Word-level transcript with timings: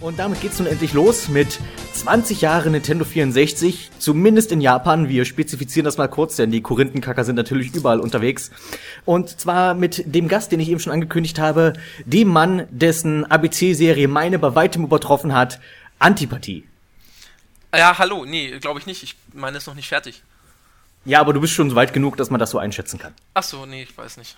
Und 0.00 0.18
damit 0.18 0.40
geht's 0.40 0.58
nun 0.58 0.66
endlich 0.66 0.94
los 0.94 1.28
mit 1.28 1.60
20 1.92 2.40
Jahre 2.40 2.70
Nintendo 2.70 3.04
64, 3.04 3.90
zumindest 3.98 4.50
in 4.50 4.62
Japan. 4.62 5.10
Wir 5.10 5.26
spezifizieren 5.26 5.84
das 5.84 5.98
mal 5.98 6.08
kurz, 6.08 6.36
denn 6.36 6.50
die 6.50 6.62
Korinthenkacker 6.62 7.22
sind 7.22 7.36
natürlich 7.36 7.74
überall 7.74 8.00
unterwegs. 8.00 8.50
Und 9.04 9.38
zwar 9.38 9.74
mit 9.74 10.02
dem 10.06 10.26
Gast, 10.26 10.52
den 10.52 10.60
ich 10.60 10.70
eben 10.70 10.80
schon 10.80 10.94
angekündigt 10.94 11.38
habe, 11.38 11.74
dem 12.06 12.28
Mann, 12.28 12.66
dessen 12.70 13.30
ABC-Serie 13.30 14.08
meine 14.08 14.38
bei 14.38 14.54
weitem 14.54 14.84
übertroffen 14.84 15.34
hat, 15.34 15.60
Antipathie. 15.98 16.64
Ja, 17.74 17.98
hallo, 17.98 18.24
nee, 18.24 18.58
glaube 18.58 18.80
ich 18.80 18.86
nicht. 18.86 19.02
Ich 19.02 19.16
meine, 19.34 19.58
ist 19.58 19.66
noch 19.66 19.74
nicht 19.74 19.88
fertig. 19.88 20.22
Ja, 21.04 21.20
aber 21.20 21.34
du 21.34 21.42
bist 21.42 21.52
schon 21.52 21.74
weit 21.74 21.92
genug, 21.92 22.16
dass 22.16 22.30
man 22.30 22.40
das 22.40 22.50
so 22.50 22.58
einschätzen 22.58 22.98
kann. 22.98 23.14
Ach 23.34 23.42
so, 23.42 23.66
nee, 23.66 23.82
ich 23.82 23.96
weiß 23.96 24.16
nicht. 24.16 24.36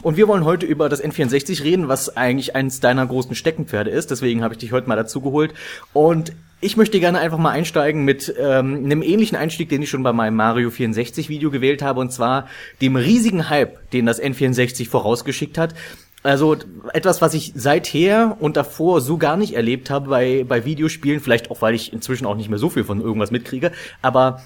Und 0.00 0.16
wir 0.16 0.28
wollen 0.28 0.44
heute 0.44 0.66
über 0.66 0.88
das 0.88 1.02
N64 1.02 1.62
reden, 1.62 1.88
was 1.88 2.16
eigentlich 2.16 2.56
eines 2.56 2.80
deiner 2.80 3.06
großen 3.06 3.34
Steckenpferde 3.34 3.90
ist. 3.90 4.10
Deswegen 4.10 4.42
habe 4.42 4.54
ich 4.54 4.58
dich 4.58 4.72
heute 4.72 4.88
mal 4.88 4.96
dazu 4.96 5.20
geholt. 5.20 5.52
Und 5.92 6.32
ich 6.60 6.76
möchte 6.76 7.00
gerne 7.00 7.18
einfach 7.18 7.38
mal 7.38 7.50
einsteigen 7.50 8.04
mit 8.04 8.32
ähm, 8.38 8.84
einem 8.84 9.02
ähnlichen 9.02 9.36
Einstieg, 9.36 9.68
den 9.68 9.82
ich 9.82 9.90
schon 9.90 10.04
bei 10.04 10.12
meinem 10.12 10.36
Mario 10.36 10.70
64 10.70 11.28
Video 11.28 11.50
gewählt 11.50 11.82
habe, 11.82 12.00
und 12.00 12.12
zwar 12.12 12.46
dem 12.80 12.94
riesigen 12.94 13.50
Hype, 13.50 13.90
den 13.90 14.06
das 14.06 14.22
N64 14.22 14.88
vorausgeschickt 14.88 15.58
hat. 15.58 15.74
Also 16.22 16.56
etwas, 16.92 17.20
was 17.20 17.34
ich 17.34 17.52
seither 17.56 18.36
und 18.38 18.56
davor 18.56 19.00
so 19.00 19.18
gar 19.18 19.36
nicht 19.36 19.54
erlebt 19.54 19.90
habe 19.90 20.08
bei, 20.08 20.44
bei 20.46 20.64
Videospielen, 20.64 21.20
vielleicht 21.20 21.50
auch, 21.50 21.62
weil 21.62 21.74
ich 21.74 21.92
inzwischen 21.92 22.26
auch 22.26 22.36
nicht 22.36 22.48
mehr 22.48 22.60
so 22.60 22.70
viel 22.70 22.84
von 22.84 23.00
irgendwas 23.00 23.32
mitkriege, 23.32 23.72
aber 24.02 24.40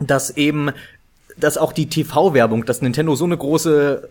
dass 0.00 0.34
eben, 0.38 0.70
dass 1.36 1.58
auch 1.58 1.74
die 1.74 1.90
TV-Werbung, 1.90 2.64
dass 2.64 2.80
Nintendo 2.80 3.14
so 3.14 3.26
eine 3.26 3.36
große 3.36 4.08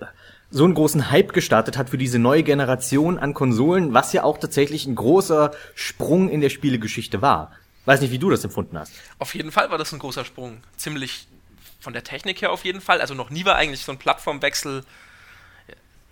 so 0.52 0.66
einen 0.66 0.74
großen 0.74 1.10
Hype 1.10 1.34
gestartet 1.34 1.78
hat 1.78 1.90
für 1.90 1.98
diese 1.98 2.20
neue 2.20 2.44
Generation 2.44 3.18
an 3.18 3.34
Konsolen, 3.34 3.94
was 3.94 4.14
ja 4.14 4.24
auch 4.24 4.38
tatsächlich 4.38 4.86
ein 4.86 4.96
großer 4.96 5.52
Sprung 5.76 6.30
in 6.30 6.42
der 6.42 6.50
Spielegeschichte 6.50 7.22
war. 7.22 7.52
Weiß 7.86 8.02
nicht, 8.02 8.12
wie 8.12 8.20
du 8.20 8.30
das 8.30 8.44
empfunden 8.44 8.78
hast. 8.78 8.94
Auf 9.18 9.34
jeden 9.34 9.52
Fall 9.52 9.72
war 9.72 9.78
das 9.78 9.92
ein 9.92 10.00
großer 10.00 10.26
Sprung. 10.26 10.62
Ziemlich 10.78 11.28
von 11.80 11.94
der 11.94 12.04
Technik 12.04 12.42
her 12.42 12.52
auf 12.52 12.64
jeden 12.66 12.82
Fall. 12.82 13.02
Also 13.02 13.14
noch 13.14 13.32
nie 13.32 13.46
war 13.46 13.56
eigentlich 13.56 13.84
so 13.84 13.92
ein 13.92 13.98
Plattformwechsel 13.98 14.84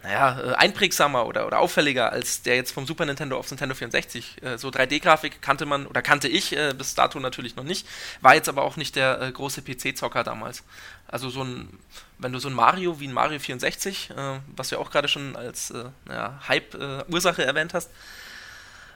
naja, 0.03 0.39
äh, 0.39 0.53
einprägsamer 0.55 1.25
oder, 1.25 1.45
oder 1.45 1.59
auffälliger 1.59 2.11
als 2.11 2.41
der 2.41 2.55
jetzt 2.55 2.71
vom 2.71 2.85
Super 2.85 3.05
Nintendo 3.05 3.37
aufs 3.37 3.51
Nintendo 3.51 3.75
64. 3.75 4.37
Äh, 4.41 4.57
so 4.57 4.69
3D-Grafik 4.69 5.41
kannte 5.41 5.65
man 5.65 5.85
oder 5.87 6.01
kannte 6.01 6.27
ich 6.27 6.55
äh, 6.55 6.73
bis 6.77 6.95
dato 6.95 7.19
natürlich 7.19 7.55
noch 7.55 7.65
nicht, 7.65 7.85
war 8.21 8.35
jetzt 8.35 8.47
aber 8.47 8.63
auch 8.63 8.77
nicht 8.77 8.95
der 8.95 9.29
große 9.31 9.61
PC-Zocker 9.61 10.23
damals. 10.23 10.63
Also 11.07 11.29
so 11.29 11.43
ein, 11.43 11.79
wenn 12.19 12.33
du 12.33 12.39
so 12.39 12.49
ein 12.49 12.53
Mario 12.53 12.99
wie 12.99 13.07
ein 13.07 13.13
Mario 13.13 13.39
64, 13.39 14.11
äh, 14.11 14.39
was 14.55 14.69
du 14.69 14.75
ja 14.75 14.81
auch 14.81 14.91
gerade 14.91 15.07
schon 15.07 15.35
als 15.35 15.71
äh, 15.71 15.85
naja, 16.05 16.39
Hype-Ursache 16.47 17.43
erwähnt 17.43 17.73
hast, 17.73 17.89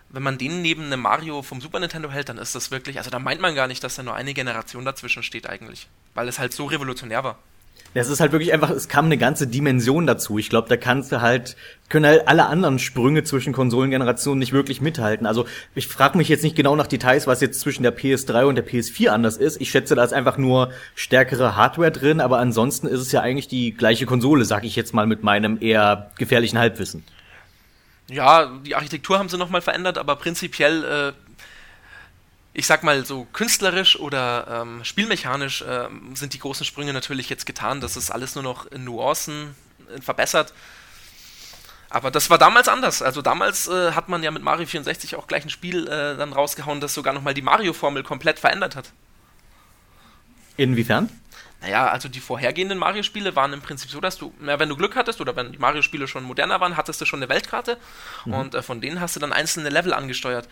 wenn 0.10 0.22
man 0.24 0.38
den 0.38 0.62
neben 0.62 0.84
einem 0.84 1.02
Mario 1.02 1.42
vom 1.42 1.60
Super 1.60 1.80
Nintendo 1.80 2.12
hält, 2.12 2.30
dann 2.30 2.38
ist 2.38 2.54
das 2.54 2.70
wirklich, 2.70 3.00
also 3.00 3.10
da 3.10 3.18
meint 3.18 3.42
man 3.42 3.56
gar 3.56 3.68
nicht, 3.68 3.84
dass 3.84 3.96
da 3.96 4.04
nur 4.04 4.14
eine 4.14 4.34
Generation 4.34 4.86
dazwischen 4.86 5.24
steht 5.24 5.50
eigentlich, 5.50 5.88
weil 6.14 6.28
es 6.28 6.38
halt 6.38 6.54
so 6.54 6.66
revolutionär 6.66 7.24
war. 7.24 7.40
Das 7.94 8.09
ist 8.09 8.19
halt 8.19 8.31
wirklich 8.31 8.53
einfach, 8.53 8.72
es 8.72 8.88
kam 8.88 9.05
eine 9.05 9.17
ganze 9.17 9.45
Dimension 9.45 10.08
dazu. 10.08 10.39
Ich 10.39 10.49
glaube, 10.49 10.67
da 10.67 10.77
kannst 10.77 11.11
du 11.11 11.22
halt, 11.22 11.55
können 11.89 12.08
halt 12.08 12.27
alle 12.27 12.47
anderen 12.47 12.80
Sprünge 12.80 13.23
zwischen 13.23 13.53
Konsolengenerationen 13.53 14.39
nicht 14.39 14.52
wirklich 14.52 14.81
mithalten. 14.81 15.27
Also 15.27 15.45
ich 15.75 15.88
frage 15.88 16.17
mich 16.17 16.27
jetzt 16.27 16.44
nicht 16.44 16.55
genau 16.55 16.75
nach 16.75 16.88
Details, 16.88 17.27
was 17.27 17.39
jetzt 17.41 17.59
zwischen 17.59 17.83
der 17.83 17.95
PS3 17.95 18.45
und 18.45 18.55
der 18.55 18.66
PS4 18.67 19.09
anders 19.09 19.38
ist. 19.38 19.61
Ich 19.61 19.69
schätze, 19.69 19.94
da 19.94 20.03
ist 20.03 20.14
einfach 20.14 20.38
nur 20.38 20.71
stärkere 20.95 21.55
Hardware 21.55 21.91
drin, 21.91 22.19
aber 22.19 22.39
ansonsten 22.39 22.88
ist 22.88 22.99
es 22.99 23.11
ja 23.11 23.21
eigentlich 23.21 23.47
die 23.47 23.73
gleiche 23.73 24.08
Konsole, 24.08 24.44
sag 24.45 24.64
ich 24.64 24.75
jetzt 24.75 24.94
mal 24.94 25.05
mit 25.05 25.23
meinem 25.23 25.58
eher 25.61 26.11
gefährlichen 26.17 26.58
Halbwissen. 26.58 27.03
Ja, 28.09 28.52
die 28.66 28.75
Architektur 28.75 29.17
haben 29.17 29.30
sie 29.30 29.38
nochmal 29.38 29.61
verändert, 29.61 29.97
aber 29.97 30.16
prinzipiell 30.17 30.83
äh, 30.83 31.23
ich 32.54 32.68
sag 32.68 32.84
mal 32.84 33.06
so 33.06 33.26
künstlerisch 33.34 34.00
oder 34.00 34.62
ähm, 34.62 34.84
spielmechanisch 34.84 35.64
äh, 35.64 35.88
sind 36.14 36.34
die 36.34 36.40
großen 36.40 36.66
Sprünge 36.66 36.94
natürlich 36.94 37.30
jetzt 37.30 37.45
getan. 37.45 37.82
Das 37.82 37.98
ist 37.98 38.12
alles 38.12 38.36
nur 38.36 38.44
noch 38.44 38.67
in 38.67 38.83
Nuancen 38.83 39.55
äh, 39.94 40.02
verbessert. 40.02 40.54
Aber 41.89 42.11
das 42.11 42.30
war 42.30 42.38
damals 42.38 42.67
anders. 42.67 43.02
Also 43.02 43.22
damals 43.22 43.67
äh, 43.67 43.92
hat 43.92 44.10
man 44.10 44.23
ja 44.23 44.32
mit 44.32 44.44
Mario 44.44 44.66
64 44.66 45.16
auch 45.16 45.27
gleich 45.27 45.45
ein 45.45 45.50
Spiel 45.50 45.88
äh, 45.88 46.16
dann 46.16 46.33
rausgehauen, 46.33 46.80
das 46.80 46.94
sogar 46.94 47.14
nochmal 47.14 47.33
die 47.33 47.42
Mario-Formel 47.42 48.04
komplett 48.04 48.39
verändert 48.39 48.76
hat. 48.76 48.92
Inwiefern? 50.58 51.10
Naja, 51.61 51.88
also 51.88 52.10
die 52.10 52.20
vorhergehenden 52.20 52.77
Mario-Spiele 52.77 53.36
waren 53.36 53.54
im 53.54 53.61
Prinzip 53.61 53.89
so, 53.89 54.02
dass 54.02 54.17
du, 54.17 54.33
na, 54.39 54.60
wenn 54.60 54.70
du 54.70 54.76
Glück 54.76 54.95
hattest 54.95 55.22
oder 55.22 55.36
wenn 55.36 55.52
die 55.52 55.58
Mario-Spiele 55.58 56.08
schon 56.08 56.23
moderner 56.23 56.60
waren, 56.60 56.77
hattest 56.77 57.00
du 57.00 57.06
schon 57.06 57.20
eine 57.20 57.30
Weltkarte 57.30 57.77
mhm. 58.26 58.33
und 58.33 58.56
äh, 58.56 58.61
von 58.61 58.82
denen 58.82 59.00
hast 59.00 59.16
du 59.16 59.20
dann 59.20 59.32
einzelne 59.32 59.70
Level 59.70 59.94
angesteuert. 59.94 60.50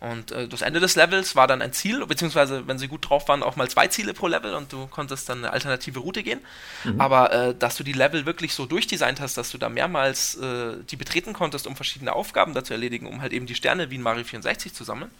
Und 0.00 0.32
äh, 0.32 0.48
das 0.48 0.62
Ende 0.62 0.80
des 0.80 0.96
Levels 0.96 1.36
war 1.36 1.46
dann 1.46 1.60
ein 1.60 1.74
Ziel, 1.74 2.04
beziehungsweise, 2.06 2.66
wenn 2.66 2.78
sie 2.78 2.88
gut 2.88 3.08
drauf 3.08 3.28
waren, 3.28 3.42
auch 3.42 3.56
mal 3.56 3.68
zwei 3.68 3.86
Ziele 3.86 4.14
pro 4.14 4.28
Level 4.28 4.54
und 4.54 4.72
du 4.72 4.86
konntest 4.86 5.28
dann 5.28 5.38
eine 5.38 5.52
alternative 5.52 5.98
Route 5.98 6.22
gehen. 6.22 6.40
Mhm. 6.84 7.00
Aber 7.00 7.32
äh, 7.32 7.54
dass 7.54 7.76
du 7.76 7.84
die 7.84 7.92
Level 7.92 8.24
wirklich 8.24 8.54
so 8.54 8.64
durchdesignt 8.64 9.20
hast, 9.20 9.36
dass 9.36 9.50
du 9.50 9.58
da 9.58 9.68
mehrmals 9.68 10.36
äh, 10.36 10.76
die 10.90 10.96
betreten 10.96 11.34
konntest, 11.34 11.66
um 11.66 11.76
verschiedene 11.76 12.14
Aufgaben 12.14 12.54
da 12.54 12.64
zu 12.64 12.72
erledigen, 12.72 13.06
um 13.06 13.20
halt 13.20 13.34
eben 13.34 13.44
die 13.44 13.54
Sterne 13.54 13.90
wie 13.90 13.96
in 13.96 14.02
Mario 14.02 14.24
64 14.24 14.72
zu 14.72 14.84
sammeln, 14.84 15.10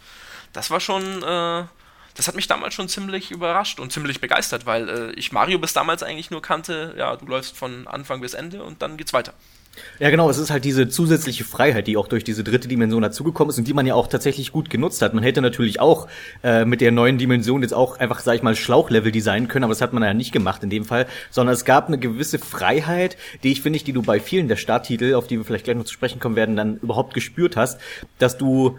das 0.51 0.71
war 0.71 0.79
schon 0.79 1.21
äh, 1.21 1.63
das 2.15 2.27
hat 2.27 2.35
mich 2.35 2.47
damals 2.47 2.73
schon 2.73 2.89
ziemlich 2.89 3.31
überrascht 3.31 3.79
und 3.79 3.93
ziemlich 3.93 4.19
begeistert, 4.19 4.65
weil 4.65 4.89
äh, 4.89 5.11
ich 5.13 5.31
Mario 5.31 5.59
bis 5.59 5.73
damals 5.73 6.03
eigentlich 6.03 6.31
nur 6.31 6.41
kannte, 6.41 6.93
ja, 6.97 7.15
du 7.15 7.25
läufst 7.25 7.55
von 7.55 7.87
Anfang 7.87 8.21
bis 8.21 8.33
Ende 8.33 8.63
und 8.63 8.81
dann 8.81 8.97
geht's 8.97 9.13
weiter. 9.13 9.33
Ja, 9.99 10.09
genau, 10.09 10.29
es 10.29 10.37
ist 10.37 10.51
halt 10.51 10.65
diese 10.65 10.89
zusätzliche 10.89 11.45
Freiheit, 11.45 11.87
die 11.87 11.95
auch 11.95 12.07
durch 12.07 12.23
diese 12.23 12.43
dritte 12.43 12.67
Dimension 12.67 13.01
dazugekommen 13.01 13.51
ist 13.51 13.57
und 13.57 13.67
die 13.67 13.73
man 13.73 13.85
ja 13.85 13.95
auch 13.95 14.07
tatsächlich 14.07 14.51
gut 14.51 14.69
genutzt 14.69 15.01
hat. 15.01 15.13
Man 15.13 15.23
hätte 15.23 15.41
natürlich 15.41 15.79
auch 15.79 16.07
äh, 16.43 16.65
mit 16.65 16.81
der 16.81 16.91
neuen 16.91 17.17
Dimension 17.17 17.61
jetzt 17.61 17.73
auch 17.73 17.97
einfach, 17.99 18.19
sag 18.19 18.35
ich 18.35 18.43
mal, 18.43 18.55
Schlauchlevel 18.55 19.11
designen 19.11 19.47
können, 19.47 19.63
aber 19.63 19.71
das 19.71 19.81
hat 19.81 19.93
man 19.93 20.03
ja 20.03 20.13
nicht 20.13 20.33
gemacht 20.33 20.63
in 20.63 20.69
dem 20.69 20.83
Fall, 20.83 21.07
sondern 21.29 21.53
es 21.53 21.63
gab 21.65 21.87
eine 21.87 21.97
gewisse 21.97 22.39
Freiheit, 22.39 23.15
die 23.43 23.51
ich 23.51 23.61
finde 23.61 23.79
die 23.79 23.93
du 23.93 24.01
bei 24.01 24.19
vielen 24.19 24.49
der 24.49 24.57
Starttitel, 24.57 25.15
auf 25.15 25.27
die 25.27 25.37
wir 25.37 25.45
vielleicht 25.45 25.65
gleich 25.65 25.77
noch 25.77 25.85
zu 25.85 25.93
sprechen 25.93 26.19
kommen 26.19 26.35
werden, 26.35 26.55
dann 26.55 26.77
überhaupt 26.77 27.13
gespürt 27.13 27.55
hast, 27.55 27.79
dass 28.19 28.37
du 28.37 28.77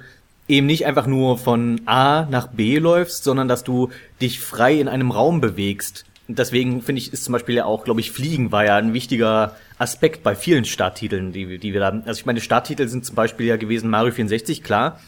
eben 0.49 0.67
nicht 0.67 0.85
einfach 0.85 1.07
nur 1.07 1.39
von 1.39 1.81
A 1.87 2.27
nach 2.31 2.49
B 2.49 2.79
läufst, 2.79 3.25
sondern 3.25 3.49
dass 3.49 3.65
du 3.65 3.89
dich 4.21 4.41
frei 4.41 4.75
in 4.75 4.89
einem 4.89 5.11
Raum 5.11 5.41
bewegst 5.41 6.05
deswegen 6.35 6.83
finde 6.83 7.01
ich, 7.01 7.13
ist 7.13 7.25
zum 7.25 7.33
Beispiel 7.33 7.57
ja 7.57 7.65
auch, 7.65 7.85
glaube 7.85 8.01
ich, 8.01 8.11
Fliegen 8.11 8.53
war 8.53 8.65
ja 8.65 8.77
ein 8.77 8.93
wichtiger 8.93 9.57
Aspekt 9.79 10.23
bei 10.23 10.35
vielen 10.35 10.65
Starttiteln, 10.65 11.33
die, 11.33 11.59
die 11.59 11.73
wir 11.73 11.81
da 11.81 11.87
haben. 11.87 12.03
Also 12.07 12.21
ich 12.21 12.27
meine, 12.27 12.41
Starttitel 12.41 12.89
sind 12.89 13.05
zum 13.05 13.15
Beispiel 13.15 13.47
ja 13.47 13.57
gewesen 13.57 13.91
Mario 13.91 14.13
64, 14.13 14.63
klar. 14.63 15.01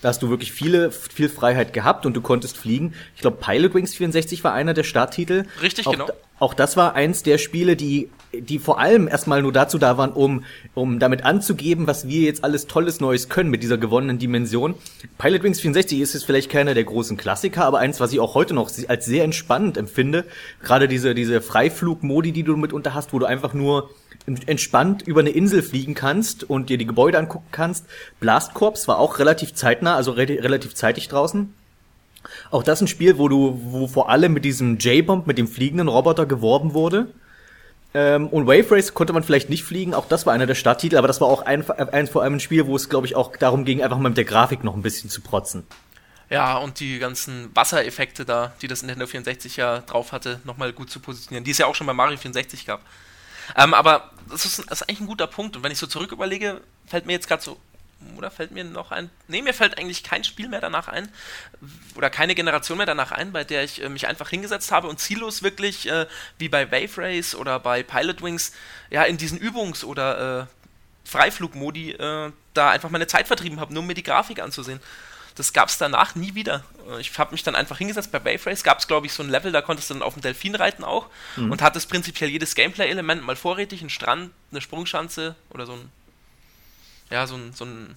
Da 0.00 0.08
hast 0.08 0.22
du 0.22 0.30
wirklich 0.30 0.52
viele, 0.52 0.90
viel 0.90 1.28
Freiheit 1.28 1.72
gehabt 1.72 2.06
und 2.06 2.14
du 2.14 2.20
konntest 2.20 2.56
fliegen. 2.56 2.94
Ich 3.14 3.20
glaube, 3.20 3.36
Pilot 3.40 3.74
Wings 3.74 3.94
64 3.94 4.42
war 4.42 4.52
einer 4.52 4.74
der 4.74 4.82
Starttitel. 4.82 5.44
Richtig, 5.60 5.86
auch, 5.86 5.92
genau. 5.92 6.08
Auch 6.38 6.54
das 6.54 6.76
war 6.76 6.94
eins 6.94 7.22
der 7.22 7.38
Spiele, 7.38 7.76
die, 7.76 8.10
die 8.34 8.58
vor 8.58 8.78
allem 8.78 9.08
erstmal 9.08 9.42
nur 9.42 9.52
dazu 9.52 9.78
da 9.78 9.98
waren, 9.98 10.12
um, 10.12 10.44
um 10.74 10.98
damit 10.98 11.24
anzugeben, 11.24 11.86
was 11.86 12.08
wir 12.08 12.22
jetzt 12.22 12.44
alles 12.44 12.66
Tolles 12.66 13.00
Neues 13.00 13.28
können 13.28 13.50
mit 13.50 13.62
dieser 13.62 13.78
gewonnenen 13.78 14.18
Dimension. 14.18 14.74
Pilot 15.18 15.42
Wings 15.42 15.60
64 15.60 16.00
ist 16.00 16.14
jetzt 16.14 16.24
vielleicht 16.24 16.50
keiner 16.50 16.74
der 16.74 16.84
großen 16.84 17.16
Klassiker, 17.16 17.64
aber 17.64 17.78
eins, 17.78 18.00
was 18.00 18.12
ich 18.12 18.20
auch 18.20 18.34
heute 18.34 18.54
noch 18.54 18.70
als 18.88 19.04
sehr 19.04 19.24
entspannend 19.24 19.76
empfinde. 19.76 20.24
Gerade 20.62 20.88
diese, 20.88 21.14
diese 21.14 21.40
Freiflugmodi, 21.40 22.32
die 22.32 22.42
du 22.42 22.56
mitunter 22.56 22.94
hast, 22.94 23.12
wo 23.12 23.18
du 23.18 23.26
einfach 23.26 23.54
nur 23.54 23.90
entspannt 24.46 25.02
über 25.02 25.20
eine 25.20 25.30
Insel 25.30 25.62
fliegen 25.62 25.94
kannst 25.94 26.44
und 26.44 26.70
dir 26.70 26.78
die 26.78 26.86
Gebäude 26.86 27.18
angucken 27.18 27.48
kannst. 27.50 27.86
Blast 28.20 28.54
Corps 28.54 28.86
war 28.86 28.98
auch 28.98 29.18
relativ 29.18 29.54
zeitnah, 29.54 29.96
also 29.96 30.12
re 30.12 30.22
relativ 30.22 30.74
zeitig 30.74 31.08
draußen. 31.08 31.52
Auch 32.50 32.62
das 32.62 32.80
ein 32.80 32.86
Spiel, 32.86 33.18
wo 33.18 33.28
du, 33.28 33.58
wo 33.64 33.88
vor 33.88 34.08
allem 34.08 34.32
mit 34.32 34.44
diesem 34.44 34.78
J-Bomb, 34.78 35.26
mit 35.26 35.38
dem 35.38 35.48
fliegenden 35.48 35.88
Roboter 35.88 36.24
geworben 36.24 36.72
wurde. 36.72 37.08
Ähm, 37.94 38.28
und 38.28 38.46
Wave 38.46 38.70
Race 38.70 38.94
konnte 38.94 39.12
man 39.12 39.22
vielleicht 39.22 39.50
nicht 39.50 39.64
fliegen, 39.64 39.92
auch 39.94 40.06
das 40.08 40.24
war 40.24 40.32
einer 40.32 40.46
der 40.46 40.54
Starttitel, 40.54 40.96
aber 40.96 41.08
das 41.08 41.20
war 41.20 41.28
auch 41.28 41.42
ein, 41.42 41.68
eins 41.70 42.10
vor 42.10 42.22
allem 42.22 42.34
ein 42.34 42.40
Spiel, 42.40 42.66
wo 42.66 42.76
es, 42.76 42.88
glaube 42.88 43.06
ich, 43.06 43.14
auch 43.14 43.36
darum 43.36 43.64
ging, 43.64 43.82
einfach 43.82 43.98
mal 43.98 44.08
mit 44.08 44.16
der 44.16 44.24
Grafik 44.24 44.64
noch 44.64 44.74
ein 44.74 44.82
bisschen 44.82 45.10
zu 45.10 45.20
protzen. 45.20 45.66
Ja, 46.30 46.56
und 46.56 46.80
die 46.80 46.98
ganzen 46.98 47.54
Wassereffekte 47.54 48.24
da, 48.24 48.54
die 48.62 48.66
das 48.66 48.82
Nintendo 48.82 49.06
64 49.06 49.56
ja 49.58 49.80
drauf 49.80 50.12
hatte, 50.12 50.40
nochmal 50.44 50.72
gut 50.72 50.90
zu 50.90 50.98
positionieren, 51.00 51.44
die 51.44 51.50
es 51.50 51.58
ja 51.58 51.66
auch 51.66 51.74
schon 51.74 51.86
bei 51.86 51.92
Mario 51.92 52.16
64 52.16 52.64
gab. 52.64 52.80
Ähm, 53.54 53.74
aber 53.74 54.10
das 54.30 54.46
ist, 54.46 54.58
das 54.70 54.80
ist, 54.80 54.88
eigentlich 54.88 55.00
ein 55.00 55.06
guter 55.06 55.26
Punkt. 55.26 55.56
Und 55.56 55.62
wenn 55.62 55.72
ich 55.72 55.78
so 55.78 55.86
zurück 55.86 56.10
überlege, 56.10 56.62
fällt 56.86 57.04
mir 57.04 57.12
jetzt 57.12 57.28
gerade 57.28 57.42
so, 57.42 57.58
oder 58.16 58.30
fällt 58.30 58.52
mir 58.52 58.64
noch 58.64 58.92
ein, 58.92 59.10
nee, 59.28 59.42
mir 59.42 59.54
fällt 59.54 59.78
eigentlich 59.78 60.02
kein 60.02 60.24
Spiel 60.24 60.48
mehr 60.48 60.60
danach 60.60 60.88
ein, 60.88 61.08
oder 61.94 62.10
keine 62.10 62.34
Generation 62.34 62.78
mehr 62.78 62.86
danach 62.86 63.12
ein, 63.12 63.32
bei 63.32 63.44
der 63.44 63.64
ich 63.64 63.82
äh, 63.82 63.88
mich 63.88 64.06
einfach 64.06 64.28
hingesetzt 64.28 64.72
habe 64.72 64.88
und 64.88 65.00
ziellos 65.00 65.42
wirklich, 65.42 65.88
äh, 65.88 66.06
wie 66.38 66.48
bei 66.48 66.70
Wave 66.70 66.98
Race 66.98 67.34
oder 67.34 67.58
bei 67.58 67.82
Pilot 67.82 68.22
Wings, 68.22 68.52
ja, 68.90 69.02
in 69.04 69.16
diesen 69.16 69.38
Übungs- 69.38 69.84
oder 69.84 70.42
äh, 70.42 71.08
Freiflugmodi 71.08 71.92
äh, 71.92 72.32
da 72.54 72.70
einfach 72.70 72.90
meine 72.90 73.06
Zeit 73.06 73.26
vertrieben 73.26 73.60
habe, 73.60 73.72
nur 73.72 73.82
um 73.82 73.86
mir 73.86 73.94
die 73.94 74.02
Grafik 74.02 74.40
anzusehen. 74.40 74.80
Das 75.34 75.52
gab 75.52 75.68
es 75.68 75.78
danach 75.78 76.14
nie 76.14 76.34
wieder. 76.34 76.62
Ich 77.00 77.18
habe 77.18 77.32
mich 77.32 77.42
dann 77.42 77.54
einfach 77.54 77.78
hingesetzt. 77.78 78.12
Bei 78.12 78.22
Wave 78.24 78.46
Race 78.46 78.62
gab 78.62 78.78
es, 78.78 78.86
glaube 78.86 79.06
ich, 79.06 79.12
so 79.12 79.22
ein 79.22 79.30
Level, 79.30 79.50
da 79.50 79.62
konntest 79.62 79.88
du 79.88 79.94
dann 79.94 80.02
auf 80.02 80.14
dem 80.14 80.22
Delfin 80.22 80.54
reiten 80.54 80.84
auch 80.84 81.06
mhm. 81.36 81.50
und 81.52 81.62
hattest 81.62 81.88
prinzipiell 81.88 82.28
jedes 82.28 82.54
Gameplay-Element 82.54 83.24
mal 83.24 83.36
vorrätig, 83.36 83.82
ein 83.82 83.90
Strand, 83.90 84.30
eine 84.50 84.60
Sprungschanze 84.60 85.34
oder 85.50 85.64
so 85.64 85.72
ein, 85.72 85.90
ja, 87.10 87.26
so 87.26 87.36
ein, 87.36 87.52
so 87.52 87.64
ein 87.64 87.96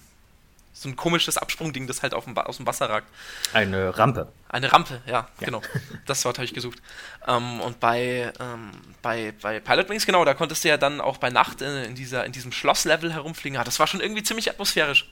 so 0.78 0.90
ein 0.90 0.96
komisches 0.96 1.38
Absprungding, 1.38 1.86
das 1.86 2.02
halt 2.02 2.12
auf 2.12 2.24
dem, 2.24 2.36
aus 2.36 2.58
dem 2.58 2.66
Wasser 2.66 2.90
ragt. 2.90 3.06
Eine 3.54 3.96
Rampe. 3.96 4.28
Eine 4.50 4.70
Rampe, 4.70 5.00
ja, 5.06 5.12
ja. 5.12 5.28
genau. 5.40 5.62
Das 6.04 6.22
Wort 6.26 6.36
habe 6.36 6.44
ich 6.44 6.52
gesucht. 6.52 6.82
Ähm, 7.26 7.60
und 7.62 7.80
bei, 7.80 8.30
ähm, 8.38 8.72
bei, 9.00 9.32
bei 9.40 9.58
Pilot 9.58 9.88
Wings, 9.88 10.04
genau, 10.04 10.24
da 10.26 10.34
konntest 10.34 10.64
du 10.64 10.68
ja 10.68 10.76
dann 10.76 11.00
auch 11.00 11.16
bei 11.16 11.30
Nacht 11.30 11.62
in, 11.62 11.76
in 11.84 11.94
dieser, 11.94 12.26
in 12.26 12.32
diesem 12.32 12.52
Schlosslevel 12.52 13.12
herumfliegen. 13.14 13.56
Ja, 13.56 13.64
das 13.64 13.80
war 13.80 13.86
schon 13.86 14.00
irgendwie 14.00 14.22
ziemlich 14.22 14.50
atmosphärisch. 14.50 15.08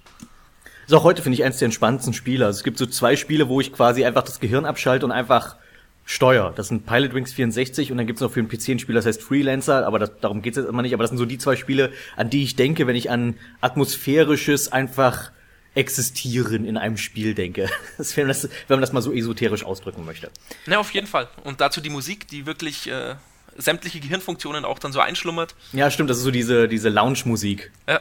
Ist 0.86 0.92
auch 0.92 1.02
heute, 1.02 1.22
finde 1.22 1.36
ich, 1.36 1.44
eins 1.44 1.56
der 1.58 1.66
entspannendsten 1.66 2.12
Spiele. 2.12 2.44
Also 2.44 2.58
es 2.58 2.64
gibt 2.64 2.76
so 2.76 2.84
zwei 2.84 3.16
Spiele, 3.16 3.48
wo 3.48 3.62
ich 3.62 3.72
quasi 3.72 4.04
einfach 4.04 4.22
das 4.22 4.40
Gehirn 4.40 4.66
abschalte 4.66 5.06
und 5.06 5.12
einfach 5.12 5.56
steuer. 6.04 6.52
Das 6.54 6.68
sind 6.68 6.86
Pilot 6.86 7.14
Wings 7.14 7.32
64 7.32 7.90
und 7.90 7.98
dann 7.98 8.06
gibt's 8.06 8.20
noch 8.20 8.30
für 8.30 8.42
den 8.42 8.48
PC 8.48 8.70
ein 8.70 8.78
Spiel, 8.78 8.94
das 8.94 9.06
heißt 9.06 9.22
Freelancer, 9.22 9.86
aber 9.86 9.98
das, 9.98 10.12
darum 10.20 10.42
geht's 10.42 10.56
jetzt 10.56 10.68
immer 10.68 10.82
nicht. 10.82 10.94
Aber 10.94 11.02
das 11.02 11.10
sind 11.10 11.18
so 11.18 11.24
die 11.24 11.38
zwei 11.38 11.56
Spiele, 11.56 11.92
an 12.16 12.30
die 12.30 12.42
ich 12.42 12.56
denke, 12.56 12.86
wenn 12.86 12.96
ich 12.96 13.10
an 13.10 13.36
atmosphärisches 13.60 14.70
einfach 14.70 15.30
existieren 15.74 16.64
in 16.64 16.76
einem 16.76 16.96
Spiel 16.96 17.34
denke. 17.34 17.68
Das, 17.98 18.16
wenn, 18.16 18.28
das, 18.28 18.44
wenn 18.44 18.76
man 18.76 18.80
das 18.80 18.92
mal 18.92 19.02
so 19.02 19.12
esoterisch 19.12 19.64
ausdrücken 19.64 20.04
möchte. 20.04 20.30
Na, 20.66 20.78
auf 20.78 20.92
jeden 20.92 21.06
Fall. 21.06 21.28
Und 21.44 21.60
dazu 21.60 21.80
die 21.80 21.90
Musik, 21.90 22.26
die 22.28 22.44
wirklich 22.44 22.88
äh, 22.88 23.14
sämtliche 23.56 24.00
Gehirnfunktionen 24.00 24.64
auch 24.64 24.78
dann 24.78 24.92
so 24.92 25.00
einschlummert. 25.00 25.54
Ja, 25.72 25.90
stimmt, 25.90 26.10
das 26.10 26.18
ist 26.18 26.24
so 26.24 26.30
diese, 26.30 26.68
diese 26.68 26.88
Lounge-Musik. 26.88 27.70
Ja. 27.88 28.00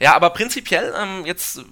Ja, 0.00 0.16
aber 0.16 0.30
prinzipiell, 0.30 0.92
ähm, 1.00 1.24
jetzt 1.24 1.64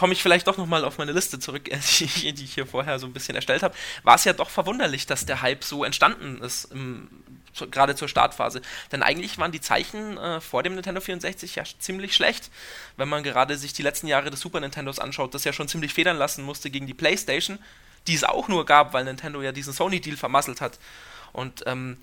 komme 0.00 0.14
ich 0.14 0.22
vielleicht 0.22 0.46
doch 0.46 0.56
nochmal 0.56 0.86
auf 0.86 0.96
meine 0.96 1.12
Liste 1.12 1.38
zurück, 1.38 1.64
die, 2.00 2.44
ich 2.44 2.54
hier 2.54 2.66
vorher 2.66 2.98
so 2.98 3.06
ein 3.06 3.12
bisschen 3.12 3.34
erstellt 3.34 3.62
habe, 3.62 3.74
war 4.02 4.14
es 4.14 4.24
ja 4.24 4.32
doch 4.32 4.48
verwunderlich, 4.48 5.04
dass 5.04 5.26
der 5.26 5.42
Hype 5.42 5.62
so 5.62 5.84
entstanden 5.84 6.40
ist, 6.40 6.72
im, 6.72 7.10
zu, 7.52 7.68
gerade 7.68 7.94
zur 7.94 8.08
Startphase. 8.08 8.62
Denn 8.92 9.02
eigentlich 9.02 9.36
waren 9.36 9.52
die 9.52 9.60
Zeichen 9.60 10.16
äh, 10.16 10.40
vor 10.40 10.62
dem 10.62 10.74
Nintendo 10.74 11.02
64 11.02 11.54
ja 11.56 11.64
ziemlich 11.78 12.14
schlecht, 12.14 12.50
wenn 12.96 13.10
man 13.10 13.22
gerade 13.22 13.58
sich 13.58 13.74
die 13.74 13.82
letzten 13.82 14.06
Jahre 14.06 14.30
des 14.30 14.40
Super 14.40 14.60
Nintendos 14.60 14.98
anschaut, 14.98 15.34
das 15.34 15.44
ja 15.44 15.52
schon 15.52 15.68
ziemlich 15.68 15.92
federn 15.92 16.16
lassen 16.16 16.44
musste 16.44 16.70
gegen 16.70 16.86
die 16.86 16.94
PlayStation, 16.94 17.58
die 18.06 18.14
es 18.14 18.24
auch 18.24 18.48
nur 18.48 18.64
gab, 18.64 18.94
weil 18.94 19.04
Nintendo 19.04 19.42
ja 19.42 19.52
diesen 19.52 19.74
Sony-Deal 19.74 20.16
vermasselt 20.16 20.62
hat. 20.62 20.78
Und 21.34 21.62
ähm, 21.66 21.98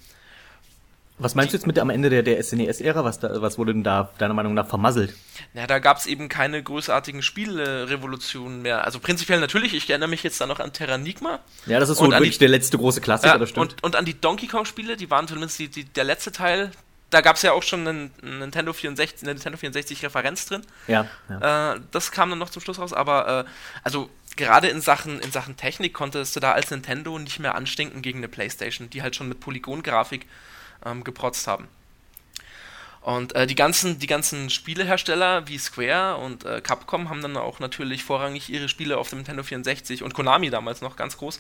was 1.20 1.34
meinst 1.34 1.52
du 1.52 1.58
jetzt 1.58 1.66
mit 1.66 1.80
am 1.80 1.90
Ende 1.90 2.12
der, 2.12 2.22
der 2.22 2.42
SNES-Ära? 2.42 3.04
Was, 3.04 3.24
was 3.24 3.58
wurde 3.58 3.74
denn 3.74 3.84
da 3.84 4.12
deiner 4.20 4.36
Meinung 4.36 4.54
nach 4.54 4.68
vermasselt? 4.68 5.16
Ja, 5.56 5.66
da 5.66 5.80
gab 5.80 5.98
es 5.98 6.06
eben 6.06 6.30
keine 6.30 6.62
großartigen 6.62 7.24
Spielrevolutionen 7.24 8.62
mehr. 8.62 8.86
Also 8.86 9.00
prinzipiell 9.00 9.40
natürlich, 9.40 9.74
ich 9.74 9.90
erinnere 9.90 10.10
mich 10.10 10.22
jetzt 10.22 10.40
da 10.40 10.46
noch 10.46 10.60
an 10.60 10.74
Terranigma. 10.74 11.40
Ja, 11.66 11.80
das 11.80 11.90
ist 11.90 11.98
so 11.98 12.12
wirklich 12.12 12.36
die, 12.36 12.40
der 12.40 12.50
letzte 12.50 12.78
große 12.78 13.02
Klassiker, 13.02 13.34
ja, 13.34 13.38
das 13.40 13.50
stimmt. 13.50 13.74
Und, 13.74 13.84
und 13.84 13.96
an 13.96 14.06
die 14.06 14.20
Donkey 14.20 14.48
Kong-Spiele, 14.48 14.96
die 14.96 15.10
waren 15.10 15.28
zumindest 15.28 15.58
die, 15.58 15.70
die, 15.70 15.86
der 15.86 16.04
letzte 16.04 16.32
Teil. 16.32 16.72
Da 17.10 17.22
gab 17.22 17.38
es 17.38 17.42
ja 17.42 17.54
auch 17.54 17.64
schon 17.64 17.88
einen, 17.88 18.12
einen 18.22 18.40
Nintendo 18.40 18.74
64, 18.74 19.24
eine 19.24 19.34
Nintendo 19.34 19.58
64 19.58 20.04
Referenz 20.04 20.46
drin. 20.46 20.62
Ja. 20.88 21.08
ja. 21.30 21.74
Äh, 21.74 21.80
das 21.92 22.12
kam 22.12 22.30
dann 22.30 22.38
noch 22.38 22.52
zum 22.52 22.62
Schluss 22.62 22.78
raus, 22.78 22.94
aber 22.94 23.46
äh, 23.46 23.50
also 23.84 24.10
gerade 24.36 24.68
in 24.68 24.82
Sachen, 24.82 25.20
in 25.20 25.32
Sachen 25.32 25.58
Technik 25.58 25.96
konntest 25.96 26.36
du 26.36 26.40
da 26.40 26.52
als 26.52 26.70
Nintendo 26.70 27.18
nicht 27.18 27.40
mehr 27.40 27.56
anstinken 27.56 28.04
gegen 28.04 28.20
eine 28.20 28.28
Playstation, 28.28 28.90
die 28.92 29.02
halt 29.02 29.16
schon 29.16 29.30
mit 29.30 29.40
Polygongrafik 29.40 30.28
ähm, 30.90 31.04
geprotzt 31.04 31.48
haben. 31.48 31.68
Und 33.02 33.36
äh, 33.36 33.48
die, 33.48 33.56
ganzen, 33.56 34.00
die 34.00 34.08
ganzen 34.08 34.50
Spielehersteller 34.50 35.48
wie 35.48 35.58
Square 35.58 36.18
und 36.18 36.44
äh, 36.44 36.60
Capcom 36.60 37.10
haben 37.10 37.22
dann 37.22 37.38
auch 37.38 37.60
natürlich 37.60 38.04
vorrangig 38.04 38.50
ihre 38.50 38.68
Spiele 38.68 38.98
auf 38.98 39.10
dem 39.10 39.20
Nintendo 39.20 39.44
64 39.44 40.04
und 40.04 40.14
Konami 40.14 40.50
damals 40.50 40.82
noch 40.82 40.98
ganz 40.98 41.16
groß, 41.18 41.40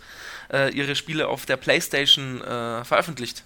äh, 0.53 0.71
ihre 0.71 0.95
Spiele 0.95 1.27
auf 1.27 1.45
der 1.45 1.57
PlayStation 1.57 2.41
äh, 2.41 2.85
veröffentlicht. 2.85 3.43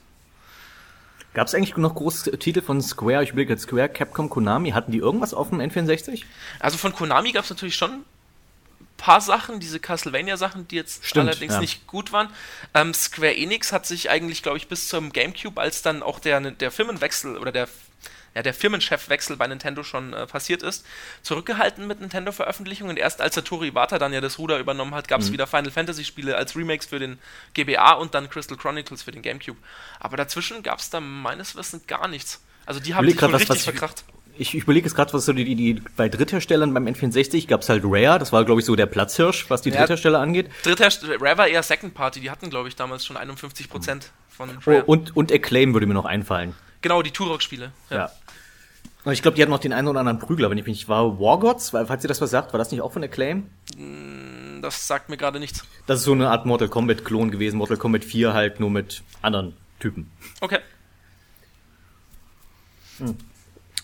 Gab 1.34 1.48
es 1.48 1.56
eigentlich 1.56 1.76
noch 1.78 1.96
große 1.96 2.38
Titel 2.38 2.62
von 2.62 2.80
Square? 2.82 3.24
Ich 3.24 3.30
überlege 3.30 3.54
jetzt 3.54 3.64
Square, 3.64 3.90
Capcom, 3.90 4.30
Konami. 4.30 4.70
Hatten 4.70 4.92
die 4.92 5.00
irgendwas 5.00 5.34
auf 5.34 5.50
dem 5.50 5.60
N64? 5.60 6.24
Also 6.60 6.78
von 6.78 6.94
Konami 6.94 7.32
gab 7.32 7.46
es 7.46 7.50
natürlich 7.50 7.76
schon 7.76 8.04
paar 9.02 9.20
Sachen, 9.20 9.60
diese 9.60 9.80
Castlevania-Sachen, 9.80 10.68
die 10.68 10.76
jetzt 10.76 11.04
Stimmt, 11.04 11.28
allerdings 11.28 11.56
ja. 11.56 11.60
nicht 11.60 11.88
gut 11.88 12.12
waren. 12.12 12.30
Ähm, 12.76 12.94
Square 12.94 13.36
Enix 13.36 13.74
hat 13.74 13.88
sich 13.88 14.12
eigentlich, 14.12 14.44
glaube 14.44 14.58
ich, 14.58 14.68
bis 14.68 14.88
zum 14.88 15.12
GameCube, 15.12 15.60
als 15.60 15.82
dann 15.82 16.04
auch 16.04 16.20
der, 16.20 16.40
der 16.40 16.70
Firmenwechsel 16.70 17.38
oder 17.38 17.52
der 17.52 17.68
ja, 18.34 18.42
der 18.42 18.54
Firmenchefwechsel 18.54 19.36
bei 19.36 19.46
Nintendo 19.46 19.84
schon 19.84 20.14
äh, 20.14 20.26
passiert 20.26 20.64
ist, 20.64 20.86
zurückgehalten 21.22 21.86
mit 21.86 22.00
Nintendo-Veröffentlichungen. 22.00 22.96
Erst 22.96 23.20
als 23.20 23.36
Satoru 23.36 23.66
Iwata 23.66 24.00
dann 24.00 24.14
ja 24.14 24.22
das 24.22 24.40
Ruder 24.40 24.58
übernommen 24.58 24.96
hat, 24.96 25.10
gab 25.10 25.20
es 25.20 25.28
mhm. 25.28 25.34
wieder 25.34 25.48
Final 25.48 25.72
Fantasy-Spiele 25.72 26.38
als 26.38 26.56
Remakes 26.56 26.86
für 26.86 27.00
den 27.00 27.20
GBA 27.56 27.92
und 27.94 28.14
dann 28.14 28.30
Crystal 28.30 28.58
Chronicles 28.58 29.04
für 29.04 29.12
den 29.12 29.22
GameCube. 29.22 29.58
Aber 30.00 30.16
dazwischen 30.16 30.64
gab 30.64 30.80
es 30.80 30.90
da 30.90 31.02
meines 31.02 31.58
Wissens 31.58 31.88
gar 31.88 32.08
nichts. 32.08 32.42
Also 32.66 32.80
die 32.80 32.96
haben 32.96 33.06
sich 33.06 33.20
schon 33.20 33.36
richtig 33.36 33.50
was 33.50 33.64
verkracht 33.64 34.06
ich, 34.38 34.54
überlege 34.56 34.86
jetzt 34.86 34.96
gerade, 34.96 35.14
was 35.14 35.26
so 35.26 35.34
die, 35.34 35.46
die, 35.46 35.56
die 35.56 35.82
bei 35.96 36.10
Drittherstellern 36.10 36.74
beim 36.74 36.88
N64 36.88 37.48
gab 37.48 37.62
es 37.62 37.70
halt 37.70 37.84
Rare, 37.86 38.20
das 38.20 38.32
war 38.32 38.46
glaube 38.46 38.62
ich 38.62 38.66
so 38.66 38.76
der 38.76 38.86
Platzhirsch, 38.86 39.50
was 39.50 39.62
die 39.62 39.70
ja, 39.70 39.78
Dritthersteller 39.78 40.20
angeht. 40.20 40.50
Dritthersteller, 40.64 41.22
Rare 41.22 41.38
war 41.38 41.48
eher 41.48 41.64
Second 41.64 41.94
Party, 41.94 42.20
die 42.20 42.32
hatten 42.32 42.50
glaube 42.50 42.68
ich 42.68 42.76
damals 42.76 43.06
schon 43.06 43.18
51 43.18 43.70
Prozent 43.70 44.12
von 44.30 44.50
oh, 44.50 44.70
Rare. 44.70 44.84
Oh, 44.86 44.92
und, 44.92 45.16
und 45.16 45.32
Acclaim 45.32 45.74
würde 45.74 45.88
mir 45.88 45.94
noch 45.94 46.06
einfallen. 46.06 46.56
Genau, 46.82 47.02
die 47.02 47.12
Turok-Spiele. 47.12 47.72
Ja. 47.90 47.98
ja. 47.98 48.12
Und 49.04 49.14
ich 49.14 49.22
glaube, 49.22 49.36
die 49.36 49.42
hatten 49.42 49.52
noch 49.52 49.60
den 49.60 49.74
einen 49.74 49.88
oder 49.88 50.00
anderen 50.00 50.20
Prügler, 50.20 50.50
wenn 50.50 50.58
ich 50.58 50.66
mich 50.66 50.78
nicht 50.78 50.90
war. 50.90 51.20
Wargods, 51.20 51.72
falls 51.72 52.04
ihr 52.04 52.08
das 52.08 52.22
was 52.22 52.30
sagt, 52.30 52.54
war 52.54 52.58
das 52.60 52.72
nicht 52.72 52.82
auch 52.82 52.92
von 52.92 53.04
Acclaim? 53.04 53.50
Mm, 53.76 54.62
das 54.62 54.88
sagt 54.88 55.10
mir 55.10 55.18
gerade 55.18 55.40
nichts. 55.40 55.66
Das 55.88 56.00
ist 56.00 56.06
so 56.06 56.12
eine 56.12 56.30
Art 56.30 56.46
Mortal 56.46 56.70
Kombat-Klon 56.70 57.32
gewesen, 57.32 57.58
Mortal 57.58 57.78
Kombat 57.78 58.06
4 58.06 58.34
halt 58.34 58.60
nur 58.60 58.70
mit 58.70 59.02
anderen 59.24 59.56
Typen. 59.80 60.12
Okay. 60.40 60.60
Hm. 63.00 63.18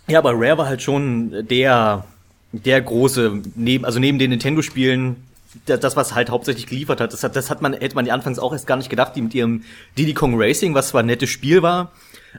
Ja, 0.07 0.19
aber 0.19 0.31
Rare 0.33 0.57
war 0.57 0.67
halt 0.67 0.81
schon 0.81 1.47
der, 1.47 2.05
der 2.51 2.81
große, 2.81 3.41
neben, 3.55 3.85
also 3.85 3.99
neben 3.99 4.19
den 4.19 4.29
Nintendo-Spielen, 4.29 5.17
das, 5.65 5.95
was 5.95 6.15
halt 6.15 6.29
hauptsächlich 6.29 6.67
geliefert 6.67 7.01
hat. 7.01 7.13
Das 7.13 7.23
hat, 7.23 7.35
das 7.35 7.49
hat 7.49 7.61
man, 7.61 7.73
hätte 7.73 7.95
man 7.95 8.05
die 8.05 8.11
anfangs 8.11 8.39
auch 8.39 8.53
erst 8.53 8.67
gar 8.67 8.77
nicht 8.77 8.89
gedacht, 8.89 9.15
die 9.15 9.21
mit 9.21 9.33
ihrem 9.33 9.63
Diddy 9.97 10.13
Kong 10.13 10.39
Racing, 10.39 10.73
was 10.73 10.89
zwar 10.89 11.03
ein 11.03 11.07
nettes 11.07 11.29
Spiel 11.29 11.61
war, 11.61 11.91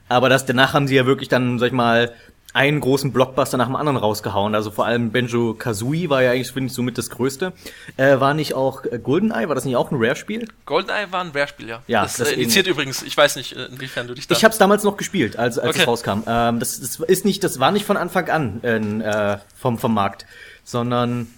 aber 0.09 0.29
das, 0.29 0.47
danach 0.47 0.75
haben 0.75 0.89
sie 0.89 0.95
ja 0.95 1.07
wirklich 1.07 1.29
dann, 1.29 1.59
sag 1.59 1.69
ich 1.69 1.73
mal, 1.73 2.13
einen 2.59 2.81
großen 2.81 3.13
Blockbuster 3.13 3.57
nach 3.57 3.67
dem 3.67 3.77
anderen 3.77 3.97
rausgehauen. 3.97 4.57
Also 4.57 4.73
vor 4.73 4.85
allem 4.85 5.13
Benjo 5.13 5.55
Kazooie 5.55 6.11
war 6.11 6.25
ja 6.25 6.33
eigentlich, 6.33 6.51
finde 6.51 6.67
ich, 6.67 6.73
somit 6.73 6.99
das 6.99 7.09
größte. 7.09 7.53
Äh, 7.97 8.19
war 8.19 8.35
nicht 8.35 8.55
auch 8.55 8.85
äh, 8.85 8.99
GoldenEye, 8.99 9.47
war 9.47 9.55
das 9.55 9.65
nicht 9.65 9.77
auch 9.77 9.93
ein 9.93 9.97
Rare-Spiel? 9.97 10.49
GoldenEye 10.67 11.13
war 11.13 11.21
ein 11.21 11.31
Rare-Spiel, 11.31 11.69
ja. 11.69 11.83
Ja. 11.87 12.03
Das, 12.03 12.17
das 12.17 12.33
äh, 12.33 12.35
initiiert 12.35 12.67
übrigens, 12.67 13.03
ich 13.05 13.17
weiß 13.17 13.37
nicht, 13.37 13.55
äh, 13.55 13.67
inwiefern 13.67 14.09
du 14.09 14.15
dich 14.15 14.27
da... 14.27 14.35
Ich 14.35 14.43
habe 14.43 14.51
es 14.51 14.59
damals 14.59 14.83
noch 14.83 14.97
gespielt, 14.97 15.39
als, 15.39 15.57
als 15.57 15.69
okay. 15.69 15.83
es 15.83 15.87
rauskam. 15.87 16.25
Ähm, 16.27 16.59
das, 16.59 16.81
das 16.81 16.99
ist 16.99 17.25
nicht, 17.25 17.45
das 17.45 17.61
war 17.61 17.71
nicht 17.71 17.87
von 17.87 17.97
Anfang 17.97 18.29
an 18.29 18.65
äh, 18.65 19.39
vom, 19.57 19.79
vom 19.79 19.95
Markt, 19.95 20.27
sondern 20.65 21.29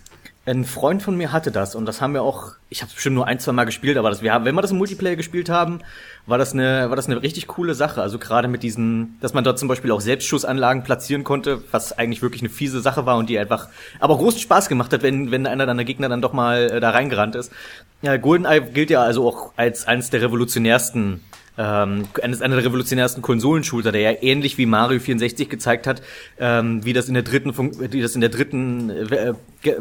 ein 0.46 0.64
Freund 0.64 1.02
von 1.02 1.16
mir 1.16 1.32
hatte 1.32 1.50
das 1.50 1.74
und 1.74 1.84
das 1.84 2.00
haben 2.00 2.14
wir 2.14 2.22
auch, 2.22 2.52
ich 2.70 2.80
habe 2.80 2.90
bestimmt 2.92 3.14
nur 3.14 3.26
ein, 3.26 3.38
zwei 3.38 3.52
Mal 3.52 3.64
gespielt, 3.64 3.98
aber 3.98 4.08
das, 4.08 4.22
wir 4.22 4.32
haben, 4.32 4.46
wenn 4.46 4.54
wir 4.54 4.62
das 4.62 4.70
im 4.70 4.78
Multiplayer 4.78 5.14
gespielt 5.14 5.50
haben, 5.50 5.80
war 6.26 6.38
das 6.38 6.54
eine, 6.54 6.88
war 6.88 6.96
das 6.96 7.06
eine 7.06 7.22
richtig 7.22 7.46
coole 7.46 7.74
Sache. 7.74 8.00
Also 8.00 8.18
gerade 8.18 8.48
mit 8.48 8.62
diesen, 8.62 9.18
dass 9.20 9.34
man 9.34 9.44
dort 9.44 9.58
zum 9.58 9.68
Beispiel 9.68 9.90
auch 9.90 10.00
Selbstschussanlagen 10.00 10.82
platzieren 10.82 11.24
konnte, 11.24 11.62
was 11.72 11.96
eigentlich 11.96 12.22
wirklich 12.22 12.40
eine 12.40 12.48
fiese 12.48 12.80
Sache 12.80 13.04
war 13.04 13.18
und 13.18 13.28
die 13.28 13.38
einfach, 13.38 13.68
aber 13.98 14.16
großen 14.16 14.40
Spaß 14.40 14.68
gemacht 14.70 14.92
hat, 14.94 15.02
wenn, 15.02 15.30
wenn 15.30 15.46
einer 15.46 15.66
deiner 15.66 15.84
Gegner 15.84 16.08
dann 16.08 16.22
doch 16.22 16.32
mal 16.32 16.70
äh, 16.70 16.80
da 16.80 16.90
reingerannt 16.90 17.34
ist. 17.34 17.52
Ja, 18.00 18.16
GoldenEye 18.16 18.62
gilt 18.62 18.88
ja 18.88 19.02
also 19.02 19.28
auch 19.28 19.52
als 19.56 19.86
eines 19.86 20.08
der 20.08 20.22
revolutionärsten 20.22 21.20
ähm, 21.58 22.08
eines 22.22 22.40
einer 22.40 22.56
der 22.56 22.64
revolutionärsten 22.64 23.22
Konsolenshooter, 23.22 23.92
der 23.92 24.00
ja 24.00 24.22
ähnlich 24.22 24.56
wie 24.56 24.64
Mario 24.64 24.98
64 24.98 25.50
gezeigt 25.50 25.86
hat, 25.86 26.00
ähm, 26.38 26.82
wie 26.84 26.94
das 26.94 27.08
in 27.08 27.14
der 27.14 27.22
dritten, 27.22 27.52
wie 27.92 28.00
das 28.00 28.14
in 28.14 28.22
der 28.22 28.30
dritten 28.30 28.88
äh, 28.88 29.34
äh, 29.64 29.74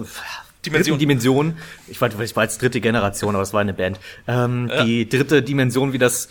Dimension. 0.65 0.99
Dimension. 0.99 1.57
Ich 1.87 2.01
war, 2.01 2.09
ich 2.19 2.35
war 2.35 2.43
jetzt 2.43 2.61
dritte 2.61 2.81
Generation, 2.81 3.35
aber 3.35 3.43
es 3.43 3.53
war 3.53 3.61
eine 3.61 3.73
Band. 3.73 3.99
Ähm, 4.27 4.69
ja. 4.69 4.83
Die 4.83 5.07
dritte 5.07 5.41
Dimension, 5.41 5.93
wie 5.93 5.97
das 5.97 6.29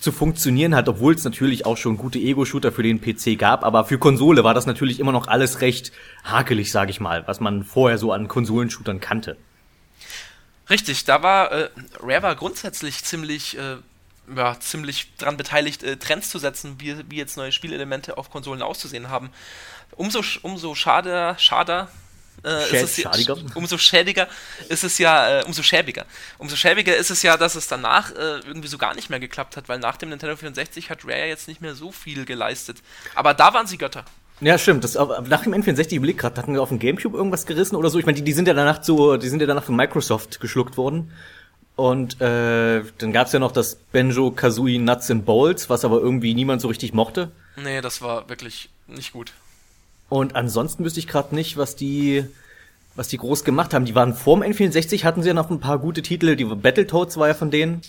zu 0.00 0.12
funktionieren 0.12 0.74
hat, 0.74 0.88
obwohl 0.88 1.14
es 1.14 1.24
natürlich 1.24 1.64
auch 1.64 1.76
schon 1.76 1.96
gute 1.96 2.18
Ego-Shooter 2.18 2.72
für 2.72 2.82
den 2.82 3.00
PC 3.00 3.38
gab, 3.38 3.64
aber 3.64 3.84
für 3.84 3.98
Konsole 3.98 4.44
war 4.44 4.52
das 4.52 4.66
natürlich 4.66 5.00
immer 5.00 5.12
noch 5.12 5.28
alles 5.28 5.60
recht 5.62 5.92
hakelig, 6.24 6.72
sage 6.72 6.90
ich 6.90 7.00
mal, 7.00 7.26
was 7.26 7.40
man 7.40 7.64
vorher 7.64 7.96
so 7.96 8.12
an 8.12 8.28
Konsolenshootern 8.28 9.00
kannte. 9.00 9.36
Richtig, 10.68 11.04
da 11.04 11.22
war 11.22 11.50
äh, 11.52 11.70
Rare 12.00 12.22
war 12.22 12.36
grundsätzlich 12.36 13.02
ziemlich 13.02 13.56
äh, 13.56 13.76
ja, 14.36 14.60
ziemlich 14.60 15.16
dran 15.16 15.38
beteiligt, 15.38 15.82
äh, 15.82 15.96
Trends 15.96 16.28
zu 16.28 16.38
setzen, 16.38 16.76
wie, 16.78 16.96
wie 17.08 17.16
jetzt 17.16 17.38
neue 17.38 17.52
Spielelemente 17.52 18.18
auf 18.18 18.30
Konsolen 18.30 18.60
auszusehen 18.60 19.08
haben. 19.08 19.30
Umso, 19.96 20.22
umso 20.42 20.74
schade, 20.74 21.34
schade, 21.38 21.88
äh, 22.44 22.82
ist 22.82 22.82
es 22.82 22.96
ja, 22.98 23.34
umso 23.54 23.78
schädiger 23.78 24.28
ist 24.68 24.84
es 24.84 24.98
ja, 24.98 25.40
äh, 25.40 25.44
umso 25.44 25.62
schäbiger. 25.62 26.06
Umso 26.38 26.56
schäbiger 26.56 26.96
ist 26.96 27.10
es 27.10 27.22
ja, 27.22 27.36
dass 27.36 27.54
es 27.54 27.68
danach 27.68 28.12
äh, 28.12 28.40
irgendwie 28.46 28.68
so 28.68 28.78
gar 28.78 28.94
nicht 28.94 29.10
mehr 29.10 29.20
geklappt 29.20 29.56
hat, 29.56 29.68
weil 29.68 29.78
nach 29.78 29.96
dem 29.96 30.10
Nintendo 30.10 30.36
64 30.36 30.90
hat 30.90 31.04
Rare 31.04 31.26
jetzt 31.26 31.48
nicht 31.48 31.60
mehr 31.60 31.74
so 31.74 31.92
viel 31.92 32.24
geleistet. 32.24 32.78
Aber 33.14 33.34
da 33.34 33.54
waren 33.54 33.66
sie 33.66 33.78
Götter. 33.78 34.04
Ja, 34.40 34.56
stimmt. 34.56 34.84
Das, 34.84 34.94
nach 34.94 35.42
dem 35.42 35.52
N64 35.52 35.96
überlegt 35.96 36.20
gerade, 36.20 36.40
hatten 36.40 36.52
wir 36.54 36.62
auf 36.62 36.68
dem 36.68 36.78
Gamecube 36.78 37.16
irgendwas 37.16 37.44
gerissen 37.44 37.74
oder 37.74 37.90
so. 37.90 37.98
Ich 37.98 38.06
meine, 38.06 38.16
die, 38.16 38.22
die 38.22 38.32
sind 38.32 38.46
ja 38.46 38.54
danach 38.54 38.82
so, 38.82 39.16
die 39.16 39.28
sind 39.28 39.40
ja 39.40 39.46
danach 39.46 39.64
von 39.64 39.74
Microsoft 39.74 40.40
geschluckt 40.40 40.76
worden. 40.76 41.12
Und 41.74 42.20
äh, 42.20 42.82
dann 42.98 43.12
gab's 43.12 43.32
ja 43.32 43.38
noch 43.38 43.52
das 43.52 43.76
Benjo 43.76 44.32
Kazooie 44.32 44.78
Nuts 44.78 45.10
and 45.10 45.24
Bolts, 45.24 45.70
was 45.70 45.84
aber 45.84 46.00
irgendwie 46.00 46.34
niemand 46.34 46.60
so 46.60 46.68
richtig 46.68 46.92
mochte. 46.92 47.30
Nee, 47.56 47.80
das 47.80 48.02
war 48.02 48.28
wirklich 48.28 48.68
nicht 48.86 49.12
gut. 49.12 49.32
Und 50.08 50.36
ansonsten 50.36 50.84
wüsste 50.84 51.00
ich 51.00 51.06
gerade 51.06 51.34
nicht, 51.34 51.56
was 51.56 51.76
die, 51.76 52.24
was 52.94 53.08
die 53.08 53.18
groß 53.18 53.44
gemacht 53.44 53.74
haben. 53.74 53.84
Die 53.84 53.94
waren 53.94 54.14
vorm 54.14 54.42
N64, 54.42 55.04
hatten 55.04 55.22
sie 55.22 55.28
ja 55.28 55.34
noch 55.34 55.50
ein 55.50 55.60
paar 55.60 55.78
gute 55.78 56.02
Titel. 56.02 56.36
Die 56.36 56.44
Battletoads 56.44 57.16
war 57.16 57.28
ja 57.28 57.34
von 57.34 57.50
denen. 57.50 57.82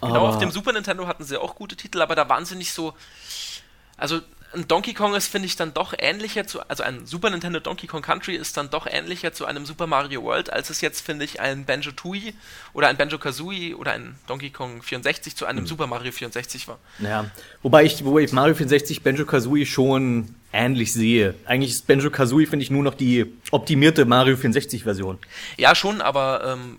Genau, 0.00 0.14
aber 0.14 0.28
auf 0.28 0.38
dem 0.38 0.50
Super 0.50 0.72
Nintendo 0.72 1.06
hatten 1.06 1.24
sie 1.24 1.38
auch 1.38 1.56
gute 1.56 1.76
Titel, 1.76 2.00
aber 2.00 2.14
da 2.14 2.28
waren 2.28 2.44
sie 2.44 2.56
nicht 2.56 2.72
so. 2.72 2.94
Also 3.96 4.20
ein 4.52 4.66
Donkey 4.66 4.94
Kong 4.94 5.14
ist, 5.14 5.28
finde 5.28 5.46
ich, 5.46 5.56
dann 5.56 5.72
doch 5.74 5.94
ähnlicher 5.96 6.46
zu, 6.46 6.60
also 6.68 6.82
ein 6.82 7.06
Super 7.06 7.30
Nintendo 7.30 7.60
Donkey 7.60 7.86
Kong 7.86 8.02
Country 8.02 8.34
ist 8.34 8.56
dann 8.56 8.70
doch 8.70 8.86
ähnlicher 8.86 9.32
zu 9.32 9.44
einem 9.46 9.64
Super 9.64 9.86
Mario 9.86 10.22
World, 10.22 10.52
als 10.52 10.70
es 10.70 10.80
jetzt, 10.80 11.00
finde 11.00 11.24
ich, 11.24 11.40
ein 11.40 11.64
Banjo 11.64 11.92
Tooie 11.92 12.34
oder 12.72 12.88
ein 12.88 12.96
Banjo 12.96 13.18
Kazooie 13.18 13.74
oder 13.74 13.92
ein 13.92 14.16
Donkey 14.26 14.50
Kong 14.50 14.82
64 14.82 15.36
zu 15.36 15.46
einem 15.46 15.60
hm. 15.60 15.66
Super 15.66 15.86
Mario 15.86 16.10
64 16.10 16.66
war. 16.66 16.78
Ja, 16.98 17.30
wobei 17.62 17.84
ich, 17.84 18.04
wobei 18.04 18.20
ich 18.20 18.32
Mario 18.32 18.54
64 18.54 19.02
Banjo 19.02 19.24
Kazooie 19.24 19.66
schon 19.66 20.34
ähnlich 20.52 20.92
sehe. 20.92 21.34
Eigentlich 21.46 21.70
ist 21.70 21.86
Banjo 21.86 22.10
Kazooie, 22.10 22.46
finde 22.46 22.64
ich, 22.64 22.70
nur 22.70 22.82
noch 22.82 22.94
die 22.94 23.26
optimierte 23.52 24.04
Mario 24.04 24.36
64 24.36 24.82
Version. 24.82 25.18
Ja, 25.56 25.74
schon, 25.74 26.00
aber 26.00 26.56
ähm, 26.58 26.78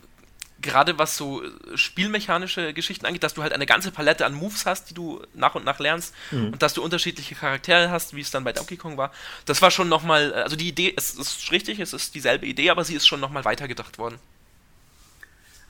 gerade 0.61 0.97
was 0.97 1.17
so 1.17 1.43
äh, 1.43 1.49
spielmechanische 1.75 2.73
Geschichten 2.73 3.05
angeht, 3.05 3.23
dass 3.23 3.33
du 3.33 3.41
halt 3.41 3.53
eine 3.53 3.65
ganze 3.65 3.91
Palette 3.91 4.25
an 4.25 4.33
Moves 4.33 4.65
hast, 4.65 4.89
die 4.89 4.93
du 4.93 5.21
nach 5.33 5.55
und 5.55 5.65
nach 5.65 5.79
lernst 5.79 6.13
mhm. 6.31 6.53
und 6.53 6.61
dass 6.61 6.73
du 6.73 6.83
unterschiedliche 6.83 7.35
Charaktere 7.35 7.89
hast, 7.89 8.15
wie 8.15 8.21
es 8.21 8.31
dann 8.31 8.43
bei 8.43 8.53
Donkey 8.53 8.77
Kong 8.77 8.97
war. 8.97 9.11
Das 9.45 9.61
war 9.61 9.71
schon 9.71 9.89
nochmal, 9.89 10.31
äh, 10.31 10.35
also 10.35 10.55
die 10.55 10.67
Idee, 10.67 10.93
es 10.95 11.15
ist 11.15 11.51
richtig, 11.51 11.79
es 11.79 11.93
ist 11.93 12.15
dieselbe 12.15 12.45
Idee, 12.45 12.69
aber 12.69 12.83
sie 12.83 12.95
ist 12.95 13.07
schon 13.07 13.19
nochmal 13.19 13.45
weitergedacht 13.45 13.97
worden. 13.97 14.19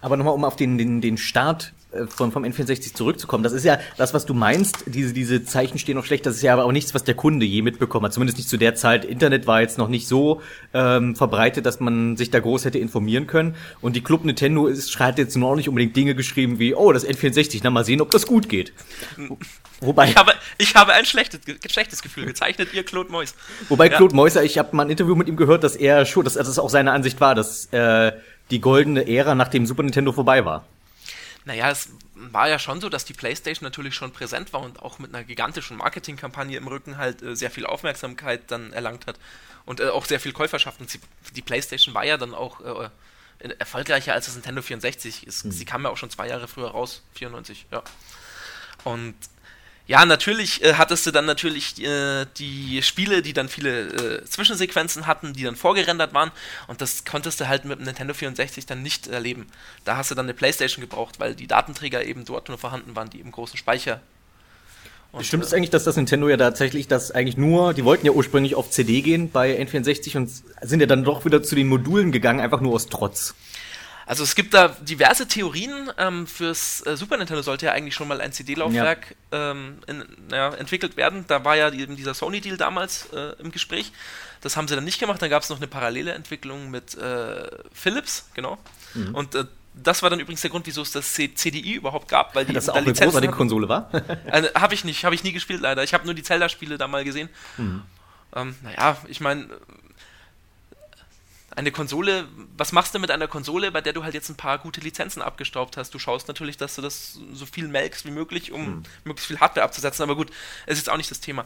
Aber 0.01 0.17
nochmal, 0.17 0.33
um 0.33 0.43
auf 0.43 0.55
den, 0.55 0.77
den, 0.77 0.99
den 0.99 1.17
Start 1.17 1.73
äh, 1.91 2.07
von, 2.07 2.31
vom 2.31 2.43
N64 2.43 2.93
zurückzukommen, 2.93 3.43
das 3.43 3.53
ist 3.53 3.63
ja 3.63 3.79
das, 3.97 4.13
was 4.13 4.25
du 4.25 4.33
meinst, 4.33 4.83
diese, 4.87 5.13
diese 5.13 5.45
Zeichen 5.45 5.77
stehen 5.77 5.95
noch 5.95 6.05
schlecht, 6.05 6.25
das 6.25 6.35
ist 6.35 6.41
ja 6.41 6.53
aber 6.53 6.65
auch 6.65 6.71
nichts, 6.71 6.93
was 6.93 7.03
der 7.03 7.15
Kunde 7.15 7.45
je 7.45 7.61
mitbekommen 7.61 8.05
hat. 8.05 8.13
Zumindest 8.13 8.37
nicht 8.37 8.49
zu 8.49 8.57
der 8.57 8.75
Zeit. 8.75 9.05
Internet 9.05 9.47
war 9.47 9.61
jetzt 9.61 9.77
noch 9.77 9.87
nicht 9.87 10.07
so 10.07 10.41
ähm, 10.73 11.15
verbreitet, 11.15 11.65
dass 11.65 11.79
man 11.79 12.17
sich 12.17 12.31
da 12.31 12.39
groß 12.39 12.65
hätte 12.65 12.79
informieren 12.79 13.27
können. 13.27 13.55
Und 13.81 13.95
die 13.95 14.01
Club 14.01 14.25
Nintendo 14.25 14.67
ist, 14.67 14.99
hat 14.99 15.17
jetzt 15.17 15.37
nur 15.37 15.49
auch 15.49 15.55
nicht 15.55 15.69
unbedingt 15.69 15.95
Dinge 15.95 16.15
geschrieben 16.15 16.59
wie, 16.59 16.73
oh, 16.73 16.91
das 16.91 17.07
N64, 17.07 17.61
na 17.63 17.69
mal 17.69 17.85
sehen, 17.85 18.01
ob 18.01 18.11
das 18.11 18.25
gut 18.25 18.49
geht. 18.49 18.73
Wobei. 19.81 20.09
Ich 20.09 20.15
habe, 20.15 20.33
ich 20.59 20.75
habe 20.75 20.93
ein 20.93 21.05
schlechtes, 21.05 21.39
schlechtes 21.69 22.01
Gefühl 22.03 22.25
gezeichnet, 22.25 22.69
ihr 22.73 22.83
Claude 22.83 23.11
Mois. 23.11 23.33
Wobei 23.67 23.87
ja. 23.89 23.97
Claude 23.97 24.15
Moiser, 24.15 24.43
ich 24.43 24.59
habe 24.59 24.75
mal 24.75 24.83
ein 24.83 24.91
Interview 24.91 25.15
mit 25.15 25.27
ihm 25.27 25.35
gehört, 25.35 25.63
dass 25.63 25.75
er 25.75 26.05
schon, 26.05 26.23
dass, 26.23 26.35
dass 26.35 26.47
das 26.47 26.59
auch 26.59 26.69
seine 26.69 26.91
Ansicht 26.91 27.19
war, 27.19 27.33
dass 27.33 27.65
äh, 27.71 28.11
die 28.51 28.61
goldene 28.61 29.07
Ära 29.07 29.35
nach 29.35 29.47
dem 29.47 29.65
Super 29.65 29.83
Nintendo 29.83 30.11
vorbei 30.11 30.45
war. 30.45 30.65
Naja, 31.45 31.71
es 31.71 31.89
war 32.13 32.49
ja 32.49 32.59
schon 32.59 32.81
so, 32.81 32.89
dass 32.89 33.05
die 33.05 33.13
PlayStation 33.13 33.65
natürlich 33.65 33.95
schon 33.95 34.11
präsent 34.11 34.53
war 34.53 34.61
und 34.61 34.81
auch 34.81 34.99
mit 34.99 35.13
einer 35.13 35.23
gigantischen 35.23 35.77
Marketingkampagne 35.77 36.57
im 36.57 36.67
Rücken 36.67 36.97
halt 36.97 37.23
äh, 37.23 37.35
sehr 37.35 37.49
viel 37.49 37.65
Aufmerksamkeit 37.65 38.51
dann 38.51 38.73
erlangt 38.73 39.07
hat 39.07 39.17
und 39.65 39.79
äh, 39.79 39.89
auch 39.89 40.05
sehr 40.05 40.19
viel 40.19 40.33
Käuferschaft. 40.33 40.79
Und 40.79 40.89
sie, 40.89 40.99
die 41.35 41.41
PlayStation 41.41 41.95
war 41.95 42.05
ja 42.05 42.17
dann 42.17 42.35
auch 42.35 42.61
äh, 42.61 42.89
erfolgreicher 43.57 44.13
als 44.13 44.25
das 44.25 44.35
Nintendo 44.35 44.61
64. 44.61 45.25
Es, 45.27 45.43
hm. 45.43 45.51
Sie 45.51 45.65
kam 45.65 45.83
ja 45.83 45.89
auch 45.89 45.97
schon 45.97 46.11
zwei 46.11 46.27
Jahre 46.27 46.47
früher 46.47 46.69
raus, 46.69 47.01
94, 47.15 47.65
ja. 47.71 47.81
Und 48.83 49.15
ja, 49.91 50.05
natürlich 50.05 50.63
äh, 50.63 50.75
hattest 50.75 51.05
du 51.05 51.11
dann 51.11 51.25
natürlich 51.25 51.83
äh, 51.83 52.25
die 52.37 52.81
Spiele, 52.81 53.21
die 53.21 53.33
dann 53.33 53.49
viele 53.49 54.21
äh, 54.21 54.23
Zwischensequenzen 54.23 55.05
hatten, 55.05 55.33
die 55.33 55.43
dann 55.43 55.57
vorgerendert 55.57 56.13
waren 56.13 56.31
und 56.69 56.79
das 56.79 57.03
konntest 57.03 57.41
du 57.41 57.49
halt 57.49 57.65
mit 57.65 57.77
dem 57.77 57.83
Nintendo 57.83 58.13
64 58.13 58.65
dann 58.65 58.83
nicht 58.83 59.07
erleben. 59.07 59.47
Da 59.83 59.97
hast 59.97 60.09
du 60.09 60.15
dann 60.15 60.27
eine 60.27 60.33
Playstation 60.33 60.79
gebraucht, 60.79 61.19
weil 61.19 61.35
die 61.35 61.45
Datenträger 61.45 62.05
eben 62.05 62.23
dort 62.23 62.47
nur 62.47 62.57
vorhanden 62.57 62.95
waren, 62.95 63.09
die 63.09 63.19
im 63.19 63.33
großen 63.33 63.57
Speicher. 63.57 63.99
Und, 65.11 65.25
Stimmt 65.25 65.43
es 65.43 65.53
eigentlich, 65.53 65.71
dass 65.71 65.83
das 65.83 65.97
Nintendo 65.97 66.29
ja 66.29 66.37
tatsächlich 66.37 66.87
das 66.87 67.11
eigentlich 67.11 67.35
nur, 67.35 67.73
die 67.73 67.83
wollten 67.83 68.05
ja 68.05 68.13
ursprünglich 68.13 68.55
auf 68.55 68.69
CD 68.69 69.01
gehen 69.01 69.29
bei 69.29 69.61
N64 69.61 70.15
und 70.15 70.31
sind 70.61 70.79
ja 70.79 70.85
dann 70.85 71.03
doch 71.03 71.25
wieder 71.25 71.43
zu 71.43 71.53
den 71.53 71.67
Modulen 71.67 72.13
gegangen, 72.13 72.39
einfach 72.39 72.61
nur 72.61 72.75
aus 72.75 72.87
Trotz. 72.87 73.35
Also 74.11 74.25
es 74.25 74.35
gibt 74.35 74.53
da 74.53 74.67
diverse 74.67 75.25
Theorien. 75.25 75.89
Ähm, 75.97 76.27
fürs 76.27 76.85
äh, 76.85 76.97
Super 76.97 77.15
Nintendo 77.15 77.41
sollte 77.43 77.67
ja 77.67 77.71
eigentlich 77.71 77.95
schon 77.95 78.09
mal 78.09 78.19
ein 78.19 78.33
CD-Laufwerk 78.33 79.15
ja. 79.31 79.51
ähm, 79.51 79.77
ja, 80.29 80.53
entwickelt 80.53 80.97
werden. 80.97 81.23
Da 81.29 81.45
war 81.45 81.55
ja 81.55 81.71
eben 81.71 81.95
dieser 81.95 82.13
Sony-Deal 82.13 82.57
damals 82.57 83.07
äh, 83.13 83.39
im 83.41 83.53
Gespräch. 83.53 83.93
Das 84.41 84.57
haben 84.57 84.67
sie 84.67 84.75
dann 84.75 84.83
nicht 84.83 84.99
gemacht. 84.99 85.21
Dann 85.21 85.29
gab 85.29 85.43
es 85.43 85.49
noch 85.49 85.59
eine 85.59 85.67
parallele 85.67 86.11
Entwicklung 86.11 86.69
mit 86.69 86.93
äh, 86.97 87.47
Philips, 87.71 88.27
genau. 88.33 88.57
Mhm. 88.95 89.15
Und 89.15 89.33
äh, 89.33 89.45
das 89.75 90.03
war 90.03 90.09
dann 90.09 90.19
übrigens 90.19 90.41
der 90.41 90.49
Grund, 90.49 90.67
wieso 90.67 90.81
es 90.81 90.91
das 90.91 91.13
CDI 91.13 91.75
überhaupt 91.75 92.09
gab, 92.09 92.35
weil 92.35 92.43
die 92.43 92.51
das 92.51 92.67
auch 92.67 92.75
eine 92.75 92.91
großartige 92.91 93.31
Konsole 93.31 93.69
war. 93.69 93.89
äh, 94.25 94.43
habe 94.55 94.73
ich 94.73 94.83
nicht, 94.83 95.05
habe 95.05 95.15
ich 95.15 95.23
nie 95.23 95.31
gespielt 95.31 95.61
leider. 95.61 95.85
Ich 95.85 95.93
habe 95.93 96.03
nur 96.03 96.15
die 96.15 96.23
Zelda-Spiele 96.23 96.77
da 96.77 96.89
mal 96.89 97.05
gesehen. 97.05 97.29
Mhm. 97.55 97.83
Ähm, 98.35 98.55
naja, 98.61 98.97
ich 99.07 99.21
meine, 99.21 99.47
eine 101.55 101.71
Konsole, 101.71 102.27
was 102.57 102.71
machst 102.71 102.95
du 102.95 102.99
mit 102.99 103.11
einer 103.11 103.27
Konsole, 103.27 103.71
bei 103.71 103.81
der 103.81 103.93
du 103.93 104.03
halt 104.03 104.13
jetzt 104.13 104.29
ein 104.29 104.37
paar 104.37 104.57
gute 104.57 104.79
Lizenzen 104.79 105.21
abgestaubt 105.21 105.77
hast? 105.77 105.93
Du 105.93 105.99
schaust 105.99 106.27
natürlich, 106.27 106.57
dass 106.57 106.75
du 106.75 106.81
das 106.81 107.19
so 107.33 107.45
viel 107.45 107.67
melkst 107.67 108.05
wie 108.05 108.11
möglich, 108.11 108.51
um 108.51 108.65
hm. 108.65 108.83
möglichst 109.03 109.27
viel 109.27 109.39
Hardware 109.39 109.65
abzusetzen, 109.65 110.03
aber 110.03 110.15
gut, 110.15 110.31
es 110.65 110.77
ist 110.77 110.89
auch 110.89 110.97
nicht 110.97 111.11
das 111.11 111.19
Thema. 111.19 111.45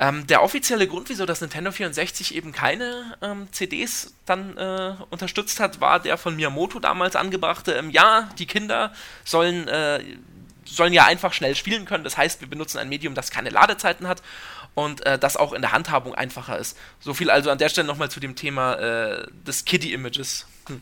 Ähm, 0.00 0.26
der 0.26 0.42
offizielle 0.42 0.88
Grund, 0.88 1.10
wieso 1.10 1.26
das 1.26 1.42
Nintendo 1.42 1.70
64 1.70 2.34
eben 2.34 2.52
keine 2.52 3.16
ähm, 3.20 3.48
CDs 3.52 4.14
dann 4.24 4.56
äh, 4.56 4.94
unterstützt 5.10 5.60
hat, 5.60 5.82
war 5.82 6.00
der 6.00 6.16
von 6.16 6.34
Miyamoto 6.34 6.78
damals 6.78 7.14
angebrachte, 7.14 7.72
ähm, 7.72 7.90
ja, 7.90 8.30
die 8.38 8.46
Kinder 8.46 8.94
sollen, 9.24 9.68
äh, 9.68 10.02
sollen 10.64 10.94
ja 10.94 11.04
einfach 11.04 11.34
schnell 11.34 11.54
spielen 11.54 11.84
können, 11.84 12.04
das 12.04 12.16
heißt, 12.16 12.40
wir 12.40 12.48
benutzen 12.48 12.78
ein 12.78 12.88
Medium, 12.88 13.14
das 13.14 13.30
keine 13.30 13.50
Ladezeiten 13.50 14.08
hat 14.08 14.22
und 14.74 15.04
äh, 15.06 15.18
das 15.18 15.36
auch 15.36 15.52
in 15.52 15.62
der 15.62 15.72
Handhabung 15.72 16.14
einfacher 16.14 16.58
ist. 16.58 16.76
So 17.00 17.14
viel 17.14 17.30
also 17.30 17.50
an 17.50 17.58
der 17.58 17.68
Stelle 17.68 17.86
nochmal 17.86 18.10
zu 18.10 18.20
dem 18.20 18.34
Thema 18.34 18.74
äh, 18.74 19.26
des 19.46 19.64
Kiddie-Images. 19.64 20.46
Hm. 20.68 20.80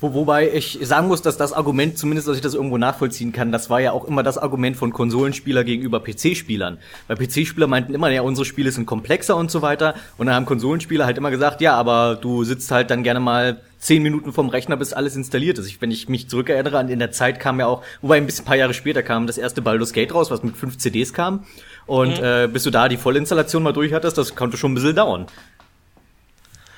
Wo, 0.00 0.14
wobei 0.14 0.50
ich 0.50 0.78
sagen 0.80 1.08
muss, 1.08 1.20
dass 1.20 1.36
das 1.36 1.52
Argument, 1.52 1.98
zumindest 1.98 2.26
dass 2.26 2.36
ich 2.36 2.42
das 2.42 2.54
irgendwo 2.54 2.78
nachvollziehen 2.78 3.32
kann, 3.32 3.52
das 3.52 3.68
war 3.68 3.80
ja 3.80 3.92
auch 3.92 4.06
immer 4.06 4.22
das 4.22 4.38
Argument 4.38 4.76
von 4.76 4.92
Konsolenspieler 4.92 5.62
gegenüber 5.62 6.00
PC-Spielern. 6.00 6.78
Weil 7.06 7.16
PC-Spieler 7.18 7.66
meinten 7.66 7.92
immer, 7.92 8.10
ja, 8.10 8.22
unsere 8.22 8.46
Spiele 8.46 8.72
sind 8.72 8.86
komplexer 8.86 9.36
und 9.36 9.50
so 9.50 9.60
weiter. 9.60 9.94
Und 10.16 10.26
dann 10.26 10.34
haben 10.34 10.46
Konsolenspieler 10.46 11.04
halt 11.04 11.18
immer 11.18 11.30
gesagt, 11.30 11.60
ja, 11.60 11.74
aber 11.74 12.16
du 12.16 12.44
sitzt 12.44 12.70
halt 12.70 12.90
dann 12.90 13.02
gerne 13.02 13.20
mal 13.20 13.60
zehn 13.80 14.02
Minuten 14.02 14.32
vom 14.32 14.48
Rechner, 14.48 14.76
bis 14.76 14.92
alles 14.92 15.16
installiert 15.16 15.58
ist. 15.58 15.66
Ich, 15.66 15.80
wenn 15.80 15.90
ich 15.90 16.08
mich 16.08 16.28
zurückerinnere, 16.28 16.78
an 16.78 16.88
in 16.88 16.98
der 16.98 17.10
Zeit 17.10 17.40
kam 17.40 17.58
ja 17.58 17.66
auch, 17.66 17.82
wobei 18.02 18.18
ein 18.18 18.26
bisschen 18.26 18.44
ein 18.44 18.46
paar 18.46 18.56
Jahre 18.56 18.74
später 18.74 19.02
kam 19.02 19.26
das 19.26 19.38
erste 19.38 19.62
Baldur's 19.62 19.92
Gate 19.92 20.14
raus, 20.14 20.30
was 20.30 20.42
mit 20.42 20.56
fünf 20.56 20.78
CDs 20.78 21.12
kam. 21.12 21.46
Und 21.86 22.18
mhm. 22.18 22.24
äh, 22.24 22.46
bis 22.46 22.62
du 22.62 22.70
da 22.70 22.88
die 22.88 22.98
Vollinstallation 22.98 23.62
mal 23.62 23.72
durch 23.72 23.92
hattest, 23.92 24.18
das 24.18 24.36
konnte 24.36 24.56
schon 24.56 24.72
ein 24.72 24.74
bisschen 24.74 24.94
dauern. 24.94 25.26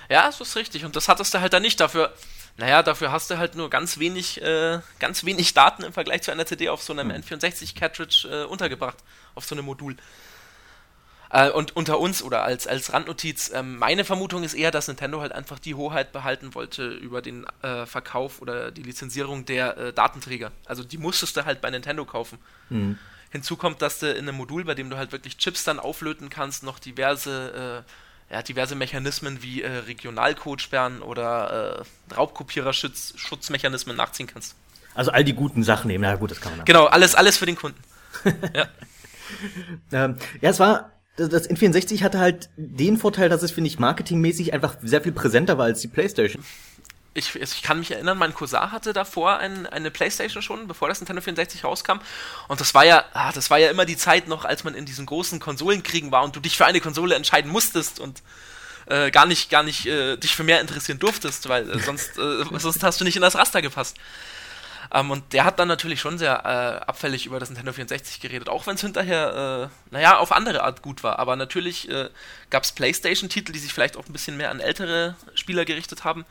Ja, 0.09 0.27
das 0.27 0.41
ist 0.41 0.57
richtig. 0.57 0.85
Und 0.85 0.97
das 0.97 1.09
hattest 1.09 1.35
du 1.35 1.41
halt 1.41 1.53
dann 1.53 1.63
nicht. 1.63 1.81
Dafür 1.81 2.13
naja, 2.57 2.83
dafür 2.83 3.13
hast 3.13 3.31
du 3.31 3.39
halt 3.39 3.55
nur 3.55 3.71
ganz 3.71 3.99
wenig, 3.99 4.43
äh, 4.43 4.81
ganz 4.99 5.25
wenig 5.25 5.55
Daten 5.55 5.85
im 5.85 5.93
Vergleich 5.93 6.23
zu 6.23 6.31
einer 6.31 6.47
CD 6.47 6.69
auf 6.69 6.83
so 6.83 6.93
einem 6.93 7.11
hm. 7.11 7.23
N64-Cartridge 7.23 8.29
äh, 8.31 8.45
untergebracht, 8.45 8.99
auf 9.35 9.45
so 9.45 9.55
einem 9.55 9.65
Modul. 9.65 9.97
Äh, 11.33 11.51
und 11.51 11.75
unter 11.75 11.99
uns 11.99 12.23
oder 12.23 12.45
als, 12.45 12.67
als 12.67 12.93
Randnotiz, 12.93 13.51
ähm, 13.55 13.79
meine 13.79 14.05
Vermutung 14.05 14.45
ist 14.45 14.55
eher, 14.55 14.71
dass 14.71 14.87
Nintendo 14.87 15.21
halt 15.21 15.33
einfach 15.33 15.59
die 15.59 15.75
Hoheit 15.75 16.13
behalten 16.13 16.55
wollte 16.55 16.89
über 16.89 17.23
den 17.23 17.47
äh, 17.63 17.87
Verkauf 17.87 18.43
oder 18.43 18.71
die 18.71 18.83
Lizenzierung 18.83 19.47
der 19.47 19.77
äh, 19.79 19.93
Datenträger. 19.93 20.53
Also 20.67 20.85
die 20.85 20.99
musstest 20.99 21.37
du 21.37 21.45
halt 21.47 21.63
bei 21.63 21.71
Nintendo 21.71 22.05
kaufen. 22.05 22.39
Mhm. 22.69 22.99
Hinzu 23.31 23.57
kommt, 23.57 23.81
dass 23.81 23.99
du 23.99 24.13
in 24.13 24.29
einem 24.29 24.37
Modul, 24.37 24.65
bei 24.65 24.75
dem 24.75 24.91
du 24.91 24.99
halt 24.99 25.11
wirklich 25.13 25.39
Chips 25.39 25.65
dann 25.65 25.81
auflöten 25.81 26.29
kannst, 26.29 26.63
noch 26.63 26.79
diverse 26.79 27.85
äh, 27.87 27.91
er 28.29 28.39
hat 28.39 28.49
diverse 28.49 28.75
Mechanismen 28.75 29.43
wie 29.43 29.61
äh, 29.61 29.71
Regionalcode-Sperren 29.71 31.03
oder 31.03 31.85
äh, 32.11 32.15
Raubkopierer-Schutzmechanismen 32.15 33.95
nachziehen 33.95 34.27
kannst. 34.27 34.55
Also 34.95 35.11
all 35.11 35.23
die 35.23 35.35
guten 35.35 35.63
Sachen 35.63 35.89
nehmen. 35.89 36.05
Ja 36.05 36.15
gut, 36.15 36.31
das 36.31 36.41
kann 36.41 36.57
man. 36.57 36.65
Genau, 36.65 36.87
alles, 36.87 37.15
alles 37.15 37.37
für 37.37 37.45
den 37.45 37.57
Kunden. 37.57 37.79
ja. 38.55 38.69
ähm, 39.93 40.17
ja, 40.41 40.49
es 40.49 40.61
war 40.61 40.93
das 41.17 41.49
N64 41.49 42.03
hatte 42.03 42.19
halt 42.19 42.49
den 42.57 42.97
Vorteil, 42.97 43.29
dass 43.29 43.43
es, 43.43 43.53
finde 43.53 43.69
ich, 43.69 43.79
marketingmäßig 43.79 44.55
einfach 44.55 44.77
sehr 44.83 45.03
viel 45.03 45.13
präsenter 45.13 45.59
war 45.59 45.67
als 45.67 45.81
die 45.81 45.89
PlayStation 45.89 46.43
ich, 47.15 47.35
ich 47.37 47.63
kann 47.63 47.79
mich 47.79 47.91
erinnern, 47.91 48.17
mein 48.17 48.35
Cousin 48.35 48.73
hatte 48.73 48.93
davor 48.93 49.39
ein, 49.39 49.67
eine 49.67 49.91
Playstation 49.91 50.43
schon, 50.43 50.67
bevor 50.67 50.89
das 50.89 51.01
Nintendo 51.01 51.21
64 51.21 51.65
rauskam. 51.65 51.99
Und 52.49 52.61
das 52.61 52.75
war 52.75 52.85
ja, 52.85 53.05
ah, 53.13 53.33
das 53.33 53.51
war 53.51 53.59
ja 53.59 53.71
immer 53.71 53.85
die 53.85 53.97
Zeit 53.97 54.29
noch, 54.29 54.45
als 54.45 54.65
man 54.65 54.75
in 54.75 54.87
diesen 54.87 55.07
großen 55.07 55.39
Konsolenkriegen 55.39 56.11
war 56.11 56.25
und 56.25 56.35
du 56.35 56.41
dich 56.41 56.57
für 56.57 56.65
eine 56.65 56.81
Konsole 56.81 57.15
entscheiden 57.15 57.51
musstest 57.51 58.01
und 58.01 58.23
äh, 58.87 59.11
gar 59.11 59.27
nicht, 59.27 59.51
gar 59.51 59.63
nicht 59.63 59.87
äh, 59.87 60.17
dich 60.17 60.35
für 60.35 60.43
mehr 60.43 60.61
interessieren 60.61 60.99
durftest, 60.99 61.49
weil 61.49 61.71
äh, 61.71 61.79
sonst, 61.81 62.19
äh, 62.19 62.45
sonst 62.59 62.83
hast 62.83 63.01
du 63.01 63.05
nicht 63.05 63.17
in 63.17 63.23
das 63.23 63.37
Raster 63.37 63.63
gepasst. 63.63 63.97
Ähm, 64.93 65.11
und 65.11 65.33
der 65.33 65.45
hat 65.45 65.59
dann 65.59 65.69
natürlich 65.69 66.01
schon 66.01 66.19
sehr 66.19 66.45
äh, 66.45 66.85
abfällig 66.85 67.27
über 67.27 67.41
das 67.41 67.49
Nintendo 67.49 67.73
64 67.73 68.21
geredet, 68.21 68.49
auch 68.49 68.67
wenn 68.67 68.75
es 68.75 68.81
hinterher, 68.83 69.71
äh, 69.71 69.93
naja, 69.95 70.19
auf 70.19 70.33
andere 70.33 70.63
Art 70.63 70.83
gut 70.83 71.03
war. 71.03 71.19
Aber 71.19 71.37
natürlich 71.37 71.89
äh, 71.89 72.11
gab 72.51 72.65
es 72.65 72.73
PlayStation-Titel, 72.73 73.53
die 73.53 73.59
sich 73.59 73.73
vielleicht 73.73 73.97
auch 73.97 74.07
ein 74.07 74.13
bisschen 74.13 74.37
mehr 74.37 74.51
an 74.51 74.61
ältere 74.61 75.17
Spieler 75.35 75.65
gerichtet 75.65 76.05
haben 76.05 76.25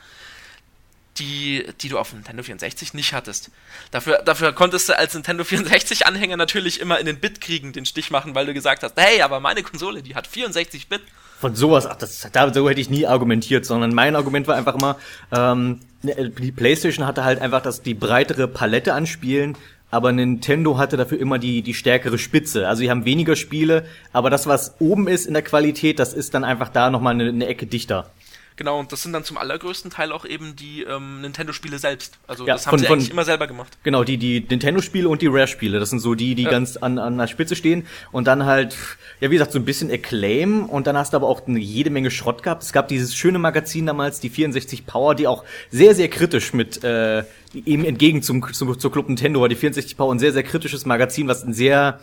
die, 1.17 1.67
die 1.81 1.89
du 1.89 1.99
auf 1.99 2.13
Nintendo 2.13 2.41
64 2.43 2.93
nicht 2.93 3.13
hattest. 3.13 3.51
Dafür, 3.91 4.21
dafür 4.23 4.53
konntest 4.53 4.89
du 4.89 4.97
als 4.97 5.13
Nintendo 5.13 5.43
64-Anhänger 5.43 6.37
natürlich 6.37 6.79
immer 6.79 6.99
in 6.99 7.05
den 7.05 7.19
Bit 7.19 7.41
kriegen 7.41 7.73
den 7.73 7.85
Stich 7.85 8.11
machen, 8.11 8.33
weil 8.33 8.45
du 8.45 8.53
gesagt 8.53 8.83
hast, 8.83 8.93
hey, 8.97 9.21
aber 9.21 9.39
meine 9.39 9.63
Konsole, 9.63 10.03
die 10.03 10.15
hat 10.15 10.27
64 10.27 10.87
Bit. 10.87 11.01
Von 11.41 11.55
sowas, 11.55 11.87
ach, 11.87 11.95
das, 11.95 12.27
da, 12.31 12.53
so 12.53 12.69
hätte 12.69 12.79
ich 12.79 12.91
nie 12.91 13.07
argumentiert, 13.07 13.65
sondern 13.65 13.95
mein 13.95 14.15
Argument 14.15 14.47
war 14.47 14.55
einfach 14.55 14.75
immer, 14.75 14.97
ähm, 15.35 15.79
ne, 16.03 16.29
die 16.29 16.51
PlayStation 16.51 17.07
hatte 17.07 17.23
halt 17.25 17.41
einfach 17.41 17.63
das, 17.63 17.81
die 17.81 17.95
breitere 17.95 18.47
Palette 18.47 18.93
an 18.93 19.07
Spielen, 19.07 19.57
aber 19.89 20.11
Nintendo 20.11 20.77
hatte 20.77 20.97
dafür 20.97 21.19
immer 21.19 21.39
die, 21.39 21.63
die 21.63 21.73
stärkere 21.73 22.19
Spitze. 22.19 22.67
Also 22.67 22.81
sie 22.81 22.91
haben 22.91 23.05
weniger 23.05 23.35
Spiele, 23.35 23.85
aber 24.13 24.29
das, 24.29 24.45
was 24.45 24.75
oben 24.79 25.07
ist 25.07 25.25
in 25.25 25.33
der 25.33 25.41
Qualität, 25.41 25.97
das 25.97 26.13
ist 26.13 26.35
dann 26.35 26.43
einfach 26.43 26.69
da 26.69 26.91
nochmal 26.91 27.15
eine, 27.15 27.27
eine 27.27 27.47
Ecke 27.47 27.65
dichter. 27.65 28.11
Genau, 28.57 28.79
und 28.79 28.91
das 28.91 29.01
sind 29.01 29.13
dann 29.13 29.23
zum 29.23 29.37
allergrößten 29.37 29.89
Teil 29.91 30.11
auch 30.11 30.25
eben 30.25 30.55
die 30.55 30.83
ähm, 30.83 31.21
Nintendo-Spiele 31.21 31.79
selbst. 31.79 32.19
Also 32.27 32.45
Ja, 32.45 32.53
das 32.53 32.67
haben 32.67 32.71
von- 32.71 32.79
sie 32.79 32.85
von- 32.85 32.99
eigentlich 32.99 33.09
immer 33.11 33.23
selber 33.25 33.47
gemacht. 33.47 33.77
Genau, 33.83 34.03
die, 34.03 34.17
die 34.17 34.45
Nintendo-Spiele 34.47 35.07
und 35.09 35.21
die 35.21 35.27
Rare-Spiele, 35.27 35.79
das 35.79 35.89
sind 35.89 35.99
so 35.99 36.13
die, 36.15 36.35
die 36.35 36.43
Ja. 36.43 36.49
ganz 36.51 36.77
an, 36.77 36.99
an 36.99 37.17
der 37.17 37.27
Spitze 37.27 37.55
stehen. 37.55 37.87
Und 38.11 38.27
dann 38.27 38.45
halt, 38.45 38.75
ja, 39.19 39.29
wie 39.31 39.35
gesagt, 39.35 39.51
so 39.53 39.59
ein 39.59 39.65
bisschen 39.65 39.89
Acclaim 39.91 40.65
und 40.69 40.85
dann 40.87 40.97
hast 40.97 41.13
du 41.13 41.17
aber 41.17 41.27
auch 41.27 41.47
eine 41.47 41.59
jede 41.59 41.89
Menge 41.89 42.11
Schrott 42.11 42.43
gehabt. 42.43 42.61
Es 42.63 42.73
gab 42.73 42.87
dieses 42.87 43.15
schöne 43.15 43.39
Magazin 43.39 43.85
damals, 43.85 44.19
die 44.19 44.29
64 44.29 44.85
Power, 44.85 45.15
die 45.15 45.27
auch 45.27 45.43
sehr, 45.69 45.95
sehr 45.95 46.09
kritisch 46.09 46.53
mit, 46.53 46.83
äh, 46.83 47.23
eben 47.53 47.83
entgegen 47.85 48.21
zum, 48.21 48.51
zum, 48.53 48.77
zur 48.77 48.91
Club 48.91 49.07
Nintendo 49.07 49.41
war 49.41 49.49
die 49.49 49.55
64 49.55 49.97
Power 49.97 50.13
ein 50.13 50.19
sehr, 50.19 50.33
sehr 50.33 50.43
kritisches 50.43 50.85
Magazin, 50.85 51.27
was 51.27 51.43
ein 51.43 51.53
sehr, 51.53 51.99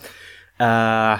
äh, 0.58 1.16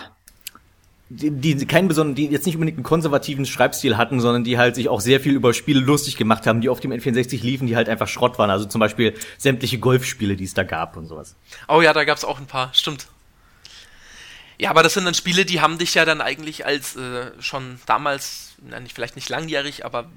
die, 1.10 1.30
die 1.30 1.66
keinen 1.66 1.88
besonderen, 1.88 2.14
die 2.14 2.26
jetzt 2.26 2.44
nicht 2.44 2.56
unbedingt 2.56 2.76
einen 2.76 2.84
konservativen 2.84 3.46
Schreibstil 3.46 3.96
hatten, 3.96 4.20
sondern 4.20 4.44
die 4.44 4.58
halt 4.58 4.74
sich 4.74 4.88
auch 4.88 5.00
sehr 5.00 5.20
viel 5.20 5.34
über 5.34 5.54
Spiele 5.54 5.80
lustig 5.80 6.16
gemacht 6.16 6.46
haben, 6.46 6.60
die 6.60 6.68
auf 6.68 6.80
dem 6.80 6.92
N64 6.92 7.42
liefen, 7.42 7.66
die 7.66 7.76
halt 7.76 7.88
einfach 7.88 8.08
Schrott 8.08 8.38
waren. 8.38 8.50
Also 8.50 8.66
zum 8.66 8.78
Beispiel 8.80 9.14
sämtliche 9.38 9.78
Golfspiele, 9.78 10.36
die 10.36 10.44
es 10.44 10.54
da 10.54 10.64
gab 10.64 10.96
und 10.96 11.06
sowas. 11.06 11.34
Oh 11.66 11.80
ja, 11.80 11.92
da 11.94 12.04
gab 12.04 12.18
es 12.18 12.24
auch 12.24 12.38
ein 12.38 12.46
paar, 12.46 12.74
stimmt. 12.74 13.08
Ja, 14.58 14.70
aber 14.70 14.82
das 14.82 14.94
sind 14.94 15.04
dann 15.04 15.14
Spiele, 15.14 15.44
die 15.44 15.60
haben 15.60 15.78
dich 15.78 15.94
ja 15.94 16.04
dann 16.04 16.20
eigentlich 16.20 16.66
als 16.66 16.96
äh, 16.96 17.30
schon 17.38 17.80
damals, 17.86 18.56
na, 18.68 18.80
nicht, 18.80 18.94
vielleicht 18.94 19.16
nicht 19.16 19.28
langjährig, 19.28 19.84
aber 19.84 20.10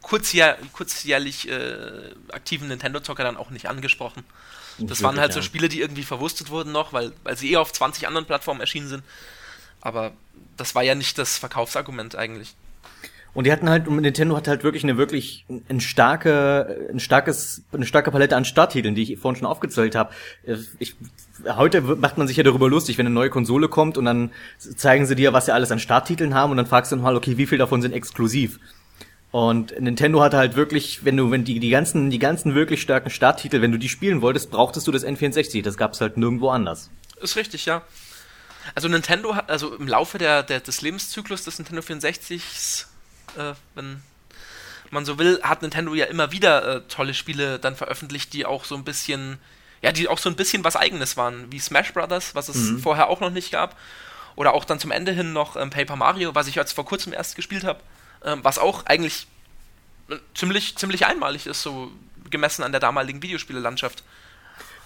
kurzjahr, 0.00 0.56
kurzjährlich 0.72 1.50
äh, 1.50 2.12
aktiven 2.32 2.68
Nintendo-Zocker 2.68 3.24
dann 3.24 3.36
auch 3.36 3.50
nicht 3.50 3.68
angesprochen. 3.68 4.24
Das 4.78 4.80
Nicht 4.80 5.02
waren 5.02 5.16
wirklich, 5.16 5.20
halt 5.20 5.32
so. 5.34 5.42
Spiele, 5.42 5.68
die 5.68 5.80
irgendwie 5.80 6.04
verwurstet 6.04 6.48
wurden 6.48 6.72
noch, 6.72 6.92
weil, 6.92 7.12
weil 7.24 7.36
sie 7.36 7.52
eh 7.52 7.56
auf 7.56 7.72
20 7.72 8.06
anderen 8.06 8.26
Plattformen 8.26 8.60
erschienen 8.60 8.88
sind. 8.88 9.04
Aber 9.80 10.12
das 10.60 10.74
war 10.74 10.82
ja 10.82 10.94
nicht 10.94 11.18
das 11.18 11.38
Verkaufsargument 11.38 12.16
eigentlich. 12.16 12.54
Und 13.32 13.46
die 13.46 13.52
hatten 13.52 13.70
halt, 13.70 13.86
und 13.86 14.00
Nintendo 14.00 14.36
hat 14.36 14.48
halt 14.48 14.64
wirklich 14.64 14.82
eine 14.82 14.96
wirklich 14.96 15.46
ein 15.68 15.80
starke, 15.80 16.88
ein 16.92 16.98
starkes, 16.98 17.62
eine 17.72 17.86
starke 17.86 18.10
Palette 18.10 18.36
an 18.36 18.44
Starttiteln, 18.44 18.96
die 18.96 19.12
ich 19.12 19.18
vorhin 19.20 19.38
schon 19.38 19.46
aufgezählt 19.46 19.94
habe. 19.94 20.12
Ich, 20.80 20.96
heute 21.46 21.80
macht 21.80 22.18
man 22.18 22.26
sich 22.26 22.36
ja 22.36 22.42
darüber 22.42 22.68
lustig, 22.68 22.98
wenn 22.98 23.06
eine 23.06 23.14
neue 23.14 23.30
Konsole 23.30 23.68
kommt 23.68 23.96
und 23.96 24.04
dann 24.04 24.32
zeigen 24.58 25.06
sie 25.06 25.14
dir, 25.14 25.32
was 25.32 25.46
sie 25.46 25.54
alles 25.54 25.70
an 25.70 25.78
Starttiteln 25.78 26.34
haben 26.34 26.50
und 26.50 26.56
dann 26.56 26.66
fragst 26.66 26.90
du 26.90 26.96
mal, 26.96 27.14
okay, 27.14 27.36
wie 27.36 27.46
viel 27.46 27.58
davon 27.58 27.82
sind 27.82 27.92
exklusiv? 27.92 28.58
Und 29.30 29.80
Nintendo 29.80 30.20
hatte 30.22 30.36
halt 30.36 30.56
wirklich, 30.56 31.04
wenn 31.04 31.16
du, 31.16 31.30
wenn 31.30 31.44
die, 31.44 31.60
die 31.60 31.70
ganzen, 31.70 32.10
die 32.10 32.18
ganzen 32.18 32.56
wirklich 32.56 32.82
starken 32.82 33.10
Starttitel, 33.10 33.62
wenn 33.62 33.70
du 33.70 33.78
die 33.78 33.88
spielen 33.88 34.22
wolltest, 34.22 34.50
brauchtest 34.50 34.88
du 34.88 34.92
das 34.92 35.06
N64. 35.06 35.62
Das 35.62 35.76
gab's 35.76 36.00
halt 36.00 36.16
nirgendwo 36.16 36.48
anders. 36.48 36.90
Ist 37.22 37.36
richtig, 37.36 37.64
ja. 37.66 37.82
Also 38.74 38.88
Nintendo 38.88 39.34
hat, 39.34 39.50
also 39.50 39.74
im 39.74 39.88
Laufe 39.88 40.18
der, 40.18 40.42
der, 40.42 40.60
des 40.60 40.82
Lebenszyklus 40.82 41.44
des 41.44 41.58
Nintendo 41.58 41.82
64s, 41.82 42.86
äh, 43.36 43.54
wenn 43.74 44.02
man 44.90 45.04
so 45.04 45.18
will, 45.18 45.40
hat 45.42 45.62
Nintendo 45.62 45.94
ja 45.94 46.06
immer 46.06 46.32
wieder 46.32 46.76
äh, 46.76 46.80
tolle 46.88 47.14
Spiele 47.14 47.58
dann 47.58 47.76
veröffentlicht, 47.76 48.32
die 48.32 48.46
auch 48.46 48.64
so 48.64 48.74
ein 48.74 48.84
bisschen, 48.84 49.38
ja, 49.82 49.92
die 49.92 50.08
auch 50.08 50.18
so 50.18 50.28
ein 50.28 50.36
bisschen 50.36 50.64
was 50.64 50.76
eigenes 50.76 51.16
waren, 51.16 51.50
wie 51.50 51.58
Smash 51.58 51.92
Brothers, 51.92 52.34
was 52.34 52.48
es 52.48 52.82
vorher 52.82 53.08
auch 53.08 53.20
noch 53.20 53.30
nicht 53.30 53.52
gab. 53.52 53.76
Oder 54.36 54.54
auch 54.54 54.64
dann 54.64 54.78
zum 54.78 54.90
Ende 54.90 55.12
hin 55.12 55.32
noch 55.32 55.56
ähm, 55.56 55.70
Paper 55.70 55.96
Mario, 55.96 56.34
was 56.34 56.46
ich 56.46 56.54
jetzt 56.54 56.72
vor 56.72 56.84
kurzem 56.84 57.12
erst 57.12 57.36
gespielt 57.36 57.64
habe, 57.64 57.80
ähm, 58.24 58.40
was 58.42 58.58
auch 58.58 58.86
eigentlich 58.86 59.26
äh, 60.08 60.16
ziemlich, 60.34 60.76
ziemlich 60.76 61.06
einmalig 61.06 61.46
ist, 61.46 61.62
so 61.62 61.90
gemessen 62.30 62.62
an 62.62 62.72
der 62.72 62.80
damaligen 62.80 63.22
Videospielelandschaft. 63.22 64.02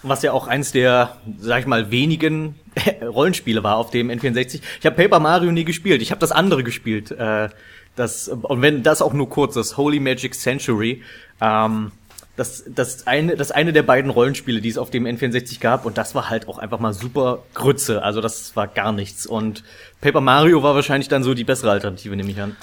Was 0.03 0.21
ja 0.21 0.33
auch 0.33 0.47
eins 0.47 0.71
der, 0.71 1.17
sag 1.39 1.61
ich 1.61 1.65
mal, 1.65 1.91
wenigen 1.91 2.55
Rollenspiele 3.01 3.63
war 3.63 3.77
auf 3.77 3.89
dem 3.91 4.09
N64. 4.09 4.61
Ich 4.79 4.85
habe 4.85 4.95
Paper 4.95 5.19
Mario 5.19 5.51
nie 5.51 5.65
gespielt. 5.65 6.01
Ich 6.01 6.11
habe 6.11 6.19
das 6.19 6.31
andere 6.31 6.63
gespielt. 6.63 7.11
Äh, 7.11 7.49
das, 7.95 8.27
und 8.27 8.61
wenn 8.61 8.83
das 8.83 9.01
auch 9.01 9.13
nur 9.13 9.29
kurz, 9.29 9.55
das 9.55 9.77
Holy 9.77 9.99
Magic 9.99 10.35
Century. 10.35 11.01
Ähm, 11.41 11.91
das, 12.35 12.65
das, 12.67 13.07
eine, 13.07 13.37
das 13.37 13.51
eine 13.51 13.71
der 13.71 13.83
beiden 13.83 14.11
Rollenspiele, 14.11 14.59
die 14.59 14.69
es 14.69 14.77
auf 14.77 14.89
dem 14.89 15.05
N64 15.05 15.59
gab. 15.59 15.85
Und 15.85 15.97
das 15.97 16.15
war 16.15 16.29
halt 16.29 16.47
auch 16.47 16.59
einfach 16.59 16.79
mal 16.79 16.93
super 16.93 17.43
Grütze. 17.53 18.03
Also 18.03 18.19
das 18.19 18.55
war 18.55 18.67
gar 18.67 18.91
nichts. 18.91 19.25
Und 19.25 19.63
Paper 20.01 20.21
Mario 20.21 20.61
war 20.61 20.75
wahrscheinlich 20.75 21.07
dann 21.07 21.23
so 21.23 21.33
die 21.33 21.45
bessere 21.45 21.71
Alternative, 21.71 22.15
nehme 22.15 22.31
ich 22.31 22.41
an. 22.41 22.55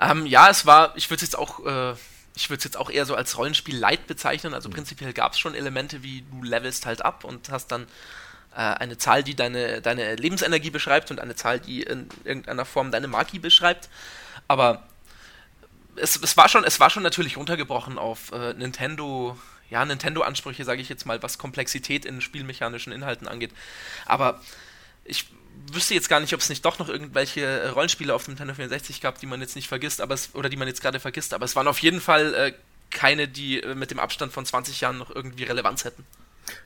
Ähm, 0.00 0.26
ja, 0.26 0.48
es 0.50 0.66
war, 0.66 0.92
ich 0.96 1.08
würde 1.08 1.16
es 1.16 1.22
jetzt 1.22 1.38
auch, 1.38 1.64
äh, 1.64 1.94
ich 2.34 2.48
würde 2.48 2.58
es 2.58 2.64
jetzt 2.64 2.76
auch 2.76 2.90
eher 2.90 3.04
so 3.04 3.14
als 3.14 3.36
Rollenspiel 3.36 3.76
Light 3.76 4.06
bezeichnen. 4.06 4.54
Also 4.54 4.70
prinzipiell 4.70 5.12
gab 5.12 5.32
es 5.32 5.38
schon 5.38 5.54
Elemente, 5.54 6.02
wie 6.02 6.22
du 6.22 6.42
levelst 6.42 6.86
halt 6.86 7.04
ab 7.04 7.24
und 7.24 7.50
hast 7.50 7.68
dann 7.68 7.86
äh, 8.54 8.60
eine 8.60 8.98
Zahl, 8.98 9.22
die 9.22 9.34
deine, 9.34 9.82
deine 9.82 10.16
Lebensenergie 10.16 10.70
beschreibt 10.70 11.10
und 11.10 11.20
eine 11.20 11.34
Zahl, 11.34 11.60
die 11.60 11.82
in 11.82 12.08
irgendeiner 12.24 12.64
Form 12.64 12.90
deine 12.90 13.08
Magie 13.08 13.38
beschreibt. 13.38 13.88
Aber 14.48 14.86
es, 15.96 16.16
es 16.16 16.36
war 16.36 16.48
schon, 16.48 16.64
es 16.64 16.80
war 16.80 16.90
schon 16.90 17.02
natürlich 17.02 17.36
runtergebrochen 17.36 17.98
auf 17.98 18.32
äh, 18.32 18.54
Nintendo, 18.54 19.38
ja, 19.68 19.84
Nintendo-Ansprüche, 19.84 20.64
sage 20.64 20.80
ich 20.80 20.88
jetzt 20.88 21.04
mal, 21.04 21.22
was 21.22 21.38
Komplexität 21.38 22.04
in 22.04 22.20
spielmechanischen 22.20 22.92
Inhalten 22.92 23.28
angeht. 23.28 23.52
Aber 24.06 24.40
ich 25.04 25.26
wüsste 25.72 25.94
jetzt 25.94 26.08
gar 26.08 26.20
nicht, 26.20 26.34
ob 26.34 26.40
es 26.40 26.48
nicht 26.48 26.64
doch 26.64 26.78
noch 26.78 26.88
irgendwelche 26.88 27.42
äh, 27.42 27.68
Rollenspiele 27.68 28.14
auf 28.14 28.24
dem 28.24 28.32
Nintendo 28.32 28.54
64 28.54 29.00
gab, 29.00 29.18
die 29.18 29.26
man 29.26 29.40
jetzt 29.40 29.56
nicht 29.56 29.68
vergisst, 29.68 30.00
aber 30.00 30.14
es, 30.14 30.34
oder 30.34 30.48
die 30.48 30.56
man 30.56 30.68
jetzt 30.68 30.82
gerade 30.82 31.00
vergisst, 31.00 31.34
aber 31.34 31.44
es 31.44 31.56
waren 31.56 31.68
auf 31.68 31.78
jeden 31.78 32.00
Fall 32.00 32.34
äh, 32.34 32.52
keine, 32.90 33.28
die 33.28 33.62
äh, 33.62 33.74
mit 33.74 33.90
dem 33.90 33.98
Abstand 33.98 34.32
von 34.32 34.44
20 34.44 34.80
Jahren 34.80 34.98
noch 34.98 35.14
irgendwie 35.14 35.44
Relevanz 35.44 35.84
hätten. 35.84 36.04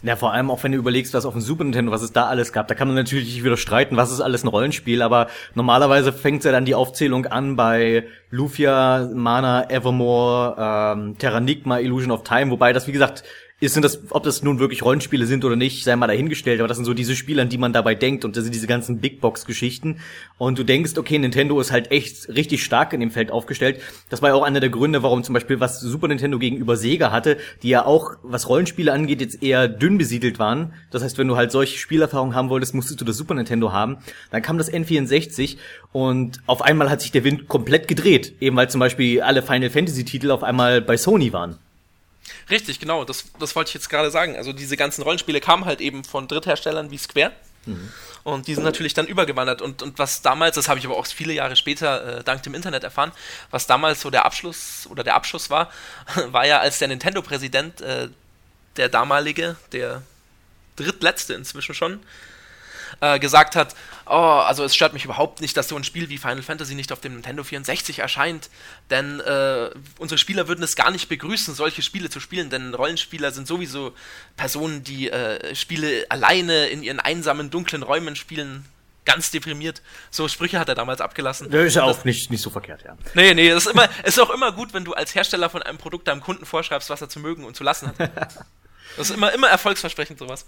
Ja, 0.03 0.17
vor 0.17 0.33
allem 0.33 0.51
auch 0.51 0.63
wenn 0.65 0.73
du 0.73 0.79
überlegst, 0.79 1.13
was 1.15 1.27
auf 1.27 1.35
dem 1.35 1.43
Super 1.43 1.65
Nintendo, 1.65 1.93
was 1.93 2.03
es 2.03 2.13
da 2.13 2.27
alles 2.27 2.53
gab. 2.53 2.67
Da 2.69 2.75
kann 2.75 2.89
man 2.89 2.95
natürlich 2.95 3.45
wieder 3.45 3.57
streiten, 3.57 3.97
was 3.97 4.11
ist 4.11 4.21
alles 4.21 4.43
ein 4.43 4.49
Rollenspiel, 4.49 5.03
aber 5.03 5.29
normalerweise 5.55 6.13
fängt 6.13 6.45
ja 6.45 6.53
dann 6.53 6.65
die 6.65 6.75
Aufzählung 6.75 7.27
an 7.27 7.57
bei 7.57 8.07
Lufia, 8.31 9.09
Mana, 9.13 9.69
Evermore, 9.71 10.57
ähm, 10.59 11.19
Terranigma, 11.19 11.79
Illusion 11.79 12.11
of 12.11 12.25
Time, 12.25 12.51
wobei 12.51 12.73
das, 12.73 12.87
wie 12.87 12.93
gesagt, 12.93 13.23
ist, 13.59 13.73
sind 13.73 13.85
das, 13.85 14.01
ob 14.11 14.23
das 14.23 14.43
nun 14.43 14.59
wirklich 14.59 14.83
Rollenspiele 14.83 15.25
sind 15.25 15.43
oder 15.43 15.57
nicht, 15.57 15.83
sei 15.83 15.97
mal 15.97 16.07
dahingestellt, 16.07 16.61
aber 16.61 16.69
das 16.69 16.77
sind 16.77 16.85
so 16.85 16.93
diese 16.93 17.17
Spiele, 17.17 17.41
an 17.41 17.49
die 17.49 17.57
man 17.57 17.73
dabei 17.73 17.95
denkt 17.95 18.27
und 18.27 18.37
das 18.37 18.45
sind 18.45 18.55
diese 18.55 18.67
ganzen 18.67 18.99
Big 19.01 19.23
Box 19.23 19.47
Geschichten 19.47 20.01
und 20.37 20.59
du 20.59 20.63
denkst, 20.63 20.99
okay, 20.99 21.19
Nintendo 21.19 21.59
ist 21.59 21.73
halt 21.73 21.91
echt 21.91 22.29
richtig 22.29 22.63
stark 22.63 22.93
in 22.93 23.01
dem 23.01 23.11
Feld 23.11 23.31
aufgestellt. 23.31 23.81
Das 24.11 24.21
war 24.21 24.29
ja 24.29 24.35
auch 24.35 24.43
einer 24.43 24.61
der 24.61 24.69
Gründe, 24.69 25.03
warum 25.03 25.25
zum 25.25 25.33
Beispiel 25.33 25.59
was 25.59 25.81
Super 25.81 26.09
Nintendo 26.09 26.39
gegenüber 26.39 26.77
Sega 26.77 27.13
hatte, 27.13 27.39
die 27.63 27.71
ja 27.71 27.87
auch, 27.87 28.17
was 28.23 28.47
Rollenspiele 28.51 28.93
angeht, 28.93 29.23
jetzt 29.23 29.43
eher 29.43 29.69
dünn 29.69 29.97
besiedelt 29.97 30.39
waren. 30.39 30.75
Das 30.91 31.03
heißt, 31.03 31.17
wenn 31.17 31.29
du 31.29 31.37
halt 31.37 31.51
solche 31.51 31.79
Spielerfahrungen 31.79 32.35
haben 32.35 32.51
wolltest, 32.51 32.75
musstest 32.75 33.01
du 33.01 33.07
das 33.07 33.17
Super 33.17 33.33
Nintendo 33.33 33.73
haben. 33.73 33.97
Dann 34.31 34.43
kam 34.43 34.59
das 34.59 34.71
N64 34.71 35.57
und 35.93 36.41
auf 36.45 36.61
einmal 36.61 36.91
hat 36.91 37.01
sich 37.01 37.11
der 37.11 37.25
Wind 37.25 37.49
komplett 37.49 37.89
gedreht, 37.89 38.35
eben 38.41 38.55
weil 38.57 38.69
zum 38.69 38.81
Beispiel 38.81 39.23
alle 39.23 39.41
Final 39.41 39.71
Fantasy 39.71 40.05
Titel 40.05 40.31
auf 40.31 40.43
einmal 40.43 40.83
bei 40.83 40.99
Sony 40.99 41.33
waren. 41.33 41.57
Richtig, 42.49 42.79
genau, 42.79 43.05
das, 43.05 43.25
das 43.39 43.57
wollte 43.57 43.71
ich 43.71 43.75
jetzt 43.75 43.91
gerade 43.91 44.11
sagen. 44.11 44.37
Also 44.37 44.53
diese 44.53 44.77
ganzen 44.77 45.03
Rollenspiele 45.03 45.41
kamen 45.41 45.65
halt 45.65 45.81
eben 45.81 46.05
von 46.05 46.29
Drittherstellern 46.29 46.91
wie 46.91 46.99
Square. 46.99 47.33
Und 48.23 48.47
die 48.47 48.55
sind 48.55 48.65
natürlich 48.65 48.95
dann 48.95 49.07
übergewandert. 49.07 49.61
Und, 49.63 49.83
und 49.83 49.99
was 49.99 50.23
damals, 50.23 50.55
das 50.55 50.69
habe 50.69 50.79
ich 50.79 50.87
aber 50.87 50.97
auch 50.97 51.07
viele 51.07 51.33
Jahre 51.33 51.57
später 51.57 52.19
äh, 52.19 52.25
dank 52.25 52.43
dem 52.43 52.55
Internet 52.55 52.85
erfahren, 52.85 53.13
was 53.51 53.67
damals 53.67 54.01
so 54.01 54.11
der 54.11 54.25
Abschluss 54.25 54.87
oder 54.91 55.05
der 55.05 55.15
Abschuss 55.15 55.51
war, 55.51 55.71
war 56.29 56.47
ja, 56.47 56.61
als 56.61 56.79
der 56.79 56.89
Nintendo-Präsident, 56.89 57.81
äh, 57.81 58.09
der 58.77 58.89
damalige, 58.89 59.57
der 59.73 60.03
drittletzte 60.77 61.35
inzwischen 61.35 61.75
schon, 61.75 62.01
äh, 63.01 63.19
gesagt 63.19 63.57
hat, 63.57 63.75
oh, 64.07 64.13
also 64.13 64.65
es 64.65 64.75
stört 64.75 64.93
mich 64.93 65.05
überhaupt 65.05 65.41
nicht, 65.41 65.57
dass 65.57 65.69
so 65.69 65.77
ein 65.77 65.85
Spiel 65.85 66.09
wie 66.09 66.19
Final 66.19 66.43
Fantasy 66.43 66.75
nicht 66.75 66.93
auf 66.93 67.01
dem 67.01 67.15
Nintendo 67.15 67.45
64 67.45 68.01
erscheint, 68.01 68.51
denn 68.91 69.21
äh, 69.21 69.71
unsere 69.99 70.19
Spieler 70.19 70.49
würden 70.49 70.63
es 70.63 70.77
gar 70.77 70.91
nicht 70.91 71.09
begrüßen, 71.09 71.55
solche 71.55 71.83
Spiele 71.83 72.11
zu 72.11 72.21
spielen, 72.21 72.51
denn 72.51 72.75
Rollenspieler 72.75 73.31
sind 73.33 73.47
sowieso 73.47 73.93
Personen, 74.37 74.85
die 74.85 75.11
äh, 75.11 75.55
Spiele 75.55 76.07
alleine 76.09 76.67
in 76.67 76.83
ihren 76.83 77.01
einsamen, 77.01 77.51
dunklen 77.51 77.83
Räumen 77.83 78.17
spielen, 78.17 78.65
ganz 79.07 79.31
deprimiert. 79.31 79.81
So 80.11 80.29
Sprüche 80.29 80.59
hat 80.59 80.69
er 80.69 80.75
damals 80.75 81.01
abgelassen. 81.01 81.51
Das 81.51 81.65
ist 81.65 81.77
ja 81.77 81.85
auch 81.85 82.05
nicht, 82.05 82.31
nicht 82.31 82.43
so 82.43 82.51
verkehrt, 82.51 82.83
ja. 82.85 82.99
Nee, 83.15 83.33
nee, 83.33 83.49
es 83.49 83.65
ist, 83.65 83.73
immer, 83.73 83.89
ist 84.05 84.21
auch 84.21 84.31
immer 84.31 84.53
gut, 84.53 84.75
wenn 84.75 84.85
du 84.85 84.93
als 84.93 85.15
Hersteller 85.15 85.49
von 85.49 85.63
einem 85.63 85.79
Produkt 85.79 86.09
deinem 86.09 86.21
Kunden 86.21 86.45
vorschreibst, 86.45 86.91
was 86.91 87.01
er 87.01 87.09
zu 87.09 87.21
mögen 87.21 87.45
und 87.45 87.57
zu 87.57 87.65
lassen 87.65 87.89
hat. 87.89 88.47
Das 88.97 89.11
ist 89.11 89.17
immer, 89.17 89.31
immer 89.35 89.49
erfolgsversprechend, 89.49 90.19
sowas. 90.19 90.47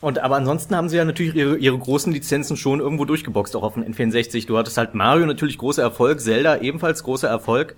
Und 0.00 0.18
aber 0.18 0.36
ansonsten 0.36 0.76
haben 0.76 0.88
sie 0.88 0.96
ja 0.96 1.04
natürlich 1.04 1.34
ihre, 1.34 1.56
ihre 1.56 1.78
großen 1.78 2.12
Lizenzen 2.12 2.56
schon 2.56 2.80
irgendwo 2.80 3.04
durchgeboxt, 3.04 3.56
auch 3.56 3.62
auf 3.62 3.74
dem 3.74 3.82
N64. 3.82 4.46
Du 4.46 4.58
hattest 4.58 4.76
halt 4.76 4.94
Mario 4.94 5.26
natürlich 5.26 5.58
großer 5.58 5.82
Erfolg, 5.82 6.20
Zelda 6.20 6.58
ebenfalls 6.58 7.02
großer 7.02 7.28
Erfolg. 7.28 7.76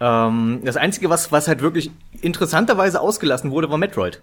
Ähm, 0.00 0.60
das 0.64 0.76
Einzige, 0.76 1.10
was, 1.10 1.30
was 1.30 1.46
halt 1.46 1.60
wirklich 1.60 1.90
interessanterweise 2.22 3.00
ausgelassen 3.00 3.50
wurde, 3.50 3.70
war 3.70 3.78
Metroid. 3.78 4.20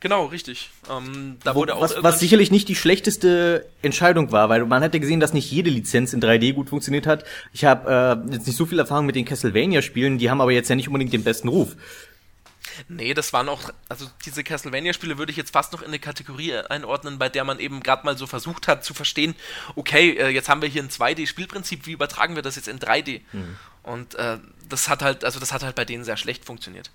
Genau, 0.00 0.26
richtig. 0.26 0.70
Ähm, 0.90 1.36
da 1.44 1.54
Wo, 1.54 1.60
wurde 1.60 1.76
auch 1.76 1.80
was, 1.80 2.02
was 2.02 2.20
sicherlich 2.20 2.50
nicht 2.50 2.68
die 2.68 2.74
schlechteste 2.74 3.66
Entscheidung 3.80 4.32
war, 4.32 4.48
weil 4.48 4.66
man 4.66 4.82
hatte 4.82 5.00
gesehen, 5.00 5.18
dass 5.18 5.32
nicht 5.32 5.50
jede 5.50 5.70
Lizenz 5.70 6.12
in 6.12 6.20
3D 6.20 6.52
gut 6.52 6.68
funktioniert 6.68 7.06
hat. 7.06 7.24
Ich 7.52 7.64
habe 7.64 8.26
äh, 8.28 8.32
jetzt 8.34 8.46
nicht 8.46 8.56
so 8.56 8.66
viel 8.66 8.78
Erfahrung 8.78 9.06
mit 9.06 9.16
den 9.16 9.24
Castlevania-Spielen, 9.24 10.18
die 10.18 10.30
haben 10.30 10.40
aber 10.40 10.52
jetzt 10.52 10.68
ja 10.68 10.76
nicht 10.76 10.88
unbedingt 10.88 11.12
den 11.12 11.24
besten 11.24 11.48
Ruf. 11.48 11.76
Nee, 12.88 13.14
das 13.14 13.32
waren 13.32 13.48
auch, 13.48 13.70
also 13.88 14.06
diese 14.24 14.44
Castlevania-Spiele 14.44 15.18
würde 15.18 15.30
ich 15.30 15.36
jetzt 15.36 15.52
fast 15.52 15.72
noch 15.72 15.82
in 15.82 15.88
eine 15.88 15.98
Kategorie 15.98 16.54
einordnen, 16.54 17.18
bei 17.18 17.28
der 17.28 17.44
man 17.44 17.58
eben 17.58 17.82
gerade 17.82 18.04
mal 18.04 18.16
so 18.16 18.26
versucht 18.26 18.68
hat 18.68 18.84
zu 18.84 18.94
verstehen, 18.94 19.34
okay, 19.76 20.10
äh, 20.10 20.28
jetzt 20.28 20.48
haben 20.48 20.62
wir 20.62 20.68
hier 20.68 20.82
ein 20.82 20.90
2D-Spielprinzip, 20.90 21.86
wie 21.86 21.92
übertragen 21.92 22.34
wir 22.34 22.42
das 22.42 22.56
jetzt 22.56 22.68
in 22.68 22.78
3D? 22.78 23.20
Mhm. 23.32 23.56
Und 23.82 24.14
äh, 24.14 24.38
das 24.68 24.88
hat 24.88 25.02
halt, 25.02 25.24
also 25.24 25.40
das 25.40 25.52
hat 25.52 25.62
halt 25.62 25.74
bei 25.76 25.84
denen 25.84 26.04
sehr 26.04 26.16
schlecht 26.16 26.44
funktioniert. 26.44 26.90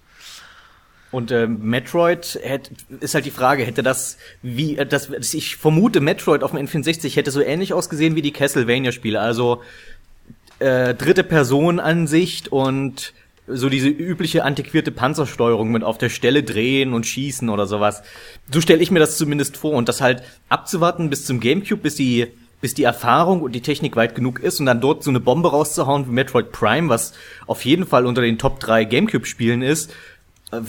Und 1.11 1.31
äh, 1.31 1.47
Metroid 1.47 2.39
hätte, 2.41 2.71
ist 2.99 3.15
halt 3.15 3.25
die 3.25 3.31
Frage, 3.31 3.65
hätte 3.65 3.81
das, 3.81 4.17
wie, 4.41 4.77
äh, 4.77 4.85
das, 4.85 5.09
ich 5.33 5.55
vermute, 5.55 6.01
Metroid 6.01 6.43
auf 6.43 6.51
dem 6.51 6.65
N64 6.65 7.15
hätte 7.15 7.31
so 7.31 7.41
ähnlich 7.41 7.73
ausgesehen 7.73 8.15
wie 8.15 8.21
die 8.21 8.33
Castlevania-Spiele. 8.33 9.19
Also 9.19 9.63
äh, 10.59 10.93
dritte 10.93 11.23
Person-Ansicht 11.23 12.49
und 12.49 13.13
so 13.49 13.69
diese 13.69 13.89
übliche 13.89 14.43
antiquierte 14.43 14.91
Panzersteuerung 14.91 15.71
mit 15.71 15.83
auf 15.83 15.97
der 15.97 16.09
Stelle 16.09 16.43
drehen 16.43 16.93
und 16.93 17.05
schießen 17.05 17.49
oder 17.49 17.65
sowas. 17.65 18.03
So 18.51 18.61
stelle 18.61 18.81
ich 18.81 18.91
mir 18.91 18.99
das 18.99 19.17
zumindest 19.17 19.57
vor 19.57 19.73
und 19.73 19.89
das 19.89 20.01
halt 20.01 20.23
abzuwarten 20.49 21.09
bis 21.09 21.25
zum 21.25 21.39
Gamecube, 21.39 21.81
bis 21.81 21.95
die 21.95 22.27
bis 22.61 22.73
die 22.73 22.83
Erfahrung 22.83 23.41
und 23.41 23.53
die 23.53 23.61
Technik 23.61 23.95
weit 23.95 24.15
genug 24.15 24.39
ist 24.39 24.59
und 24.59 24.65
dann 24.65 24.81
dort 24.81 25.01
so 25.01 25.09
eine 25.09 25.21
Bombe 25.21 25.49
rauszuhauen 25.49 26.07
wie 26.07 26.11
Metroid 26.11 26.51
Prime, 26.51 26.89
was 26.89 27.13
auf 27.47 27.63
jeden 27.63 27.87
Fall 27.87 28.05
unter 28.05 28.21
den 28.21 28.37
Top 28.37 28.59
3 28.59 28.83
Gamecube 28.83 29.25
Spielen 29.25 29.61
ist. 29.61 29.91
Äh, 30.51 30.59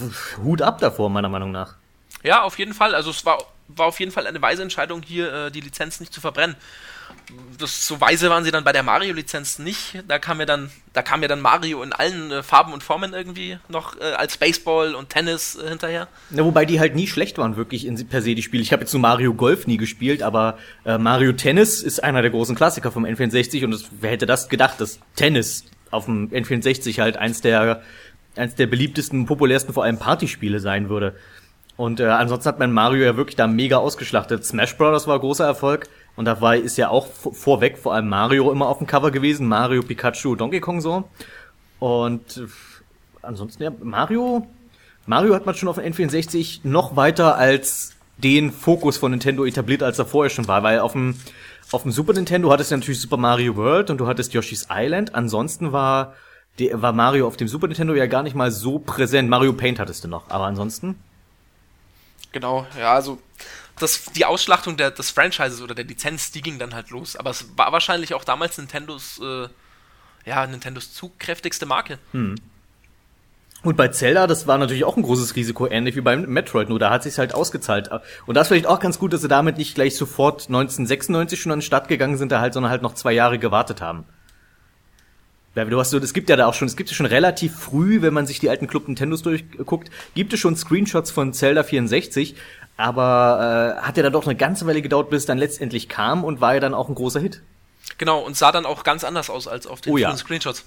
Hut 0.45 0.63
ab 0.63 0.79
davor 0.79 1.11
meiner 1.11 1.29
Meinung 1.29 1.51
nach. 1.51 1.75
Ja, 2.23 2.43
auf 2.43 2.61
jeden 2.61 2.75
Fall, 2.75 2.95
also 2.95 3.11
es 3.11 3.27
war 3.27 3.39
war 3.77 3.87
auf 3.87 4.01
jeden 4.01 4.13
Fall 4.13 4.27
eine 4.27 4.41
weise 4.43 4.63
Entscheidung 4.63 5.03
hier 5.03 5.33
äh, 5.33 5.51
die 5.51 5.61
Lizenz 5.61 6.01
nicht 6.01 6.13
zu 6.13 6.21
verbrennen 6.21 6.57
das, 7.59 7.87
so 7.87 8.01
weise 8.01 8.31
waren 8.31 8.45
sie 8.45 8.51
dann 8.51 8.65
bei 8.65 8.73
der 8.73 8.83
Mario-Lizenz 8.83 9.59
nicht. 9.59 10.03
Da 10.09 10.19
kam 10.19 10.41
ja 10.41 10.47
dann, 10.47 10.71
da 10.93 11.03
kam 11.03 11.23
ja 11.23 11.29
dann 11.29 11.41
Mario 11.41 11.83
in 11.83 11.93
allen 11.93 12.31
äh, 12.31 12.43
Farben 12.43 12.73
und 12.73 12.83
Formen 12.83 13.13
irgendwie 13.13 13.59
noch 13.69 13.99
äh, 14.01 14.13
als 14.13 14.37
Baseball 14.37 14.95
und 14.95 15.11
Tennis 15.11 15.57
äh, 15.57 15.69
hinterher. 15.69 16.09
Ja, 16.31 16.45
wobei 16.45 16.65
die 16.65 16.81
halt 16.81 16.95
nie 16.95 17.07
schlecht 17.07 17.39
waren, 17.39 17.57
wirklich 17.57 17.87
in, 17.87 18.09
per 18.09 18.23
se 18.23 18.35
die 18.35 18.43
Spiele. 18.43 18.63
Ich 18.63 18.73
habe 18.73 18.83
jetzt 18.83 18.93
nur 18.93 19.03
Mario 19.03 19.35
Golf 19.35 19.67
nie 19.67 19.77
gespielt, 19.77 20.23
aber 20.23 20.59
äh, 20.85 20.99
Mario 20.99 21.33
Tennis 21.33 21.83
ist 21.83 22.03
einer 22.03 22.23
der 22.23 22.31
großen 22.31 22.57
Klassiker 22.57 22.93
vom 22.93 23.05
N64 23.05 23.65
und 23.65 23.73
das, 23.73 23.85
wer 24.01 24.11
hätte 24.11 24.27
das 24.27 24.49
gedacht, 24.49 24.81
dass 24.81 24.99
Tennis 25.17 25.65
auf 25.91 26.07
dem 26.07 26.31
N64 26.31 27.01
halt 27.01 27.17
eins 27.17 27.41
der 27.41 27.83
eins 28.37 28.55
der 28.55 28.67
beliebtesten, 28.67 29.27
populärsten, 29.27 29.75
vor 29.75 29.85
allem 29.85 29.99
Partyspiele 29.99 30.61
sein 30.61 30.89
würde. 30.89 31.17
Und 31.77 31.99
äh, 31.99 32.05
ansonsten 32.05 32.49
hat 32.49 32.59
man 32.59 32.73
Mario 32.73 33.05
ja 33.05 33.17
wirklich 33.17 33.37
da 33.37 33.47
mega 33.47 33.79
ausgeschlachtet. 33.79 34.45
Smash 34.45 34.77
Bros. 34.77 35.07
war 35.07 35.19
großer 35.19 35.47
Erfolg. 35.47 35.89
Und 36.17 36.25
dabei 36.25 36.59
ist 36.59 36.77
ja 36.77 36.91
auch 36.91 37.07
vorweg 37.07 37.79
vor 37.79 37.95
allem 37.95 38.09
Mario 38.09 38.51
immer 38.51 38.69
auf 38.69 38.79
dem 38.79 38.87
Cover 38.87 39.11
gewesen. 39.11 39.49
Mario, 39.49 39.83
Pikachu, 39.83 40.35
Donkey 40.35 40.61
Kong 40.61 40.81
so. 40.81 41.09
Und 41.79 42.43
ansonsten, 43.23 43.63
ja, 43.63 43.73
Mario, 43.83 44.47
Mario 45.07 45.35
hat 45.35 45.47
man 45.47 45.55
schon 45.55 45.69
auf 45.69 45.77
dem 45.77 45.93
N64 45.93 46.61
noch 46.65 46.97
weiter 46.97 47.37
als 47.37 47.97
den 48.19 48.53
Fokus 48.53 48.99
von 48.99 49.11
Nintendo 49.11 49.45
etabliert, 49.45 49.83
als 49.83 49.99
er 49.99 50.07
vorher 50.07 50.31
schon 50.31 50.47
war, 50.47 50.63
weil 50.63 50.81
auf 50.81 50.93
dem, 50.93 51.17
auf 51.73 51.83
dem 51.83 51.91
Super 51.91 52.13
Nintendo 52.13 52.53
hattest 52.53 52.71
du 52.71 52.77
natürlich 52.77 53.01
Super 53.01 53.17
Mario 53.17 53.57
World 53.57 53.91
und 53.91 53.99
du 53.99 54.07
hattest 54.07 54.35
Yoshi's 54.35 54.69
Island. 54.71 55.15
Ansonsten 55.15 55.73
war, 55.73 56.15
war 56.73 56.93
Mario 56.93 57.27
auf 57.27 57.37
dem 57.37 57.49
Super 57.49 57.69
Nintendo 57.69 57.95
ja 57.95 58.07
gar 58.07 58.23
nicht 58.23 58.37
mal 58.37 58.51
so 58.51 58.79
präsent. 58.79 59.31
Mario 59.31 59.53
Paint 59.53 59.79
hattest 59.79 60.05
du 60.05 60.09
noch, 60.09 60.29
aber 60.29 60.45
ansonsten? 60.45 60.97
Genau, 62.33 62.67
ja, 62.79 62.93
also 62.95 63.19
das, 63.81 64.05
die 64.13 64.25
Ausschlachtung 64.25 64.77
der, 64.77 64.91
des 64.91 65.11
Franchises 65.11 65.63
oder 65.63 65.75
der 65.75 65.85
Lizenz, 65.85 66.31
die 66.31 66.43
ging 66.43 66.59
dann 66.59 66.75
halt 66.75 66.91
los. 66.91 67.17
Aber 67.17 67.31
es 67.31 67.47
war 67.57 67.73
wahrscheinlich 67.73 68.15
auch 68.15 68.25
damals 68.25 68.59
Nintendos, 68.59 69.21
äh, 69.23 69.49
ja, 70.25 70.47
Nintendos 70.47 70.93
zugkräftigste 70.95 71.67
Marke. 71.67 71.99
Hm. 72.13 72.37
Und 73.63 73.77
bei 73.77 73.89
Zelda, 73.89 74.27
das 74.27 74.47
war 74.47 74.57
natürlich 74.57 74.85
auch 74.85 74.97
ein 74.97 75.03
großes 75.03 75.37
Risiko, 75.37 75.67
ähnlich 75.67 75.95
wie 75.95 76.01
beim 76.01 76.23
Metroid, 76.23 76.71
nur 76.71 76.79
da 76.79 76.91
hat 76.91 77.03
sich's 77.03 77.19
halt 77.19 77.35
ausgezahlt. 77.35 77.91
Und 78.27 78.35
das 78.35 78.49
vielleicht 78.49 78.67
auch 78.67 78.81
ganz 78.81 78.99
gut, 78.99 79.13
dass 79.13 79.21
sie 79.21 79.29
damit 79.29 79.59
nicht 79.59 79.75
gleich 79.75 79.97
sofort 79.97 80.49
1996 80.49 81.41
schon 81.41 81.53
an 81.53 81.59
den 81.59 81.65
Start 81.65 81.89
gegangen 81.89 82.17
sind, 82.17 82.33
da 82.33 82.41
halt, 82.41 82.55
sondern 82.55 82.71
halt 82.71 82.81
noch 82.81 82.95
zwei 82.95 83.13
Jahre 83.13 83.39
gewartet 83.39 83.83
haben. 83.83 84.07
Du 85.55 85.81
hast 85.81 85.91
so, 85.91 85.99
es 85.99 86.15
gibt 86.15 86.31
ja 86.31 86.37
da 86.37 86.47
auch 86.47 86.55
schon, 86.55 86.69
es 86.69 86.77
gibt 86.77 86.91
ja 86.91 86.95
schon 86.95 87.07
relativ 87.07 87.55
früh, 87.55 88.03
wenn 88.03 88.15
man 88.15 88.25
sich 88.25 88.39
die 88.39 88.49
alten 88.49 88.69
Club 88.69 88.87
Nintendos 88.87 89.23
durchguckt, 89.23 89.91
gibt 90.15 90.33
es 90.33 90.39
schon 90.39 90.55
Screenshots 90.57 91.11
von 91.11 91.33
Zelda 91.33 91.65
64, 91.65 92.37
aber 92.81 93.77
äh, 93.79 93.83
hat 93.83 93.97
ja 93.97 94.03
dann 94.03 94.13
doch 94.13 94.27
eine 94.27 94.37
ganze 94.37 94.67
Weile 94.67 94.83
gedauert, 94.83 95.11
bis 95.11 95.23
es 95.23 95.27
dann 95.27 95.39
letztendlich 95.39 95.89
kam 95.89 96.25
und 96.25 96.41
war 96.41 96.55
ja 96.55 96.61
dann 96.61 96.75
auch 96.75 96.89
ein 96.89 96.95
großer 96.95 97.21
Hit. 97.21 97.43
Genau, 97.99 98.21
und 98.21 98.37
sah 98.37 98.53
dann 98.53 98.67
auch 98.67 98.85
ganz 98.85 99.05
anders 99.05 99.31
aus 99.31 99.47
als 99.47 99.67
auf 99.67 99.81
den 99.81 99.93
oh, 99.93 99.97
ja. 99.99 100.17
Screenshots. 100.17 100.65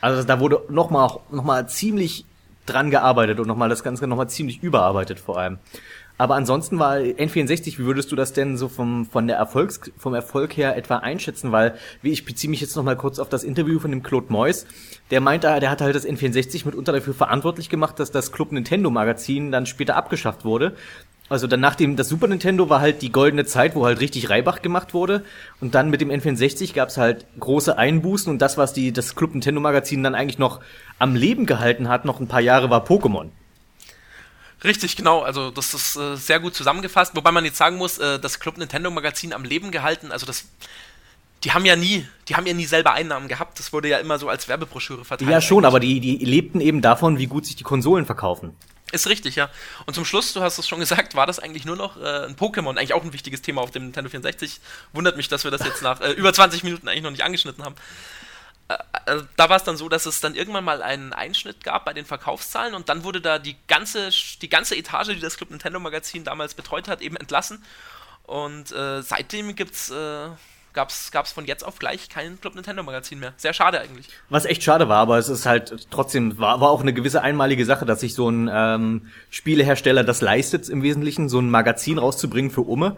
Also 0.00 0.22
da 0.22 0.40
wurde 0.40 0.62
nochmal 0.68 1.18
noch 1.30 1.44
mal 1.44 1.68
ziemlich 1.68 2.24
dran 2.66 2.90
gearbeitet 2.90 3.40
und 3.40 3.46
nochmal 3.46 3.68
das 3.68 3.82
Ganze 3.82 4.06
nochmal 4.06 4.28
ziemlich 4.28 4.62
überarbeitet 4.62 5.20
vor 5.20 5.38
allem. 5.38 5.58
Aber 6.16 6.36
ansonsten 6.36 6.78
war 6.78 6.94
N64, 6.94 7.78
wie 7.78 7.86
würdest 7.86 8.12
du 8.12 8.16
das 8.16 8.32
denn 8.32 8.56
so 8.56 8.68
vom, 8.68 9.04
von 9.04 9.26
der 9.26 9.36
Erfolgs, 9.36 9.80
vom 9.98 10.14
Erfolg 10.14 10.56
her 10.56 10.76
etwa 10.76 10.98
einschätzen? 10.98 11.50
Weil, 11.50 11.76
wie 12.02 12.12
ich 12.12 12.24
beziehe 12.24 12.48
mich 12.48 12.60
jetzt 12.60 12.76
nochmal 12.76 12.96
kurz 12.96 13.18
auf 13.18 13.28
das 13.28 13.42
Interview 13.42 13.80
von 13.80 13.90
dem 13.90 14.04
Claude 14.04 14.32
Moyes, 14.32 14.64
der 15.10 15.20
meinte, 15.20 15.58
der 15.58 15.70
hat 15.70 15.80
halt 15.80 15.96
das 15.96 16.06
N64 16.06 16.66
mitunter 16.66 16.92
dafür 16.92 17.14
verantwortlich 17.14 17.68
gemacht, 17.68 17.98
dass 17.98 18.12
das 18.12 18.30
Club 18.30 18.52
Nintendo 18.52 18.90
Magazin 18.90 19.50
dann 19.50 19.66
später 19.66 19.96
abgeschafft 19.96 20.44
wurde. 20.44 20.76
Also 21.30 21.46
dann 21.46 21.60
nach 21.60 21.74
dem, 21.74 21.96
das 21.96 22.08
Super 22.08 22.26
Nintendo 22.26 22.68
war 22.68 22.80
halt 22.80 23.00
die 23.00 23.10
goldene 23.10 23.46
Zeit, 23.46 23.74
wo 23.74 23.86
halt 23.86 24.00
richtig 24.00 24.28
Reibach 24.28 24.60
gemacht 24.60 24.92
wurde. 24.92 25.24
Und 25.60 25.74
dann 25.74 25.88
mit 25.88 26.00
dem 26.02 26.10
N64 26.10 26.74
gab's 26.74 26.98
halt 26.98 27.24
große 27.40 27.78
Einbußen 27.78 28.30
und 28.30 28.40
das, 28.40 28.58
was 28.58 28.74
die, 28.74 28.92
das 28.92 29.14
Club 29.16 29.32
Nintendo 29.32 29.60
Magazin 29.60 30.02
dann 30.02 30.14
eigentlich 30.14 30.38
noch 30.38 30.60
am 30.98 31.14
Leben 31.14 31.46
gehalten 31.46 31.88
hat, 31.88 32.04
noch 32.04 32.20
ein 32.20 32.28
paar 32.28 32.42
Jahre, 32.42 32.68
war 32.68 32.84
Pokémon. 32.84 33.30
Richtig, 34.62 34.96
genau. 34.96 35.20
Also 35.20 35.50
das 35.50 35.72
ist 35.72 35.96
äh, 35.96 36.16
sehr 36.16 36.40
gut 36.40 36.54
zusammengefasst. 36.54 37.16
Wobei 37.16 37.32
man 37.32 37.44
jetzt 37.44 37.58
sagen 37.58 37.76
muss, 37.76 37.98
äh, 37.98 38.18
das 38.18 38.38
Club 38.38 38.58
Nintendo 38.58 38.90
Magazin 38.90 39.32
am 39.32 39.44
Leben 39.44 39.70
gehalten. 39.70 40.12
Also 40.12 40.26
das, 40.26 40.46
die 41.42 41.52
haben 41.52 41.64
ja 41.64 41.76
nie, 41.76 42.06
die 42.28 42.36
haben 42.36 42.46
ja 42.46 42.54
nie 42.54 42.64
selber 42.66 42.92
Einnahmen 42.92 43.28
gehabt. 43.28 43.58
Das 43.58 43.72
wurde 43.72 43.88
ja 43.88 43.98
immer 43.98 44.18
so 44.18 44.28
als 44.28 44.48
Werbebroschüre 44.48 45.04
verteilt. 45.04 45.30
Ja 45.30 45.40
schon, 45.40 45.64
eigentlich. 45.64 45.68
aber 45.68 45.80
die, 45.80 46.00
die 46.00 46.16
lebten 46.16 46.60
eben 46.60 46.82
davon, 46.82 47.18
wie 47.18 47.26
gut 47.26 47.46
sich 47.46 47.56
die 47.56 47.64
Konsolen 47.64 48.06
verkaufen. 48.06 48.54
Ist 48.92 49.08
richtig, 49.08 49.34
ja. 49.34 49.50
Und 49.86 49.94
zum 49.94 50.04
Schluss, 50.04 50.32
du 50.34 50.42
hast 50.42 50.58
es 50.58 50.68
schon 50.68 50.78
gesagt, 50.78 51.14
war 51.14 51.26
das 51.26 51.38
eigentlich 51.38 51.64
nur 51.64 51.76
noch 51.76 51.96
äh, 51.96 52.26
ein 52.26 52.36
Pokémon, 52.36 52.70
eigentlich 52.70 52.94
auch 52.94 53.02
ein 53.02 53.12
wichtiges 53.12 53.42
Thema 53.42 53.62
auf 53.62 53.70
dem 53.70 53.84
Nintendo 53.84 54.10
64. 54.10 54.60
Wundert 54.92 55.16
mich, 55.16 55.28
dass 55.28 55.44
wir 55.44 55.50
das 55.50 55.64
jetzt 55.64 55.82
nach 55.82 56.00
äh, 56.00 56.12
über 56.12 56.32
20 56.32 56.62
Minuten 56.62 56.88
eigentlich 56.88 57.02
noch 57.02 57.10
nicht 57.10 57.24
angeschnitten 57.24 57.64
haben. 57.64 57.74
Äh, 58.68 58.76
äh, 59.06 59.22
da 59.36 59.48
war 59.48 59.56
es 59.56 59.64
dann 59.64 59.76
so, 59.76 59.88
dass 59.88 60.06
es 60.06 60.20
dann 60.20 60.34
irgendwann 60.34 60.64
mal 60.64 60.82
einen 60.82 61.12
Einschnitt 61.12 61.64
gab 61.64 61.84
bei 61.84 61.92
den 61.92 62.04
Verkaufszahlen 62.06 62.74
und 62.74 62.88
dann 62.88 63.04
wurde 63.04 63.20
da 63.20 63.38
die 63.38 63.56
ganze, 63.68 64.10
die 64.40 64.48
ganze 64.48 64.76
Etage, 64.76 65.08
die 65.08 65.20
das 65.20 65.36
Club 65.36 65.50
Nintendo 65.50 65.80
Magazin 65.80 66.24
damals 66.24 66.54
betreut 66.54 66.88
hat, 66.88 67.00
eben 67.00 67.16
entlassen. 67.16 67.64
Und 68.24 68.72
äh, 68.72 69.02
seitdem 69.02 69.54
gibt's, 69.54 69.90
äh, 69.90 70.28
gab's, 70.74 71.10
gab's 71.10 71.32
von 71.32 71.46
jetzt 71.46 71.64
auf 71.64 71.78
gleich 71.78 72.08
kein 72.08 72.40
Club 72.40 72.54
Nintendo 72.54 72.82
Magazin 72.82 73.20
mehr. 73.20 73.32
Sehr 73.36 73.54
schade 73.54 73.80
eigentlich. 73.80 74.08
Was 74.28 74.44
echt 74.44 74.62
schade 74.62 74.88
war, 74.88 74.98
aber 74.98 75.18
es 75.18 75.28
ist 75.28 75.46
halt 75.46 75.86
trotzdem, 75.90 76.38
war, 76.38 76.60
war 76.60 76.70
auch 76.70 76.82
eine 76.82 76.92
gewisse 76.92 77.22
einmalige 77.22 77.64
Sache, 77.64 77.86
dass 77.86 78.00
sich 78.00 78.14
so 78.14 78.28
ein 78.28 78.50
ähm, 78.52 79.06
Spielehersteller 79.30 80.04
das 80.04 80.20
leistet, 80.20 80.68
im 80.68 80.82
Wesentlichen 80.82 81.28
so 81.28 81.38
ein 81.38 81.50
Magazin 81.50 81.98
rauszubringen 81.98 82.50
für 82.50 82.62
Umme 82.62 82.96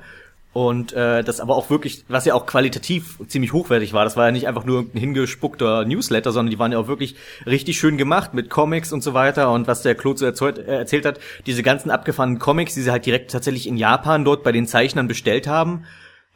und 0.56 0.94
äh, 0.94 1.22
das 1.22 1.38
aber 1.40 1.54
auch 1.54 1.68
wirklich, 1.68 2.06
was 2.08 2.24
ja 2.24 2.32
auch 2.32 2.46
qualitativ 2.46 3.18
ziemlich 3.28 3.52
hochwertig 3.52 3.92
war. 3.92 4.04
Das 4.04 4.16
war 4.16 4.24
ja 4.24 4.32
nicht 4.32 4.48
einfach 4.48 4.64
nur 4.64 4.86
ein 4.94 4.98
hingespuckter 4.98 5.84
Newsletter, 5.84 6.32
sondern 6.32 6.50
die 6.50 6.58
waren 6.58 6.72
ja 6.72 6.78
auch 6.78 6.88
wirklich 6.88 7.14
richtig 7.44 7.78
schön 7.78 7.98
gemacht 7.98 8.32
mit 8.32 8.48
Comics 8.48 8.90
und 8.90 9.02
so 9.02 9.12
weiter. 9.12 9.52
Und 9.52 9.66
was 9.66 9.82
der 9.82 9.94
Claude 9.94 10.18
so 10.18 10.24
erzählt, 10.24 10.56
äh, 10.56 10.78
erzählt 10.78 11.04
hat, 11.04 11.20
diese 11.44 11.62
ganzen 11.62 11.90
abgefahrenen 11.90 12.38
Comics, 12.38 12.72
die 12.72 12.80
sie 12.80 12.90
halt 12.90 13.04
direkt 13.04 13.32
tatsächlich 13.32 13.66
in 13.66 13.76
Japan 13.76 14.24
dort 14.24 14.44
bei 14.44 14.52
den 14.52 14.66
Zeichnern 14.66 15.08
bestellt 15.08 15.46
haben. 15.46 15.84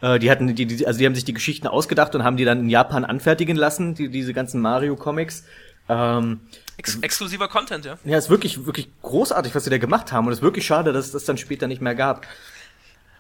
Äh, 0.01 0.19
die 0.19 0.31
hatten, 0.31 0.55
die, 0.55 0.67
die, 0.67 0.87
also 0.87 0.99
die 0.99 1.07
haben 1.07 1.15
sich 1.15 1.25
die 1.25 1.35
Geschichten 1.35 1.67
ausgedacht 1.67 2.15
und 2.15 2.25
haben 2.25 2.37
die 2.37 2.45
dann 2.45 2.61
in 2.61 2.69
Japan 2.69 3.05
anfertigen 3.05 3.57
lassen, 3.57 3.95
die, 3.95 4.09
diese 4.09 4.33
ganzen 4.33 4.61
Mario-Comics. 4.61 5.45
Ähm, 5.89 6.41
Ex 6.77 6.97
exklusiver 7.03 7.49
Content, 7.49 7.85
ja. 7.85 7.99
Ja, 8.05 8.17
ist 8.17 8.31
wirklich, 8.31 8.65
wirklich 8.65 8.89
großartig, 9.03 9.55
was 9.55 9.65
sie 9.65 9.71
da 9.71 9.79
gemacht 9.79 10.13
haben. 10.13 10.27
Und 10.27 10.33
es 10.33 10.39
ist 10.39 10.43
wirklich 10.43 10.65
schade, 10.65 10.93
dass 10.93 11.07
es 11.07 11.13
das 11.13 11.25
dann 11.25 11.37
später 11.37 11.67
nicht 11.67 11.83
mehr 11.83 11.95
gab. 11.95 12.27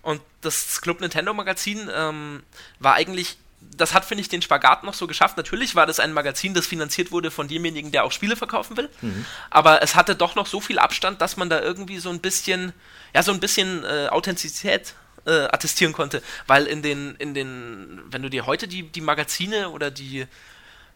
Und 0.02 0.22
das 0.40 0.80
Club 0.80 1.00
Nintendo 1.00 1.34
Magazin 1.34 1.90
ähm, 1.94 2.42
war 2.78 2.94
eigentlich, 2.94 3.36
das 3.76 3.92
hat, 3.92 4.06
finde 4.06 4.22
ich, 4.22 4.30
den 4.30 4.40
Spagat 4.40 4.82
noch 4.82 4.94
so 4.94 5.06
geschafft. 5.06 5.36
Natürlich 5.36 5.74
war 5.74 5.86
das 5.86 6.00
ein 6.00 6.14
Magazin, 6.14 6.54
das 6.54 6.66
finanziert 6.66 7.12
wurde 7.12 7.30
von 7.30 7.48
demjenigen, 7.48 7.90
der 7.92 8.04
auch 8.04 8.12
Spiele 8.12 8.34
verkaufen 8.34 8.78
will. 8.78 8.88
Mhm. 9.02 9.26
Aber 9.50 9.82
es 9.82 9.94
hatte 9.94 10.14
doch 10.14 10.36
noch 10.36 10.46
so 10.46 10.60
viel 10.60 10.78
Abstand, 10.78 11.20
dass 11.20 11.36
man 11.36 11.50
da 11.50 11.60
irgendwie 11.60 11.98
so 11.98 12.08
ein 12.08 12.20
bisschen, 12.20 12.72
ja, 13.14 13.22
so 13.22 13.32
ein 13.32 13.40
bisschen 13.40 13.84
äh, 13.84 14.08
Authentizität 14.08 14.94
äh, 15.26 15.44
attestieren 15.44 15.92
konnte. 15.92 16.22
Weil 16.46 16.66
in 16.66 16.82
den, 16.82 17.14
in 17.16 17.34
den, 17.34 18.00
wenn 18.10 18.22
du 18.22 18.30
dir 18.30 18.46
heute 18.46 18.68
die, 18.68 18.82
die 18.82 19.00
Magazine 19.00 19.70
oder 19.70 19.90
die, 19.90 20.26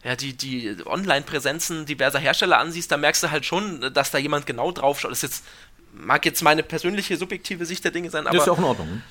ja, 0.03 0.15
die, 0.15 0.33
die 0.33 0.77
Online-Präsenzen 0.85 1.85
diverser 1.85 2.19
Hersteller 2.19 2.59
ansiehst, 2.59 2.91
da 2.91 2.97
merkst 2.97 3.23
du 3.23 3.31
halt 3.31 3.45
schon, 3.45 3.93
dass 3.93 4.11
da 4.11 4.17
jemand 4.17 4.45
genau 4.45 4.71
drauf 4.71 4.99
schaut. 4.99 5.11
Das 5.11 5.23
ist 5.23 5.31
jetzt 5.31 5.43
mag 5.95 6.25
jetzt 6.25 6.41
meine 6.43 6.63
persönliche 6.63 7.17
subjektive 7.17 7.65
Sicht 7.65 7.83
der 7.83 7.91
Dinge 7.91 8.09
sein, 8.09 8.27
aber 8.27 8.37
das 8.37 8.43
ist 8.43 8.47
ja 8.47 8.53
auch 8.53 8.57
in 8.57 8.63
Ordnung. 8.63 9.01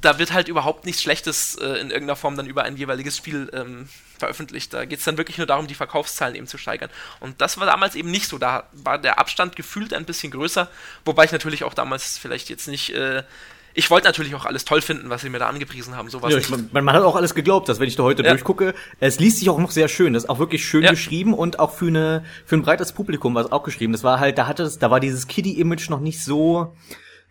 da 0.00 0.18
wird 0.18 0.32
halt 0.32 0.48
überhaupt 0.48 0.86
nichts 0.86 1.02
Schlechtes 1.02 1.56
äh, 1.56 1.64
in 1.64 1.90
irgendeiner 1.90 2.16
Form 2.16 2.36
dann 2.36 2.46
über 2.46 2.62
ein 2.64 2.76
jeweiliges 2.76 3.16
Spiel 3.16 3.50
ähm, 3.52 3.88
veröffentlicht. 4.18 4.72
Da 4.72 4.84
geht 4.84 4.98
es 4.98 5.04
dann 5.04 5.18
wirklich 5.18 5.38
nur 5.38 5.46
darum, 5.46 5.66
die 5.66 5.74
Verkaufszahlen 5.74 6.34
eben 6.34 6.46
zu 6.46 6.58
steigern. 6.58 6.90
Und 7.20 7.40
das 7.40 7.58
war 7.58 7.66
damals 7.66 7.94
eben 7.94 8.10
nicht 8.10 8.28
so. 8.28 8.38
Da 8.38 8.64
war 8.72 8.98
der 8.98 9.18
Abstand 9.18 9.56
gefühlt 9.56 9.92
ein 9.92 10.04
bisschen 10.04 10.30
größer, 10.30 10.70
wobei 11.04 11.24
ich 11.24 11.32
natürlich 11.32 11.64
auch 11.64 11.74
damals 11.74 12.18
vielleicht 12.18 12.48
jetzt 12.48 12.68
nicht. 12.68 12.90
Äh, 12.90 13.24
ich 13.74 13.90
wollte 13.90 14.06
natürlich 14.06 14.34
auch 14.34 14.46
alles 14.46 14.64
toll 14.64 14.80
finden, 14.80 15.10
was 15.10 15.22
sie 15.22 15.28
mir 15.28 15.38
da 15.38 15.48
angepriesen 15.48 15.96
haben. 15.96 16.08
Sowas 16.10 16.32
Ja, 16.32 16.38
ich, 16.38 16.48
man, 16.50 16.68
man 16.72 16.92
hat 16.92 17.02
auch 17.02 17.16
alles 17.16 17.34
geglaubt, 17.34 17.68
dass 17.68 17.80
wenn 17.80 17.88
ich 17.88 17.96
da 17.96 18.02
heute 18.02 18.22
Ja. 18.22 18.30
durchgucke, 18.30 18.74
es 18.98 19.20
liest 19.20 19.38
sich 19.38 19.48
auch 19.50 19.58
noch 19.58 19.70
sehr 19.70 19.88
schön. 19.88 20.12
Das 20.12 20.24
ist 20.24 20.28
auch 20.28 20.38
wirklich 20.38 20.64
schön 20.64 20.82
Ja. 20.82 20.90
geschrieben 20.90 21.34
und 21.34 21.58
auch 21.58 21.72
für 21.72 21.86
eine 21.88 22.24
für 22.44 22.56
ein 22.56 22.62
breites 22.62 22.92
Publikum 22.92 23.34
war 23.34 23.44
es 23.44 23.52
auch 23.52 23.62
geschrieben. 23.62 23.92
Das 23.92 24.04
war 24.04 24.20
halt, 24.20 24.38
da 24.38 24.46
hatte 24.46 24.64
es, 24.64 24.78
da 24.78 24.90
war 24.90 25.00
dieses 25.00 25.26
Kiddie-Image 25.28 25.90
noch 25.90 26.00
nicht 26.00 26.22
so 26.24 26.74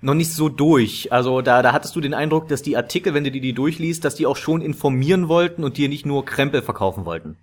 noch 0.01 0.13
nicht 0.13 0.31
so 0.31 0.47
durch. 0.47 1.11
Also 1.11 1.41
da, 1.41 1.61
da 1.61 1.73
hattest 1.73 1.93
du 1.95 1.99
den 2.01 2.13
Eindruck, 2.13 2.47
dass 2.47 2.61
die 2.61 2.77
Artikel, 2.77 3.13
wenn 3.13 3.25
du 3.25 3.31
die, 3.31 3.41
die 3.41 3.51
durchliest, 3.53 4.05
dass 4.05 4.15
die 4.15 4.25
auch 4.25 4.37
schon 4.37 4.61
informieren 4.61 5.27
wollten 5.27 5.63
und 5.65 5.75
dir 5.75 5.89
nicht 5.89 6.05
nur 6.05 6.23
Krempel 6.25 6.61
verkaufen 6.61 7.03
wollten. 7.03 7.37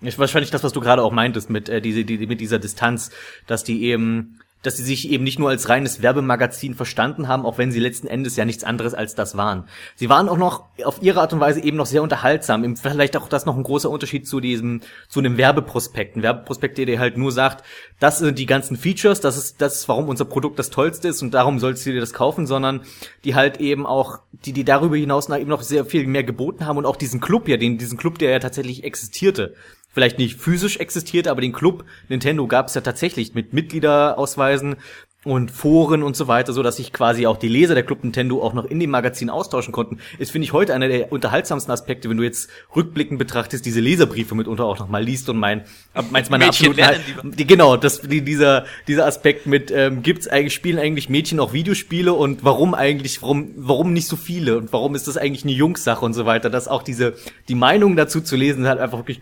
Ist 0.00 0.18
wahrscheinlich 0.18 0.50
das, 0.50 0.62
was 0.62 0.72
du 0.72 0.80
gerade 0.80 1.02
auch 1.02 1.12
meintest 1.12 1.50
mit 1.50 1.68
äh, 1.68 1.80
diese, 1.80 2.04
die, 2.04 2.26
mit 2.26 2.40
dieser 2.40 2.58
Distanz, 2.58 3.10
dass 3.46 3.64
die 3.64 3.84
eben, 3.84 4.40
dass 4.64 4.78
sie 4.78 4.82
sich 4.82 5.10
eben 5.10 5.22
nicht 5.22 5.38
nur 5.38 5.50
als 5.50 5.68
reines 5.68 6.02
Werbemagazin 6.02 6.74
verstanden 6.74 7.28
haben, 7.28 7.44
auch 7.44 7.58
wenn 7.58 7.70
sie 7.70 7.80
letzten 7.80 8.06
Endes 8.06 8.34
ja 8.36 8.44
nichts 8.44 8.64
anderes 8.64 8.94
als 8.94 9.14
das 9.14 9.36
waren. 9.36 9.68
Sie 9.94 10.08
waren 10.08 10.28
auch 10.28 10.38
noch 10.38 10.64
auf 10.84 11.02
ihre 11.02 11.20
Art 11.20 11.32
und 11.32 11.40
Weise 11.40 11.60
eben 11.60 11.76
noch 11.76 11.86
sehr 11.86 12.02
unterhaltsam. 12.02 12.76
Vielleicht 12.76 13.16
auch 13.16 13.28
das 13.28 13.44
noch 13.44 13.56
ein 13.56 13.62
großer 13.62 13.90
Unterschied 13.90 14.26
zu 14.26 14.40
diesem, 14.40 14.80
zu 15.08 15.20
einem 15.20 15.36
Werbeprospekt. 15.36 16.16
Ein 16.16 16.22
Werbeprospekt, 16.22 16.78
der 16.78 16.86
dir 16.86 16.98
halt 16.98 17.18
nur 17.18 17.30
sagt, 17.30 17.62
das 18.00 18.18
sind 18.18 18.38
die 18.38 18.46
ganzen 18.46 18.76
Features, 18.76 19.20
das 19.20 19.36
ist, 19.36 19.60
das 19.60 19.76
ist, 19.76 19.88
warum 19.88 20.08
unser 20.08 20.24
Produkt 20.24 20.58
das 20.58 20.70
tollste 20.70 21.08
ist 21.08 21.22
und 21.22 21.34
darum 21.34 21.58
sollst 21.58 21.84
du 21.84 21.92
dir 21.92 22.00
das 22.00 22.14
kaufen, 22.14 22.46
sondern 22.46 22.80
die 23.24 23.34
halt 23.34 23.60
eben 23.60 23.86
auch, 23.86 24.20
die, 24.32 24.52
die 24.52 24.64
darüber 24.64 24.96
hinaus 24.96 25.28
eben 25.28 25.50
noch 25.50 25.62
sehr 25.62 25.84
viel 25.84 26.06
mehr 26.06 26.24
geboten 26.24 26.66
haben 26.66 26.78
und 26.78 26.86
auch 26.86 26.96
diesen 26.96 27.20
Club 27.20 27.48
ja, 27.48 27.58
den, 27.58 27.76
diesen 27.76 27.98
Club, 27.98 28.18
der 28.18 28.30
ja 28.30 28.38
tatsächlich 28.38 28.84
existierte 28.84 29.54
vielleicht 29.94 30.18
nicht 30.18 30.38
physisch 30.38 30.76
existierte, 30.76 31.30
aber 31.30 31.40
den 31.40 31.52
Club 31.52 31.84
Nintendo 32.08 32.46
gab 32.46 32.66
es 32.66 32.74
ja 32.74 32.82
tatsächlich 32.82 33.34
mit 33.34 33.54
Mitgliederausweisen 33.54 34.76
und 35.24 35.50
Foren 35.50 36.02
und 36.02 36.16
so 36.16 36.28
weiter, 36.28 36.52
so 36.52 36.62
dass 36.62 36.76
sich 36.76 36.92
quasi 36.92 37.26
auch 37.26 37.36
die 37.36 37.48
Leser 37.48 37.74
der 37.74 37.82
Club 37.82 38.04
Nintendo 38.04 38.42
auch 38.42 38.52
noch 38.52 38.64
in 38.64 38.78
dem 38.80 38.90
Magazin 38.90 39.30
austauschen 39.30 39.72
konnten. 39.72 39.98
Ist 40.18 40.32
finde 40.32 40.44
ich 40.44 40.52
heute 40.52 40.74
einer 40.74 40.88
der 40.88 41.12
unterhaltsamsten 41.12 41.72
Aspekte, 41.72 42.10
wenn 42.10 42.16
du 42.16 42.22
jetzt 42.22 42.50
rückblickend 42.74 43.18
betrachtest, 43.18 43.64
diese 43.64 43.80
Leserbriefe 43.80 44.34
mitunter 44.34 44.64
auch 44.64 44.78
noch 44.78 44.88
mal 44.88 45.02
liest 45.02 45.28
und 45.28 45.38
mein 45.38 45.64
meins 46.10 46.30
meiner 46.30 46.46
Mädchen 46.46 46.70
absoluten 46.78 47.32
die, 47.36 47.46
genau, 47.46 47.76
das 47.76 48.02
die, 48.02 48.22
dieser 48.22 48.64
dieser 48.86 49.06
Aspekt 49.06 49.46
mit 49.46 49.70
ähm, 49.70 50.02
gibt's 50.02 50.28
eigentlich 50.28 50.54
spielen 50.54 50.78
eigentlich 50.78 51.08
Mädchen 51.08 51.40
auch 51.40 51.52
Videospiele 51.52 52.12
und 52.12 52.44
warum 52.44 52.74
eigentlich 52.74 53.22
warum 53.22 53.52
warum 53.56 53.92
nicht 53.92 54.08
so 54.08 54.16
viele 54.16 54.58
und 54.58 54.72
warum 54.72 54.94
ist 54.94 55.08
das 55.08 55.16
eigentlich 55.16 55.44
eine 55.44 55.52
Jungssache 55.52 56.04
und 56.04 56.12
so 56.14 56.26
weiter, 56.26 56.50
dass 56.50 56.68
auch 56.68 56.82
diese 56.82 57.14
die 57.48 57.54
Meinung 57.54 57.96
dazu 57.96 58.20
zu 58.20 58.36
lesen 58.36 58.64
ist 58.64 58.68
halt 58.68 58.80
einfach 58.80 58.98
wirklich 58.98 59.20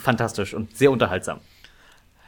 fantastisch 0.00 0.54
und 0.54 0.76
sehr 0.76 0.90
unterhaltsam. 0.90 1.40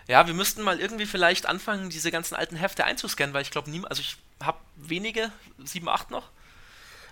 Ja, 0.09 0.27
wir 0.27 0.35
müssten 0.35 0.63
mal 0.63 0.81
irgendwie 0.81 1.07
vielleicht 1.07 1.47
anfangen, 1.47 1.89
diese 1.91 2.11
ganzen 2.11 2.35
alten 2.35 2.57
Hefte 2.57 2.85
einzuscannen, 2.85 3.35
weil 3.35 3.43
ich 3.43 3.51
glaube, 3.51 3.71
niemand, 3.71 3.91
also 3.91 4.01
ich 4.01 4.17
habe 4.43 4.59
wenige, 4.77 5.31
sieben, 5.65 5.89
acht 5.89 6.11
noch. 6.11 6.29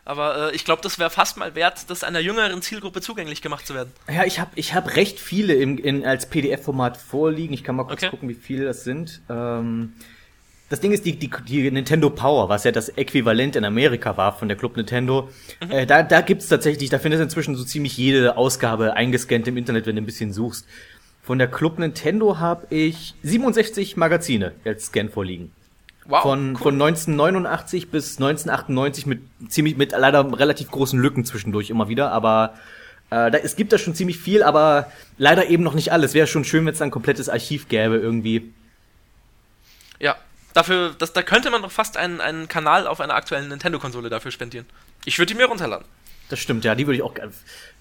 Aber 0.04 0.50
äh, 0.50 0.54
ich 0.56 0.64
glaube, 0.64 0.82
das 0.82 0.98
wäre 0.98 1.10
fast 1.10 1.36
mal 1.36 1.54
wert, 1.54 1.88
das 1.88 2.02
einer 2.02 2.18
jüngeren 2.18 2.60
Zielgruppe 2.60 3.00
zugänglich 3.00 3.40
gemacht 3.40 3.66
zu 3.66 3.74
werden. 3.74 3.92
Ja, 4.12 4.24
ich 4.24 4.40
habe 4.40 4.50
ich 4.56 4.74
hab 4.74 4.96
recht 4.96 5.20
viele 5.20 5.54
im, 5.54 5.78
in, 5.78 6.04
als 6.04 6.26
PDF-Format 6.28 6.96
vorliegen. 6.96 7.54
Ich 7.54 7.62
kann 7.64 7.76
mal 7.76 7.84
kurz 7.84 8.02
Okay. 8.02 8.10
gucken, 8.10 8.28
wie 8.28 8.34
viele 8.34 8.64
das 8.64 8.82
sind. 8.84 9.22
Ähm, 9.30 9.92
das 10.68 10.80
Ding 10.80 10.90
ist, 10.90 11.04
die, 11.04 11.16
die, 11.16 11.30
die 11.46 11.70
Nintendo 11.70 12.10
Power, 12.10 12.48
was 12.48 12.64
ja 12.64 12.72
das 12.72 12.88
Äquivalent 12.88 13.56
in 13.56 13.64
Amerika 13.64 14.16
war 14.16 14.36
von 14.36 14.48
der 14.48 14.56
Club 14.56 14.76
Nintendo, 14.76 15.30
äh, 15.68 15.86
da, 15.86 16.02
da 16.02 16.22
gibt's 16.22 16.48
tatsächlich, 16.48 16.88
da 16.90 16.98
findest 16.98 17.20
du 17.20 17.24
inzwischen 17.24 17.54
so 17.56 17.62
ziemlich 17.64 17.96
jede 17.96 18.36
Ausgabe 18.38 18.94
eingescannt 18.94 19.46
im 19.46 19.56
Internet, 19.58 19.86
wenn 19.86 19.96
du 19.96 20.02
ein 20.02 20.06
bisschen 20.06 20.32
suchst. 20.32 20.66
Von 21.22 21.38
der 21.38 21.48
Club 21.48 21.78
Nintendo 21.78 22.38
habe 22.38 22.66
ich 22.74 23.14
67 23.22 23.96
Magazine 23.96 24.52
als 24.64 24.86
Scan 24.86 25.08
vorliegen. 25.08 25.52
Wow. 26.04 26.22
von, 26.22 26.54
cool. 26.54 26.58
von 26.58 26.74
1989 26.74 27.90
bis 27.90 28.16
1998 28.16 29.06
mit 29.06 29.20
ziemlich 29.48 29.76
mit 29.76 29.92
leider 29.92 30.36
relativ 30.36 30.68
großen 30.68 30.98
Lücken 30.98 31.24
zwischendurch 31.24 31.70
immer 31.70 31.88
wieder, 31.88 32.10
aber 32.10 32.54
äh, 33.10 33.30
da, 33.30 33.38
es 33.38 33.54
gibt 33.54 33.72
da 33.72 33.78
schon 33.78 33.94
ziemlich 33.94 34.18
viel, 34.18 34.42
aber 34.42 34.90
leider 35.16 35.46
eben 35.46 35.62
noch 35.62 35.74
nicht 35.74 35.92
alles. 35.92 36.12
Wäre 36.12 36.26
schon 36.26 36.44
schön, 36.44 36.66
wenn 36.66 36.74
es 36.74 36.82
ein 36.82 36.90
komplettes 36.90 37.28
Archiv 37.28 37.68
gäbe 37.68 37.98
irgendwie. 37.98 38.52
Ja, 40.00 40.16
dafür, 40.54 40.94
das, 40.98 41.12
da 41.12 41.22
könnte 41.22 41.50
man 41.50 41.62
doch 41.62 41.70
fast 41.70 41.96
einen, 41.96 42.20
einen 42.20 42.48
Kanal 42.48 42.88
auf 42.88 43.00
einer 43.00 43.14
aktuellen 43.14 43.48
Nintendo-Konsole 43.48 44.10
dafür 44.10 44.32
spendieren. 44.32 44.66
Ich 45.04 45.18
würde 45.20 45.32
die 45.32 45.38
mir 45.38 45.46
runterladen. 45.46 45.86
Das 46.30 46.40
stimmt, 46.40 46.64
ja, 46.64 46.74
die 46.74 46.86
würde 46.86 46.96
ich 46.96 47.02
auch 47.02 47.14
gerne- 47.14 47.32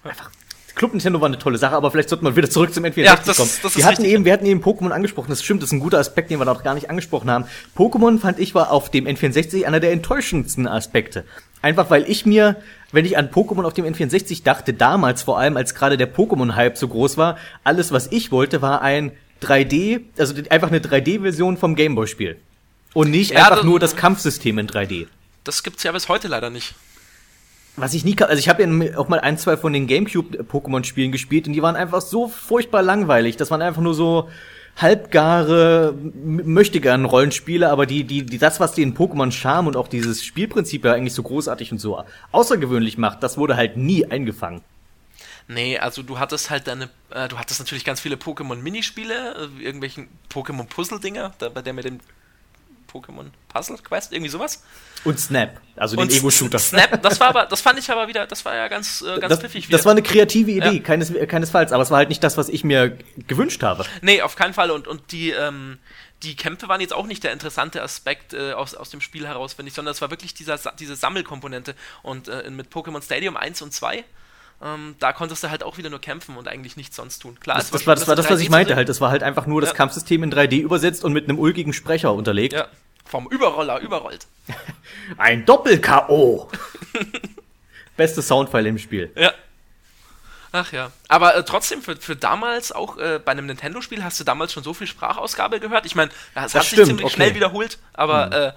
einfach. 0.04 0.30
Club 0.74 0.92
Nintendo 0.92 1.20
war 1.20 1.26
eine 1.28 1.38
tolle 1.38 1.58
Sache, 1.58 1.74
aber 1.74 1.90
vielleicht 1.90 2.08
sollten 2.08 2.24
wir 2.24 2.34
wieder 2.34 2.48
zurück 2.48 2.72
zum 2.72 2.84
N64 2.84 3.02
Ja, 3.04 3.16
das- 3.16 3.36
kommen. 3.36 3.50
das 3.62 3.72
ist 3.72 3.76
wir 3.76 3.84
hatten 3.84 3.96
richtig, 3.96 4.12
eben, 4.14 4.24
wir 4.24 4.32
hatten 4.32 4.46
eben 4.46 4.62
Pokémon 4.62 4.90
angesprochen. 4.90 5.28
Das 5.30 5.42
stimmt, 5.42 5.62
das 5.62 5.68
ist 5.68 5.72
ein 5.72 5.80
guter 5.80 5.98
Aspekt, 5.98 6.30
den 6.30 6.38
wir 6.38 6.44
noch 6.44 6.62
gar 6.64 6.74
nicht 6.74 6.88
angesprochen 6.90 7.30
haben. 7.30 7.44
Pokémon 7.76 8.18
fand 8.18 8.38
ich 8.38 8.54
war 8.54 8.70
auf 8.70 8.90
dem 8.90 9.06
N64 9.06 9.64
einer 9.66 9.80
der 9.80 9.92
enttäuschendsten 9.92 10.66
Aspekte. 10.66 11.24
Einfach 11.60 11.90
weil 11.90 12.08
ich 12.10 12.26
mir, 12.26 12.56
wenn 12.90 13.04
ich 13.04 13.16
an 13.18 13.28
Pokémon 13.30 13.64
auf 13.64 13.74
dem 13.74 13.84
N64 13.84 14.42
dachte, 14.44 14.72
damals 14.74 15.22
vor 15.22 15.38
allem, 15.38 15.56
als 15.56 15.74
gerade 15.74 15.96
der 15.96 16.12
Pokémon-Hype 16.12 16.76
so 16.76 16.88
groß 16.88 17.16
war, 17.16 17.36
alles, 17.64 17.92
was 17.92 18.08
ich 18.10 18.32
wollte, 18.32 18.62
war 18.62 18.82
ein 18.82 19.12
3D, 19.42 20.00
also 20.18 20.34
einfach 20.50 20.68
eine 20.68 20.80
3D-Version 20.80 21.56
vom 21.56 21.74
Gameboy-Spiel. 21.74 22.36
Und 22.94 23.10
nicht 23.10 23.32
Ja, 23.32 23.40
einfach 23.44 23.56
das- 23.56 23.64
nur 23.64 23.78
das 23.80 23.96
Kampfsystem 23.96 24.58
in 24.58 24.66
3D. 24.66 25.06
Das 25.44 25.62
gibt's 25.62 25.82
ja 25.82 25.92
bis 25.92 26.08
heute 26.08 26.28
leider 26.28 26.50
nicht. 26.50 26.74
Was 27.76 27.94
ich 27.94 28.04
nie 28.04 28.14
kann, 28.14 28.28
also 28.28 28.38
ich 28.38 28.48
habe 28.48 28.62
ja 28.62 28.98
auch 28.98 29.08
mal 29.08 29.20
ein, 29.20 29.38
zwei 29.38 29.56
von 29.56 29.72
den 29.72 29.86
Gamecube-Pokémon-Spielen 29.86 31.10
gespielt 31.10 31.46
und 31.46 31.54
die 31.54 31.62
waren 31.62 31.76
einfach 31.76 32.02
so 32.02 32.28
furchtbar 32.28 32.82
langweilig. 32.82 33.36
Das 33.38 33.50
waren 33.50 33.62
einfach 33.62 33.80
nur 33.80 33.94
so 33.94 34.28
halbgare, 34.76 35.94
möchte 35.94 36.80
gern 36.80 37.04
Rollenspiele, 37.04 37.70
aber 37.70 37.86
die, 37.86 38.04
die, 38.04 38.24
die, 38.24 38.38
das, 38.38 38.60
was 38.60 38.72
den 38.72 38.96
Pokémon 38.96 39.30
Charme 39.32 39.68
und 39.68 39.76
auch 39.76 39.88
dieses 39.88 40.24
Spielprinzip 40.24 40.84
ja 40.84 40.92
eigentlich 40.92 41.14
so 41.14 41.22
großartig 41.22 41.72
und 41.72 41.78
so 41.78 42.04
außergewöhnlich 42.30 42.98
macht, 42.98 43.22
das 43.22 43.36
wurde 43.38 43.56
halt 43.56 43.76
nie 43.76 44.06
eingefangen. 44.06 44.62
Nee, 45.48 45.78
also 45.78 46.02
du 46.02 46.18
hattest 46.18 46.50
halt 46.50 46.66
deine, 46.66 46.88
äh, 47.10 47.28
du 47.28 47.38
hattest 47.38 47.60
natürlich 47.60 47.84
ganz 47.84 48.00
viele 48.00 48.16
Pokémon-Minispiele, 48.16 49.50
äh, 49.58 49.62
irgendwelchen 49.62 50.08
Pokémon-Puzzle-Dinger, 50.30 51.32
bei 51.52 51.62
der 51.62 51.72
mit 51.72 51.84
dem 51.84 52.00
Pokémon 52.92 53.26
Puzzle 53.48 53.78
Quest, 53.78 54.12
irgendwie 54.12 54.30
sowas. 54.30 54.62
Und 55.04 55.18
Snap, 55.18 55.60
also 55.76 55.96
den 55.96 56.10
Ego-Shooter. 56.10 56.58
Snap, 56.58 57.02
das 57.02 57.18
war 57.18 57.28
aber, 57.28 57.46
das 57.46 57.60
fand 57.60 57.78
ich 57.78 57.90
aber 57.90 58.06
wieder, 58.08 58.26
das 58.26 58.44
war 58.44 58.54
ja 58.54 58.68
ganz, 58.68 59.02
äh, 59.02 59.18
ganz 59.18 59.30
Das, 59.30 59.40
pfiffig 59.40 59.68
wieder. 59.68 59.76
das 59.78 59.84
war 59.84 59.92
eine 59.92 60.02
kreative 60.02 60.50
Idee, 60.50 60.76
Ja. 60.76 60.82
keines, 60.82 61.12
keinesfalls, 61.28 61.72
aber 61.72 61.82
es 61.82 61.90
war 61.90 61.98
halt 61.98 62.08
nicht 62.08 62.22
das, 62.22 62.36
was 62.36 62.48
ich 62.48 62.62
mir 62.64 62.96
gewünscht 63.26 63.62
habe. 63.62 63.84
Nee, 64.02 64.22
auf 64.22 64.36
keinen 64.36 64.54
Fall. 64.54 64.70
Und, 64.70 64.86
und 64.86 65.10
die, 65.12 65.30
ähm, 65.30 65.78
die 66.22 66.36
Kämpfe 66.36 66.68
waren 66.68 66.80
jetzt 66.80 66.92
auch 66.94 67.06
nicht 67.06 67.24
der 67.24 67.32
interessante 67.32 67.82
Aspekt 67.82 68.32
äh, 68.34 68.52
aus, 68.52 68.74
aus 68.74 68.90
dem 68.90 69.00
Spiel 69.00 69.26
heraus, 69.26 69.54
finde 69.54 69.70
ich, 69.70 69.74
sondern 69.74 69.92
es 69.92 70.00
war 70.00 70.10
wirklich 70.10 70.34
dieser, 70.34 70.56
diese 70.78 70.94
Sammelkomponente. 70.94 71.74
Und 72.02 72.28
äh, 72.28 72.48
mit 72.50 72.70
Pokémon 72.72 73.02
Stadium 73.02 73.36
1 73.36 73.60
und 73.62 73.72
2, 73.72 74.04
ähm, 74.64 74.94
da 75.00 75.12
konntest 75.12 75.42
du 75.42 75.50
halt 75.50 75.64
auch 75.64 75.78
wieder 75.78 75.90
nur 75.90 76.00
kämpfen 76.00 76.36
und 76.36 76.46
eigentlich 76.46 76.76
nichts 76.76 76.94
sonst 76.94 77.18
tun. 77.18 77.36
Klar, 77.40 77.56
Das, 77.56 77.64
es 77.66 77.70
das 77.72 77.86
war 77.88 77.96
das, 77.96 78.06
war 78.06 78.14
das 78.14 78.30
was 78.30 78.38
ich 78.38 78.46
3D 78.46 78.50
meinte 78.52 78.76
halt. 78.76 78.88
Das 78.88 79.00
war 79.00 79.10
halt 79.10 79.24
einfach 79.24 79.46
nur 79.46 79.60
das 79.60 79.70
Ja. 79.70 79.76
Kampfsystem 79.76 80.22
in 80.22 80.32
3D 80.32 80.60
übersetzt 80.60 81.02
und 81.04 81.12
mit 81.12 81.28
einem 81.28 81.40
ulkigen 81.40 81.72
Sprecher 81.72 82.12
unterlegt. 82.14 82.52
Ja, 82.52 82.68
vom 83.04 83.28
Überroller 83.28 83.80
überrollt. 83.80 84.26
Ein 85.18 85.44
Doppel-K.O. 85.44 86.50
Beste 87.96 88.22
Soundfile 88.22 88.68
im 88.68 88.78
Spiel. 88.78 89.12
Ja. 89.16 89.32
Ach 90.52 90.70
ja. 90.72 90.92
Aber 91.08 91.34
äh, 91.34 91.44
trotzdem, 91.44 91.82
für, 91.82 91.96
für 91.96 92.14
damals, 92.14 92.72
auch 92.72 92.98
äh, 92.98 93.18
bei 93.24 93.32
einem 93.32 93.46
Nintendo-Spiel, 93.46 94.04
hast 94.04 94.20
du 94.20 94.24
damals 94.24 94.52
schon 94.52 94.62
so 94.62 94.74
viel 94.74 94.86
Sprachausgabe 94.86 95.60
gehört. 95.60 95.86
Ich 95.86 95.94
meine, 95.94 96.10
das, 96.34 96.54
hat 96.54 96.64
stimmt, 96.64 96.78
sich 96.78 96.86
ziemlich 96.88 97.06
okay. 97.06 97.14
schnell 97.14 97.34
wiederholt, 97.34 97.78
aber 97.94 98.32
äh, 98.32 98.52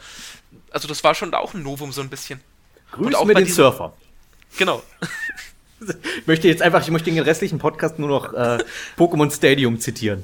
also 0.72 0.88
das 0.88 1.04
war 1.04 1.16
schon 1.16 1.32
da 1.32 1.38
auch 1.38 1.54
ein 1.54 1.64
Novum 1.64 1.94
so 1.94 2.02
ein 2.02 2.10
bisschen. 2.10 2.42
Grüß 2.92 3.16
auch 3.16 3.26
mir 3.26 3.34
bei 3.34 3.42
den 3.42 3.46
diesem- 3.46 3.64
Surfer. 3.64 3.94
Genau. 4.58 4.84
Ich 6.18 6.26
möchte 6.26 6.48
jetzt 6.48 6.62
einfach, 6.62 6.82
ich 6.82 6.90
möchte 6.90 7.12
den 7.12 7.22
restlichen 7.22 7.60
Podcast 7.60 8.00
nur 8.00 8.08
noch 8.08 8.34
äh, 8.34 8.64
Pokémon 8.98 9.30
Stadium 9.30 9.80
zitieren. 9.80 10.24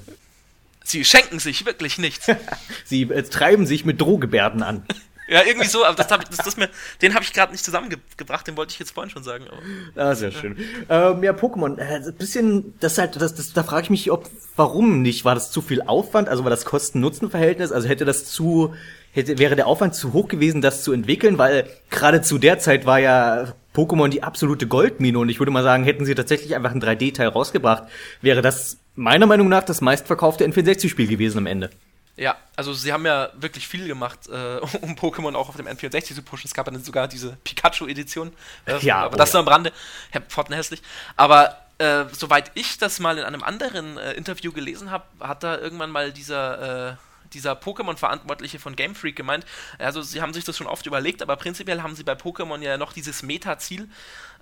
Sie 0.83 1.05
schenken 1.05 1.39
sich 1.39 1.65
wirklich 1.65 1.97
nichts. 1.97 2.27
Sie 2.85 3.03
äh, 3.03 3.23
treiben 3.23 3.65
sich 3.65 3.85
mit 3.85 4.01
Drohgebärden 4.01 4.63
an. 4.63 4.85
Ja, 5.31 5.43
irgendwie 5.45 5.67
so, 5.67 5.85
aber 5.85 5.95
das 5.95 6.11
hab 6.11 6.21
ich, 6.21 6.27
das, 6.27 6.39
das 6.39 6.57
mir, 6.57 6.69
den 7.01 7.13
habe 7.13 7.23
ich 7.23 7.31
gerade 7.31 7.53
nicht 7.53 7.63
zusammengebracht, 7.63 8.45
den 8.45 8.57
wollte 8.57 8.73
ich 8.73 8.79
jetzt 8.79 8.91
vorhin 8.91 9.09
schon 9.09 9.23
sagen. 9.23 9.45
Aber. 9.47 10.09
Ah, 10.09 10.13
sehr 10.13 10.31
schön. 10.31 10.57
Ähm, 10.89 11.23
ja, 11.23 11.31
Pokémon, 11.31 11.77
äh, 11.77 12.05
ein 12.05 12.15
bisschen, 12.15 12.73
das 12.81 12.97
halt, 12.97 13.15
das, 13.15 13.33
das, 13.33 13.53
da 13.53 13.63
frage 13.63 13.83
ich 13.83 13.89
mich, 13.89 14.11
ob, 14.11 14.29
warum 14.57 15.01
nicht? 15.01 15.23
War 15.23 15.33
das 15.33 15.49
zu 15.49 15.61
viel 15.61 15.83
Aufwand? 15.83 16.27
Also 16.27 16.43
war 16.43 16.49
das 16.49 16.65
Kosten-Nutzen-Verhältnis? 16.65 17.71
Also 17.71 17.87
hätte 17.87 18.03
das 18.03 18.25
zu, 18.25 18.75
hätte, 19.11 19.37
wäre 19.37 19.55
der 19.55 19.67
Aufwand 19.67 19.95
zu 19.95 20.13
hoch 20.13 20.27
gewesen, 20.27 20.61
das 20.61 20.83
zu 20.83 20.91
entwickeln? 20.93 21.37
Weil 21.37 21.69
gerade 21.89 22.21
zu 22.21 22.37
der 22.37 22.59
Zeit 22.59 22.85
war 22.85 22.99
ja 22.99 23.53
Pokémon 23.75 24.09
die 24.09 24.23
absolute 24.23 24.67
Goldmine 24.67 25.17
und 25.19 25.29
ich 25.29 25.39
würde 25.39 25.51
mal 25.51 25.63
sagen, 25.63 25.83
hätten 25.83 26.05
sie 26.05 26.15
tatsächlich 26.15 26.55
einfach 26.55 26.71
ein 26.71 26.81
3D-Teil 26.81 27.29
rausgebracht, 27.29 27.83
wäre 28.21 28.41
das 28.41 28.77
meiner 28.95 29.25
Meinung 29.25 29.49
nach 29.49 29.63
das 29.63 29.81
meistverkaufte 29.81 30.45
N64-Spiel 30.45 31.07
gewesen 31.07 31.37
am 31.37 31.47
Ende. 31.47 31.69
Ja, 32.17 32.35
also 32.55 32.73
sie 32.73 32.91
haben 32.91 33.05
ja 33.05 33.29
wirklich 33.35 33.67
viel 33.67 33.87
gemacht, 33.87 34.27
äh, 34.27 34.59
um 34.81 34.95
Pokémon 34.95 35.33
auch 35.35 35.49
auf 35.49 35.55
dem 35.55 35.67
N64 35.67 36.15
zu 36.15 36.21
pushen. 36.21 36.47
Es 36.47 36.53
gab 36.53 36.65
dann 36.65 36.83
sogar 36.83 37.07
diese 37.07 37.37
Pikachu-Edition. 37.43 38.33
Äh, 38.65 38.79
Ja, 38.79 38.97
aber 38.97 39.15
oh 39.15 39.17
das 39.17 39.33
ja. 39.33 39.39
nur 39.39 39.47
am 39.47 39.53
Rande. 39.53 39.71
Herr 40.11 40.21
Pfotten 40.21 40.53
hässlich. 40.53 40.81
Aber 41.15 41.57
äh, 41.77 42.05
soweit 42.11 42.51
ich 42.53 42.77
das 42.77 42.99
mal 42.99 43.17
in 43.17 43.23
einem 43.23 43.43
anderen 43.43 43.97
äh, 43.97 44.13
Interview 44.13 44.51
gelesen 44.51 44.91
habe, 44.91 45.05
hat 45.19 45.43
da 45.43 45.57
irgendwann 45.57 45.89
mal 45.89 46.11
dieser, 46.11 46.91
äh, 46.91 46.95
dieser 47.33 47.53
Pokémon-Verantwortliche 47.53 48.59
von 48.59 48.75
Game 48.75 48.95
Freak 48.95 49.15
gemeint, 49.15 49.45
also 49.77 50.01
sie 50.01 50.21
haben 50.21 50.33
sich 50.33 50.43
das 50.43 50.57
schon 50.57 50.67
oft 50.67 50.85
überlegt, 50.85 51.21
aber 51.21 51.35
prinzipiell 51.35 51.81
haben 51.81 51.95
sie 51.95 52.03
bei 52.03 52.13
Pokémon 52.13 52.61
ja 52.61 52.77
noch 52.77 52.93
dieses 52.93 53.23
Meta-Ziel, 53.23 53.89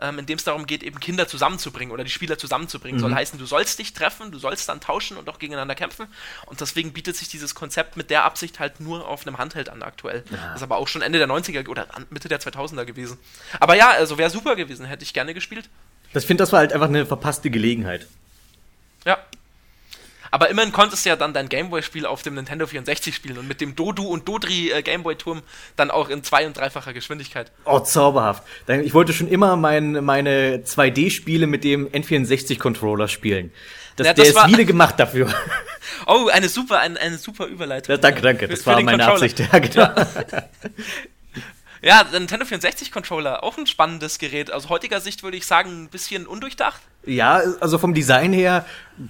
ähm, 0.01 0.19
in 0.19 0.25
dem 0.25 0.37
es 0.37 0.43
darum 0.43 0.65
geht, 0.65 0.83
eben 0.83 0.99
Kinder 0.99 1.27
zusammenzubringen 1.27 1.93
oder 1.93 2.03
die 2.03 2.09
Spieler 2.09 2.37
zusammenzubringen. 2.37 2.99
Soll 2.99 3.13
heißen, 3.13 3.37
du 3.37 3.45
sollst 3.45 3.79
dich 3.79 3.93
treffen, 3.93 4.31
du 4.31 4.39
sollst 4.39 4.69
dann 4.69 4.79
tauschen 4.79 5.17
und 5.17 5.29
auch 5.29 5.39
gegeneinander 5.39 5.75
kämpfen. 5.75 6.07
Und 6.45 6.61
deswegen 6.61 6.93
bietet 6.93 7.15
sich 7.15 7.27
dieses 7.27 7.55
Konzept 7.55 7.97
mit 7.97 8.09
der 8.09 8.23
Absicht 8.23 8.59
halt 8.59 8.79
nur 8.79 9.07
auf 9.07 9.25
einem 9.27 9.37
Handheld 9.37 9.69
an 9.69 9.83
aktuell. 9.83 10.23
Das 10.29 10.57
ist 10.57 10.63
aber 10.63 10.77
auch 10.77 10.87
schon 10.87 11.01
Ende 11.01 11.19
der 11.19 11.27
90er 11.27 11.67
oder 11.67 11.87
Mitte 12.09 12.29
der 12.29 12.39
2000er 12.39 12.85
gewesen. 12.85 13.17
Aber 13.59 13.75
ja, 13.75 13.89
also 13.89 14.17
wäre 14.17 14.29
super 14.29 14.55
gewesen, 14.55 14.85
hätte 14.85 15.03
ich 15.03 15.13
gerne 15.13 15.33
gespielt. 15.33 15.69
Das 16.13 16.25
finde, 16.25 16.41
das 16.43 16.51
war 16.51 16.59
halt 16.59 16.73
einfach 16.73 16.87
eine 16.87 17.05
verpasste 17.05 17.49
Gelegenheit. 17.49 18.07
Ja. 19.05 19.17
Aber 20.31 20.49
immerhin 20.49 20.71
konntest 20.71 21.05
du 21.05 21.09
ja 21.09 21.15
dann 21.15 21.33
dein 21.33 21.49
Gameboy-Spiel 21.49 22.05
auf 22.05 22.21
dem 22.21 22.35
Nintendo 22.35 22.67
64 22.67 23.15
spielen 23.15 23.37
und 23.37 23.47
mit 23.47 23.61
dem 23.61 23.75
Dodu 23.75 24.03
und 24.07 24.27
Dodri 24.27 24.71
äh, 24.71 24.81
Gameboy-Turm 24.81 25.41
dann 25.75 25.89
auch 25.91 26.09
in 26.09 26.23
zwei- 26.23 26.45
und 26.45 26.55
dreifacher 26.57 26.93
Geschwindigkeit. 26.93 27.51
Oh, 27.65 27.79
zauberhaft. 27.79 28.43
Ich 28.83 28.93
wollte 28.93 29.13
schon 29.13 29.27
immer 29.27 29.55
mein, 29.55 30.03
meine 30.03 30.57
2D-Spiele 30.65 31.47
mit 31.47 31.63
dem 31.63 31.87
N64-Controller 31.89 33.07
spielen. 33.07 33.51
Das, 33.95 34.07
Ja, 34.07 34.13
der 34.13 34.23
das 34.23 34.29
ist 34.29 34.35
war- 34.35 34.47
wieder 34.47 34.65
gemacht 34.65 34.99
dafür. 34.99 35.33
Oh, 36.05 36.27
eine 36.31 36.49
super, 36.49 36.79
eine, 36.79 36.99
eine 36.99 37.17
super 37.17 37.45
Überleitung. 37.47 37.93
Ja, 37.93 37.97
danke, 37.97 38.21
danke. 38.21 38.47
Das 38.47 38.59
für 38.61 38.67
war 38.67 38.81
meine. 38.81 39.05
Absicht. 39.05 39.39
Ja, 39.39 39.59
genau. 39.59 39.89
Ja, 41.81 42.03
der 42.11 42.19
Nintendo 42.19 42.45
64 42.45 42.91
Controller, 42.91 43.43
auch 43.43 43.57
ein 43.57 43.67
spannendes 43.67 44.17
Gerät. 44.19 44.51
Aus 44.51 44.69
heutiger 44.69 45.01
Sicht 45.01 45.23
würde 45.23 45.37
ich 45.37 45.45
sagen, 45.45 45.83
ein 45.83 45.89
bisschen 45.89 46.25
undurchdacht. 46.27 46.81
Ja, 47.05 47.41
also 47.61 47.77
vom 47.77 47.93
Design 47.93 48.33
her 48.33 48.65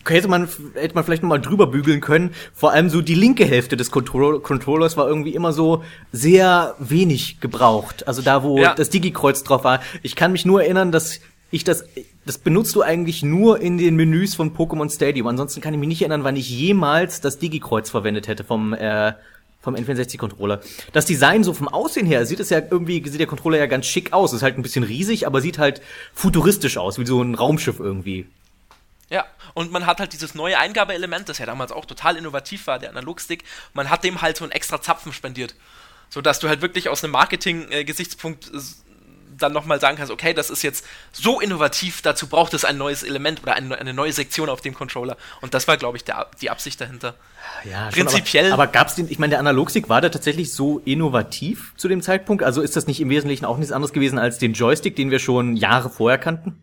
hätte 0.07 0.27
man, 0.27 0.47
hätte 0.75 0.93
man 0.95 1.03
vielleicht 1.03 1.23
noch 1.23 1.29
mal 1.29 1.41
drüber 1.41 1.67
bügeln 1.67 2.01
können. 2.01 2.31
Vor 2.53 2.71
allem 2.71 2.89
so 2.89 3.01
die 3.01 3.15
linke 3.15 3.45
Hälfte 3.45 3.75
des 3.77 3.89
Control 3.91 4.39
Controllers 4.41 4.95
war 4.95 5.07
irgendwie 5.07 5.33
immer 5.33 5.51
so 5.53 5.83
sehr 6.11 6.75
wenig 6.79 7.39
gebraucht. 7.41 8.07
Also 8.07 8.21
da, 8.21 8.43
wo 8.43 8.59
Ja. 8.59 8.75
das 8.75 8.89
Digi-Kreuz 8.89 9.43
drauf 9.43 9.63
war. 9.63 9.81
Ich 10.03 10.15
kann 10.15 10.31
mich 10.31 10.45
nur 10.45 10.61
erinnern, 10.63 10.91
dass 10.91 11.19
ich 11.51 11.63
das, 11.63 11.83
das 12.27 12.37
benutzt 12.37 12.75
du 12.75 12.83
eigentlich 12.83 13.23
nur 13.23 13.59
in 13.59 13.79
den 13.79 13.95
Menüs 13.95 14.35
von 14.35 14.55
Pokémon 14.55 14.93
Stadium. 14.93 15.25
Ansonsten 15.27 15.59
kann 15.61 15.73
ich 15.73 15.79
mich 15.79 15.89
nicht 15.89 16.01
erinnern, 16.01 16.23
wann 16.23 16.35
ich 16.35 16.47
jemals 16.49 17.21
das 17.21 17.39
Digi-Kreuz 17.39 17.89
verwendet 17.89 18.27
hätte 18.27 18.43
vom, 18.43 18.73
äh, 18.75 19.13
vom 19.61 19.75
N64-Controller. 19.75 20.61
Das 20.93 21.05
Design 21.05 21.43
so 21.43 21.53
vom 21.53 21.67
Aussehen 21.67 22.07
her 22.07 22.25
sieht 22.25 22.39
es 22.39 22.49
ja 22.49 22.59
irgendwie, 22.59 23.07
sieht 23.07 23.19
der 23.19 23.27
Controller 23.27 23.57
ja 23.57 23.65
ganz 23.65 23.85
schick 23.85 24.13
aus. 24.13 24.33
Ist 24.33 24.41
halt 24.41 24.57
ein 24.57 24.61
bisschen 24.61 24.83
riesig, 24.83 25.27
aber 25.27 25.41
sieht 25.41 25.57
halt 25.57 25.81
futuristisch 26.13 26.77
aus, 26.77 26.97
wie 26.97 27.05
so 27.05 27.21
ein 27.21 27.35
Raumschiff 27.35 27.79
irgendwie. 27.79 28.27
Ja, 29.09 29.25
und 29.53 29.71
man 29.71 29.85
hat 29.85 29.99
halt 29.99 30.13
dieses 30.13 30.35
neue 30.35 30.57
Eingabeelement, 30.57 31.27
das 31.29 31.39
ja 31.39 31.45
damals 31.45 31.71
auch 31.71 31.85
total 31.85 32.15
innovativ 32.15 32.67
war, 32.67 32.79
der 32.79 32.89
Analogstick. 32.89 33.43
Man 33.73 33.89
hat 33.89 34.03
dem 34.03 34.21
halt 34.21 34.37
so 34.37 34.45
einen 34.45 34.51
extra 34.51 34.81
Zapfen 34.81 35.13
spendiert. 35.13 35.55
So 36.09 36.21
dass 36.21 36.39
du 36.39 36.47
halt 36.47 36.61
wirklich 36.61 36.89
aus 36.89 37.03
einem 37.03 37.13
Marketing-Gesichtspunkt 37.13 38.49
dann 39.39 39.53
nochmal 39.53 39.79
sagen 39.79 39.97
kannst, 39.97 40.11
okay, 40.11 40.33
das 40.33 40.49
ist 40.49 40.61
jetzt 40.61 40.85
so 41.11 41.39
innovativ, 41.39 42.01
dazu 42.01 42.27
braucht 42.27 42.53
es 42.53 42.65
ein 42.65 42.77
neues 42.77 43.03
Element 43.03 43.41
oder 43.43 43.53
eine, 43.55 43.77
eine 43.77 43.93
neue 43.93 44.13
Sektion 44.13 44.49
auf 44.49 44.61
dem 44.61 44.73
Controller. 44.73 45.17
Und 45.41 45.53
das 45.53 45.67
war, 45.67 45.77
glaube 45.77 45.97
ich, 45.97 46.03
der, 46.03 46.27
die 46.41 46.49
Absicht 46.49 46.79
dahinter. 46.81 47.15
Ja, 47.63 47.91
schon, 47.91 48.05
Prinzipiell- 48.05 48.51
Aber, 48.51 48.63
aber 48.63 48.71
gab's 48.71 48.95
den, 48.95 49.09
ich 49.09 49.19
meine, 49.19 49.31
der 49.31 49.39
Analogstick 49.39 49.89
war 49.89 50.01
der 50.01 50.11
tatsächlich 50.11 50.53
so 50.53 50.79
innovativ 50.85 51.73
zu 51.77 51.87
dem 51.87 52.01
Zeitpunkt? 52.01 52.43
Also 52.43 52.61
ist 52.61 52.75
das 52.75 52.85
nicht 52.87 52.99
im 53.01 53.09
Wesentlichen 53.09 53.45
auch 53.45 53.57
nichts 53.57 53.71
anderes 53.71 53.93
gewesen 53.93 54.19
als 54.19 54.37
den 54.37 54.53
Joystick, 54.53 54.95
den 54.95 55.11
wir 55.11 55.19
schon 55.19 55.55
Jahre 55.55 55.89
vorher 55.89 56.17
kannten? 56.19 56.59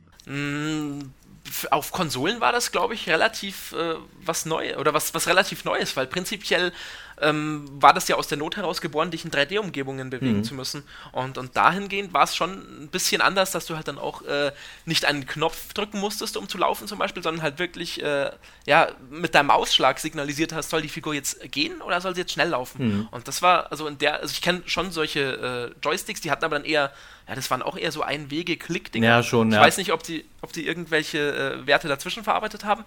F- 1.49 1.69
auf 1.71 1.93
Konsolen 1.93 2.41
war 2.41 2.53
das, 2.53 2.73
glaube 2.73 2.95
ich, 2.95 3.09
relativ 3.09 3.73
äh, 3.73 3.95
was 4.25 4.47
Neues 4.47 4.77
oder 4.77 4.93
was, 4.95 5.15
was 5.15 5.29
relativ 5.29 5.65
Neues, 5.65 5.97
weil 5.97 6.07
prinzipiell 6.07 6.73
ähm, 7.21 7.67
war 7.81 7.95
das 7.95 8.09
ja 8.09 8.17
aus 8.17 8.29
der 8.29 8.39
Not 8.39 8.57
heraus 8.57 8.81
geboren, 8.81 9.11
dich 9.11 9.25
in 9.25 9.31
3D-Umgebungen 9.31 10.11
bewegen 10.11 10.45
zu 10.45 10.55
müssen. 10.55 10.83
Und, 11.13 11.39
und 11.39 11.57
dahingehend 11.57 12.13
war 12.13 12.25
es 12.25 12.37
schon 12.37 12.85
ein 12.85 12.89
bisschen 12.89 13.21
anders, 13.21 13.51
dass 13.53 13.67
du 13.67 13.77
halt 13.77 13.89
dann 13.89 13.99
auch 13.99 14.23
äh, 14.23 14.53
nicht 14.85 15.05
einen 15.05 15.27
Knopf 15.27 15.73
drücken 15.73 15.99
musstest, 15.99 16.37
um 16.37 16.49
zu 16.49 16.59
laufen 16.59 16.87
zum 16.87 16.99
Beispiel, 16.99 17.23
sondern 17.23 17.43
halt 17.43 17.59
wirklich 17.59 18.03
äh, 18.03 18.31
ja, 18.67 18.89
mit 19.11 19.35
deinem 19.35 19.51
Ausschlag 19.51 19.99
signalisiert 19.99 20.53
hast, 20.53 20.71
soll 20.71 20.83
die 20.83 20.89
Figur 20.89 21.15
jetzt 21.15 21.41
gehen 21.51 21.81
oder 21.81 22.01
soll 22.01 22.15
sie 22.15 22.21
jetzt 22.21 22.33
schnell 22.33 22.51
laufen? 22.51 23.09
Und 23.11 23.29
das 23.29 23.43
war, 23.43 23.71
also 23.71 23.87
in 23.87 23.99
der, 23.99 24.21
also 24.21 24.33
ich 24.33 24.43
kenne 24.43 24.63
schon 24.67 24.91
solche 24.91 25.73
äh, 25.75 25.81
Joysticks, 25.83 26.21
die 26.21 26.31
hatten 26.31 26.45
aber 26.45 26.57
dann 26.57 26.67
eher, 26.67 26.93
ja, 27.29 27.35
das 27.35 27.51
waren 27.51 27.63
auch 27.63 27.77
eher 27.77 27.93
so 27.93 28.03
Einwege-Klick-Dinger. 28.03 29.07
Ja, 29.07 29.23
schon, 29.23 29.49
Ich 29.49 29.55
ja. 29.55 29.61
weiß 29.61 29.79
nicht, 29.79 29.93
ob 29.93 30.03
die, 30.03 30.25
ob 30.43 30.53
die 30.53 30.67
irgendwelche 30.67 31.19
äh, 31.63 31.67
Werte 31.67 31.89
dazwischen 31.89 32.25
verarbeitet 32.25 32.65
haben. 32.65 32.85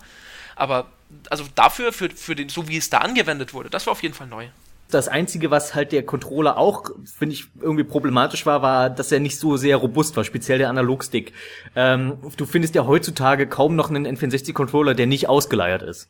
Aber 0.60 0.88
also 1.30 1.45
dafür, 1.56 1.91
für, 1.93 2.10
für 2.10 2.36
den, 2.36 2.50
so 2.50 2.67
wie 2.67 2.78
es 2.78 2.89
da 2.89 3.00
angewendet 3.00 3.54
wurde, 3.54 3.69
das 3.69 3.88
war 3.88 3.91
auf 3.91 4.04
jeden 4.04 4.13
Fall 4.13 4.28
neu. 4.28 4.48
Das 4.91 5.08
Einzige, 5.08 5.52
was 5.52 5.76
halt 5.76 5.91
der 5.91 6.04
Controller 6.04 6.58
auch, 6.58 6.89
finde 7.17 7.34
ich, 7.34 7.45
irgendwie 7.62 7.84
problematisch 7.84 8.45
war, 8.45 8.62
war, 8.62 8.89
dass 8.89 9.12
er 9.12 9.19
nicht 9.19 9.38
so 9.38 9.56
sehr 9.56 9.78
robust 9.78 10.17
war, 10.17 10.24
speziell 10.24 10.58
der 10.58 10.69
Analogstick. 10.69 11.34
Ähm, 11.76 12.17
du 12.38 12.45
findest 12.45 12.76
ja 12.76 12.86
heutzutage 12.86 13.48
kaum 13.48 13.76
noch 13.76 13.89
einen 13.89 14.08
N64-Controller, 14.08 14.95
der 14.95 15.06
nicht 15.06 15.30
ausgeleiert 15.30 15.84
ist. 15.84 16.10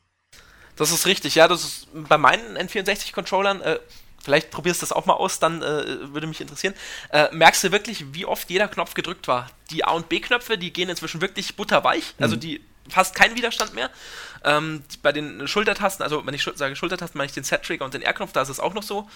Das 0.78 0.92
ist 0.92 1.06
richtig, 1.06 1.36
ja, 1.36 1.50
das 1.50 1.64
ist 1.64 1.88
bei 1.94 2.18
meinen 2.18 2.58
N64-Controllern, 2.58 3.62
äh, 3.62 3.80
vielleicht 4.24 4.50
probierst 4.50 4.82
du 4.82 4.86
das 4.86 4.94
auch 4.94 5.06
mal 5.06 5.14
aus, 5.14 5.40
dann 5.40 5.62
äh, 5.62 6.14
würde 6.14 6.28
mich 6.28 6.40
interessieren. 6.40 6.74
Äh, 7.12 7.28
merkst 7.34 7.66
du 7.66 7.72
wirklich, 7.74 8.14
wie 8.14 8.26
oft 8.26 8.50
jeder 8.50 8.70
Knopf 8.70 8.94
gedrückt 8.94 9.28
war? 9.28 9.50
Die 9.72 9.84
A- 9.84 9.92
und 9.92 10.08
B-Knöpfe, 10.08 10.58
die 10.58 10.72
gehen 10.72 10.88
inzwischen 10.88 11.20
wirklich 11.20 11.58
butterweich, 11.58 12.16
also 12.18 12.38
die 12.38 12.62
fast 12.90 13.16
keinen 13.16 13.36
Widerstand 13.36 13.74
mehr. 13.74 13.90
Ähm, 14.44 14.84
bei 15.02 15.12
den 15.12 15.48
Schultertasten, 15.48 16.04
also 16.04 16.26
wenn 16.26 16.34
ich 16.34 16.44
sage 16.56 16.76
Schultertasten, 16.76 17.18
meine 17.18 17.28
ich 17.28 17.34
den 17.34 17.44
Set-Trigger 17.44 17.84
und 17.86 17.94
den 17.94 18.02
R-Knopf, 18.02 18.32
da 18.32 18.42
ist 18.42 18.50
es 18.50 18.60
auch 18.60 18.74
noch 18.74 18.84
so 18.84 19.08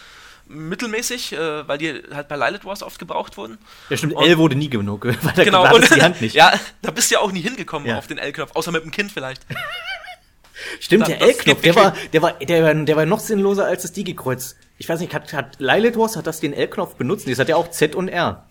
mittelmäßig, 0.47 1.31
äh, 1.33 1.65
weil 1.67 1.77
die 1.77 2.03
halt 2.13 2.27
bei 2.27 2.35
Lilith 2.35 2.65
Wars 2.65 2.83
oft 2.83 2.99
gebraucht 2.99 3.37
wurden. 3.37 3.57
Ja, 3.89 3.95
stimmt, 3.95 4.13
Und- 4.13 4.25
L 4.25 4.37
wurde 4.37 4.55
nie 4.55 4.69
genug, 4.69 5.05
weil 5.23 5.33
da 5.35 5.43
Genau, 5.45 5.73
und 5.73 5.95
die 5.95 6.01
Hand 6.01 6.19
nicht. 6.21 6.35
ja, 6.35 6.51
da 6.81 6.91
bist 6.91 7.09
du 7.09 7.15
ja 7.15 7.21
auch 7.21 7.31
nie 7.31 7.39
hingekommen 7.41 7.87
Ja. 7.87 7.97
auf 7.97 8.07
den 8.07 8.17
L-Knopf, 8.17 8.51
außer 8.55 8.71
mit 8.71 8.83
dem 8.83 8.91
Kind 8.91 9.11
vielleicht. 9.11 9.45
Stimmt, 10.79 11.03
Da- 11.03 11.07
der 11.07 11.21
L-Knopf, 11.21 11.61
der 11.61 11.75
war, 11.75 11.93
der 12.13 12.21
war, 12.21 12.33
der 12.33 12.63
war, 12.63 12.73
der 12.73 12.95
war 12.95 13.05
noch 13.05 13.19
sinnloser 13.19 13.65
als 13.65 13.81
das 13.83 13.93
Digi-Kreuz. 13.93 14.55
Ich 14.77 14.87
weiß 14.89 14.99
nicht, 14.99 15.13
hat, 15.13 15.31
hat 15.33 15.55
Lilith 15.59 15.97
Wars, 15.97 16.15
hat 16.15 16.27
das 16.27 16.39
den 16.41 16.53
L-Knopf 16.53 16.95
benutzt? 16.95 17.25
Nee, 17.25 17.31
Das 17.33 17.39
hat 17.39 17.49
ja 17.49 17.55
auch 17.55 17.69
Z 17.71 17.95
und 17.95 18.07
R. 18.09 18.45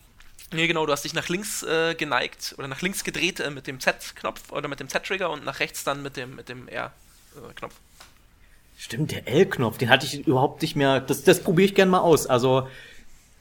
Nee, 0.52 0.66
genau, 0.66 0.84
du 0.84 0.92
hast 0.92 1.04
dich 1.04 1.14
nach 1.14 1.28
links 1.28 1.62
äh, 1.62 1.94
geneigt 1.94 2.54
oder 2.58 2.68
nach 2.68 2.82
links 2.82 3.04
gedreht 3.04 3.40
äh, 3.40 3.50
mit 3.50 3.66
dem 3.66 3.80
Z-Knopf 3.80 4.52
oder 4.52 4.68
mit 4.68 4.80
dem 4.80 4.88
Z-Trigger 4.88 5.30
und 5.30 5.44
nach 5.44 5.60
rechts 5.60 5.84
dann 5.84 6.02
mit 6.02 6.16
dem, 6.16 6.36
mit 6.36 6.48
dem 6.48 6.68
R-Knopf. 6.68 7.74
Stimmt, 8.76 9.12
der 9.12 9.28
L-Knopf, 9.28 9.78
den 9.78 9.88
hatte 9.88 10.06
ich 10.06 10.26
überhaupt 10.26 10.60
nicht 10.60 10.76
mehr. 10.76 11.00
Das, 11.00 11.22
das 11.22 11.40
probiere 11.40 11.66
ich 11.66 11.74
gern 11.74 11.88
mal 11.88 12.00
aus. 12.00 12.26
Also, 12.26 12.68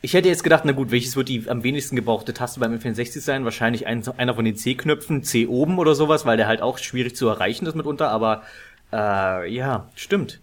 ich 0.01 0.13
hätte 0.13 0.29
jetzt 0.29 0.43
gedacht, 0.43 0.63
na 0.65 0.71
gut, 0.71 0.91
welches 0.91 1.15
wird 1.15 1.29
die 1.29 1.49
am 1.49 1.63
wenigsten 1.63 1.95
gebrauchte 1.95 2.33
Taste 2.33 2.59
beim 2.59 2.73
N64 2.73 3.19
sein? 3.19 3.43
Wahrscheinlich 3.43 3.87
ein, 3.87 4.07
einer 4.17 4.35
von 4.35 4.45
den 4.45 4.55
C-Knöpfen, 4.55 5.23
C 5.23 5.47
oben 5.47 5.79
oder 5.79 5.95
sowas, 5.95 6.25
weil 6.25 6.37
der 6.37 6.47
halt 6.47 6.61
auch 6.61 6.77
schwierig 6.77 7.15
zu 7.15 7.27
erreichen 7.27 7.65
ist 7.65 7.75
mitunter. 7.75 8.09
Aber 8.09 8.43
äh, 8.93 9.51
ja, 9.51 9.89
stimmt. 9.95 10.39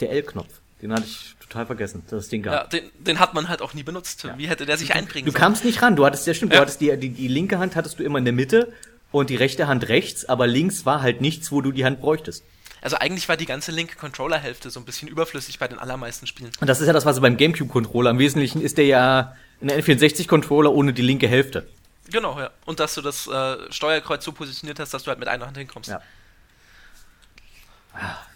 Der 0.00 0.10
L-Knopf, 0.10 0.60
den 0.82 0.92
hatte 0.92 1.04
ich 1.06 1.37
total 1.48 1.66
vergessen, 1.66 2.02
dass 2.10 2.24
es 2.24 2.28
den 2.28 2.42
gab. 2.42 2.52
Ja, 2.54 2.64
den, 2.80 2.90
den 2.98 3.18
hat 3.20 3.34
man 3.34 3.48
halt 3.48 3.62
auch 3.62 3.74
nie 3.74 3.82
benutzt. 3.82 4.26
Wie 4.36 4.48
hätte 4.48 4.66
der 4.66 4.76
sich 4.76 4.94
einbringen 4.94 5.26
Du 5.26 5.32
sollen? 5.32 5.40
kamst 5.42 5.64
nicht 5.64 5.80
ran, 5.82 5.96
du 5.96 6.04
hattest 6.04 6.26
ja 6.26 6.34
stimmt, 6.34 6.52
Ja. 6.52 6.58
du 6.58 6.62
hattest 6.62 6.80
die, 6.80 6.96
die, 6.96 7.10
die 7.10 7.28
linke 7.28 7.58
Hand 7.58 7.76
hattest 7.76 7.98
du 7.98 8.02
immer 8.04 8.18
in 8.18 8.24
der 8.24 8.34
Mitte 8.34 8.72
und 9.12 9.30
die 9.30 9.36
rechte 9.36 9.66
Hand 9.66 9.88
rechts, 9.88 10.24
aber 10.28 10.46
links 10.46 10.84
war 10.86 11.00
halt 11.02 11.20
nichts, 11.20 11.50
wo 11.50 11.60
du 11.60 11.72
die 11.72 11.84
Hand 11.84 12.00
bräuchtest. 12.00 12.44
Also 12.80 12.96
eigentlich 12.96 13.28
war 13.28 13.36
die 13.36 13.46
ganze 13.46 13.72
linke 13.72 13.96
Controller-Hälfte 13.96 14.70
so 14.70 14.78
ein 14.78 14.84
bisschen 14.84 15.08
überflüssig 15.08 15.58
bei 15.58 15.66
den 15.66 15.78
allermeisten 15.80 16.26
Spielen. 16.28 16.50
Und 16.60 16.68
das 16.68 16.80
ist 16.80 16.86
ja 16.86 16.92
das, 16.92 17.04
was 17.06 17.16
du 17.16 17.22
beim 17.22 17.36
GameCube-Controller. 17.36 18.10
Im 18.10 18.18
Wesentlichen 18.20 18.60
ist 18.62 18.78
der 18.78 18.86
ja 18.86 19.34
ein 19.60 19.70
N64-Controller 19.70 20.70
ohne 20.72 20.92
die 20.92 21.02
linke 21.02 21.26
Hälfte. 21.26 21.66
Genau, 22.10 22.38
ja. 22.38 22.50
Und 22.66 22.78
dass 22.80 22.94
du 22.94 23.02
das 23.02 23.26
äh, 23.26 23.56
Steuerkreuz 23.70 24.24
so 24.24 24.30
positioniert 24.32 24.78
hast, 24.78 24.94
dass 24.94 25.02
du 25.02 25.08
halt 25.08 25.18
mit 25.18 25.28
einer 25.28 25.46
Hand 25.46 25.58
hinkommst. 25.58 25.90
Ja. 25.90 26.00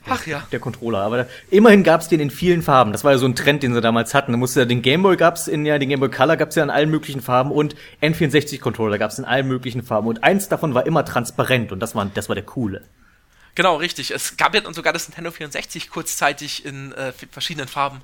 Ach 0.09 0.27
ja. 0.27 0.47
Der 0.51 0.61
Controller. 0.61 1.01
Aber 1.01 1.19
da, 1.19 1.27
immerhin 1.51 1.85
gab's 1.85 2.09
den 2.09 2.21
in 2.21 2.31
vielen 2.31 2.63
Farben. 2.63 2.93
Das 2.93 3.05
war 3.05 3.13
ja 3.13 3.19
so 3.19 3.27
ein 3.27 3.35
Trend, 3.35 3.63
den 3.63 3.75
sie 3.75 3.81
damals 3.81 4.15
hatten. 4.15 4.33
Da 4.33 4.39
musste 4.39 4.61
ja 4.61 4.67
den 4.67 4.83
Gameboy 4.83 5.17
gab's 5.17 5.49
in 5.49 5.65
ja, 5.65 5.79
den 5.79 5.89
Gameboy 5.89 6.11
Color 6.11 6.37
gab's 6.37 6.57
ja 6.57 6.63
in 6.63 6.71
allen 6.71 6.91
möglichen 6.91 7.21
Farben 7.21 7.51
und 7.51 7.77
N64-Controller 8.01 8.99
gab's 8.99 9.19
in 9.19 9.25
allen 9.25 9.47
möglichen 9.47 9.83
Farben. 9.83 10.09
Und 10.09 10.25
eins 10.25 10.49
davon 10.49 10.75
war 10.75 10.87
immer 10.87 11.05
transparent 11.05 11.73
und 11.73 11.81
das 11.81 11.95
war, 11.95 12.05
das 12.13 12.29
war 12.29 12.35
der 12.35 12.45
coole. 12.45 12.83
Genau, 13.55 13.77
richtig. 13.77 14.11
Es 14.11 14.37
gab 14.37 14.55
ja 14.55 14.61
dann 14.61 14.75
sogar 14.75 14.93
das 14.93 15.09
Nintendo 15.09 15.31
64 15.31 15.91
kurzzeitig 15.91 16.65
in 16.65 16.93
äh, 16.93 17.13
verschiedenen 17.31 17.69
Farben. 17.69 18.01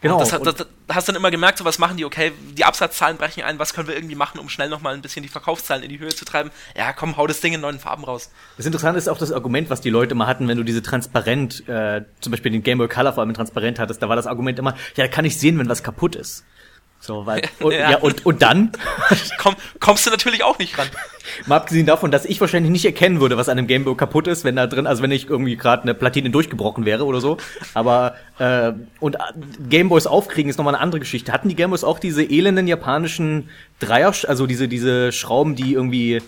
Genau. 0.00 0.18
Und 0.18 0.32
das, 0.32 0.40
das, 0.40 0.54
das, 0.54 0.66
hast 0.88 1.08
dann 1.08 1.16
immer 1.16 1.30
gemerkt, 1.30 1.58
so 1.58 1.64
was 1.64 1.78
machen 1.78 1.96
die, 1.96 2.04
okay, 2.04 2.32
die 2.56 2.64
Absatzzahlen 2.64 3.18
brechen 3.18 3.42
ein, 3.42 3.58
was 3.58 3.74
können 3.74 3.86
wir 3.86 3.94
irgendwie 3.94 4.14
machen, 4.14 4.38
um 4.40 4.48
schnell 4.48 4.70
nochmal 4.70 4.94
ein 4.94 5.02
bisschen 5.02 5.22
die 5.22 5.28
Verkaufszahlen 5.28 5.82
in 5.82 5.90
die 5.90 5.98
Höhe 5.98 6.08
zu 6.08 6.24
treiben? 6.24 6.50
Ja, 6.76 6.92
komm, 6.92 7.16
hau 7.16 7.26
das 7.26 7.40
Ding 7.40 7.52
in 7.52 7.60
neuen 7.60 7.78
Farben 7.78 8.04
raus. 8.04 8.30
Das 8.56 8.64
Interessante 8.64 8.98
ist 8.98 9.08
auch 9.08 9.18
das 9.18 9.30
Argument, 9.30 9.68
was 9.68 9.82
die 9.82 9.90
Leute 9.90 10.14
mal 10.14 10.26
hatten, 10.26 10.48
wenn 10.48 10.56
du 10.56 10.64
diese 10.64 10.82
transparent, 10.82 11.68
äh, 11.68 12.02
zum 12.20 12.30
Beispiel 12.30 12.50
den 12.50 12.62
Game 12.62 12.78
Boy 12.78 12.88
Color 12.88 13.12
vor 13.12 13.22
allem 13.22 13.34
transparent 13.34 13.78
hattest, 13.78 14.02
da 14.02 14.08
war 14.08 14.16
das 14.16 14.26
Argument 14.26 14.58
immer, 14.58 14.74
ja, 14.96 15.04
da 15.04 15.08
kann 15.08 15.26
ich 15.26 15.38
sehen, 15.38 15.58
wenn 15.58 15.68
was 15.68 15.82
kaputt 15.82 16.16
ist. 16.16 16.44
So, 17.00 17.24
weil, 17.24 17.42
und, 17.60 17.72
ja. 17.72 17.92
ja. 17.92 17.98
und, 17.98 18.24
und 18.26 18.42
dann? 18.42 18.72
Komm, 19.38 19.56
kommst 19.80 20.06
du 20.06 20.10
natürlich 20.10 20.44
auch 20.44 20.58
nicht 20.58 20.78
ran. 20.78 20.86
Mal 21.46 21.56
abgesehen 21.56 21.86
davon, 21.86 22.10
dass 22.10 22.26
ich 22.26 22.40
wahrscheinlich 22.40 22.70
nicht 22.70 22.84
erkennen 22.84 23.20
würde, 23.20 23.36
was 23.36 23.48
an 23.48 23.56
einem 23.56 23.66
Gameboy 23.66 23.96
kaputt 23.96 24.26
ist, 24.26 24.44
wenn 24.44 24.56
da 24.56 24.66
drin, 24.66 24.86
also 24.86 25.02
wenn 25.02 25.10
ich 25.10 25.28
irgendwie 25.28 25.56
gerade 25.56 25.82
eine 25.84 25.94
Platine 25.94 26.30
durchgebrochen 26.30 26.84
wäre 26.84 27.04
oder 27.06 27.20
so. 27.20 27.38
Aber, 27.72 28.14
äh, 28.38 28.72
und 29.00 29.16
Gameboys 29.68 30.06
aufkriegen 30.06 30.50
ist 30.50 30.58
nochmal 30.58 30.74
eine 30.74 30.82
andere 30.82 31.00
Geschichte. 31.00 31.32
Hatten 31.32 31.48
die 31.48 31.56
Gameboys 31.56 31.84
auch 31.84 31.98
diese 31.98 32.22
elenden 32.22 32.66
japanischen 32.66 33.48
Dreier, 33.78 34.12
also 34.26 34.46
diese, 34.46 34.68
diese 34.68 35.12
Schrauben, 35.12 35.56
die 35.56 35.72
irgendwie, 35.72 36.20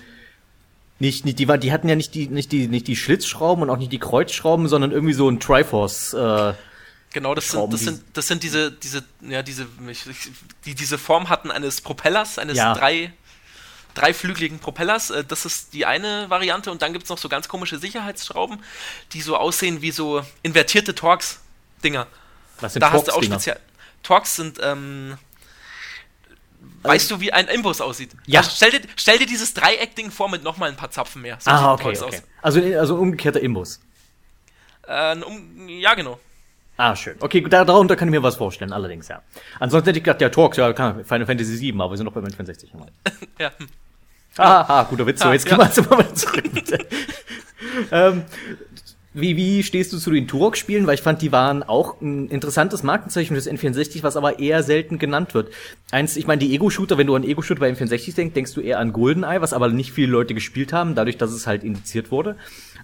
nicht, 0.99 1.25
nicht, 1.25 1.39
die 1.39 1.47
die 1.47 1.73
hatten 1.73 1.89
ja 1.89 1.97
nicht 1.97 2.15
die, 2.15 2.29
nicht 2.29 2.53
die, 2.53 2.69
nicht 2.69 2.87
die 2.87 2.97
Schlitzschrauben 2.97 3.63
und 3.63 3.71
auch 3.71 3.79
nicht 3.79 3.93
die 3.93 3.99
Kreuzschrauben, 3.99 4.69
sondern 4.69 4.93
irgendwie 4.93 5.15
so 5.15 5.29
ein 5.29 5.41
Triforce, 5.41 6.15
äh, 6.15 6.53
Genau, 7.13 7.35
das 7.35 7.49
sind, 7.49 7.73
das 7.73 7.81
sind, 7.81 8.03
das 8.15 8.27
sind 8.29 8.43
diese, 8.43 8.73
diese, 8.73 9.05
ja, 9.21 9.43
diese, 9.43 9.67
die 10.65 10.75
diese 10.75 10.99
Form 10.99 11.29
hatten 11.29 11.51
eines 11.51 11.81
Propellers, 11.81 12.39
eines 12.39 12.57
ja. 12.57 12.75
drei, 12.75 13.13
dreiflügeligen 13.95 14.59
Propellers. 14.59 15.11
Äh, 15.11 15.25
das 15.25 15.45
ist 15.45 15.75
die 15.75 15.85
eine 15.87 16.31
Variante 16.31 16.71
und 16.71 16.83
dann 16.83 16.93
gibt 16.93 17.05
es 17.05 17.11
noch 17.11 17.19
so 17.19 17.29
ganz 17.29 17.49
komische 17.49 17.79
Sicherheitsschrauben, 17.79 18.63
die 19.13 19.21
so 19.21 19.37
aussehen 19.37 19.83
wie 19.83 19.91
so 19.91 20.25
invertierte 20.43 20.95
Torx-Dinger. 20.95 22.07
Was 22.61 22.73
sind 22.75 22.81
da 22.81 22.91
Torx 22.91 23.09
hast 23.09 23.09
du 23.09 23.19
auch 23.19 23.23
speziell. 23.23 23.61
Torx 24.03 24.37
sind, 24.37 24.59
ähm, 24.63 25.19
Weißt 26.83 27.11
du, 27.11 27.21
wie 27.21 27.33
ein 27.33 27.47
Imbus 27.49 27.81
aussieht? 27.81 28.11
Ja. 28.27 28.41
Also 28.41 28.51
stell, 28.55 28.71
dir, 28.71 28.81
stell 28.97 29.19
dir 29.19 29.27
dieses 29.27 29.55
Dreieck-Ding 29.55 30.11
vor 30.11 30.29
mit 30.29 30.43
nochmal 30.43 30.69
ein 30.69 30.77
paar 30.77 30.91
Zapfen 30.91 31.23
mehr. 31.23 31.39
So 31.41 31.51
ah, 31.51 31.75
okay, 31.75 31.97
okay. 32.01 32.23
Also, 32.41 32.61
also 32.61 32.97
umgekehrter 32.97 33.41
Imbus. 33.41 33.81
Äh, 34.87 35.17
um, 35.19 35.69
ja, 35.69 35.95
genau. 35.95 36.19
Ah, 36.77 36.97
schön. 36.97 37.17
Okay, 37.21 37.43
darunter 37.43 37.97
kann 37.97 38.09
ich 38.09 38.13
mir 38.13 38.23
was 38.23 38.37
vorstellen, 38.37 38.73
allerdings, 38.73 39.09
ja. 39.09 39.23
Ansonsten 39.61 39.89
hätte 39.89 39.99
ich 39.99 40.05
gedacht, 40.05 40.21
ja, 40.21 40.31
Talks, 40.31 40.57
ja, 40.57 40.73
kann, 40.73 41.05
Final 41.05 41.27
Fantasy 41.27 41.57
7, 41.57 41.81
aber 41.81 41.93
wir 41.93 41.97
sind 41.97 42.07
noch 42.07 42.13
bei 42.13 42.21
Final 42.21 42.37
Fantasy 42.37 42.67
60. 42.67 43.29
ja. 43.39 43.51
Ah, 44.39 44.65
ah, 44.67 44.83
guter 44.85 45.07
Witz, 45.07 45.23
so, 45.23 45.31
jetzt 45.31 45.49
ja. 45.49 45.57
können 45.57 45.91
wir 45.91 45.97
mal 45.97 46.15
zurück. 46.15 46.45
ähm, 47.93 48.25
wie, 49.15 49.37
wie 49.37 49.63
stehst 49.63 49.93
du 49.93 49.99
zu 49.99 50.11
den 50.11 50.27
Turok-Spielen? 50.27 50.87
Weil 50.87 50.95
ich 50.95 51.03
fand, 51.03 51.21
die 51.21 51.33
waren 51.33 51.63
auch 51.63 52.01
ein 52.01 52.29
interessantes 52.29 52.83
Markenzeichen 52.83 53.35
des 53.35 53.47
N64, 53.47 54.03
was 54.03 54.17
aber 54.17 54.39
eher 54.39 54.63
selten 54.63 54.99
genannt 54.99 55.35
wird. 55.35 55.53
Eins, 55.91 56.17
ich 56.17 56.27
meine, 56.27 56.39
die 56.39 56.55
Ego-Shooter, 56.55 56.97
wenn 56.97 57.07
du 57.07 57.15
an 57.15 57.23
Ego-Shooter 57.23 57.61
bei 57.61 57.71
N64 57.71 58.15
denkst, 58.15 58.35
denkst 58.35 58.55
du 58.55 58.63
eher 58.63 58.79
an 58.79 58.95
GoldenEye, 58.95 59.43
was 59.43 59.53
aber 59.53 59.69
nicht 59.69 59.93
viele 59.93 60.11
Leute 60.13 60.33
gespielt 60.33 60.73
haben, 60.73 60.95
dadurch, 60.95 61.19
dass 61.19 61.31
es 61.31 61.47
halt 61.47 61.63
indiziert 61.63 62.11
wurde. 62.11 62.37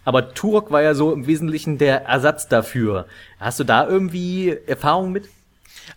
Aber 0.08 0.32
Turok 0.32 0.70
war 0.70 0.80
ja 0.80 0.94
so 0.94 1.12
im 1.12 1.26
Wesentlichen 1.26 1.76
der 1.76 2.06
Ersatz 2.06 2.48
dafür. 2.48 3.06
Hast 3.38 3.60
du 3.60 3.64
da 3.64 3.86
irgendwie 3.86 4.56
Erfahrung 4.66 5.12
mit? 5.12 5.28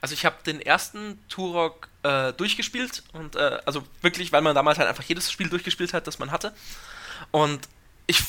Also 0.01 0.11
ich 0.11 0.25
habe 0.25 0.35
den 0.45 0.59
ersten 0.59 1.17
Turok 1.29 1.87
äh, 2.03 2.33
durchgespielt 2.33 3.03
und 3.13 3.37
äh, 3.37 3.59
also 3.65 3.83
wirklich, 4.01 4.33
weil 4.33 4.41
man 4.41 4.53
damals 4.53 4.79
halt 4.79 4.89
einfach 4.89 5.05
jedes 5.05 5.31
Spiel 5.31 5.47
durchgespielt 5.47 5.93
hat, 5.93 6.07
das 6.07 6.19
man 6.19 6.29
hatte. 6.29 6.51
Und 7.31 7.69
ich 8.05 8.21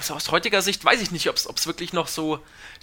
so 0.00 0.14
aus 0.14 0.30
heutiger 0.30 0.62
Sicht 0.62 0.84
weiß 0.84 1.00
ich 1.02 1.10
nicht, 1.10 1.28
ob 1.28 1.36
es 1.36 1.66
wirklich 1.66 1.92
noch 1.92 2.08
so. 2.08 2.38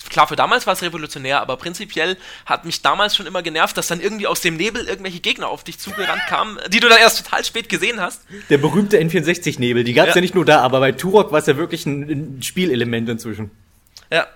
Klar, 0.09 0.27
für 0.27 0.35
damals 0.35 0.65
war 0.65 0.73
es 0.73 0.81
revolutionär, 0.81 1.41
aber 1.41 1.57
prinzipiell 1.57 2.17
hat 2.45 2.65
mich 2.65 2.81
damals 2.81 3.15
schon 3.15 3.25
immer 3.25 3.41
genervt, 3.41 3.77
dass 3.77 3.87
dann 3.87 3.99
irgendwie 3.99 4.27
aus 4.27 4.41
dem 4.41 4.55
Nebel 4.55 4.85
irgendwelche 4.85 5.19
Gegner 5.19 5.49
auf 5.49 5.63
dich 5.63 5.77
zugerannt 5.79 6.21
kamen, 6.27 6.57
die 6.69 6.79
du 6.79 6.87
dann 6.87 6.99
erst 6.99 7.23
total 7.23 7.43
spät 7.43 7.67
gesehen 7.67 7.99
hast. 7.99 8.21
Der 8.49 8.57
berühmte 8.57 8.97
N64-Nebel, 8.97 9.83
die 9.83 9.93
gab 9.93 10.07
es 10.07 10.11
ja. 10.11 10.15
ja. 10.15 10.21
nicht 10.21 10.35
nur 10.35 10.45
da, 10.45 10.61
aber 10.61 10.79
bei 10.79 10.93
Turok 10.93 11.31
war 11.31 11.39
es 11.39 11.47
ja 11.47 11.57
wirklich 11.57 11.85
ein, 11.85 12.37
ein 12.37 12.43
Spielelement 12.43 13.09
inzwischen. 13.09 13.51
Ja, 14.11 14.27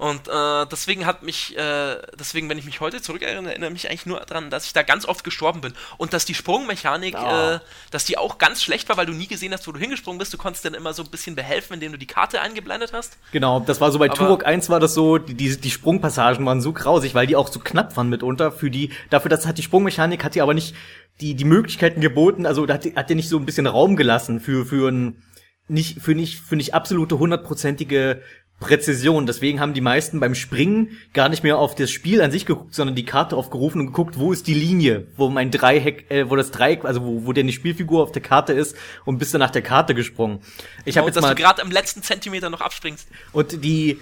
und 0.00 0.28
äh, 0.28 0.66
deswegen 0.72 1.04
hat 1.04 1.22
mich, 1.22 1.54
äh, 1.58 1.96
deswegen, 2.18 2.48
wenn 2.48 2.56
ich 2.56 2.64
mich 2.64 2.80
heute 2.80 3.02
zurückerinnere, 3.02 3.50
erinnere 3.50 3.70
mich 3.70 3.90
eigentlich 3.90 4.06
nur 4.06 4.18
daran, 4.20 4.48
dass 4.48 4.64
ich 4.64 4.72
da 4.72 4.82
ganz 4.82 5.04
oft 5.04 5.24
gestorben 5.24 5.60
bin. 5.60 5.74
Und 5.98 6.14
dass 6.14 6.24
die 6.24 6.32
Sprungmechanik, 6.32 7.14
oh. 7.18 7.22
äh, 7.22 7.58
dass 7.90 8.06
die 8.06 8.16
auch 8.16 8.38
ganz 8.38 8.62
schlecht 8.62 8.88
war, 8.88 8.96
weil 8.96 9.04
du 9.04 9.12
nie 9.12 9.26
gesehen 9.26 9.52
hast, 9.52 9.68
wo 9.68 9.72
du 9.72 9.78
hingesprungen 9.78 10.18
bist. 10.18 10.32
Du 10.32 10.38
konntest 10.38 10.64
dann 10.64 10.72
immer 10.72 10.94
so 10.94 11.02
ein 11.02 11.10
bisschen 11.10 11.36
behelfen, 11.36 11.74
indem 11.74 11.92
du 11.92 11.98
die 11.98 12.06
Karte 12.06 12.40
eingeblendet 12.40 12.94
hast. 12.94 13.18
Genau, 13.32 13.60
das 13.60 13.82
war 13.82 13.92
so 13.92 13.98
bei 13.98 14.06
Aber 14.06 14.14
Turok 14.14 14.46
1 14.46 14.70
war 14.70 14.80
das 14.80 14.94
so, 14.94 15.18
die, 15.18 15.34
die, 15.34 15.60
die 15.60 15.70
Sprungpassagen 15.70 16.46
waren 16.46 16.62
so 16.62 16.72
grausig, 16.72 17.14
weil 17.14 17.26
die 17.26 17.36
auch 17.36 17.48
so 17.48 17.60
knapp 17.60 17.94
waren 17.98 18.08
mitunter 18.08 18.52
für 18.52 18.70
die, 18.70 18.94
dafür, 19.10 19.28
dass 19.28 19.46
hat 19.46 19.58
die 19.58 19.62
Sprungmechanik, 19.62 20.24
hat 20.24 20.34
die 20.34 20.40
aber 20.40 20.54
nicht 20.54 20.74
die, 21.20 21.34
die 21.34 21.44
Möglichkeiten 21.44 22.00
geboten, 22.00 22.46
also 22.46 22.64
da 22.64 22.72
hat, 22.72 22.86
hat 22.96 23.10
die 23.10 23.16
nicht 23.16 23.28
so 23.28 23.36
ein 23.36 23.44
bisschen 23.44 23.66
Raum 23.66 23.96
gelassen 23.96 24.40
für, 24.40 24.64
für 24.64 24.90
ein, 24.90 25.22
nicht, 25.68 26.00
für 26.00 26.14
nicht, 26.14 26.40
für 26.40 26.56
nicht 26.56 26.74
absolute 26.74 27.18
hundertprozentige 27.18 28.22
Präzision. 28.60 29.26
Deswegen 29.26 29.58
haben 29.58 29.74
die 29.74 29.80
meisten 29.80 30.20
beim 30.20 30.34
Springen 30.34 30.98
gar 31.12 31.28
nicht 31.28 31.42
mehr 31.42 31.58
auf 31.58 31.74
das 31.74 31.90
Spiel 31.90 32.20
an 32.22 32.30
sich 32.30 32.46
geguckt, 32.46 32.74
sondern 32.74 32.94
die 32.94 33.04
Karte 33.04 33.36
aufgerufen 33.36 33.80
und 33.80 33.86
geguckt, 33.88 34.18
wo 34.18 34.32
ist 34.32 34.46
die 34.46 34.54
Linie, 34.54 35.06
wo 35.16 35.28
mein 35.30 35.50
Dreieck, 35.50 36.10
äh, 36.10 36.30
wo 36.30 36.36
das 36.36 36.50
Dreieck, 36.50 36.84
also 36.84 37.02
wo, 37.02 37.26
wo 37.26 37.32
denn 37.32 37.46
die 37.46 37.52
Spielfigur 37.52 38.02
auf 38.02 38.12
der 38.12 38.22
Karte 38.22 38.52
ist 38.52 38.76
und 39.04 39.18
bist 39.18 39.34
dann 39.34 39.40
nach 39.40 39.50
der 39.50 39.62
Karte 39.62 39.94
gesprungen. 39.94 40.40
Ich 40.84 40.96
habe 40.96 41.06
jetzt 41.08 41.16
dass 41.16 41.22
mal, 41.22 41.34
du 41.34 41.42
gerade 41.42 41.62
am 41.62 41.70
letzten 41.70 42.02
Zentimeter 42.02 42.50
noch 42.50 42.60
abspringst. 42.60 43.08
Und 43.32 43.64
die 43.64 43.98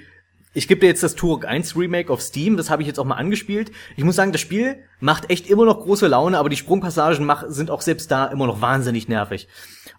ich 0.55 0.67
gebe 0.67 0.81
dir 0.81 0.87
jetzt 0.87 1.03
das 1.03 1.15
Turok 1.15 1.45
1 1.45 1.77
Remake 1.77 2.13
auf 2.13 2.21
Steam, 2.21 2.57
das 2.57 2.71
habe 2.71 2.83
ich 2.83 2.89
jetzt 2.89 2.99
auch 2.99 3.05
mal 3.05 3.17
angespielt. 3.17 3.71
Ich 3.97 4.05
muss 4.05 4.17
sagen, 4.17 4.33
das 4.33 4.41
Spiel 4.41 4.83
macht 5.01 5.31
echt 5.31 5.49
immer 5.49 5.65
noch 5.65 5.81
große 5.81 6.07
Laune, 6.07 6.39
aber 6.39 6.49
die 6.49 6.57
Sprungpassagen 6.57 7.25
mach, 7.25 7.45
sind 7.49 7.71
auch 7.71 7.83
selbst 7.83 8.11
da 8.11 8.27
immer 8.27 8.47
noch 8.47 8.61
wahnsinnig 8.61 9.09
nervig. 9.09 9.49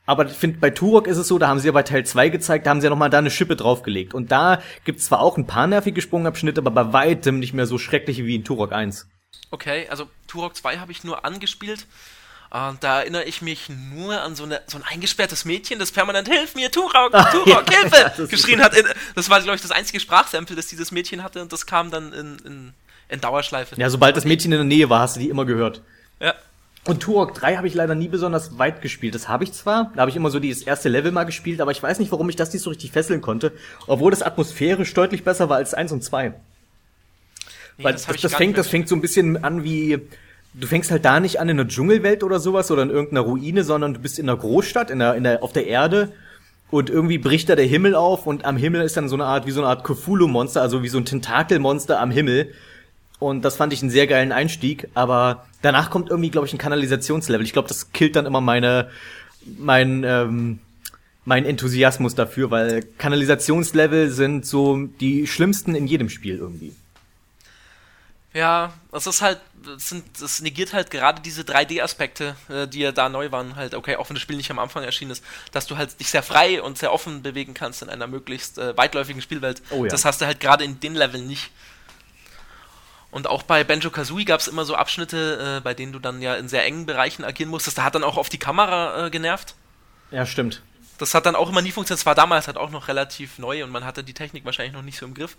Aber 0.05 0.25
ich 0.25 0.33
finde, 0.33 0.59
bei 0.59 0.71
Turok 0.71 1.07
ist 1.07 1.17
es 1.17 1.27
so, 1.27 1.37
da 1.37 1.47
haben 1.47 1.59
sie 1.59 1.67
ja 1.67 1.71
bei 1.71 1.83
Teil 1.83 2.05
2 2.05 2.29
gezeigt, 2.29 2.65
da 2.65 2.71
haben 2.71 2.81
sie 2.81 2.85
ja 2.85 2.89
nochmal 2.89 3.09
da 3.09 3.19
eine 3.19 3.31
Schippe 3.31 3.55
draufgelegt. 3.55 4.13
Und 4.13 4.31
da 4.31 4.61
gibt's 4.85 5.05
zwar 5.05 5.21
auch 5.21 5.37
ein 5.37 5.47
paar 5.47 5.67
nervige 5.67 6.01
Sprungabschnitte, 6.01 6.61
aber 6.61 6.71
bei 6.71 6.93
weitem 6.93 7.39
nicht 7.39 7.53
mehr 7.53 7.65
so 7.67 7.77
schreckliche 7.77 8.25
wie 8.25 8.35
in 8.35 8.43
Turok 8.43 8.71
1. 8.71 9.07
Okay, 9.51 9.87
also 9.89 10.07
Turok 10.27 10.55
2 10.55 10.77
habe 10.77 10.91
ich 10.91 11.03
nur 11.03 11.25
angespielt. 11.25 11.85
Uh, 12.51 12.73
da 12.79 13.01
erinnere 13.01 13.25
ich 13.25 13.43
mich 13.43 13.69
nur 13.69 14.19
an 14.21 14.35
so, 14.35 14.43
eine, 14.43 14.61
so 14.65 14.77
ein 14.79 14.83
eingesperrtes 14.83 15.45
Mädchen, 15.45 15.77
das 15.77 15.91
permanent 15.91 16.27
Hilf 16.27 16.55
mir, 16.55 16.71
Turok, 16.71 17.11
Turok, 17.31 17.47
ja, 17.47 17.63
Hilfe! 17.69 18.27
geschrien 18.27 18.59
hat. 18.63 18.73
das 19.13 19.29
war, 19.29 19.39
glaube 19.41 19.57
ich, 19.57 19.61
das 19.61 19.69
einzige 19.69 19.99
Sprachsample, 19.99 20.55
das 20.55 20.65
dieses 20.65 20.91
Mädchen 20.91 21.23
hatte 21.23 21.43
und 21.43 21.53
das 21.53 21.67
kam 21.67 21.91
dann 21.91 22.11
in, 22.11 22.39
in, 22.39 22.73
in 23.09 23.21
Dauerschleife. 23.21 23.75
Ja, 23.79 23.87
sobald 23.91 24.17
das 24.17 24.25
Mädchen 24.25 24.51
in 24.51 24.57
der 24.57 24.65
Nähe 24.65 24.89
war, 24.89 25.01
hast 25.01 25.15
du 25.15 25.19
die 25.19 25.29
immer 25.29 25.45
gehört. 25.45 25.83
Ja. 26.19 26.33
Und 26.85 27.01
Turok 27.01 27.35
3 27.35 27.57
habe 27.57 27.67
ich 27.67 27.75
leider 27.75 27.93
nie 27.93 28.07
besonders 28.07 28.57
weit 28.57 28.81
gespielt. 28.81 29.13
Das 29.13 29.27
habe 29.27 29.43
ich 29.43 29.53
zwar, 29.53 29.91
da 29.93 30.01
habe 30.01 30.09
ich 30.09 30.15
immer 30.15 30.31
so 30.31 30.39
dieses 30.39 30.63
erste 30.63 30.89
Level 30.89 31.11
mal 31.11 31.25
gespielt, 31.25 31.61
aber 31.61 31.69
ich 31.69 31.83
weiß 31.83 31.99
nicht, 31.99 32.11
warum 32.11 32.29
ich 32.29 32.35
das 32.35 32.51
nicht 32.51 32.63
so 32.63 32.71
richtig 32.71 32.91
fesseln 32.91 33.21
konnte, 33.21 33.51
obwohl 33.85 34.09
das 34.09 34.23
atmosphärisch 34.23 34.91
deutlich 34.95 35.23
besser 35.23 35.49
war 35.49 35.57
als 35.57 35.75
1 35.75 35.91
und 35.91 36.03
2. 36.03 36.29
Nee, 36.29 37.83
Weil 37.83 37.93
das, 37.93 38.07
das, 38.07 38.21
das 38.21 38.33
fängt, 38.33 38.57
das 38.57 38.69
fängt 38.69 38.89
so 38.89 38.95
ein 38.95 39.01
bisschen 39.01 39.43
an 39.43 39.63
wie, 39.63 39.99
du 40.53 40.67
fängst 40.67 40.91
halt 40.91 41.05
da 41.05 41.19
nicht 41.19 41.39
an 41.39 41.49
in 41.49 41.59
einer 41.59 41.67
Dschungelwelt 41.67 42.23
oder 42.23 42.39
sowas 42.39 42.71
oder 42.71 42.83
in 42.83 42.89
irgendeiner 42.89 43.21
Ruine, 43.21 43.63
sondern 43.63 43.93
du 43.93 43.99
bist 43.99 44.19
in 44.19 44.29
einer 44.29 44.37
Großstadt, 44.37 44.89
in 44.89 44.99
der, 44.99 45.15
in 45.15 45.23
der, 45.23 45.43
auf 45.43 45.53
der 45.53 45.67
Erde 45.67 46.11
und 46.71 46.89
irgendwie 46.89 47.17
bricht 47.17 47.49
da 47.49 47.55
der 47.55 47.65
Himmel 47.65 47.95
auf 47.95 48.27
und 48.27 48.45
am 48.45 48.57
Himmel 48.57 48.81
ist 48.81 48.97
dann 48.97 49.09
so 49.09 49.15
eine 49.15 49.25
Art, 49.25 49.45
wie 49.45 49.51
so 49.51 49.61
eine 49.61 49.69
Art 49.69 49.83
Cthulhu-Monster, 49.83 50.61
also 50.61 50.83
wie 50.83 50.89
so 50.89 50.97
ein 50.97 51.05
Tentakelmonster 51.05 51.99
am 51.99 52.11
Himmel 52.11 52.53
und 53.19 53.43
das 53.43 53.57
fand 53.57 53.73
ich 53.73 53.81
einen 53.81 53.91
sehr 53.91 54.07
geilen 54.07 54.31
Einstieg, 54.31 54.87
aber 54.93 55.45
danach 55.61 55.89
kommt 55.89 56.09
irgendwie, 56.09 56.29
glaube 56.29 56.47
ich, 56.47 56.53
ein 56.53 56.57
Kanalisationslevel. 56.57 57.45
Ich 57.45 57.53
glaube, 57.53 57.67
das 57.67 57.91
killt 57.91 58.15
dann 58.15 58.25
immer 58.25 58.39
meine, 58.39 58.89
mein, 59.57 60.03
ähm, 60.05 60.59
mein 61.25 61.45
Enthusiasmus 61.45 62.15
dafür, 62.15 62.49
weil 62.49 62.81
Kanalisationslevel 62.97 64.09
sind 64.09 64.45
so 64.45 64.87
die 65.01 65.27
schlimmsten 65.27 65.75
in 65.75 65.85
jedem 65.85 66.09
Spiel 66.09 66.37
irgendwie. 66.37 66.73
Ja, 68.33 68.73
das 68.91 69.05
ist 69.05 69.21
halt, 69.21 69.39
das, 69.65 69.89
sind, 69.89 70.05
das 70.21 70.41
negiert 70.41 70.73
halt 70.73 70.91
gerade 70.91 71.21
diese 71.21 71.41
3D-Aspekte, 71.41 72.35
äh, 72.49 72.67
die 72.67 72.79
ja 72.79 72.91
da 72.91 73.09
neu 73.09 73.31
waren, 73.31 73.55
halt, 73.55 73.75
okay, 73.75 73.95
auch 73.95 74.09
wenn 74.09 74.15
das 74.15 74.21
Spiel 74.21 74.37
nicht 74.37 74.51
am 74.51 74.59
Anfang 74.59 74.83
erschienen 74.83 75.11
ist, 75.11 75.23
dass 75.51 75.67
du 75.67 75.77
halt 75.77 75.99
dich 75.99 76.09
sehr 76.09 76.23
frei 76.23 76.61
und 76.61 76.77
sehr 76.77 76.93
offen 76.93 77.21
bewegen 77.21 77.53
kannst 77.53 77.81
in 77.81 77.89
einer 77.89 78.07
möglichst 78.07 78.57
äh, 78.57 78.75
weitläufigen 78.77 79.21
Spielwelt. 79.21 79.61
Oh 79.69 79.85
ja. 79.85 79.89
Das 79.89 80.05
hast 80.05 80.21
du 80.21 80.25
halt 80.25 80.39
gerade 80.39 80.63
in 80.63 80.79
den 80.79 80.95
Leveln 80.95 81.27
nicht. 81.27 81.51
Und 83.11 83.27
auch 83.27 83.43
bei 83.43 83.63
Benjo 83.63 83.89
Kazooie 83.89 84.25
gab 84.25 84.39
es 84.39 84.47
immer 84.47 84.65
so 84.65 84.75
Abschnitte, 84.75 85.57
äh, 85.57 85.61
bei 85.61 85.73
denen 85.73 85.91
du 85.91 85.99
dann 85.99 86.21
ja 86.21 86.35
in 86.35 86.47
sehr 86.47 86.63
engen 86.63 86.85
Bereichen 86.85 87.23
agieren 87.23 87.49
musstest. 87.49 87.77
Da 87.77 87.83
hat 87.83 87.95
dann 87.95 88.03
auch 88.03 88.17
auf 88.17 88.29
die 88.29 88.37
Kamera 88.37 89.07
äh, 89.07 89.09
genervt. 89.09 89.55
Ja, 90.11 90.25
stimmt. 90.25 90.61
Das 90.99 91.13
hat 91.13 91.25
dann 91.25 91.35
auch 91.35 91.49
immer 91.49 91.61
nie 91.61 91.71
funktioniert. 91.71 92.01
Das 92.01 92.05
war 92.05 92.15
damals 92.15 92.47
halt 92.47 92.57
auch 92.57 92.69
noch 92.69 92.87
relativ 92.87 93.39
neu 93.39 93.63
und 93.63 93.71
man 93.71 93.85
hatte 93.85 94.03
die 94.03 94.13
Technik 94.13 94.45
wahrscheinlich 94.45 94.73
noch 94.73 94.81
nicht 94.81 94.99
so 94.99 95.05
im 95.05 95.13
Griff. 95.13 95.37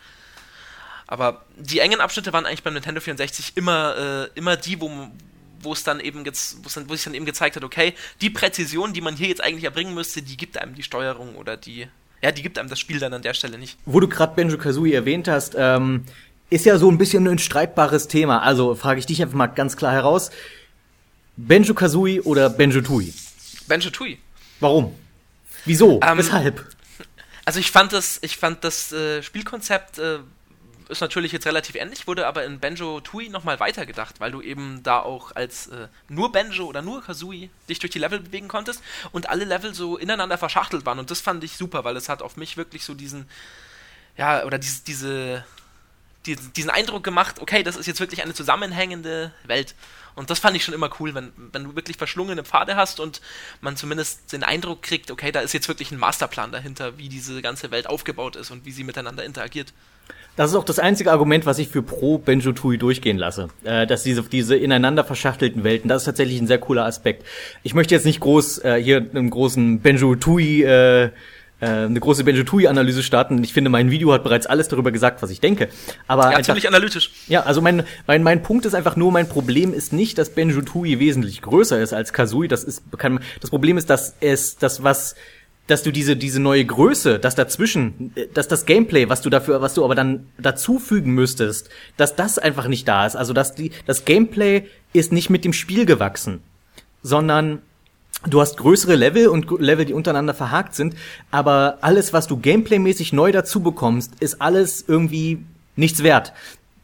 Aber 1.10 1.44
die 1.56 1.80
engen 1.80 2.00
Abschnitte 2.00 2.32
waren 2.32 2.46
eigentlich 2.46 2.62
beim 2.62 2.72
Nintendo 2.72 3.00
64 3.00 3.56
immer, 3.56 4.28
äh, 4.32 4.38
immer 4.38 4.56
die, 4.56 4.80
wo, 4.80 5.08
wo 5.60 5.72
es 5.72 5.82
dann 5.82 5.98
eben 5.98 6.24
jetzt, 6.24 6.58
dann, 6.76 6.88
wo 6.88 6.94
sich 6.94 7.02
dann 7.02 7.14
eben 7.14 7.26
gezeigt 7.26 7.56
hat, 7.56 7.64
okay, 7.64 7.94
die 8.20 8.30
Präzision, 8.30 8.92
die 8.92 9.00
man 9.00 9.16
hier 9.16 9.26
jetzt 9.26 9.42
eigentlich 9.42 9.64
erbringen 9.64 9.92
müsste, 9.92 10.22
die 10.22 10.36
gibt 10.36 10.56
einem 10.56 10.76
die 10.76 10.84
Steuerung 10.84 11.34
oder 11.34 11.56
die, 11.56 11.88
ja, 12.22 12.30
die 12.30 12.42
gibt 12.42 12.60
einem 12.60 12.68
das 12.68 12.78
Spiel 12.78 13.00
dann 13.00 13.12
an 13.12 13.22
der 13.22 13.34
Stelle 13.34 13.58
nicht. 13.58 13.76
Wo 13.86 13.98
du 13.98 14.06
gerade 14.06 14.36
Benjo 14.36 14.56
Kazooie 14.56 14.94
erwähnt 14.94 15.26
hast, 15.26 15.56
ähm, 15.58 16.04
ist 16.48 16.64
ja 16.64 16.78
so 16.78 16.88
ein 16.88 16.96
bisschen 16.96 17.26
ein 17.26 17.40
streitbares 17.40 18.06
Thema. 18.06 18.44
Also 18.44 18.76
frage 18.76 19.00
ich 19.00 19.06
dich 19.06 19.20
einfach 19.20 19.34
mal 19.34 19.48
ganz 19.48 19.76
klar 19.76 19.92
heraus. 19.92 20.30
Benjo 21.36 21.74
Kazooie 21.74 22.22
oder 22.22 22.50
Benjo 22.50 22.82
Tui? 22.82 23.12
Benjo 23.66 23.90
Tui. 23.90 24.20
Warum? 24.60 24.94
Wieso? 25.64 25.98
Ähm, 26.06 26.18
Weshalb? 26.18 26.64
Also 27.44 27.58
ich 27.58 27.72
fand 27.72 27.92
das, 27.92 28.20
ich 28.22 28.36
fand 28.36 28.62
das 28.62 28.92
äh, 28.92 29.24
Spielkonzept 29.24 29.98
äh, 29.98 30.20
ist 30.90 31.00
natürlich 31.00 31.32
jetzt 31.32 31.46
relativ 31.46 31.74
ähnlich, 31.74 32.06
wurde 32.06 32.26
aber 32.26 32.44
in 32.44 32.60
Benjo 32.60 33.00
Tui 33.00 33.28
nochmal 33.28 33.60
weitergedacht, 33.60 34.20
weil 34.20 34.32
du 34.32 34.42
eben 34.42 34.82
da 34.82 35.00
auch 35.00 35.34
als 35.34 35.68
äh, 35.68 35.88
nur 36.08 36.32
Benjo 36.32 36.66
oder 36.66 36.82
nur 36.82 37.02
Kazooie 37.02 37.50
dich 37.68 37.78
durch 37.78 37.92
die 37.92 37.98
Level 37.98 38.20
bewegen 38.20 38.48
konntest 38.48 38.82
und 39.12 39.28
alle 39.28 39.44
Level 39.44 39.74
so 39.74 39.96
ineinander 39.96 40.38
verschachtelt 40.38 40.84
waren 40.86 40.98
und 40.98 41.10
das 41.10 41.20
fand 41.20 41.42
ich 41.44 41.56
super, 41.56 41.84
weil 41.84 41.96
es 41.96 42.08
hat 42.08 42.22
auf 42.22 42.36
mich 42.36 42.56
wirklich 42.56 42.84
so 42.84 42.94
diesen, 42.94 43.28
ja, 44.16 44.44
oder 44.44 44.58
diese, 44.58 45.44
diese, 46.26 46.50
diesen 46.50 46.70
Eindruck 46.70 47.04
gemacht, 47.04 47.40
okay, 47.40 47.62
das 47.62 47.76
ist 47.76 47.86
jetzt 47.86 48.00
wirklich 48.00 48.22
eine 48.22 48.34
zusammenhängende 48.34 49.32
Welt. 49.44 49.74
Und 50.14 50.28
das 50.28 50.38
fand 50.38 50.56
ich 50.56 50.64
schon 50.64 50.74
immer 50.74 50.90
cool, 50.98 51.14
wenn, 51.14 51.32
wenn 51.36 51.64
du 51.64 51.76
wirklich 51.76 51.96
verschlungene 51.96 52.44
Pfade 52.44 52.76
hast 52.76 53.00
und 53.00 53.20
man 53.60 53.76
zumindest 53.76 54.32
den 54.32 54.42
Eindruck 54.42 54.82
kriegt, 54.82 55.10
okay, 55.10 55.32
da 55.32 55.40
ist 55.40 55.54
jetzt 55.54 55.68
wirklich 55.68 55.92
ein 55.92 55.98
Masterplan 55.98 56.52
dahinter, 56.52 56.98
wie 56.98 57.08
diese 57.08 57.40
ganze 57.42 57.70
Welt 57.70 57.86
aufgebaut 57.86 58.36
ist 58.36 58.50
und 58.50 58.64
wie 58.64 58.72
sie 58.72 58.84
miteinander 58.84 59.24
interagiert. 59.24 59.72
Das 60.36 60.50
ist 60.50 60.56
auch 60.56 60.64
das 60.64 60.78
einzige 60.78 61.12
Argument, 61.12 61.46
was 61.46 61.58
ich 61.58 61.68
für 61.68 61.82
pro 61.82 62.18
Benjo 62.18 62.52
Tui 62.52 62.78
durchgehen 62.78 63.18
lasse. 63.18 63.48
Äh, 63.64 63.86
dass 63.86 64.02
diese, 64.02 64.22
diese 64.22 64.56
ineinander 64.56 65.04
verschachtelten 65.04 65.64
Welten, 65.64 65.88
das 65.88 66.02
ist 66.02 66.06
tatsächlich 66.06 66.40
ein 66.40 66.46
sehr 66.46 66.58
cooler 66.58 66.84
Aspekt. 66.84 67.24
Ich 67.62 67.74
möchte 67.74 67.94
jetzt 67.94 68.06
nicht 68.06 68.20
groß 68.20 68.64
äh, 68.64 68.82
hier 68.82 69.06
einen 69.12 69.30
großen 69.30 69.80
Benjo 69.80 70.14
Tui 70.14 70.62
äh, 70.62 71.10
äh, 71.60 71.66
eine 71.66 72.00
große 72.00 72.24
Benjo-Tui-Analyse 72.24 73.02
starten. 73.02 73.44
Ich 73.44 73.52
finde, 73.52 73.68
mein 73.70 73.90
Video 73.90 74.12
hat 74.12 74.24
bereits 74.24 74.46
alles 74.46 74.68
darüber 74.68 74.90
gesagt, 74.92 75.22
was 75.22 75.30
ich 75.30 75.40
denke. 75.40 75.68
Aber 76.06 76.22
ja, 76.22 76.28
einfach, 76.30 76.44
ziemlich 76.44 76.66
analytisch. 76.66 77.10
Ja, 77.28 77.42
also 77.42 77.60
mein, 77.60 77.84
mein, 78.06 78.22
mein 78.22 78.42
Punkt 78.42 78.64
ist 78.64 78.74
einfach 78.74 78.96
nur, 78.96 79.12
mein 79.12 79.28
Problem 79.28 79.74
ist 79.74 79.92
nicht, 79.92 80.16
dass 80.16 80.30
Benjo-Tui 80.30 80.98
wesentlich 80.98 81.42
größer 81.42 81.78
ist 81.80 81.92
als 81.92 82.12
Kazooie. 82.12 82.48
Das 82.48 82.64
ist, 82.64 82.82
kann, 82.96 83.20
das 83.40 83.50
Problem 83.50 83.76
ist, 83.76 83.90
dass 83.90 84.14
es, 84.20 84.56
das 84.56 84.82
was, 84.82 85.16
dass 85.70 85.82
du 85.82 85.92
diese, 85.92 86.16
diese 86.16 86.40
neue 86.40 86.64
Größe, 86.64 87.18
das 87.18 87.34
dazwischen, 87.34 88.12
dass 88.34 88.48
das 88.48 88.66
Gameplay, 88.66 89.08
was 89.08 89.22
du 89.22 89.30
dafür, 89.30 89.60
was 89.60 89.74
du 89.74 89.84
aber 89.84 89.94
dann 89.94 90.26
dazufügen 90.38 91.12
müsstest, 91.12 91.70
dass 91.96 92.16
das 92.16 92.38
einfach 92.38 92.66
nicht 92.66 92.88
da 92.88 93.06
ist. 93.06 93.16
Also, 93.16 93.32
dass 93.32 93.54
die, 93.54 93.70
das 93.86 94.04
Gameplay 94.04 94.64
ist 94.92 95.12
nicht 95.12 95.30
mit 95.30 95.44
dem 95.44 95.52
Spiel 95.52 95.86
gewachsen, 95.86 96.42
sondern 97.02 97.62
Du 98.28 98.42
hast 98.42 98.58
größere 98.58 98.96
Level 98.96 99.28
und 99.28 99.50
Level, 99.60 99.86
die 99.86 99.94
untereinander 99.94 100.34
verhakt 100.34 100.74
sind, 100.74 100.94
aber 101.30 101.78
alles, 101.80 102.12
was 102.12 102.26
du 102.26 102.36
gameplaymäßig 102.36 103.14
neu 103.14 103.32
dazu 103.32 103.60
bekommst, 103.62 104.12
ist 104.20 104.42
alles 104.42 104.84
irgendwie 104.86 105.42
nichts 105.74 106.02
wert. 106.02 106.34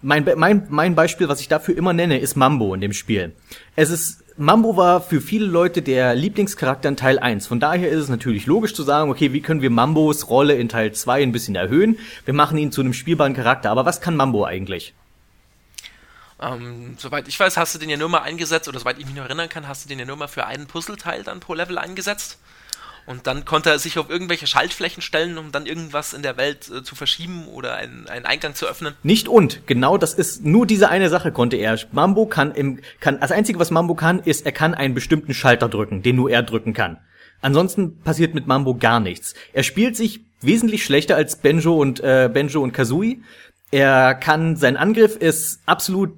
Mein, 0.07 0.25
mein, 0.37 0.67
mein 0.69 0.95
Beispiel, 0.95 1.29
was 1.29 1.41
ich 1.41 1.49
dafür 1.49 1.77
immer 1.77 1.93
nenne, 1.93 2.21
ist 2.21 2.37
Mambo 2.37 2.73
in 2.75 2.81
dem 2.81 2.93
Spiel. 2.93 3.35
Es 3.75 3.91
ist, 3.91 4.23
Mambo 4.37 4.77
war 4.77 5.01
für 5.01 5.21
viele 5.21 5.47
Leute 5.47 5.83
der 5.83 6.15
Lieblingscharakter 6.15 6.89
in 6.89 6.97
Teil 6.97 7.19
1. 7.19 7.49
Von 7.49 7.59
daher 7.59 7.89
ist 7.89 8.05
es 8.05 8.09
natürlich 8.09 8.47
logisch 8.47 8.73
zu 8.73 8.85
sagen, 8.85 9.11
okay, 9.11 9.33
wie 9.33 9.41
können 9.41 9.63
wir 9.63 9.71
Mambos 9.71 10.29
Rolle 10.29 10.55
in 10.55 10.69
Teil 10.69 10.93
2 10.93 11.25
ein 11.25 11.33
bisschen 11.33 11.57
erhöhen? 11.57 11.99
Wir 12.25 12.35
machen 12.35 12.57
ihn 12.57 12.71
zu 12.71 12.83
einem 12.83 12.93
spielbaren 12.93 13.35
Charakter. 13.35 13.69
Aber 13.73 13.85
was 13.85 14.01
kann 14.01 14.15
Mambo 14.15 14.45
eigentlich? 14.45 14.95
Ähm, 16.41 16.95
soweit 16.99 17.27
ich 17.27 17.41
weiß, 17.41 17.57
hast 17.57 17.75
du 17.75 17.81
den 17.81 17.91
ja 17.91 17.97
nur 17.97 18.09
mal 18.09 18.21
eingesetzt, 18.21 18.69
oder 18.69 18.79
soweit 18.79 19.01
ich 19.01 19.07
mich 19.07 19.17
noch 19.17 19.25
erinnern 19.25 19.49
kann, 19.49 19.67
hast 19.67 19.85
du 19.85 19.89
den 19.89 19.99
ja 19.99 20.05
nur 20.05 20.17
mal 20.17 20.29
für 20.29 20.47
einen 20.47 20.69
Puzzleteil 20.69 21.25
dann 21.25 21.41
pro 21.41 21.55
Level 21.55 21.79
eingesetzt. 21.79 22.39
Und 23.07 23.29
dann 23.29 23.45
konnte 23.45 23.71
er 23.71 23.79
sich 23.79 23.99
auf 23.99 24.11
irgendwelche 24.11 24.49
Schaltflächen 24.49 25.01
stellen, 25.01 25.39
um 25.39 25.53
dann 25.53 25.67
irgendwas 25.67 26.13
in 26.13 26.23
der 26.23 26.37
Welt 26.37 26.69
äh, 26.69 26.83
zu 26.83 26.97
verschieben 26.97 27.47
oder 27.47 27.77
einen, 27.77 28.09
einen 28.09 28.27
Eingang 28.27 28.55
zu 28.55 28.67
öffnen. 28.67 28.95
Nicht 29.05 29.29
und, 29.29 29.67
genau 29.67 29.97
das 29.97 30.13
ist 30.13 30.45
nur 30.45 30.67
diese 30.67 30.89
eine 30.89 31.09
Sache 31.09 31.31
konnte 31.31 31.57
er. 31.57 31.79
Mambo 31.93 32.27
kann 32.27 32.53
im, 32.53 32.81
kann, 33.01 33.21
das 33.21 33.31
einzige 33.31 33.61
was 33.61 33.71
Mambo 33.71 33.95
kann, 33.95 34.19
ist, 34.19 34.45
er 34.45 34.53
kann 34.53 34.75
einen 34.75 34.95
bestimmten 34.95 35.35
Schalter 35.35 35.69
drücken, 35.69 36.03
den 36.03 36.17
nur 36.17 36.31
er 36.31 36.43
drücken 36.43 36.73
kann. 36.73 36.99
Ansonsten 37.41 38.01
passiert 38.01 38.35
mit 38.35 38.47
Mambo 38.47 38.75
gar 38.75 38.99
nichts. 38.99 39.35
Er 39.53 39.63
spielt 39.63 39.97
sich 39.97 40.21
wesentlich 40.41 40.85
schlechter 40.85 41.17
als 41.17 41.37
Benjo 41.37 41.77
und, 41.77 42.01
äh, 42.01 42.29
Benjo 42.33 42.63
und 42.63 42.73
Kazooie. 42.73 43.23
Er 43.71 44.15
kann, 44.15 44.57
sein 44.57 44.77
Angriff 44.77 45.17
ist 45.17 45.61
absolut 45.67 46.13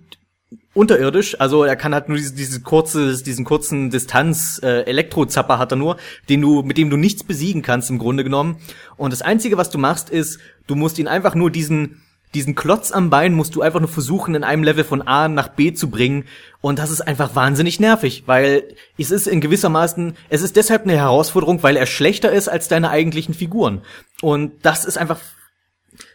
unterirdisch, 0.72 1.40
also 1.40 1.64
er 1.64 1.76
kann 1.76 1.92
halt 1.92 2.08
nur 2.08 2.16
diese, 2.16 2.34
diese 2.34 2.60
kurze, 2.60 3.22
diesen 3.22 3.44
kurzen 3.44 3.90
Distanz 3.90 4.60
äh, 4.62 4.82
Elektrozapper 4.82 5.58
hat 5.58 5.72
er 5.72 5.76
nur, 5.76 5.96
den 6.28 6.40
du 6.40 6.62
mit 6.62 6.78
dem 6.78 6.88
du 6.88 6.96
nichts 6.96 7.24
besiegen 7.24 7.62
kannst 7.62 7.90
im 7.90 7.98
Grunde 7.98 8.24
genommen. 8.24 8.56
Und 8.96 9.12
das 9.12 9.22
einzige, 9.22 9.56
was 9.56 9.70
du 9.70 9.78
machst, 9.78 10.08
ist, 10.08 10.38
du 10.66 10.74
musst 10.74 10.98
ihn 10.98 11.08
einfach 11.08 11.34
nur 11.34 11.50
diesen 11.50 12.02
diesen 12.34 12.54
Klotz 12.54 12.92
am 12.92 13.08
Bein 13.08 13.32
musst 13.32 13.54
du 13.54 13.62
einfach 13.62 13.80
nur 13.80 13.88
versuchen, 13.88 14.34
in 14.34 14.44
einem 14.44 14.62
Level 14.62 14.84
von 14.84 15.00
A 15.00 15.28
nach 15.28 15.48
B 15.48 15.72
zu 15.72 15.88
bringen. 15.88 16.24
Und 16.60 16.78
das 16.78 16.90
ist 16.90 17.00
einfach 17.00 17.34
wahnsinnig 17.34 17.80
nervig, 17.80 18.24
weil 18.26 18.64
es 18.98 19.10
ist 19.10 19.26
in 19.26 19.40
gewissermaßen, 19.40 20.14
es 20.28 20.42
ist 20.42 20.56
deshalb 20.56 20.82
eine 20.82 20.96
Herausforderung, 20.96 21.62
weil 21.62 21.76
er 21.76 21.86
schlechter 21.86 22.30
ist 22.30 22.48
als 22.48 22.68
deine 22.68 22.90
eigentlichen 22.90 23.32
Figuren. 23.32 23.80
Und 24.20 24.52
das 24.62 24.84
ist 24.84 24.98
einfach 24.98 25.20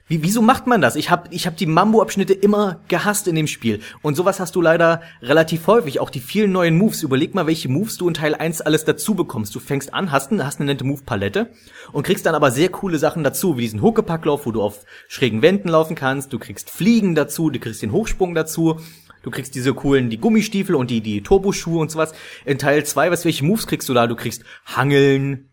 wie, 0.07 0.21
wieso 0.21 0.41
macht 0.41 0.67
man 0.67 0.81
das? 0.81 0.97
Ich 0.97 1.09
habe 1.09 1.29
ich 1.31 1.47
hab 1.47 1.55
die 1.55 1.65
Mambo-Abschnitte 1.65 2.33
immer 2.33 2.81
gehasst 2.89 3.29
in 3.29 3.35
dem 3.35 3.47
Spiel. 3.47 3.79
Und 4.01 4.15
sowas 4.15 4.41
hast 4.41 4.53
du 4.55 4.61
leider 4.61 5.01
relativ 5.21 5.65
häufig. 5.67 6.01
Auch 6.01 6.09
die 6.09 6.19
vielen 6.19 6.51
neuen 6.51 6.77
Moves. 6.77 7.03
Überleg 7.03 7.33
mal, 7.33 7.47
welche 7.47 7.69
Moves 7.69 7.97
du 7.97 8.09
in 8.09 8.13
Teil 8.13 8.35
1 8.35 8.59
alles 8.61 8.83
dazu 8.83 9.15
bekommst. 9.15 9.55
Du 9.55 9.61
fängst 9.61 9.93
an, 9.93 10.11
hast, 10.11 10.31
hast 10.31 10.59
eine 10.59 10.71
nette 10.71 10.83
Move-Palette 10.83 11.51
und 11.93 12.03
kriegst 12.03 12.25
dann 12.25 12.35
aber 12.35 12.51
sehr 12.51 12.67
coole 12.67 12.99
Sachen 12.99 13.23
dazu, 13.23 13.57
wie 13.57 13.61
diesen 13.61 13.81
Huckepacklauf, 13.81 14.45
wo 14.45 14.51
du 14.51 14.61
auf 14.61 14.85
schrägen 15.07 15.41
Wänden 15.41 15.69
laufen 15.69 15.95
kannst. 15.95 16.33
Du 16.33 16.39
kriegst 16.39 16.69
Fliegen 16.69 17.15
dazu, 17.15 17.49
du 17.49 17.59
kriegst 17.59 17.81
den 17.81 17.93
Hochsprung 17.93 18.35
dazu. 18.35 18.79
Du 19.21 19.31
kriegst 19.31 19.55
diese 19.55 19.73
coolen, 19.73 20.09
die 20.09 20.17
Gummistiefel 20.17 20.75
und 20.75 20.91
die, 20.91 20.99
die 20.99 21.21
Turboschuhe 21.21 21.79
und 21.79 21.89
sowas. 21.89 22.11
In 22.43 22.57
Teil 22.57 22.85
2, 22.85 23.09
was, 23.09 23.23
welche 23.23 23.45
Moves 23.45 23.67
kriegst 23.67 23.87
du 23.87 23.93
da? 23.93 24.05
Du 24.05 24.17
kriegst 24.17 24.43
Hangeln, 24.65 25.49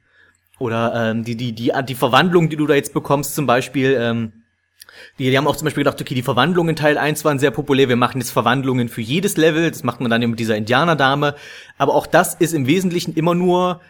oder 0.61 0.93
ähm, 0.95 1.25
die, 1.25 1.37
die, 1.37 1.53
die, 1.53 1.73
die 1.89 1.95
Verwandlung, 1.95 2.51
die 2.51 2.57
du 2.57 2.67
da 2.67 2.75
jetzt 2.75 2.93
bekommst, 2.93 3.35
zum 3.35 3.47
Beispiel, 3.47 3.97
ähm, 3.99 4.33
die, 5.19 5.31
die 5.31 5.37
haben 5.37 5.47
auch 5.47 5.57
zum 5.57 5.67
Beispiel 5.67 5.85
gedacht, 5.85 6.01
okay, 6.01 6.15
die 6.15 6.23
Verwandlungen 6.23 6.77
Teil 6.77 6.99
1 6.99 7.25
waren 7.25 7.39
sehr 7.39 7.51
populär, 7.51 7.89
wir 7.89 7.97
machen 7.97 8.19
jetzt 8.19 8.31
Verwandlungen 8.31 8.89
für 8.89 9.01
jedes 9.01 9.37
Level, 9.37 9.71
das 9.71 9.83
macht 9.83 10.01
man 10.01 10.11
dann 10.11 10.23
eben 10.23 10.31
mit 10.31 10.41
dieser 10.41 10.57
Indianerdame. 10.57 11.35
Aber 11.79 11.95
auch 11.95 12.07
das 12.07 12.35
ist 12.35 12.55
im 12.55 12.67
Wesentlichen 12.67 13.15
immer 13.15 13.35
nur, 13.35 13.81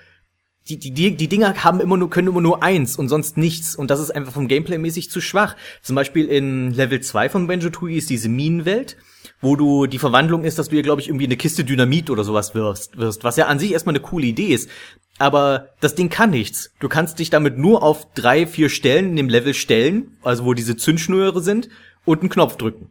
die, 0.69 0.79
die, 0.79 0.93
die, 0.93 1.17
die 1.17 1.29
Dinger 1.29 1.65
haben 1.65 1.81
immer 1.81 1.97
nur, 1.97 2.11
können 2.11 2.29
immer 2.29 2.41
nur 2.41 2.63
eins 2.63 2.97
und 2.97 3.09
sonst 3.09 3.37
nichts. 3.37 3.75
Und 3.75 3.91
das 3.91 4.01
ist 4.01 4.11
einfach 4.11 4.33
vom 4.33 4.49
Gameplay 4.49 4.79
mäßig 4.79 5.11
zu 5.11 5.21
schwach. 5.21 5.57
Zum 5.83 5.97
Beispiel 5.97 6.27
in 6.27 6.73
Level 6.73 7.01
2 7.01 7.29
von 7.29 7.47
Benjo 7.47 7.71
Tui 7.71 7.97
ist 7.97 8.11
diese 8.11 8.29
Minenwelt, 8.29 8.97
wo 9.41 9.57
du 9.57 9.87
die 9.87 9.99
Verwandlung 9.99 10.45
ist, 10.45 10.59
dass 10.59 10.69
du 10.69 10.75
hier, 10.75 10.83
glaube 10.83 11.01
ich, 11.01 11.09
irgendwie 11.09 11.27
eine 11.27 11.37
Kiste 11.37 11.65
Dynamit 11.65 12.11
oder 12.11 12.25
sowas 12.25 12.55
wirst, 12.55 12.99
wirst, 12.99 13.25
was 13.25 13.37
ja 13.37 13.47
an 13.47 13.59
sich 13.59 13.73
erstmal 13.73 13.95
eine 13.95 14.03
coole 14.03 14.27
Idee 14.27 14.55
ist 14.55 14.69
aber 15.21 15.69
das 15.81 15.95
Ding 15.95 16.09
kann 16.09 16.31
nichts. 16.31 16.73
Du 16.81 16.89
kannst 16.89 17.19
dich 17.19 17.29
damit 17.29 17.59
nur 17.59 17.83
auf 17.83 18.13
drei, 18.15 18.47
vier 18.47 18.71
Stellen 18.71 19.11
in 19.11 19.17
dem 19.17 19.29
Level 19.29 19.53
stellen, 19.53 20.17
also 20.23 20.47
wo 20.47 20.55
diese 20.55 20.77
Zündschnüre 20.77 21.43
sind, 21.43 21.69
und 22.07 22.21
einen 22.21 22.31
Knopf 22.31 22.57
drücken. 22.57 22.91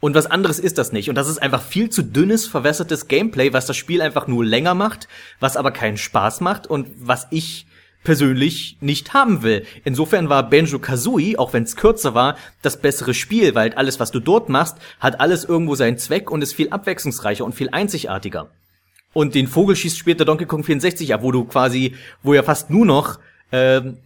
Und 0.00 0.14
was 0.14 0.26
anderes 0.26 0.58
ist 0.58 0.78
das 0.78 0.92
nicht. 0.92 1.10
Und 1.10 1.14
das 1.14 1.28
ist 1.28 1.38
einfach 1.38 1.62
viel 1.62 1.90
zu 1.90 2.02
dünnes, 2.02 2.46
verwässertes 2.46 3.06
Gameplay, 3.06 3.52
was 3.52 3.66
das 3.66 3.76
Spiel 3.76 4.00
einfach 4.00 4.26
nur 4.26 4.44
länger 4.44 4.74
macht, 4.74 5.08
was 5.38 5.58
aber 5.58 5.72
keinen 5.72 5.98
Spaß 5.98 6.40
macht 6.40 6.66
und 6.66 6.88
was 6.98 7.26
ich 7.30 7.66
persönlich 8.02 8.78
nicht 8.80 9.12
haben 9.12 9.42
will. 9.42 9.66
Insofern 9.84 10.30
war 10.30 10.48
Benjo 10.48 10.78
Kazooie, 10.78 11.36
auch 11.38 11.52
wenn 11.52 11.64
es 11.64 11.76
kürzer 11.76 12.14
war, 12.14 12.36
das 12.62 12.80
bessere 12.80 13.12
Spiel, 13.12 13.54
weil 13.54 13.74
alles, 13.74 14.00
was 14.00 14.10
du 14.10 14.20
dort 14.20 14.48
machst, 14.48 14.78
hat 15.00 15.20
alles 15.20 15.44
irgendwo 15.44 15.74
seinen 15.74 15.98
Zweck 15.98 16.30
und 16.30 16.40
ist 16.40 16.54
viel 16.54 16.70
abwechslungsreicher 16.70 17.44
und 17.44 17.54
viel 17.54 17.68
einzigartiger. 17.70 18.48
Und 19.12 19.34
den 19.34 19.46
Vogel 19.46 19.76
schießt 19.76 19.98
später 19.98 20.24
Donkey 20.24 20.46
Kong 20.46 20.62
64 20.62 21.14
ab, 21.14 21.22
wo 21.22 21.32
du 21.32 21.44
quasi, 21.44 21.94
wo 22.22 22.34
ja 22.34 22.42
fast 22.42 22.70
nur 22.70 22.84
noch, 22.84 23.18
ähm, 23.52 23.98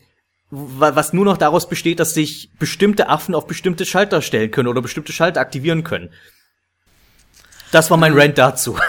was 0.50 1.12
nur 1.12 1.24
noch 1.24 1.36
daraus 1.36 1.68
besteht, 1.68 2.00
dass 2.00 2.14
sich 2.14 2.50
bestimmte 2.58 3.08
Affen 3.08 3.34
auf 3.34 3.46
bestimmte 3.46 3.86
Schalter 3.86 4.22
stellen 4.22 4.50
können 4.50 4.68
oder 4.68 4.82
bestimmte 4.82 5.12
Schalter 5.12 5.40
aktivieren 5.40 5.84
können. 5.84 6.10
Das 7.70 7.90
war 7.90 7.96
mein 7.96 8.18
Rant 8.18 8.38
dazu. 8.38 8.78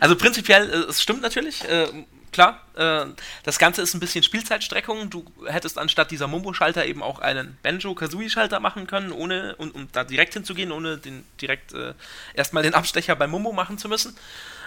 Also 0.00 0.16
prinzipiell, 0.16 0.70
äh, 0.70 0.90
es 0.90 1.02
stimmt 1.02 1.22
natürlich, 1.22 1.62
äh, 1.68 1.86
klar. 2.34 2.60
Äh, 2.74 3.06
das 3.44 3.58
Ganze 3.58 3.80
ist 3.80 3.94
ein 3.94 4.00
bisschen 4.00 4.22
Spielzeitstreckung. 4.22 5.08
Du 5.08 5.24
hättest 5.46 5.78
anstatt 5.78 6.10
dieser 6.10 6.26
Mumbo-Schalter 6.26 6.84
eben 6.84 7.02
auch 7.02 7.20
einen 7.20 7.56
Benjo-Kazooie-Schalter 7.62 8.60
machen 8.60 8.86
können, 8.86 9.12
ohne 9.12 9.54
um, 9.56 9.70
um 9.70 9.88
da 9.92 10.04
direkt 10.04 10.34
hinzugehen, 10.34 10.72
ohne 10.72 10.98
den 10.98 11.24
direkt 11.40 11.72
äh, 11.72 11.94
erstmal 12.34 12.62
den 12.62 12.74
Abstecher 12.74 13.16
bei 13.16 13.26
Mumbo 13.26 13.52
machen 13.52 13.78
zu 13.78 13.88
müssen. 13.88 14.14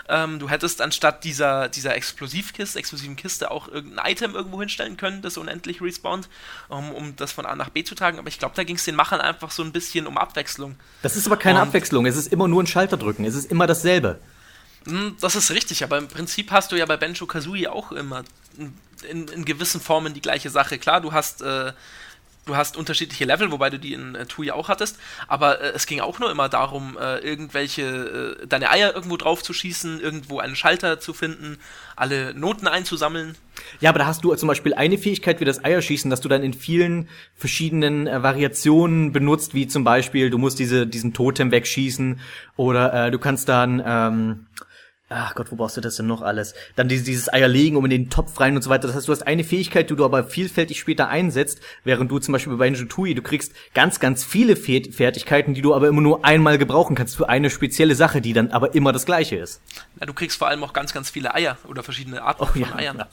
Ähm, 0.10 0.40
du 0.40 0.50
hättest 0.50 0.82
anstatt 0.82 1.26
dieser, 1.26 1.68
dieser 1.68 1.96
Explosivkiste, 1.96 2.80
explosiven 2.80 3.18
Kiste 3.18 3.52
auch 3.52 3.68
irgendein 3.68 4.10
Item 4.12 4.36
irgendwo 4.36 4.60
hinstellen 4.60 4.96
können, 4.96 5.22
das 5.22 5.38
unendlich 5.38 5.82
respawnt, 5.82 6.30
um, 6.70 6.92
um 6.94 7.16
das 7.18 7.34
von 7.34 7.46
A 7.46 7.56
nach 7.56 7.70
B 7.70 7.84
zu 7.84 7.94
tragen. 7.94 8.18
Aber 8.18 8.30
ich 8.30 8.40
glaube, 8.40 8.56
da 8.56 8.64
ging 8.64 8.78
es 8.78 8.86
den 8.86 8.96
Machern 8.96 9.20
einfach 9.20 9.52
so 9.52 9.64
ein 9.64 9.74
bisschen 9.74 10.08
um 10.08 10.18
Abwechslung. 10.18 10.76
Das 11.02 11.18
ist 11.18 11.28
aber 11.28 11.38
keine 11.38 11.62
Und 11.62 11.68
Abwechslung. 11.68 12.06
Es 12.06 12.16
ist 12.16 12.32
immer 12.32 12.48
nur 12.48 12.64
ein 12.64 12.68
Schalter 12.68 12.96
drücken. 12.96 13.26
Es 13.26 13.36
ist 13.36 13.52
immer 13.52 13.68
dasselbe. 13.68 14.20
Hm, 14.88 15.18
das 15.20 15.36
ist 15.36 15.52
richtig, 15.52 15.84
aber 15.84 15.98
im 15.98 16.08
Prinzip 16.08 16.52
hast 16.52 16.72
du 16.72 16.76
ja 16.76 16.86
bei 16.86 16.98
Benjo 16.98 17.26
Kazooie 17.26 17.68
auch 17.68 17.92
immer 17.92 18.24
in, 19.10 19.28
in, 19.28 19.46
gewissen 19.46 19.82
Formen 19.82 20.14
die 20.14 20.22
gleiche 20.22 20.50
Sache. 20.50 20.80
Klar, 20.80 21.02
du 21.02 21.12
hast 21.12 21.42
äh, 21.42 21.74
du 22.48 22.56
hast 22.56 22.78
unterschiedliche 22.78 23.26
Level, 23.26 23.52
wobei 23.52 23.70
du 23.70 23.78
die 23.78 23.94
in 23.94 24.16
äh, 24.16 24.26
Tui 24.26 24.52
auch 24.52 24.70
hattest, 24.70 24.98
aber 25.28 25.62
äh, 25.62 25.72
es 25.76 25.86
ging 25.86 26.00
auch 26.00 26.20
nur 26.20 26.32
immer 26.32 26.50
darum, 26.50 26.98
äh, 26.98 27.18
irgendwelche, 27.20 28.38
äh, 28.42 28.48
deine 28.48 28.72
Eier 28.72 28.96
irgendwo 28.96 29.18
drauf 29.18 29.44
zu 29.44 29.54
schießen, 29.54 30.00
irgendwo 30.00 30.40
einen 30.40 30.56
Schalter 30.56 31.00
zu 31.00 31.14
finden, 31.14 31.58
alle 31.96 32.34
Noten 32.34 32.68
einzusammeln. 32.68 33.36
Ja, 33.80 33.90
aber 33.90 34.00
da 34.00 34.06
hast 34.06 34.24
du 34.24 34.34
zum 34.36 34.48
Beispiel 34.48 34.74
eine 34.74 34.98
Fähigkeit 34.98 35.40
wie 35.40 35.46
das 35.46 35.64
Eierschießen, 35.64 36.10
dass 36.10 36.22
du 36.22 36.30
dann 36.30 36.44
in 36.44 36.54
vielen 36.54 37.10
verschiedenen 37.36 38.08
äh, 38.08 38.24
Variationen 38.24 39.12
benutzt, 39.12 39.54
wie 39.54 39.68
zum 39.68 39.84
Beispiel, 39.84 40.30
du 40.30 40.38
musst 40.38 40.60
diese, 40.60 40.88
diesen 40.88 41.14
Totem 41.14 41.52
wegschießen 41.52 42.20
oder 42.56 43.08
äh, 43.08 43.12
du 43.12 43.20
kannst 43.20 43.50
dann 43.50 43.84
ähm, 43.86 44.46
Ach 45.10 45.36
Gott, 45.36 45.52
wo 45.52 45.56
brauchst 45.56 45.78
du 45.78 45.82
das 45.82 45.96
denn 45.96 46.06
noch 46.06 46.22
alles? 46.22 46.54
Dann 46.76 46.90
dieses, 46.90 47.06
dieses 47.06 47.32
Eier 47.32 47.48
legen, 47.48 47.78
um 47.78 47.86
in 47.86 47.92
den 47.92 48.10
Topf 48.10 48.42
rein 48.42 48.58
und 48.58 48.62
so 48.62 48.70
weiter. 48.70 48.88
Das 48.88 48.96
heißt, 48.96 49.08
du 49.08 49.14
hast 49.14 49.26
eine 49.26 49.46
Fähigkeit, 49.46 49.90
die 49.90 49.96
du 49.96 50.04
aber 50.04 50.26
vielfältig 50.26 50.80
später 50.80 51.08
einsetzt, 51.08 51.62
während 51.86 52.12
du 52.12 52.20
zum 52.20 52.34
Beispiel 52.34 52.52
bei 52.54 52.66
Banjo 52.66 52.84
Tui, 52.86 53.16
du 53.16 53.22
kriegst 53.22 53.54
ganz, 53.74 54.02
ganz 54.02 54.26
viele 54.26 54.58
Fertigkeiten, 54.58 55.54
die 55.54 55.62
du 55.62 55.74
aber 55.74 55.88
immer 55.88 56.02
nur 56.02 56.26
einmal 56.26 56.58
gebrauchen 56.58 56.96
kannst 56.96 57.16
für 57.16 57.30
eine 57.30 57.50
spezielle 57.50 57.96
Sache, 57.96 58.20
die 58.20 58.34
dann 58.34 58.52
aber 58.52 58.76
immer 58.76 58.92
das 58.92 59.06
gleiche 59.06 59.38
ist. 59.38 59.62
Na, 59.96 60.06
du 60.06 60.14
kriegst 60.14 60.38
vor 60.38 60.50
allem 60.50 60.62
auch 60.66 60.74
ganz, 60.74 60.94
ganz 60.94 61.10
viele 61.10 61.34
Eier 61.34 61.58
oder 61.70 61.84
verschiedene 61.84 62.22
Arten 62.22 62.44
oh, 62.44 62.48
von 62.48 62.62
ja, 62.62 62.76
Eiern. 62.76 62.98
Ja. 62.98 63.10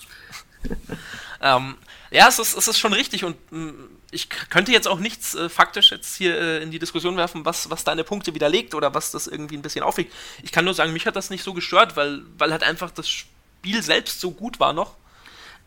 ähm, 1.57 1.77
ja, 2.11 2.27
es 2.29 2.41
ist, 2.41 2.57
es 2.57 2.67
ist 2.67 2.79
schon 2.79 2.93
richtig 2.93 3.25
und 3.25 3.37
mh, 3.53 3.73
mm, 3.73 3.89
ich 4.15 4.29
könnte 4.29 4.73
jetzt 4.73 4.89
auch 4.89 5.01
nichts 5.01 5.35
äh, 5.35 5.49
faktisch 5.49 5.91
jetzt 5.91 6.17
hier 6.17 6.39
äh, 6.41 6.63
in 6.63 6.71
die 6.71 6.79
Diskussion 6.79 7.17
werfen, 7.17 7.45
was, 7.45 7.71
was 7.71 7.85
deine 7.85 8.05
Punkte 8.05 8.35
widerlegt 8.35 8.75
oder 8.75 8.95
was 8.95 9.11
das 9.11 9.27
irgendwie 9.27 9.57
ein 9.57 9.63
bisschen 9.63 9.83
aufregt. 9.83 10.13
Ich 10.43 10.53
kann 10.53 10.65
nur 10.65 10.75
sagen, 10.75 10.93
mich 10.93 11.07
hat 11.07 11.17
das 11.17 11.31
nicht 11.31 11.43
so 11.43 11.53
gestört, 11.53 11.97
weil, 11.97 12.23
weil 12.39 12.53
halt 12.53 12.63
einfach 12.63 12.91
das 12.91 13.09
Spiel 13.09 13.83
selbst 13.83 14.21
so 14.21 14.31
gut 14.31 14.61
war 14.61 14.73
noch, 14.73 14.95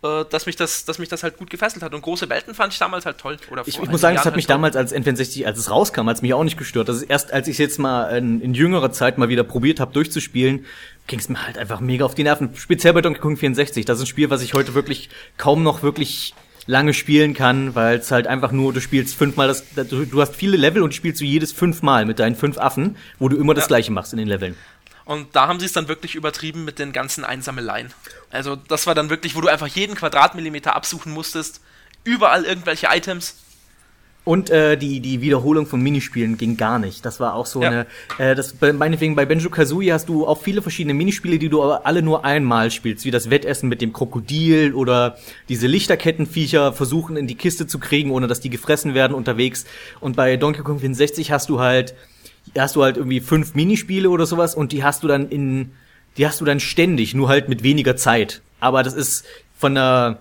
äh, 0.03 0.23
dass, 0.29 0.45
mich 0.45 0.55
das, 0.55 0.85
dass 0.85 0.99
mich 0.99 1.09
das 1.09 1.23
halt 1.23 1.37
gut 1.37 1.49
gefesselt 1.49 1.83
hat. 1.83 1.93
Und 1.93 2.01
große 2.01 2.29
Welten 2.29 2.53
fand 2.55 2.71
ich 2.71 2.79
damals 2.79 3.05
halt 3.05 3.17
toll. 3.17 3.37
Oder 3.51 3.63
ich, 3.65 3.79
ich 3.79 3.89
muss 3.89 4.01
sagen, 4.01 4.15
es 4.15 4.21
hat 4.21 4.27
halt 4.27 4.35
mich 4.35 4.45
toll. 4.45 4.55
damals 4.55 4.75
als 4.75 4.93
N64, 4.93 5.45
als 5.45 5.59
es 5.59 5.69
rauskam, 5.69 6.07
als 6.07 6.21
mich 6.21 6.33
auch 6.33 6.43
nicht 6.43 6.57
gestört. 6.57 6.89
Das 6.89 6.97
ist 6.97 7.03
erst, 7.03 7.33
als 7.33 7.47
ich 7.47 7.55
es 7.55 7.59
jetzt 7.59 7.79
mal 7.79 8.15
in, 8.17 8.41
in 8.41 8.53
jüngerer 8.53 8.91
Zeit 8.91 9.17
mal 9.17 9.29
wieder 9.29 9.43
probiert 9.43 9.79
habe 9.79 9.93
durchzuspielen, 9.93 10.65
ging 11.07 11.19
es 11.19 11.29
mir 11.29 11.45
halt 11.45 11.57
einfach 11.57 11.79
mega 11.79 12.05
auf 12.05 12.15
die 12.15 12.23
Nerven. 12.23 12.55
Speziell 12.55 12.93
bei 12.93 13.01
Donkey 13.01 13.19
Kong 13.19 13.37
64. 13.37 13.85
Das 13.85 13.97
ist 13.97 14.03
ein 14.03 14.07
Spiel, 14.07 14.29
was 14.29 14.41
ich 14.41 14.53
heute 14.53 14.73
wirklich 14.73 15.09
kaum 15.37 15.63
noch 15.63 15.83
wirklich 15.83 16.33
lange 16.68 16.93
spielen 16.93 17.34
kann, 17.34 17.74
weil 17.74 17.97
es 17.97 18.11
halt 18.11 18.28
einfach 18.28 18.51
nur, 18.51 18.74
du 18.74 18.82
spielst 18.82 19.15
fünfmal 19.15 19.47
das, 19.47 19.63
du, 19.74 20.05
du 20.05 20.22
hast 20.22 20.36
viele 20.36 20.57
Level 20.57 20.84
und 20.84 20.93
spielst 20.93 21.22
du 21.22 21.26
jedes 21.26 21.51
fünfmal 21.51 22.05
mit 22.05 22.20
deinen 22.20 22.36
fünf 22.36 22.57
Affen, 22.57 22.97
wo 23.18 23.30
du 23.30 23.38
immer 23.38 23.53
das 23.53 23.68
gleiche 23.68 23.91
machst 23.91 24.13
in 24.13 24.20
den 24.20 24.28
Leveln. 24.28 24.55
Und 25.05 25.36
da 25.38 25.47
haben 25.47 25.59
sie 25.59 25.65
es 25.65 25.72
dann 25.72 25.88
wirklich 25.88 26.15
übertrieben 26.15 26.65
mit 26.65 26.80
den 26.80 26.91
ganzen 26.91 27.24
Einsammeleien. 27.24 27.93
Also 28.30 28.57
das 28.57 28.88
war 28.88 28.93
dann 28.93 29.09
wirklich, 29.09 29.36
wo 29.36 29.41
du 29.41 29.47
einfach 29.47 29.68
jeden 29.68 29.95
Quadratmillimeter 29.95 30.76
absuchen 30.76 31.13
musstest, 31.13 31.61
überall 32.03 32.43
irgendwelche 32.43 32.88
Items 32.91 33.36
und 34.28 34.49
äh, 34.49 34.75
die, 34.75 34.99
die 34.99 35.21
Wiederholung 35.21 35.67
von 35.67 35.82
Minispielen 35.82 36.38
ging 36.38 36.57
gar 36.57 36.80
nicht. 36.80 37.05
Das 37.05 37.21
war 37.21 37.34
auch 37.34 37.45
so 37.45 37.61
ja. 37.61 37.69
eine. 37.69 37.88
Äh, 38.17 38.36
das, 38.36 38.55
meinetwegen 38.59 39.15
bei 39.15 39.25
Benjo 39.25 39.49
Kazooie 39.49 39.93
hast 39.93 40.09
du 40.09 40.28
auch 40.28 40.41
viele 40.41 40.61
verschiedene 40.61 40.93
Minispiele, 40.93 41.39
die 41.39 41.47
du 41.47 41.63
aber 41.63 41.86
alle 41.86 42.01
nur 42.01 42.25
einmal 42.25 42.69
spielst, 42.69 43.05
wie 43.05 43.11
das 43.11 43.30
Wettessen 43.30 43.69
mit 43.69 43.82
dem 43.82 43.93
Krokodil 43.93 44.73
oder 44.73 45.17
diese 45.47 45.67
Lichterkettenviecher 45.67 46.73
versuchen 46.73 47.15
in 47.15 47.28
die 47.28 47.36
Kiste 47.36 47.67
zu 47.67 47.80
kriegen, 47.80 48.11
ohne 48.11 48.28
dass 48.28 48.41
die 48.41 48.49
gefressen 48.49 48.93
werden 48.93 49.13
unterwegs. 49.15 49.65
Und 50.01 50.17
bei 50.17 50.36
Donkey 50.36 50.61
Kong 50.61 50.80
64 50.80 51.32
hast 51.32 51.47
du 51.47 51.61
halt, 51.61 51.95
hast 52.57 52.75
du 52.75 52.84
halt 52.84 52.97
irgendwie 52.97 53.21
fünf 53.21 53.55
Minispiele 53.55 54.09
oder 54.09 54.25
sowas 54.25 54.55
und 54.55 54.73
die 54.73 54.84
hast 54.84 55.03
du 55.03 55.07
dann 55.07 55.30
in, 55.30 55.71
die 56.17 56.28
hast 56.28 56.41
du 56.41 56.45
dann 56.45 56.59
ständig, 56.59 57.13
nur 57.13 57.30
halt 57.30 57.47
mit 57.47 57.63
weniger 57.63 57.95
Zeit. 57.95 58.41
Aber 58.59 58.84
das 58.84 58.93
ist 58.93 59.23
von 59.57 59.73
der, 59.73 60.19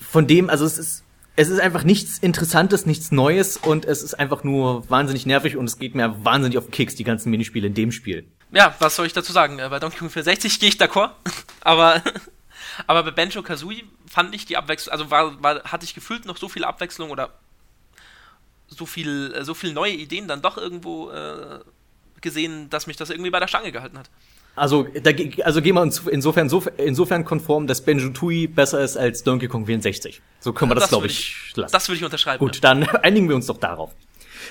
von 0.00 0.26
dem, 0.26 0.50
also 0.50 0.64
es 0.64 0.78
ist 0.78 1.03
es 1.36 1.48
ist 1.48 1.60
einfach 1.60 1.82
nichts 1.82 2.18
Interessantes, 2.18 2.86
nichts 2.86 3.10
Neues 3.10 3.56
und 3.56 3.84
es 3.84 4.02
ist 4.02 4.14
einfach 4.14 4.44
nur 4.44 4.88
wahnsinnig 4.88 5.26
nervig 5.26 5.56
und 5.56 5.64
es 5.66 5.78
geht 5.78 5.94
mir 5.94 6.24
wahnsinnig 6.24 6.58
auf 6.58 6.66
den 6.66 6.70
Keks, 6.70 6.94
die 6.94 7.04
ganzen 7.04 7.30
Minispiele 7.30 7.66
in 7.66 7.74
dem 7.74 7.92
Spiel. 7.92 8.26
Ja, 8.52 8.74
was 8.78 8.96
soll 8.96 9.06
ich 9.06 9.12
dazu 9.12 9.32
sagen? 9.32 9.58
Äh, 9.58 9.68
bei 9.68 9.80
Donkey 9.80 9.98
Kong 9.98 10.10
64 10.10 10.60
gehe 10.60 10.68
ich 10.68 10.76
d'accord, 10.76 11.10
aber, 11.60 12.02
aber 12.86 13.02
bei 13.02 13.10
Banjo 13.10 13.42
Kazooie 13.42 13.82
fand 14.06 14.34
ich 14.34 14.46
die 14.46 14.56
Abwechslung, 14.56 14.92
also 14.92 15.10
war, 15.10 15.42
war, 15.42 15.64
hatte 15.64 15.84
ich 15.84 15.94
gefühlt 15.94 16.24
noch 16.24 16.36
so 16.36 16.48
viel 16.48 16.64
Abwechslung 16.64 17.10
oder 17.10 17.32
so 18.68 18.86
viel, 18.86 19.34
äh, 19.34 19.44
so 19.44 19.54
viel 19.54 19.72
neue 19.72 19.92
Ideen 19.92 20.28
dann 20.28 20.40
doch 20.40 20.56
irgendwo 20.56 21.10
äh, 21.10 21.60
gesehen, 22.20 22.70
dass 22.70 22.86
mich 22.86 22.96
das 22.96 23.10
irgendwie 23.10 23.30
bei 23.30 23.40
der 23.40 23.48
Stange 23.48 23.72
gehalten 23.72 23.98
hat. 23.98 24.08
Also, 24.56 24.86
da, 25.02 25.10
also 25.42 25.62
gehen 25.62 25.74
wir 25.74 25.82
insofern, 25.82 26.48
insofern 26.76 27.24
konform, 27.24 27.66
dass 27.66 27.80
Benjo 27.80 28.10
Tui 28.10 28.46
besser 28.46 28.80
ist 28.80 28.96
als 28.96 29.24
Donkey 29.24 29.48
Kong 29.48 29.66
64. 29.66 30.22
So 30.40 30.52
können 30.52 30.70
wir 30.70 30.74
das, 30.76 30.84
das 30.84 30.90
glaube 30.90 31.06
ich, 31.06 31.36
ich, 31.50 31.56
lassen. 31.56 31.72
Das 31.72 31.88
würde 31.88 31.98
ich 31.98 32.04
unterschreiben. 32.04 32.38
Gut, 32.38 32.56
ja. 32.56 32.60
dann 32.60 32.82
einigen 33.02 33.28
wir 33.28 33.34
uns 33.34 33.46
doch 33.46 33.58
darauf. 33.58 33.90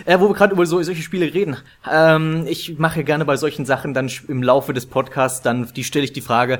Äh, 0.05 0.19
wo 0.19 0.29
wir 0.29 0.33
gerade 0.33 0.53
über 0.53 0.65
so, 0.65 0.81
solche 0.81 1.03
Spiele 1.03 1.33
reden, 1.33 1.57
ähm, 1.89 2.45
ich 2.47 2.79
mache 2.79 3.03
gerne 3.03 3.25
bei 3.25 3.37
solchen 3.37 3.65
Sachen 3.65 3.93
dann 3.93 4.11
im 4.27 4.41
Laufe 4.41 4.73
des 4.73 4.87
Podcasts, 4.87 5.41
dann 5.41 5.71
die 5.73 5.83
stelle 5.83 6.03
ich 6.03 6.13
die 6.13 6.21
Frage, 6.21 6.59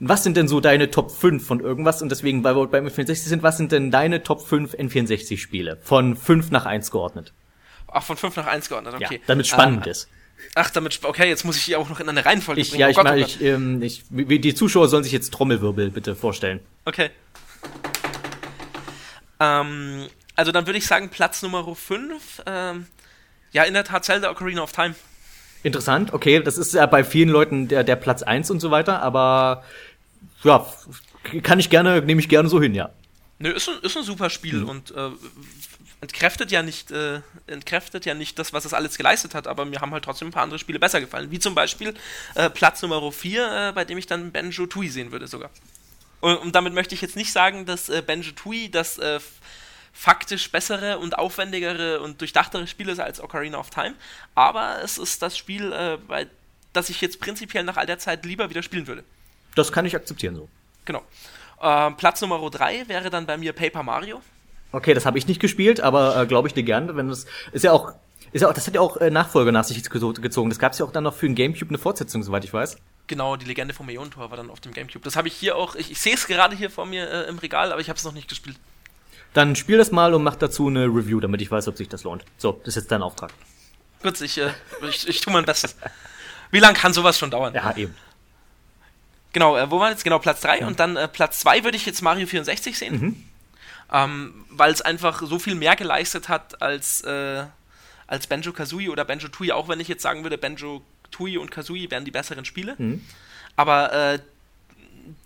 was 0.00 0.24
sind 0.24 0.36
denn 0.36 0.48
so 0.48 0.60
deine 0.60 0.90
Top 0.90 1.12
5 1.12 1.46
von 1.46 1.60
irgendwas? 1.60 2.02
Und 2.02 2.10
deswegen, 2.10 2.42
weil 2.42 2.56
wir 2.56 2.66
beim 2.66 2.86
N64 2.86 3.14
sind, 3.14 3.42
was 3.44 3.56
sind 3.56 3.70
denn 3.70 3.92
deine 3.92 4.24
Top 4.24 4.42
5 4.42 4.74
N64-Spiele? 4.74 5.78
Von 5.80 6.16
5 6.16 6.50
nach 6.50 6.66
1 6.66 6.90
geordnet. 6.90 7.32
Ach, 7.86 8.02
von 8.02 8.16
5 8.16 8.36
nach 8.36 8.46
1 8.46 8.68
geordnet, 8.68 8.94
okay. 8.94 9.16
Ja, 9.16 9.20
damit 9.28 9.46
spannend 9.46 9.86
ähm, 9.86 9.92
ist. 9.92 10.08
Ach, 10.54 10.70
damit, 10.70 11.00
okay, 11.02 11.28
jetzt 11.28 11.44
muss 11.44 11.56
ich 11.56 11.64
die 11.64 11.76
auch 11.76 11.88
noch 11.88 12.00
in 12.00 12.08
eine 12.08 12.24
Reihenfolge 12.24 12.60
ich, 12.60 12.70
bringen. 12.70 12.80
Ja, 12.80 12.86
oh 12.88 12.90
ich, 12.90 12.96
Gott, 12.96 13.04
meine, 13.04 13.22
oh 13.22 13.24
ich, 13.24 13.40
ähm, 13.40 13.82
ich, 13.82 14.04
die 14.10 14.54
Zuschauer 14.54 14.88
sollen 14.88 15.04
sich 15.04 15.12
jetzt 15.12 15.32
Trommelwirbel 15.32 15.90
bitte 15.90 16.14
vorstellen. 16.14 16.60
Okay. 16.84 17.10
Ähm, 19.40 20.06
also 20.36 20.52
dann 20.52 20.66
würde 20.66 20.78
ich 20.78 20.86
sagen, 20.86 21.08
Platz 21.08 21.42
Nummer 21.42 21.74
5, 21.74 22.42
ähm, 22.46 22.86
ja, 23.52 23.64
in 23.64 23.74
der 23.74 23.84
Tat 23.84 24.04
Zelda 24.04 24.30
Ocarina 24.30 24.62
of 24.62 24.72
Time. 24.72 24.94
Interessant, 25.62 26.12
okay, 26.12 26.42
das 26.42 26.58
ist 26.58 26.74
ja 26.74 26.86
bei 26.86 27.04
vielen 27.04 27.28
Leuten 27.28 27.68
der, 27.68 27.84
der 27.84 27.96
Platz 27.96 28.22
1 28.22 28.50
und 28.50 28.60
so 28.60 28.70
weiter, 28.70 29.00
aber 29.02 29.62
ja, 30.42 30.66
kann 31.42 31.60
ich 31.60 31.70
gerne, 31.70 32.02
nehme 32.02 32.20
ich 32.20 32.28
gerne 32.28 32.48
so 32.48 32.60
hin, 32.60 32.74
ja. 32.74 32.90
Nö, 33.42 33.50
ist 33.50 33.68
ein, 33.68 33.80
ist 33.82 33.96
ein 33.96 34.04
super 34.04 34.30
Spiel 34.30 34.58
mhm. 34.58 34.68
und 34.68 34.90
äh, 34.92 35.10
entkräftet 36.00 36.52
ja 36.52 36.62
nicht, 36.62 36.92
äh, 36.92 37.22
entkräftet 37.48 38.06
ja 38.06 38.14
nicht 38.14 38.38
das, 38.38 38.52
was 38.52 38.64
es 38.64 38.72
alles 38.72 38.96
geleistet 38.96 39.34
hat, 39.34 39.48
aber 39.48 39.64
mir 39.64 39.80
haben 39.80 39.90
halt 39.90 40.04
trotzdem 40.04 40.28
ein 40.28 40.30
paar 40.30 40.44
andere 40.44 40.60
Spiele 40.60 40.78
besser 40.78 41.00
gefallen. 41.00 41.32
Wie 41.32 41.40
zum 41.40 41.56
Beispiel 41.56 41.92
äh, 42.36 42.48
Platz 42.50 42.82
Nummer 42.82 43.10
4, 43.10 43.70
äh, 43.70 43.72
bei 43.72 43.84
dem 43.84 43.98
ich 43.98 44.06
dann 44.06 44.30
Benjo 44.30 44.66
Tui 44.66 44.88
sehen 44.88 45.10
würde 45.10 45.26
sogar. 45.26 45.50
Und, 46.20 46.36
und, 46.36 46.54
damit 46.54 46.72
möchte 46.72 46.94
ich 46.94 47.00
jetzt 47.00 47.16
nicht 47.16 47.32
sagen, 47.32 47.66
dass 47.66 47.88
äh, 47.88 48.00
Benjo 48.00 48.30
Tui 48.30 48.70
das 48.70 48.98
äh, 48.98 49.18
faktisch 49.92 50.48
bessere 50.52 51.00
und 51.00 51.18
aufwendigere 51.18 52.00
und 52.00 52.20
durchdachtere 52.20 52.68
Spiel 52.68 52.90
ist 52.90 53.00
als 53.00 53.20
Ocarina 53.20 53.58
of 53.58 53.70
Time, 53.70 53.94
aber 54.36 54.80
es 54.84 54.98
ist 54.98 55.20
das 55.20 55.36
Spiel, 55.36 55.72
äh, 55.72 55.98
bei, 56.06 56.28
das 56.72 56.90
ich 56.90 57.00
jetzt 57.00 57.18
prinzipiell 57.18 57.64
nach 57.64 57.76
all 57.76 57.86
der 57.86 57.98
Zeit 57.98 58.24
lieber 58.24 58.50
wieder 58.50 58.62
spielen 58.62 58.86
würde. 58.86 59.02
Das 59.56 59.72
kann 59.72 59.84
ich 59.84 59.96
akzeptieren 59.96 60.36
so. 60.36 60.48
Genau. 60.84 61.02
Äh, 61.62 61.92
Platz 61.92 62.20
Nummer 62.20 62.38
3 62.50 62.88
wäre 62.88 63.08
dann 63.08 63.24
bei 63.26 63.36
mir 63.36 63.52
Paper 63.52 63.82
Mario. 63.82 64.20
Okay, 64.72 64.94
das 64.94 65.06
habe 65.06 65.18
ich 65.18 65.26
nicht 65.26 65.40
gespielt, 65.40 65.80
aber 65.80 66.20
äh, 66.20 66.26
glaube 66.26 66.48
ich 66.48 66.54
dir 66.54 66.64
gerne, 66.64 66.96
wenn 66.96 67.08
es 67.08 67.26
ist 67.52 67.62
ja 67.62 67.72
auch 67.72 67.92
ist 68.32 68.40
ja 68.40 68.48
auch 68.48 68.54
das 68.54 68.66
hat 68.66 68.74
ja 68.74 68.80
auch 68.80 68.96
äh, 68.96 69.10
Nachfolger 69.10 69.52
nach 69.52 69.64
sich 69.64 69.82
gezogen. 69.82 70.50
Das 70.50 70.58
gab 70.58 70.72
es 70.72 70.78
ja 70.78 70.86
auch 70.86 70.92
dann 70.92 71.04
noch 71.04 71.14
für 71.14 71.26
den 71.26 71.34
GameCube 71.34 71.68
eine 71.68 71.78
Fortsetzung, 71.78 72.22
soweit 72.22 72.44
ich 72.44 72.52
weiß. 72.52 72.76
Genau, 73.06 73.36
die 73.36 73.44
Legende 73.44 73.74
vom 73.74 73.88
Ionentor 73.88 74.30
war 74.30 74.36
dann 74.36 74.50
auf 74.50 74.60
dem 74.60 74.72
GameCube. 74.72 75.04
Das 75.04 75.16
habe 75.16 75.28
ich 75.28 75.34
hier 75.34 75.56
auch, 75.56 75.74
ich, 75.74 75.90
ich 75.90 76.00
sehe 76.00 76.14
es 76.14 76.26
gerade 76.26 76.56
hier 76.56 76.70
vor 76.70 76.86
mir 76.86 77.10
äh, 77.10 77.28
im 77.28 77.38
Regal, 77.38 77.70
aber 77.70 77.80
ich 77.80 77.88
habe 77.88 77.98
es 77.98 78.04
noch 78.04 78.14
nicht 78.14 78.28
gespielt. 78.28 78.56
Dann 79.34 79.56
spiel 79.56 79.78
das 79.78 79.90
mal 79.92 80.14
und 80.14 80.22
mach 80.22 80.36
dazu 80.36 80.68
eine 80.68 80.86
Review, 80.86 81.20
damit 81.20 81.42
ich 81.42 81.50
weiß, 81.50 81.68
ob 81.68 81.76
sich 81.76 81.88
das 81.88 82.04
lohnt. 82.04 82.24
So, 82.38 82.52
das 82.64 82.68
ist 82.68 82.82
jetzt 82.82 82.92
dein 82.92 83.02
Auftrag. 83.02 83.32
Gut, 84.02 84.20
ich, 84.20 84.38
äh, 84.38 84.50
ich, 84.88 85.06
ich 85.08 85.20
tue 85.20 85.32
mein 85.32 85.44
Bestes. 85.44 85.76
Wie 86.50 86.60
lange 86.60 86.74
kann 86.74 86.92
sowas 86.92 87.18
schon 87.18 87.30
dauern? 87.30 87.54
Ja, 87.54 87.76
eben. 87.76 87.94
Genau, 89.32 89.56
äh, 89.56 89.70
wo 89.70 89.80
war 89.80 89.90
jetzt? 89.90 90.04
Genau, 90.04 90.18
Platz 90.18 90.40
3 90.42 90.60
ja. 90.60 90.66
und 90.66 90.80
dann 90.80 90.96
äh, 90.96 91.08
Platz 91.08 91.40
2 91.40 91.64
würde 91.64 91.76
ich 91.76 91.86
jetzt 91.86 92.02
Mario 92.02 92.26
64 92.26 92.78
sehen. 92.78 93.00
Mhm 93.00 93.24
ähm, 93.92 94.44
weil 94.48 94.72
es 94.72 94.80
einfach 94.80 95.22
so 95.22 95.38
viel 95.38 95.54
mehr 95.54 95.76
geleistet 95.76 96.28
hat 96.28 96.62
als, 96.62 97.02
äh, 97.02 97.44
als 98.06 98.26
Benjo 98.26 98.52
Kazooie 98.52 98.88
oder 98.88 99.04
Benjo 99.04 99.28
Tui, 99.28 99.52
auch 99.52 99.68
wenn 99.68 99.80
ich 99.80 99.88
jetzt 99.88 100.02
sagen 100.02 100.22
würde, 100.22 100.38
Benjo 100.38 100.82
Tui 101.10 101.36
und 101.36 101.50
Kazooie 101.50 101.90
wären 101.90 102.06
die 102.06 102.10
besseren 102.10 102.46
Spiele. 102.46 102.74
Mhm. 102.78 103.04
Aber 103.54 103.92
äh, 103.92 104.18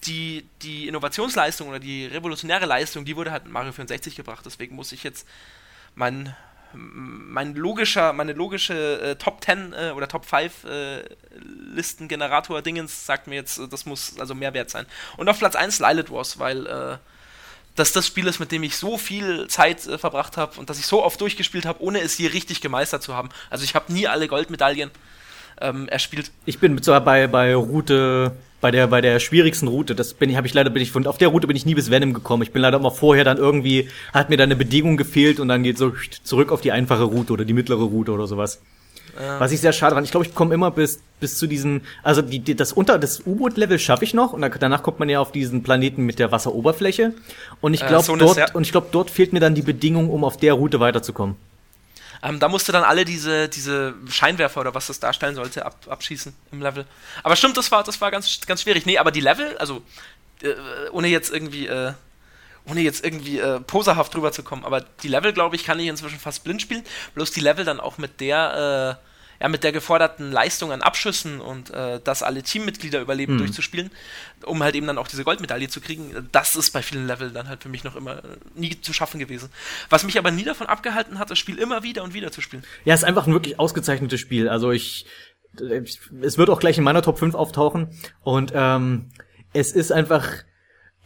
die, 0.04 0.44
die 0.62 0.88
Innovationsleistung 0.88 1.68
oder 1.68 1.78
die 1.78 2.06
revolutionäre 2.06 2.66
Leistung, 2.66 3.04
die 3.04 3.14
wurde 3.14 3.30
halt 3.30 3.44
in 3.44 3.52
Mario 3.52 3.72
64 3.72 4.16
gebracht. 4.16 4.44
Deswegen 4.44 4.74
muss 4.74 4.90
ich 4.90 5.04
jetzt 5.04 5.28
mein, 5.94 6.34
mein 6.72 7.54
logischer, 7.54 8.12
meine 8.12 8.32
logische 8.32 9.00
äh, 9.00 9.16
Top 9.16 9.42
10 9.44 9.72
äh, 9.72 9.90
oder 9.90 10.08
Top 10.08 10.24
5 10.24 10.64
äh, 10.64 11.04
Listengenerator 11.74 12.62
Dingens 12.62 13.06
sagt 13.06 13.26
mir 13.26 13.36
jetzt, 13.36 13.60
das 13.70 13.86
muss 13.86 14.18
also 14.18 14.34
mehr 14.34 14.54
wert 14.54 14.70
sein. 14.70 14.86
Und 15.16 15.28
auf 15.28 15.38
Platz 15.38 15.56
1 15.56 15.80
Lilith 15.80 16.10
Wars, 16.10 16.38
weil 16.38 16.66
äh, 16.66 16.96
dass 17.76 17.92
das 17.92 18.06
Spiel 18.06 18.26
ist, 18.26 18.40
mit 18.40 18.50
dem 18.52 18.62
ich 18.62 18.76
so 18.76 18.98
viel 18.98 19.46
Zeit 19.48 19.86
äh, 19.86 19.98
verbracht 19.98 20.36
habe 20.36 20.58
und 20.58 20.68
dass 20.70 20.78
ich 20.78 20.86
so 20.86 21.04
oft 21.04 21.20
durchgespielt 21.20 21.66
habe, 21.66 21.82
ohne 21.82 22.00
es 22.00 22.14
hier 22.14 22.32
richtig 22.32 22.60
gemeistert 22.60 23.02
zu 23.02 23.14
haben. 23.14 23.28
Also 23.50 23.64
ich 23.64 23.74
habe 23.74 23.92
nie 23.92 24.08
alle 24.08 24.28
Goldmedaillen. 24.28 24.90
Ähm, 25.60 25.88
er 25.88 25.98
spielt. 25.98 26.32
Ich 26.44 26.58
bin 26.58 26.82
zwar 26.82 27.00
bei, 27.00 27.26
bei 27.28 27.54
Route, 27.54 28.32
bei 28.66 28.72
der, 28.72 28.88
bei 28.88 29.00
der 29.00 29.20
schwierigsten 29.20 29.68
Route, 29.68 29.94
das 29.94 30.12
bin 30.12 30.28
ich, 30.28 30.36
habe 30.36 30.48
ich 30.48 30.52
leider, 30.52 30.70
bin 30.70 30.82
ich 30.82 30.90
von, 30.90 31.06
auf 31.06 31.18
der 31.18 31.28
Route 31.28 31.46
bin 31.46 31.56
ich 31.56 31.66
nie 31.66 31.76
bis 31.76 31.88
Venom 31.88 32.12
gekommen. 32.12 32.42
Ich 32.42 32.50
bin 32.50 32.62
leider 32.62 32.78
immer 32.78 32.90
vorher 32.90 33.22
dann 33.22 33.36
irgendwie, 33.36 33.88
hat 34.12 34.28
mir 34.28 34.36
da 34.36 34.42
eine 34.42 34.56
Bedingung 34.56 34.96
gefehlt 34.96 35.38
und 35.38 35.46
dann 35.46 35.62
geht 35.62 35.78
so 35.78 35.92
zurück 36.24 36.50
auf 36.50 36.62
die 36.62 36.72
einfache 36.72 37.04
Route 37.04 37.32
oder 37.32 37.44
die 37.44 37.52
mittlere 37.52 37.84
Route 37.84 38.10
oder 38.10 38.26
sowas. 38.26 38.60
Ja. 39.20 39.38
Was 39.38 39.52
ich 39.52 39.60
sehr 39.60 39.72
schade 39.72 39.94
fand. 39.94 40.04
Ich 40.04 40.10
glaube, 40.10 40.26
ich 40.26 40.34
komme 40.34 40.52
immer 40.52 40.72
bis, 40.72 40.98
bis 41.20 41.38
zu 41.38 41.46
diesen, 41.46 41.82
also 42.02 42.22
die, 42.22 42.40
die, 42.40 42.56
das 42.56 42.72
unter, 42.72 42.98
das 42.98 43.24
U-Boot-Level 43.24 43.78
schaffe 43.78 44.02
ich 44.02 44.14
noch 44.14 44.32
und 44.32 44.44
danach 44.58 44.82
kommt 44.82 44.98
man 44.98 45.08
ja 45.08 45.20
auf 45.20 45.30
diesen 45.30 45.62
Planeten 45.62 46.04
mit 46.04 46.18
der 46.18 46.32
Wasseroberfläche. 46.32 47.14
Und 47.60 47.72
ich 47.72 47.86
glaube, 47.86 48.12
äh, 48.14 48.18
dort, 48.18 48.52
und 48.56 48.64
ich 48.64 48.72
glaube, 48.72 48.88
dort 48.90 49.10
fehlt 49.10 49.32
mir 49.32 49.38
dann 49.38 49.54
die 49.54 49.62
Bedingung, 49.62 50.10
um 50.10 50.24
auf 50.24 50.38
der 50.38 50.54
Route 50.54 50.80
weiterzukommen. 50.80 51.36
Ähm, 52.22 52.40
da 52.40 52.48
musste 52.48 52.72
dann 52.72 52.84
alle 52.84 53.04
diese, 53.04 53.48
diese 53.48 53.94
Scheinwerfer 54.08 54.60
oder 54.60 54.74
was 54.74 54.86
das 54.86 55.00
darstellen 55.00 55.34
sollte, 55.34 55.64
ab, 55.64 55.76
abschießen 55.88 56.34
im 56.52 56.62
Level. 56.62 56.86
Aber 57.22 57.36
stimmt, 57.36 57.56
das 57.56 57.70
war, 57.70 57.84
das 57.84 58.00
war 58.00 58.10
ganz, 58.10 58.40
ganz 58.46 58.62
schwierig. 58.62 58.86
Nee, 58.86 58.98
aber 58.98 59.10
die 59.10 59.20
Level, 59.20 59.56
also 59.58 59.82
äh, 60.42 60.54
ohne 60.92 61.08
jetzt 61.08 61.30
irgendwie, 61.30 61.66
äh, 61.66 61.92
ohne 62.66 62.80
jetzt 62.80 63.04
irgendwie 63.04 63.38
äh, 63.38 63.60
poserhaft 63.60 64.14
drüber 64.14 64.32
zu 64.32 64.42
kommen, 64.42 64.64
aber 64.64 64.80
die 64.80 65.08
Level, 65.08 65.32
glaube 65.32 65.56
ich, 65.56 65.64
kann 65.64 65.78
ich 65.78 65.86
inzwischen 65.86 66.18
fast 66.18 66.44
blind 66.44 66.62
spielen. 66.62 66.84
Bloß 67.14 67.30
die 67.30 67.40
Level 67.40 67.64
dann 67.64 67.80
auch 67.80 67.98
mit 67.98 68.20
der, 68.20 68.98
äh, 69.00 69.06
ja, 69.40 69.48
mit 69.48 69.64
der 69.64 69.72
geforderten 69.72 70.32
Leistung 70.32 70.72
an 70.72 70.82
Abschüssen 70.82 71.40
und 71.40 71.70
äh, 71.70 72.00
dass 72.02 72.22
alle 72.22 72.42
Teammitglieder 72.42 73.00
überleben 73.00 73.34
mhm. 73.34 73.38
durchzuspielen, 73.38 73.90
um 74.44 74.62
halt 74.62 74.74
eben 74.74 74.86
dann 74.86 74.98
auch 74.98 75.08
diese 75.08 75.24
Goldmedaille 75.24 75.68
zu 75.68 75.80
kriegen, 75.80 76.28
das 76.32 76.56
ist 76.56 76.70
bei 76.70 76.82
vielen 76.82 77.06
Leveln 77.06 77.34
dann 77.34 77.48
halt 77.48 77.62
für 77.62 77.68
mich 77.68 77.84
noch 77.84 77.96
immer 77.96 78.22
nie 78.54 78.80
zu 78.80 78.92
schaffen 78.92 79.18
gewesen. 79.18 79.50
Was 79.90 80.04
mich 80.04 80.18
aber 80.18 80.30
nie 80.30 80.44
davon 80.44 80.66
abgehalten 80.66 81.18
hat, 81.18 81.30
das 81.30 81.38
Spiel 81.38 81.58
immer 81.58 81.82
wieder 81.82 82.02
und 82.02 82.14
wieder 82.14 82.32
zu 82.32 82.40
spielen. 82.40 82.64
Ja, 82.84 82.94
es 82.94 83.00
ist 83.00 83.06
einfach 83.06 83.26
ein 83.26 83.32
wirklich 83.32 83.58
ausgezeichnetes 83.58 84.20
Spiel. 84.20 84.48
Also 84.48 84.70
ich, 84.70 85.06
es 86.22 86.38
wird 86.38 86.50
auch 86.50 86.60
gleich 86.60 86.78
in 86.78 86.84
meiner 86.84 87.02
Top 87.02 87.18
5 87.18 87.34
auftauchen 87.34 87.88
und 88.22 88.52
ähm, 88.54 89.10
es 89.52 89.72
ist 89.72 89.92
einfach 89.92 90.28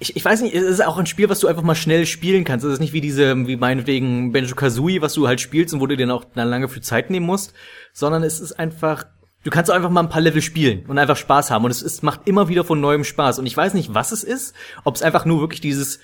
ich, 0.01 0.17
ich 0.17 0.25
weiß 0.25 0.41
nicht, 0.41 0.55
es 0.55 0.65
ist 0.65 0.85
auch 0.85 0.97
ein 0.97 1.07
Spiel, 1.07 1.29
was 1.29 1.41
du 1.41 1.47
einfach 1.47 1.63
mal 1.63 1.75
schnell 1.75 2.07
spielen 2.07 2.45
kannst. 2.45 2.65
Es 2.65 2.73
ist 2.73 2.81
nicht 2.81 2.95
wie 2.95 3.03
diese, 3.03 3.47
wie 3.47 3.57
meinetwegen 3.57 4.33
Benjo 4.33 4.57
Kazooie, 4.57 5.03
was 5.03 5.13
du 5.13 5.29
halt 5.29 5.43
spielst 5.43 5.75
und 5.75 5.81
wo 5.81 5.87
du 5.87 5.97
dir 5.97 6.13
auch 6.13 6.25
dann 6.35 6.49
lange 6.49 6.69
für 6.69 6.81
Zeit 6.81 7.11
nehmen 7.11 7.27
musst, 7.27 7.53
sondern 7.93 8.23
es 8.23 8.41
ist 8.41 8.59
einfach, 8.59 9.05
du 9.45 9.51
kannst 9.51 9.71
auch 9.71 9.75
einfach 9.75 9.91
mal 9.91 10.03
ein 10.03 10.09
paar 10.09 10.23
Level 10.23 10.41
spielen 10.41 10.87
und 10.89 10.99
einfach 10.99 11.19
Spaß 11.19 11.51
haben. 11.51 11.67
Und 11.67 11.71
es 11.71 11.83
ist, 11.83 12.03
macht 12.03 12.27
immer 12.27 12.49
wieder 12.49 12.65
von 12.65 12.81
neuem 12.81 13.05
Spaß. 13.05 13.39
Und 13.39 13.47
ich 13.47 13.55
weiß 13.55 13.75
nicht, 13.75 13.93
was 13.93 14.11
es 14.11 14.25
ist, 14.25 14.55
ob 14.85 14.97
es 14.97 15.03
einfach 15.03 15.27
nur 15.27 15.41
wirklich 15.41 15.61
dieses, 15.61 16.01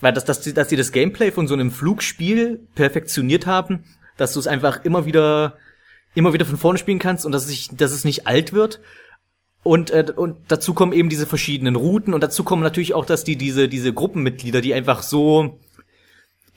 weil 0.00 0.12
das, 0.12 0.24
dass, 0.24 0.42
dass 0.42 0.68
die 0.68 0.76
das 0.76 0.92
Gameplay 0.92 1.32
von 1.32 1.48
so 1.48 1.54
einem 1.54 1.72
Flugspiel 1.72 2.68
perfektioniert 2.76 3.46
haben, 3.46 3.82
dass 4.16 4.32
du 4.32 4.38
es 4.38 4.46
einfach 4.46 4.84
immer 4.84 5.06
wieder, 5.06 5.56
immer 6.14 6.32
wieder 6.32 6.46
von 6.46 6.56
vorne 6.56 6.78
spielen 6.78 7.00
kannst 7.00 7.26
und 7.26 7.32
dass 7.32 7.48
nicht, 7.48 7.80
dass 7.80 7.90
es 7.90 8.04
nicht 8.04 8.28
alt 8.28 8.52
wird 8.52 8.80
und, 9.62 9.90
äh, 9.90 10.12
und 10.14 10.36
dazu 10.48 10.72
kommen 10.72 10.92
eben 10.92 11.08
diese 11.08 11.26
verschiedenen 11.26 11.76
Routen 11.76 12.14
und 12.14 12.22
dazu 12.22 12.44
kommen 12.44 12.62
natürlich 12.62 12.94
auch, 12.94 13.04
dass 13.04 13.24
die 13.24 13.36
diese 13.36 13.68
diese 13.68 13.92
Gruppenmitglieder, 13.92 14.60
die 14.60 14.72
einfach 14.74 15.02
so 15.02 15.58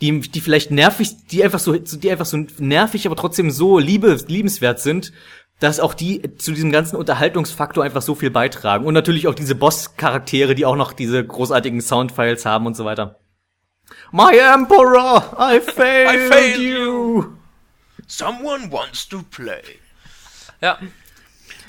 die 0.02 0.22
die 0.22 0.42
vielleicht 0.42 0.72
nervig, 0.72 1.28
die 1.28 1.44
einfach 1.44 1.60
so 1.60 1.74
die 1.74 2.12
einfach 2.12 2.26
so 2.26 2.46
nervig, 2.60 3.06
aber 3.06 3.16
trotzdem 3.16 3.52
so 3.52 3.78
liebe 3.78 4.18
liebenswert 4.28 4.80
sind, 4.80 5.12
dass 5.60 5.80
auch 5.80 5.94
die 5.94 6.36
zu 6.38 6.52
diesem 6.52 6.72
ganzen 6.72 6.96
Unterhaltungsfaktor 6.96 7.84
einfach 7.84 8.02
so 8.02 8.16
viel 8.16 8.32
beitragen 8.32 8.86
und 8.86 8.94
natürlich 8.94 9.28
auch 9.28 9.36
diese 9.36 9.56
Boss 9.56 9.96
Charaktere, 9.98 10.56
die 10.56 10.66
auch 10.66 10.76
noch 10.76 10.94
diese 10.94 11.26
großartigen 11.26 11.82
Soundfiles 11.82 12.46
haben 12.46 12.66
und 12.66 12.76
so 12.76 12.86
weiter. 12.86 13.20
My 14.12 14.38
Emperor, 14.38 15.36
I 15.38 15.60
failed, 15.60 16.10
I 16.14 16.34
failed 16.34 16.58
you. 16.58 17.26
Someone 18.08 18.72
wants 18.72 19.08
to 19.10 19.24
play. 19.24 19.62
Ja, 20.62 20.80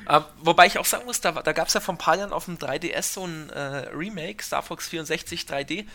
Uh, 0.08 0.20
wobei 0.42 0.66
ich 0.66 0.78
auch 0.78 0.84
sagen 0.84 1.06
muss, 1.06 1.20
da, 1.20 1.32
da 1.32 1.52
gab 1.52 1.68
es 1.68 1.74
ja 1.74 1.80
vor 1.80 1.94
ein 1.94 1.98
paar 1.98 2.16
Jahren 2.16 2.32
auf 2.32 2.44
dem 2.44 2.58
3DS 2.58 3.14
so 3.14 3.26
ein 3.26 3.48
äh, 3.50 3.88
Remake, 3.94 4.42
Star 4.42 4.62
Fox 4.62 4.88
64 4.88 5.42
3D. 5.42 5.86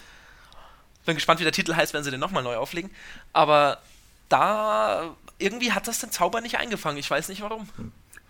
Bin 1.06 1.16
gespannt, 1.16 1.39
wie 1.39 1.43
der 1.43 1.54
Titel 1.54 1.76
heißt, 1.76 1.93
wenn 1.93 2.04
sie 2.04 2.12
den 2.12 2.20
nochmal 2.20 2.43
neu 2.43 2.56
auflegen. 2.56 2.89
Aber 3.34 3.80
da 4.28 5.16
irgendwie 5.38 5.72
hat 5.72 5.88
das 5.88 6.00
den 6.00 6.12
Zauber 6.12 6.41
nicht 6.41 6.58
eingefangen. 6.58 6.97
Ich 6.97 7.10
weiß 7.10 7.30
nicht 7.30 7.41
warum. 7.41 7.70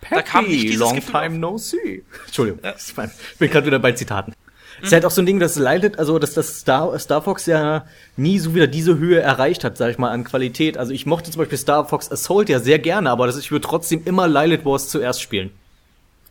Peppy, 0.00 0.14
da 0.14 0.22
kam 0.22 0.46
nicht 0.46 0.62
dieses 0.62 0.78
long 0.78 0.94
Gefühl 0.96 1.12
time 1.12 1.34
auf. 1.34 1.52
no 1.52 1.58
see. 1.58 2.04
Entschuldigung, 2.26 2.60
ja. 2.64 2.74
ich 2.76 3.38
bin 3.38 3.50
gerade 3.50 3.66
wieder 3.66 3.78
bei 3.78 3.92
Zitaten. 3.92 4.34
Ist 4.82 4.92
halt 4.92 5.04
auch 5.04 5.10
so 5.10 5.22
ein 5.22 5.26
Ding, 5.26 5.40
das 5.40 5.56
leidet, 5.56 5.98
also 5.98 6.18
dass 6.18 6.34
das 6.34 6.60
Star, 6.60 6.98
Star 6.98 7.22
Fox 7.22 7.46
ja 7.46 7.86
nie 8.16 8.38
so 8.38 8.54
wieder 8.54 8.66
diese 8.66 8.98
Höhe 8.98 9.20
erreicht 9.20 9.64
hat, 9.64 9.76
sag 9.76 9.90
ich 9.90 9.98
mal, 9.98 10.10
an 10.10 10.24
Qualität. 10.24 10.78
Also 10.78 10.92
ich 10.92 11.06
mochte 11.06 11.30
zum 11.30 11.38
Beispiel 11.38 11.58
Star 11.58 11.86
Fox 11.86 12.10
Assault 12.10 12.48
ja 12.48 12.60
sehr 12.60 12.78
gerne, 12.78 13.10
aber 13.10 13.26
das, 13.26 13.38
ich 13.38 13.50
würde 13.50 13.66
trotzdem 13.66 14.02
immer 14.04 14.28
Lilith 14.28 14.64
Wars 14.64 14.88
zuerst 14.88 15.20
spielen. 15.20 15.50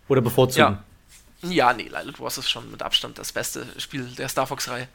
Oder 0.07 0.21
bevorzugen? 0.21 0.79
Ja. 1.43 1.49
ja, 1.49 1.73
nee, 1.73 1.89
Lilith 1.89 2.19
Wars 2.19 2.37
ist 2.37 2.49
schon 2.49 2.69
mit 2.71 2.81
Abstand 2.81 3.17
das 3.19 3.31
beste 3.31 3.65
Spiel 3.77 4.05
der 4.17 4.29
Star 4.29 4.47
Fox-Reihe. 4.47 4.87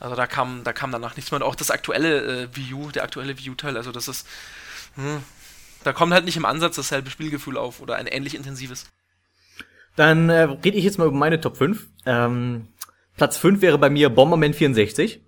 Also 0.00 0.16
da 0.16 0.26
kam, 0.26 0.64
da 0.64 0.72
kam 0.72 0.92
danach 0.92 1.16
nichts 1.16 1.30
mehr. 1.30 1.40
Und 1.40 1.46
auch 1.46 1.54
das 1.54 1.70
aktuelle 1.70 2.44
äh, 2.44 2.72
U, 2.72 2.90
der 2.90 3.04
aktuelle 3.04 3.38
Wii 3.38 3.50
U-Teil, 3.50 3.76
also 3.76 3.92
das 3.92 4.08
ist. 4.08 4.26
Hm, 4.96 5.22
da 5.84 5.92
kommt 5.92 6.12
halt 6.12 6.24
nicht 6.24 6.36
im 6.36 6.44
Ansatz 6.44 6.76
dasselbe 6.76 7.10
Spielgefühl 7.10 7.56
auf 7.56 7.80
oder 7.80 7.96
ein 7.96 8.06
ähnlich 8.06 8.34
intensives. 8.34 8.86
Dann 10.00 10.30
äh, 10.30 10.44
rede 10.44 10.78
ich 10.78 10.84
jetzt 10.84 10.96
mal 10.96 11.08
über 11.08 11.18
meine 11.18 11.42
Top 11.42 11.58
5. 11.58 11.86
Ähm, 12.06 12.68
Platz 13.18 13.36
5 13.36 13.60
wäre 13.60 13.76
bei 13.76 13.90
mir 13.90 14.08
Bomberman 14.08 14.54
64. 14.54 15.20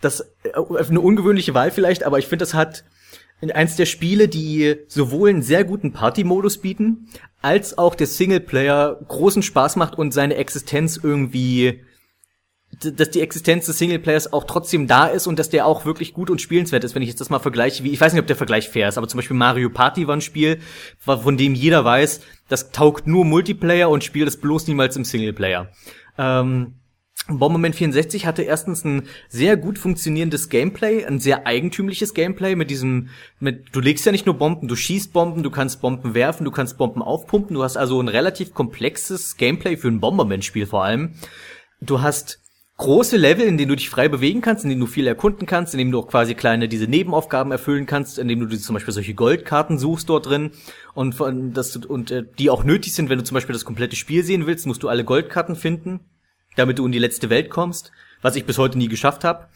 Das 0.00 0.20
äh, 0.44 0.52
eine 0.54 1.02
ungewöhnliche 1.02 1.52
Wahl 1.52 1.70
vielleicht, 1.70 2.04
aber 2.04 2.18
ich 2.18 2.28
finde, 2.28 2.44
das 2.44 2.54
hat 2.54 2.84
eins 3.42 3.76
der 3.76 3.84
Spiele, 3.84 4.28
die 4.28 4.76
sowohl 4.88 5.28
einen 5.28 5.42
sehr 5.42 5.64
guten 5.64 5.92
Party-Modus 5.92 6.62
bieten, 6.62 7.10
als 7.42 7.76
auch 7.76 7.94
der 7.94 8.06
Singleplayer 8.06 8.98
großen 9.06 9.42
Spaß 9.42 9.76
macht 9.76 9.98
und 9.98 10.14
seine 10.14 10.36
Existenz 10.36 10.96
irgendwie 10.96 11.84
dass 12.80 13.10
die 13.10 13.20
Existenz 13.20 13.66
des 13.66 13.78
Singleplayers 13.78 14.32
auch 14.32 14.44
trotzdem 14.44 14.86
da 14.86 15.06
ist 15.06 15.26
und 15.26 15.38
dass 15.38 15.50
der 15.50 15.66
auch 15.66 15.84
wirklich 15.84 16.14
gut 16.14 16.30
und 16.30 16.40
spielenswert 16.40 16.84
ist, 16.84 16.94
wenn 16.94 17.02
ich 17.02 17.08
jetzt 17.08 17.20
das 17.20 17.30
mal 17.30 17.38
vergleiche, 17.38 17.84
wie 17.84 17.90
ich 17.90 18.00
weiß 18.00 18.12
nicht, 18.12 18.20
ob 18.20 18.26
der 18.26 18.36
Vergleich 18.36 18.68
fair 18.68 18.88
ist, 18.88 18.98
aber 18.98 19.08
zum 19.08 19.18
Beispiel 19.18 19.36
Mario 19.36 19.70
Party 19.70 20.06
war 20.08 20.16
ein 20.16 20.22
Spiel, 20.22 20.58
von 20.98 21.36
dem 21.36 21.54
jeder 21.54 21.84
weiß, 21.84 22.20
das 22.48 22.70
taugt 22.70 23.06
nur 23.06 23.24
Multiplayer 23.24 23.90
und 23.90 24.04
spielt 24.04 24.28
es 24.28 24.40
bloß 24.40 24.66
niemals 24.68 24.96
im 24.96 25.04
Singleplayer. 25.04 25.70
Ähm, 26.18 26.74
Bomberman 27.28 27.72
64 27.72 28.26
hatte 28.26 28.42
erstens 28.42 28.84
ein 28.84 29.04
sehr 29.28 29.56
gut 29.56 29.78
funktionierendes 29.78 30.48
Gameplay, 30.48 31.04
ein 31.04 31.20
sehr 31.20 31.46
eigentümliches 31.46 32.14
Gameplay 32.14 32.56
mit 32.56 32.68
diesem, 32.68 33.10
mit, 33.38 33.66
du 33.72 33.80
legst 33.80 34.04
ja 34.04 34.12
nicht 34.12 34.26
nur 34.26 34.36
Bomben, 34.36 34.66
du 34.66 34.74
schießt 34.74 35.12
Bomben, 35.12 35.44
du 35.44 35.50
kannst 35.50 35.80
Bomben 35.80 36.14
werfen, 36.14 36.44
du 36.44 36.50
kannst 36.50 36.78
Bomben 36.78 37.00
aufpumpen, 37.00 37.54
du 37.54 37.62
hast 37.62 37.76
also 37.76 38.00
ein 38.00 38.08
relativ 38.08 38.54
komplexes 38.54 39.36
Gameplay 39.36 39.76
für 39.76 39.88
ein 39.88 40.00
Bomberman-Spiel 40.00 40.66
vor 40.66 40.84
allem. 40.84 41.14
Du 41.80 42.00
hast 42.00 42.41
große 42.82 43.16
Level, 43.16 43.46
in 43.46 43.58
denen 43.58 43.68
du 43.68 43.76
dich 43.76 43.90
frei 43.90 44.08
bewegen 44.08 44.40
kannst, 44.40 44.64
in 44.64 44.70
denen 44.70 44.80
du 44.80 44.86
viel 44.86 45.06
erkunden 45.06 45.46
kannst, 45.46 45.74
in 45.74 45.78
denen 45.78 45.92
du 45.92 45.98
auch 45.98 46.08
quasi 46.08 46.34
kleine 46.34 46.68
diese 46.68 46.86
Nebenaufgaben 46.86 47.52
erfüllen 47.52 47.86
kannst, 47.86 48.18
in 48.18 48.28
denen 48.28 48.48
du 48.48 48.58
zum 48.58 48.74
Beispiel 48.74 48.94
solche 48.94 49.14
Goldkarten 49.14 49.78
suchst 49.78 50.08
dort 50.08 50.26
drin 50.26 50.50
und 50.94 51.14
von, 51.14 51.52
das, 51.52 51.76
und 51.76 52.10
äh, 52.10 52.24
die 52.38 52.50
auch 52.50 52.64
nötig 52.64 52.94
sind, 52.94 53.08
wenn 53.08 53.18
du 53.18 53.24
zum 53.24 53.34
Beispiel 53.34 53.52
das 53.54 53.64
komplette 53.64 53.96
Spiel 53.96 54.24
sehen 54.24 54.46
willst, 54.46 54.66
musst 54.66 54.82
du 54.82 54.88
alle 54.88 55.04
Goldkarten 55.04 55.56
finden 55.56 56.00
damit 56.56 56.78
du 56.78 56.86
in 56.86 56.92
die 56.92 56.98
letzte 56.98 57.30
Welt 57.30 57.50
kommst, 57.50 57.92
was 58.20 58.36
ich 58.36 58.46
bis 58.46 58.58
heute 58.58 58.78
nie 58.78 58.88
geschafft 58.88 59.24
habe. 59.24 59.48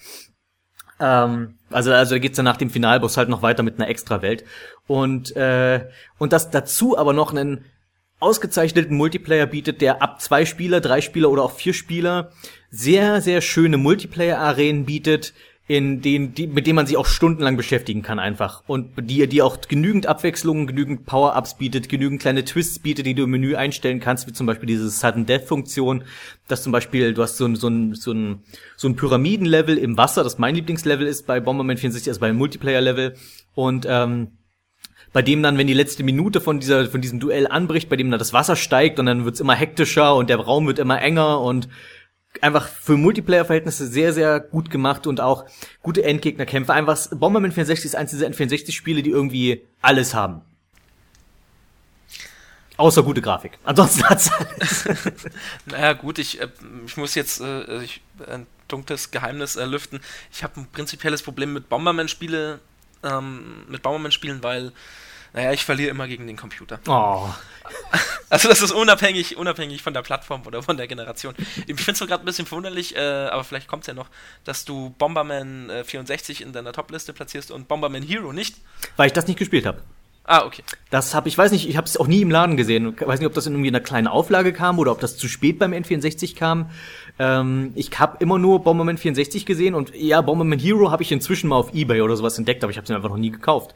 Ähm, 0.98 1.58
also 1.70 1.92
also 1.92 2.14
da 2.14 2.18
geht's 2.18 2.36
dann 2.36 2.44
nach 2.44 2.56
dem 2.56 2.70
Finalboss 2.70 3.16
halt 3.16 3.28
noch 3.28 3.42
weiter 3.42 3.62
mit 3.62 3.78
einer 3.78 3.88
Extra-Welt 3.88 4.44
und 4.86 5.36
äh, 5.36 5.88
und 6.18 6.32
das 6.32 6.50
dazu 6.50 6.96
aber 6.96 7.12
noch 7.12 7.32
einen 7.32 7.66
ausgezeichneten 8.18 8.96
Multiplayer 8.96 9.46
bietet, 9.46 9.80
der 9.80 10.02
ab 10.02 10.20
zwei 10.20 10.44
Spieler, 10.44 10.80
drei 10.80 11.00
Spieler 11.00 11.30
oder 11.30 11.42
auch 11.42 11.52
vier 11.52 11.74
Spieler 11.74 12.30
sehr 12.70 13.20
sehr 13.20 13.40
schöne 13.40 13.76
Multiplayer-Arenen 13.76 14.84
bietet, 14.84 15.32
in 15.68 16.00
denen, 16.00 16.32
die, 16.32 16.46
mit 16.46 16.66
denen 16.66 16.76
man 16.76 16.86
sich 16.86 16.96
auch 16.96 17.06
stundenlang 17.06 17.56
beschäftigen 17.56 18.02
kann 18.02 18.20
einfach. 18.20 18.62
Und 18.68 18.92
die, 19.10 19.26
die 19.26 19.42
auch 19.42 19.60
genügend 19.62 20.06
Abwechslung, 20.06 20.68
genügend 20.68 21.06
Power-Ups 21.06 21.56
bietet, 21.58 21.88
genügend 21.88 22.20
kleine 22.20 22.44
Twists 22.44 22.78
bietet, 22.78 23.04
die 23.04 23.14
du 23.14 23.24
im 23.24 23.30
Menü 23.30 23.56
einstellen 23.56 23.98
kannst, 23.98 24.28
wie 24.28 24.32
zum 24.32 24.46
Beispiel 24.46 24.68
diese 24.68 24.88
Sudden 24.88 25.26
Death-Funktion, 25.26 26.04
dass 26.46 26.62
zum 26.62 26.70
Beispiel, 26.70 27.14
du 27.14 27.22
hast 27.22 27.36
so 27.36 27.46
ein, 27.46 27.56
so 27.56 27.68
ein, 27.68 27.94
so 27.94 28.12
ein, 28.12 28.42
so 28.76 28.86
ein 28.86 28.94
Pyramidenlevel 28.94 29.76
im 29.76 29.96
Wasser, 29.96 30.22
das 30.22 30.38
mein 30.38 30.54
Lieblingslevel 30.54 31.06
ist 31.06 31.26
bei 31.26 31.40
Bomberman 31.40 31.76
64, 31.76 32.10
also 32.10 32.20
beim 32.20 32.36
Multiplayer-Level. 32.36 33.14
Und 33.56 33.86
ähm, 33.88 34.28
bei 35.16 35.22
dem 35.22 35.42
dann, 35.42 35.56
wenn 35.56 35.66
die 35.66 35.72
letzte 35.72 36.04
Minute 36.04 36.42
von 36.42 36.60
dieser, 36.60 36.90
von 36.90 37.00
diesem 37.00 37.20
Duell 37.20 37.46
anbricht, 37.46 37.88
bei 37.88 37.96
dem 37.96 38.10
dann 38.10 38.18
das 38.18 38.34
Wasser 38.34 38.54
steigt 38.54 38.98
und 38.98 39.06
dann 39.06 39.24
wird's 39.24 39.40
immer 39.40 39.54
hektischer 39.54 40.14
und 40.14 40.28
der 40.28 40.36
Raum 40.36 40.66
wird 40.66 40.78
immer 40.78 41.00
enger 41.00 41.40
und 41.40 41.70
einfach 42.42 42.68
für 42.68 42.98
Multiplayer-Verhältnisse 42.98 43.86
sehr, 43.86 44.12
sehr 44.12 44.40
gut 44.40 44.68
gemacht 44.68 45.06
und 45.06 45.22
auch 45.22 45.46
gute 45.80 46.04
Endgegnerkämpfe. 46.04 46.74
Einfach 46.74 46.98
Bomberman 47.12 47.50
64 47.50 47.86
ist 47.86 47.96
eins 47.96 48.10
dieser 48.10 48.26
N64-Spiele, 48.26 49.02
die 49.02 49.08
irgendwie 49.08 49.62
alles 49.80 50.12
haben. 50.12 50.42
Außer 52.76 53.02
gute 53.02 53.22
Grafik. 53.22 53.58
Ansonsten 53.64 54.04
hat's 54.04 54.30
alles. 54.38 54.84
naja, 55.64 55.94
gut, 55.94 56.18
ich, 56.18 56.42
äh, 56.42 56.48
ich 56.84 56.98
muss 56.98 57.14
jetzt 57.14 57.40
äh, 57.40 57.82
ich, 57.82 58.02
ein 58.28 58.46
dunkles 58.68 59.12
Geheimnis 59.12 59.56
äh, 59.56 59.64
lüften. 59.64 60.00
Ich 60.30 60.44
habe 60.44 60.60
ein 60.60 60.66
prinzipielles 60.70 61.22
Problem 61.22 61.54
mit 61.54 61.70
Bomberman-Spiele, 61.70 62.60
ähm, 63.02 63.64
mit 63.66 63.80
Bomberman-Spielen, 63.80 64.42
weil 64.42 64.72
Naja, 65.36 65.52
ich 65.52 65.66
verliere 65.66 65.90
immer 65.90 66.08
gegen 66.08 66.26
den 66.26 66.36
Computer. 66.36 66.80
Oh. 66.88 67.28
Also 68.28 68.48
das 68.48 68.60
ist 68.60 68.72
unabhängig, 68.72 69.36
unabhängig 69.36 69.82
von 69.82 69.94
der 69.94 70.02
Plattform 70.02 70.42
oder 70.46 70.60
von 70.60 70.76
der 70.76 70.88
Generation. 70.88 71.34
Ich 71.68 71.76
finde 71.76 71.92
es 71.92 71.98
so 71.98 72.06
gerade 72.06 72.24
ein 72.24 72.26
bisschen 72.26 72.44
verwunderlich, 72.44 72.96
äh, 72.96 73.00
aber 73.00 73.44
vielleicht 73.44 73.68
kommt 73.68 73.84
es 73.84 73.86
ja 73.86 73.94
noch, 73.94 74.08
dass 74.42 74.64
du 74.64 74.90
Bomberman 74.98 75.70
äh, 75.70 75.84
64 75.84 76.40
in 76.42 76.52
deiner 76.52 76.72
Topliste 76.72 77.12
platzierst 77.12 77.52
und 77.52 77.68
Bomberman 77.68 78.02
Hero 78.02 78.32
nicht. 78.32 78.56
Weil 78.96 79.06
ich 79.06 79.12
das 79.12 79.28
nicht 79.28 79.38
gespielt 79.38 79.64
habe. 79.64 79.80
Ah, 80.24 80.44
okay. 80.44 80.64
Das 80.90 81.14
habe 81.14 81.28
ich 81.28 81.38
weiß 81.38 81.52
nicht, 81.52 81.68
ich 81.68 81.76
habe 81.76 81.86
es 81.86 81.96
auch 81.96 82.08
nie 82.08 82.20
im 82.20 82.32
Laden 82.32 82.56
gesehen. 82.56 82.96
Ich 82.98 83.06
weiß 83.06 83.20
nicht, 83.20 83.28
ob 83.28 83.34
das 83.34 83.46
in 83.46 83.52
irgendwie 83.52 83.68
einer 83.68 83.80
kleinen 83.80 84.08
Auflage 84.08 84.52
kam 84.52 84.80
oder 84.80 84.90
ob 84.90 85.00
das 85.00 85.16
zu 85.16 85.28
spät 85.28 85.60
beim 85.60 85.72
N64 85.72 86.34
kam. 86.34 86.70
Ähm, 87.20 87.72
ich 87.76 87.96
habe 87.98 88.16
immer 88.18 88.38
nur 88.38 88.64
Bomberman 88.64 88.98
64 88.98 89.46
gesehen 89.46 89.76
und 89.76 89.94
ja, 89.94 90.20
Bomberman 90.20 90.58
Hero 90.58 90.90
habe 90.90 91.04
ich 91.04 91.12
inzwischen 91.12 91.48
mal 91.48 91.56
auf 91.56 91.72
eBay 91.74 92.00
oder 92.00 92.16
sowas 92.16 92.38
entdeckt, 92.38 92.64
aber 92.64 92.72
ich 92.72 92.76
habe 92.76 92.86
es 92.86 92.90
einfach 92.90 93.08
noch 93.08 93.16
nie 93.16 93.30
gekauft. 93.30 93.74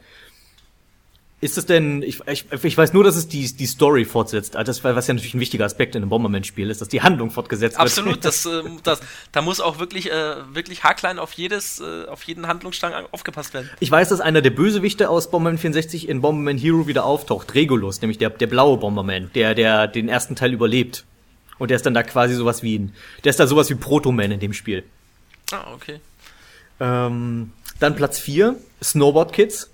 Ist 1.41 1.57
es 1.57 1.65
denn, 1.65 2.03
ich, 2.03 2.19
ich, 2.27 2.45
ich 2.63 2.77
weiß 2.77 2.93
nur, 2.93 3.03
dass 3.03 3.15
es 3.15 3.27
die, 3.27 3.51
die 3.51 3.65
Story 3.65 4.05
fortsetzt, 4.05 4.55
also 4.55 4.69
das, 4.69 4.83
was 4.83 5.07
ja 5.07 5.15
natürlich 5.15 5.33
ein 5.33 5.39
wichtiger 5.39 5.65
Aspekt 5.65 5.95
in 5.95 6.03
einem 6.03 6.09
Bomberman-Spiel 6.11 6.69
ist, 6.69 6.81
dass 6.81 6.87
die 6.87 7.01
Handlung 7.01 7.31
fortgesetzt 7.31 7.79
Absolut, 7.79 8.17
wird. 8.17 8.25
Absolut, 8.27 8.77
das, 8.85 8.99
das, 8.99 9.07
da 9.31 9.41
muss 9.41 9.59
auch 9.59 9.79
wirklich, 9.79 10.11
äh, 10.11 10.35
wirklich 10.53 10.83
haarklein 10.83 11.17
auf 11.17 11.33
jedes, 11.33 11.79
äh, 11.79 12.05
auf 12.05 12.21
jeden 12.25 12.47
Handlungsstrang 12.47 12.93
aufgepasst 13.11 13.55
werden. 13.55 13.71
Ich 13.79 13.89
weiß, 13.89 14.09
dass 14.09 14.21
einer 14.21 14.43
der 14.43 14.51
Bösewichte 14.51 15.09
aus 15.09 15.31
Bomberman 15.31 15.57
64 15.57 16.07
in 16.07 16.21
Bomberman 16.21 16.59
Hero 16.59 16.85
wieder 16.85 17.05
auftaucht, 17.05 17.55
Regulus, 17.55 18.01
nämlich 18.01 18.19
der, 18.19 18.29
der 18.29 18.45
blaue 18.45 18.77
Bomberman, 18.77 19.31
der, 19.33 19.55
der 19.55 19.87
den 19.87 20.09
ersten 20.09 20.35
Teil 20.35 20.53
überlebt. 20.53 21.05
Und 21.57 21.71
der 21.71 21.77
ist 21.77 21.87
dann 21.87 21.95
da 21.95 22.03
quasi 22.03 22.35
sowas 22.35 22.61
wie 22.61 22.77
ein, 22.77 22.93
der 23.23 23.31
ist 23.31 23.39
da 23.39 23.47
sowas 23.47 23.67
wie 23.71 23.75
Proto-Man 23.75 24.31
in 24.31 24.39
dem 24.39 24.53
Spiel. 24.53 24.83
Ah, 25.51 25.73
okay. 25.73 25.99
Ähm, 26.79 27.51
dann 27.79 27.95
Platz 27.95 28.19
4, 28.19 28.57
Snowboard 28.83 29.33
Kids. 29.33 29.70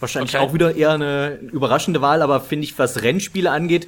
Wahrscheinlich 0.00 0.34
okay. 0.34 0.44
auch 0.44 0.52
wieder 0.52 0.74
eher 0.74 0.92
eine 0.92 1.38
überraschende 1.52 2.00
Wahl, 2.00 2.22
aber 2.22 2.40
finde 2.40 2.64
ich, 2.64 2.78
was 2.78 3.02
Rennspiele 3.02 3.50
angeht, 3.50 3.86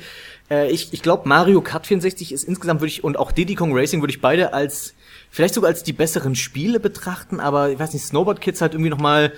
äh, 0.51 0.71
ich, 0.71 0.93
ich 0.93 1.03
glaube, 1.03 1.29
Mario 1.29 1.61
Kart 1.61 1.87
64 1.87 2.33
ist 2.33 2.45
insgesamt 2.45 2.81
würde 2.81 2.89
ich 2.89 3.05
und 3.05 3.19
auch 3.19 3.33
Diddy 3.33 3.55
Kong 3.55 3.77
Racing 3.77 4.01
würde 4.01 4.13
ich 4.13 4.21
beide 4.21 4.53
als 4.53 4.95
vielleicht 5.31 5.55
sogar 5.55 5.69
als 5.69 5.83
die 5.83 5.93
besseren 5.93 6.35
Spiele 6.35 6.81
betrachten, 6.81 7.41
aber 7.41 7.71
ich 7.71 7.79
weiß 7.79 7.93
nicht, 7.93 8.05
Snowboard 8.05 8.41
Kids 8.41 8.61
halt 8.61 8.75
irgendwie 8.75 8.91
noch 8.91 8.99
mal 8.99 9.33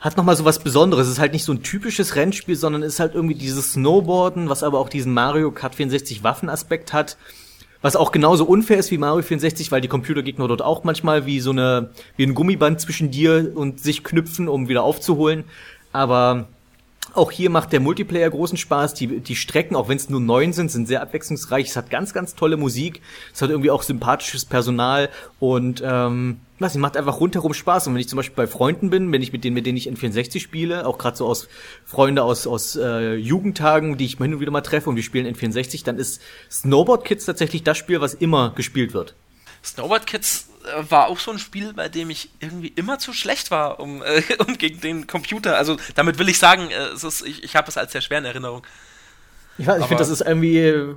hat 0.00 0.16
noch 0.16 0.24
mal 0.24 0.34
so 0.34 0.46
was 0.46 0.60
Besonderes. 0.60 1.06
Es 1.06 1.14
ist 1.14 1.18
halt 1.18 1.34
nicht 1.34 1.44
so 1.44 1.52
ein 1.52 1.62
typisches 1.62 2.16
Rennspiel, 2.16 2.56
sondern 2.56 2.82
ist 2.82 3.00
halt 3.00 3.14
irgendwie 3.14 3.34
dieses 3.34 3.74
Snowboarden, 3.74 4.48
was 4.48 4.62
aber 4.62 4.78
auch 4.78 4.88
diesen 4.88 5.12
Mario 5.12 5.50
Kart 5.50 5.74
64 5.74 6.24
Waffenaspekt 6.24 6.94
hat. 6.94 7.18
Was 7.82 7.96
auch 7.96 8.12
genauso 8.12 8.44
unfair 8.44 8.78
ist 8.78 8.90
wie 8.90 8.98
Mario 8.98 9.22
64, 9.22 9.70
weil 9.72 9.80
die 9.80 9.88
Computergegner 9.88 10.48
dort 10.48 10.62
auch 10.62 10.84
manchmal 10.84 11.24
wie 11.24 11.40
so 11.40 11.50
eine, 11.50 11.90
wie 12.16 12.24
ein 12.24 12.34
Gummiband 12.34 12.80
zwischen 12.80 13.10
dir 13.10 13.52
und 13.54 13.80
sich 13.80 14.04
knüpfen, 14.04 14.48
um 14.48 14.68
wieder 14.68 14.82
aufzuholen. 14.82 15.44
Aber 15.92 16.48
auch 17.14 17.32
hier 17.32 17.50
macht 17.50 17.72
der 17.72 17.80
Multiplayer 17.80 18.30
großen 18.30 18.56
Spaß. 18.56 18.94
Die, 18.94 19.20
die 19.20 19.36
Strecken, 19.36 19.74
auch 19.74 19.88
wenn 19.88 19.96
es 19.96 20.08
nur 20.08 20.20
neun 20.20 20.52
sind, 20.52 20.70
sind 20.70 20.86
sehr 20.86 21.02
abwechslungsreich. 21.02 21.68
Es 21.68 21.76
hat 21.76 21.90
ganz, 21.90 22.14
ganz 22.14 22.34
tolle 22.34 22.56
Musik. 22.56 23.02
Es 23.34 23.42
hat 23.42 23.50
irgendwie 23.50 23.70
auch 23.70 23.82
sympathisches 23.82 24.44
Personal 24.44 25.08
und 25.38 25.82
ähm, 25.84 26.40
was, 26.58 26.74
macht 26.76 26.96
einfach 26.96 27.18
rundherum 27.20 27.54
Spaß. 27.54 27.86
Und 27.86 27.94
wenn 27.94 28.00
ich 28.00 28.08
zum 28.08 28.18
Beispiel 28.18 28.36
bei 28.36 28.46
Freunden 28.46 28.90
bin, 28.90 29.10
wenn 29.12 29.22
ich 29.22 29.32
mit 29.32 29.44
denen, 29.44 29.54
mit 29.54 29.66
denen 29.66 29.78
ich 29.78 29.88
N64 29.90 30.40
spiele, 30.40 30.86
auch 30.86 30.98
gerade 30.98 31.16
so 31.16 31.26
aus 31.26 31.48
Freunde 31.84 32.22
aus, 32.22 32.46
aus 32.46 32.76
äh, 32.76 33.14
Jugendtagen, 33.14 33.96
die 33.96 34.04
ich 34.04 34.18
hin 34.18 34.34
und 34.34 34.40
wieder 34.40 34.52
mal 34.52 34.60
treffe 34.60 34.90
und 34.90 34.96
wir 34.96 35.02
spielen 35.02 35.26
N64, 35.34 35.84
dann 35.84 35.98
ist 35.98 36.20
Snowboard 36.50 37.04
Kids 37.04 37.24
tatsächlich 37.24 37.64
das 37.64 37.78
Spiel, 37.78 38.00
was 38.00 38.14
immer 38.14 38.52
gespielt 38.54 38.92
wird. 38.92 39.14
Snowboard 39.64 40.06
Kids 40.06 40.49
war 40.88 41.08
auch 41.08 41.18
so 41.18 41.30
ein 41.30 41.38
Spiel, 41.38 41.72
bei 41.72 41.88
dem 41.88 42.10
ich 42.10 42.30
irgendwie 42.40 42.68
immer 42.68 42.98
zu 42.98 43.12
schlecht 43.12 43.50
war, 43.50 43.80
um, 43.80 44.02
äh, 44.02 44.22
um 44.46 44.58
gegen 44.58 44.80
den 44.80 45.06
Computer. 45.06 45.56
Also 45.56 45.76
damit 45.94 46.18
will 46.18 46.28
ich 46.28 46.38
sagen, 46.38 46.70
äh, 46.70 46.88
es 46.94 47.04
ist, 47.04 47.26
ich, 47.26 47.42
ich 47.42 47.56
habe 47.56 47.68
es 47.68 47.76
als 47.76 47.92
sehr 47.92 48.00
schwer 48.00 48.18
in 48.18 48.24
Erinnerung. 48.24 48.66
Ich, 49.58 49.66
ich 49.66 49.74
finde, 49.74 49.96
das 49.96 50.08
ist 50.08 50.22
irgendwie. 50.22 50.94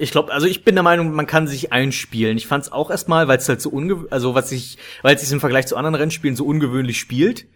Ich 0.00 0.12
glaube, 0.12 0.32
also 0.32 0.46
ich 0.46 0.62
bin 0.62 0.76
der 0.76 0.84
Meinung, 0.84 1.12
man 1.12 1.26
kann 1.26 1.48
sich 1.48 1.72
einspielen. 1.72 2.36
Ich 2.36 2.46
fand 2.46 2.64
es 2.64 2.70
auch 2.70 2.88
erstmal, 2.88 3.26
weil 3.26 3.38
es 3.38 3.48
halt 3.48 3.60
so 3.60 3.70
ungewöhnlich, 3.70 4.12
also 4.12 4.32
was 4.32 4.52
ich, 4.52 4.78
weil 5.02 5.16
es 5.16 5.22
sich 5.22 5.32
im 5.32 5.40
Vergleich 5.40 5.66
zu 5.66 5.76
anderen 5.76 5.96
Rennspielen 5.96 6.36
so 6.36 6.46
ungewöhnlich 6.46 7.00
spielt. 7.00 7.46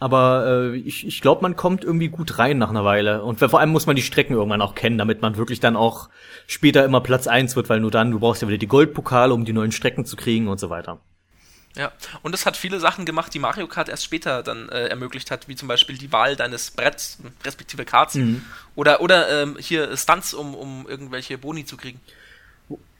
Aber 0.00 0.46
äh, 0.46 0.76
ich, 0.76 1.06
ich 1.06 1.20
glaube, 1.20 1.42
man 1.42 1.56
kommt 1.56 1.82
irgendwie 1.82 2.08
gut 2.08 2.38
rein 2.38 2.58
nach 2.58 2.70
einer 2.70 2.84
Weile. 2.84 3.22
Und 3.22 3.40
vor 3.40 3.58
allem 3.58 3.70
muss 3.70 3.86
man 3.86 3.96
die 3.96 4.02
Strecken 4.02 4.34
irgendwann 4.34 4.62
auch 4.62 4.74
kennen, 4.74 4.98
damit 4.98 5.22
man 5.22 5.36
wirklich 5.36 5.58
dann 5.58 5.76
auch 5.76 6.08
später 6.46 6.84
immer 6.84 7.00
Platz 7.00 7.26
eins 7.26 7.56
wird, 7.56 7.68
weil 7.68 7.80
nur 7.80 7.90
dann, 7.90 8.12
du 8.12 8.20
brauchst 8.20 8.42
ja 8.42 8.48
wieder 8.48 8.58
die 8.58 8.68
Goldpokale, 8.68 9.34
um 9.34 9.44
die 9.44 9.52
neuen 9.52 9.72
Strecken 9.72 10.04
zu 10.04 10.16
kriegen 10.16 10.46
und 10.48 10.60
so 10.60 10.70
weiter. 10.70 11.00
Ja, 11.76 11.92
und 12.22 12.34
es 12.34 12.46
hat 12.46 12.56
viele 12.56 12.80
Sachen 12.80 13.04
gemacht, 13.04 13.32
die 13.34 13.38
Mario 13.38 13.68
Kart 13.68 13.88
erst 13.88 14.04
später 14.04 14.42
dann 14.42 14.68
äh, 14.68 14.86
ermöglicht 14.86 15.30
hat, 15.30 15.48
wie 15.48 15.54
zum 15.54 15.68
Beispiel 15.68 15.96
die 15.96 16.10
Wahl 16.12 16.34
deines 16.34 16.70
Bretts, 16.70 17.18
respektive 17.44 17.84
Karts. 17.84 18.14
Mhm. 18.14 18.42
Oder, 18.74 19.00
oder 19.00 19.42
ähm, 19.42 19.56
hier 19.60 19.96
Stunts, 19.96 20.34
um, 20.34 20.54
um 20.54 20.88
irgendwelche 20.88 21.38
Boni 21.38 21.64
zu 21.64 21.76
kriegen. 21.76 22.00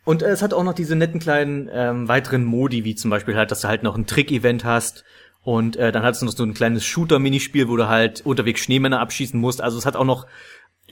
Und 0.05 0.22
es 0.22 0.42
hat 0.42 0.55
auch 0.55 0.64
noch 0.64 0.74
diese 0.74 0.96
netten 0.96 1.20
kleinen 1.20 1.68
ähm, 1.72 2.09
weiteren 2.09 2.44
Modi, 2.44 2.84
wie 2.84 2.94
zum 2.94 3.11
Beispiel 3.11 3.36
halt, 3.36 3.51
dass 3.51 3.62
du 3.62 3.68
halt 3.68 3.82
noch 3.82 3.96
ein 3.96 4.07
Trick-Event 4.07 4.64
hast, 4.64 5.05
und 5.43 5.76
äh, 5.76 5.93
dann 5.93 6.03
hattest 6.03 6.22
du 6.22 6.26
noch 6.26 6.32
so 6.32 6.43
ein 6.43 6.55
kleines 6.55 6.84
Shooter-Minispiel, 6.84 7.68
wo 7.68 7.76
du 7.76 7.89
halt 7.89 8.24
unterwegs 8.26 8.61
Schneemänner 8.61 9.01
abschießen 9.01 9.39
musst. 9.39 9.61
Also 9.61 9.78
es 9.78 9.86
hat 9.86 9.97
auch 9.97 10.05
noch 10.05 10.26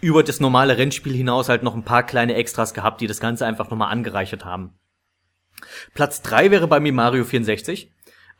über 0.00 0.22
das 0.22 0.40
normale 0.40 0.78
Rennspiel 0.78 1.14
hinaus 1.14 1.48
halt 1.48 1.62
noch 1.62 1.74
ein 1.74 1.84
paar 1.84 2.04
kleine 2.04 2.34
Extras 2.34 2.74
gehabt, 2.74 3.00
die 3.00 3.06
das 3.06 3.20
Ganze 3.20 3.46
einfach 3.46 3.70
nochmal 3.70 3.92
angereichert 3.92 4.44
haben. 4.44 4.78
Platz 5.94 6.22
drei 6.22 6.50
wäre 6.50 6.68
bei 6.68 6.80
mir 6.80 6.92
Mario 6.92 7.24
64. 7.24 7.90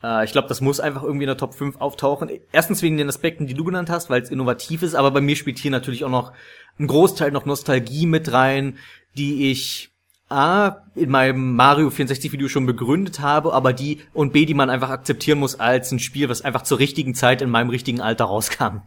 Äh, 0.03 0.25
ich 0.25 0.33
glaube, 0.33 0.49
das 0.49 0.61
muss 0.61 0.81
einfach 0.81 1.03
irgendwie 1.03 1.25
in 1.25 1.29
der 1.29 1.39
Top 1.39 1.55
5 1.55 1.77
auftauchen. 1.81 2.31
Erstens 2.53 2.83
wegen 2.83 2.97
den 2.97 3.09
Aspekten, 3.09 3.47
die 3.47 3.55
du 3.55 3.65
genannt 3.65 3.91
hast, 3.91 4.11
weil 4.11 4.23
es 4.23 4.31
innovativ 4.31 4.83
ist, 4.83 4.95
aber 4.95 5.11
bei 5.11 5.21
mir 5.21 5.37
spielt 5.37 5.59
hier 5.59 5.71
natürlich 5.71 6.05
auch 6.05 6.11
noch 6.11 6.33
ein 6.79 6.87
Großteil 6.87 7.31
noch 7.31 7.47
Nostalgie 7.47 8.07
mit 8.07 8.33
rein, 8.33 8.79
die 9.17 9.51
ich 9.51 9.96
A, 10.29 10.83
in 10.97 11.11
meinem 11.11 11.55
Mario 11.55 11.89
64 11.91 12.33
Video 12.33 12.49
schon 12.49 12.67
begründet 12.67 13.21
habe, 13.21 13.53
aber 13.53 13.73
die 13.73 14.01
und 14.13 14.33
B, 14.33 14.45
die 14.45 14.55
man 14.55 14.71
einfach 14.71 14.91
akzeptieren 14.91 15.39
muss 15.39 15.61
als 15.61 15.93
ein 15.93 16.01
Spiel, 16.01 16.29
was 16.29 16.43
einfach 16.43 16.63
zur 16.63 16.81
richtigen 16.81 17.15
Zeit 17.15 17.43
in 17.43 17.51
meinem 17.51 17.71
richtigen 17.71 18.01
Alter 18.01 18.25
rauskam. 18.25 18.79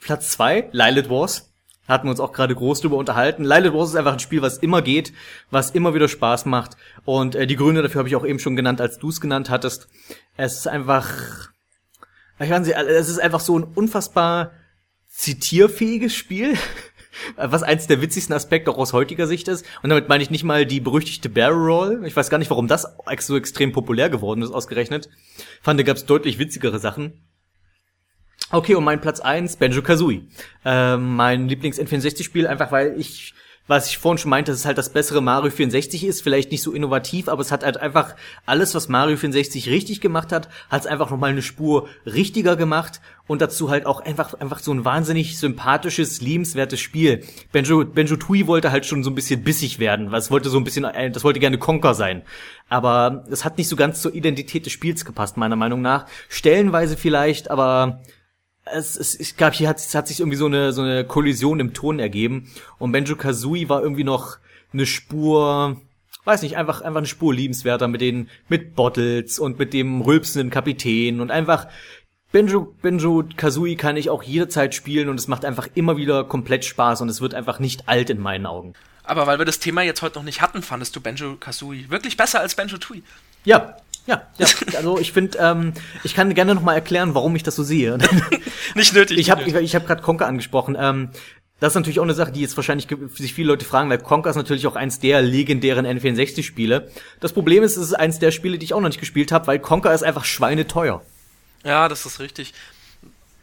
Platz 0.00 0.30
zwei, 0.30 0.68
Lilith 0.72 1.08
Wars. 1.08 1.48
Hatten 1.88 2.06
wir 2.06 2.10
uns 2.12 2.20
auch 2.20 2.32
gerade 2.32 2.54
groß 2.54 2.80
drüber 2.80 2.96
unterhalten. 2.96 3.44
Lilith 3.44 3.72
Wars 3.72 3.90
ist 3.90 3.96
einfach 3.96 4.12
ein 4.12 4.20
Spiel, 4.20 4.40
was 4.40 4.58
immer 4.58 4.82
geht, 4.82 5.12
was 5.50 5.70
immer 5.70 5.94
wieder 5.94 6.08
Spaß 6.08 6.44
macht. 6.46 6.76
Und 7.04 7.34
äh, 7.34 7.46
die 7.46 7.56
Gründe 7.56 7.82
dafür 7.82 8.00
habe 8.00 8.08
ich 8.08 8.16
auch 8.16 8.24
eben 8.24 8.38
schon 8.38 8.54
genannt, 8.54 8.80
als 8.80 8.98
du 8.98 9.08
es 9.08 9.20
genannt 9.20 9.50
hattest. 9.50 9.88
Es 10.36 10.58
ist 10.58 10.68
einfach, 10.68 11.10
ich 12.38 12.50
weiß 12.50 12.66
nicht, 12.66 12.76
es 12.76 13.08
ist 13.08 13.18
einfach 13.18 13.40
so 13.40 13.58
ein 13.58 13.64
unfassbar 13.64 14.52
zitierfähiges 15.08 16.14
Spiel. 16.14 16.56
Was 17.36 17.62
eins 17.62 17.86
der 17.86 18.00
witzigsten 18.00 18.34
Aspekte 18.34 18.70
auch 18.70 18.78
aus 18.78 18.92
heutiger 18.92 19.26
Sicht 19.26 19.48
ist. 19.48 19.66
Und 19.82 19.90
damit 19.90 20.08
meine 20.08 20.22
ich 20.22 20.30
nicht 20.30 20.44
mal 20.44 20.66
die 20.66 20.80
berüchtigte 20.80 21.28
Barrel 21.28 21.56
Roll. 21.56 22.02
Ich 22.06 22.16
weiß 22.16 22.30
gar 22.30 22.38
nicht, 22.38 22.50
warum 22.50 22.68
das 22.68 22.86
so 23.20 23.36
extrem 23.36 23.72
populär 23.72 24.10
geworden 24.10 24.42
ist, 24.42 24.50
ausgerechnet. 24.50 25.08
Fand, 25.60 25.78
da 25.78 25.84
gab 25.84 25.96
es 25.96 26.06
deutlich 26.06 26.38
witzigere 26.38 26.78
Sachen. 26.78 27.24
Okay, 28.50 28.74
und 28.74 28.84
mein 28.84 29.00
Platz 29.00 29.20
eins 29.20 29.56
Banjo-Kazooie. 29.56 30.28
Ähm, 30.64 31.16
mein 31.16 31.48
Lieblings-N64-Spiel, 31.48 32.46
einfach 32.46 32.70
weil 32.70 32.98
ich 32.98 33.34
was 33.72 33.88
ich 33.88 33.96
vorhin 33.96 34.18
schon 34.18 34.30
meinte, 34.30 34.52
dass 34.52 34.60
es 34.60 34.66
halt 34.66 34.76
das 34.76 34.90
bessere 34.90 35.22
Mario 35.22 35.50
64 35.50 36.04
ist, 36.04 36.22
vielleicht 36.22 36.50
nicht 36.50 36.62
so 36.62 36.72
innovativ, 36.72 37.28
aber 37.28 37.40
es 37.40 37.50
hat 37.50 37.64
halt 37.64 37.78
einfach 37.78 38.14
alles, 38.44 38.74
was 38.74 38.88
Mario 38.88 39.16
64 39.16 39.70
richtig 39.70 40.02
gemacht 40.02 40.30
hat, 40.30 40.50
hat 40.68 40.82
es 40.82 40.86
einfach 40.86 41.10
nochmal 41.10 41.30
eine 41.30 41.40
Spur 41.40 41.88
richtiger 42.04 42.56
gemacht 42.56 43.00
und 43.26 43.40
dazu 43.40 43.70
halt 43.70 43.86
auch 43.86 44.00
einfach, 44.00 44.34
einfach 44.34 44.58
so 44.58 44.72
ein 44.72 44.84
wahnsinnig 44.84 45.38
sympathisches, 45.38 46.20
liebenswertes 46.20 46.80
Spiel. 46.80 47.24
Benjo, 47.50 47.84
Benjo 47.84 48.16
Tui 48.16 48.46
wollte 48.46 48.72
halt 48.72 48.84
schon 48.84 49.02
so 49.02 49.10
ein 49.10 49.14
bisschen 49.14 49.42
bissig 49.42 49.78
werden, 49.78 50.12
was 50.12 50.30
wollte 50.30 50.50
so 50.50 50.58
ein 50.58 50.64
bisschen, 50.64 50.84
äh, 50.84 51.10
das 51.10 51.24
wollte 51.24 51.40
gerne 51.40 51.56
Conker 51.56 51.94
sein. 51.94 52.22
Aber 52.68 53.24
es 53.30 53.44
hat 53.44 53.56
nicht 53.56 53.68
so 53.68 53.76
ganz 53.76 54.02
zur 54.02 54.14
Identität 54.14 54.66
des 54.66 54.72
Spiels 54.74 55.06
gepasst, 55.06 55.38
meiner 55.38 55.56
Meinung 55.56 55.80
nach. 55.80 56.06
Stellenweise 56.28 56.98
vielleicht, 56.98 57.50
aber 57.50 58.02
es, 58.64 58.96
es, 58.96 59.18
ich 59.18 59.36
glaube, 59.36 59.54
hier 59.54 59.68
hat, 59.68 59.78
es 59.78 59.94
hat 59.94 60.08
sich 60.08 60.20
irgendwie 60.20 60.36
so 60.36 60.46
eine, 60.46 60.72
so 60.72 60.82
eine 60.82 61.04
Kollision 61.04 61.60
im 61.60 61.74
Ton 61.74 61.98
ergeben. 61.98 62.50
Und 62.78 62.92
Benjo 62.92 63.16
Kazooie 63.16 63.68
war 63.68 63.82
irgendwie 63.82 64.04
noch 64.04 64.38
eine 64.72 64.86
Spur, 64.86 65.80
weiß 66.24 66.42
nicht, 66.42 66.56
einfach, 66.56 66.80
einfach 66.80 66.98
eine 66.98 67.06
Spur 67.06 67.34
liebenswerter 67.34 67.88
mit 67.88 68.00
den, 68.00 68.28
mit 68.48 68.74
Bottles 68.74 69.38
und 69.38 69.58
mit 69.58 69.72
dem 69.72 70.00
rülpsenden 70.00 70.50
Kapitän 70.50 71.20
und 71.20 71.30
einfach, 71.30 71.66
Benjo, 72.30 72.74
Benjo 72.80 73.24
Kazooie 73.36 73.76
kann 73.76 73.98
ich 73.98 74.08
auch 74.08 74.22
jederzeit 74.22 74.74
spielen 74.74 75.10
und 75.10 75.20
es 75.20 75.28
macht 75.28 75.44
einfach 75.44 75.68
immer 75.74 75.98
wieder 75.98 76.24
komplett 76.24 76.64
Spaß 76.64 77.02
und 77.02 77.10
es 77.10 77.20
wird 77.20 77.34
einfach 77.34 77.58
nicht 77.58 77.88
alt 77.90 78.08
in 78.08 78.20
meinen 78.20 78.46
Augen. 78.46 78.72
Aber 79.04 79.26
weil 79.26 79.38
wir 79.38 79.44
das 79.44 79.58
Thema 79.58 79.82
jetzt 79.82 80.00
heute 80.00 80.18
noch 80.18 80.24
nicht 80.24 80.40
hatten, 80.40 80.62
fandest 80.62 80.96
du 80.96 81.00
Benjo 81.00 81.36
Kazooie 81.36 81.90
wirklich 81.90 82.16
besser 82.16 82.40
als 82.40 82.54
Benjo 82.54 82.78
Tui? 82.78 83.02
Ja, 83.44 83.76
ja, 84.06 84.22
ja, 84.38 84.46
also 84.76 84.98
ich 84.98 85.12
finde, 85.12 85.38
ähm, 85.38 85.72
ich 86.04 86.14
kann 86.14 86.34
gerne 86.34 86.54
noch 86.54 86.62
mal 86.62 86.74
erklären, 86.74 87.14
warum 87.14 87.36
ich 87.36 87.42
das 87.42 87.54
so 87.56 87.62
sehe. 87.62 87.98
nicht 88.74 88.94
nötig. 88.94 89.18
Ich 89.18 89.30
habe 89.30 89.42
ich, 89.42 89.54
ich 89.54 89.74
hab 89.74 89.86
gerade 89.86 90.02
Conker 90.02 90.26
angesprochen. 90.26 90.76
Ähm, 90.78 91.10
das 91.60 91.72
ist 91.72 91.76
natürlich 91.76 92.00
auch 92.00 92.04
eine 92.04 92.14
Sache, 92.14 92.32
die 92.32 92.40
jetzt 92.40 92.56
wahrscheinlich 92.56 92.88
sich 93.14 93.34
viele 93.34 93.46
Leute 93.48 93.64
fragen, 93.64 93.88
weil 93.88 93.98
Conker 93.98 94.30
ist 94.30 94.36
natürlich 94.36 94.66
auch 94.66 94.74
eins 94.74 94.98
der 94.98 95.22
legendären 95.22 95.86
N64-Spiele. 95.86 96.90
Das 97.20 97.32
Problem 97.32 97.62
ist, 97.62 97.76
es 97.76 97.84
ist 97.84 97.92
eins 97.94 98.18
der 98.18 98.32
Spiele, 98.32 98.58
die 98.58 98.64
ich 98.64 98.74
auch 98.74 98.80
noch 98.80 98.88
nicht 98.88 98.98
gespielt 98.98 99.30
habe, 99.30 99.46
weil 99.46 99.60
Conker 99.60 99.94
ist 99.94 100.02
einfach 100.02 100.24
schweineteuer. 100.24 101.02
Ja, 101.64 101.88
das 101.88 102.04
ist 102.04 102.18
richtig 102.18 102.52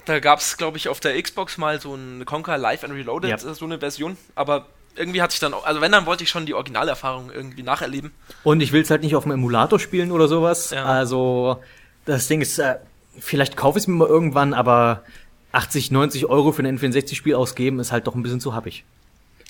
Da 0.04 0.20
gab 0.20 0.40
es, 0.40 0.58
glaube 0.58 0.76
ich, 0.76 0.90
auf 0.90 1.00
der 1.00 1.22
Xbox 1.22 1.58
mal 1.58 1.80
so 1.80 1.96
ein 1.96 2.26
Conquer 2.26 2.58
Live 2.58 2.84
and 2.84 2.94
Reloaded, 2.94 3.30
Ja. 3.30 3.38
äh, 3.38 3.54
so 3.56 3.64
eine 3.64 3.80
Version. 3.80 4.18
Aber 4.36 4.68
irgendwie 4.96 5.22
hatte 5.22 5.34
ich 5.34 5.40
dann, 5.40 5.54
also 5.54 5.82
wenn, 5.82 5.92
dann 5.92 6.06
wollte 6.06 6.24
ich 6.24 6.30
schon 6.30 6.46
die 6.46 6.54
Originalerfahrung 6.54 7.32
irgendwie 7.32 7.64
nacherleben. 7.64 8.12
Und 8.44 8.62
ich 8.62 8.72
will 8.72 8.82
es 8.82 8.90
halt 8.90 9.02
nicht 9.02 9.16
auf 9.16 9.24
dem 9.24 9.32
Emulator 9.32 9.80
spielen 9.80 10.12
oder 10.12 10.28
sowas. 10.28 10.72
Ja. 10.72 10.86
Also, 10.86 11.62
das 12.06 12.28
Ding 12.28 12.42
ist, 12.42 12.60
äh, 12.60 12.76
vielleicht 13.20 13.58
kaufe 13.58 13.78
ich 13.78 13.84
es 13.84 13.88
mir 13.88 13.96
mal 13.96 14.08
irgendwann, 14.08 14.54
aber 14.54 15.04
80, 15.52 15.92
90 15.92 16.26
Euro 16.28 16.52
für 16.52 16.64
ein 16.64 16.78
N64-Spiel 16.78 17.36
ausgeben 17.36 17.80
ist 17.80 17.92
halt 17.92 18.08
doch 18.08 18.16
ein 18.16 18.24
bisschen 18.24 18.40
zu 18.40 18.54
happig. 18.54 18.84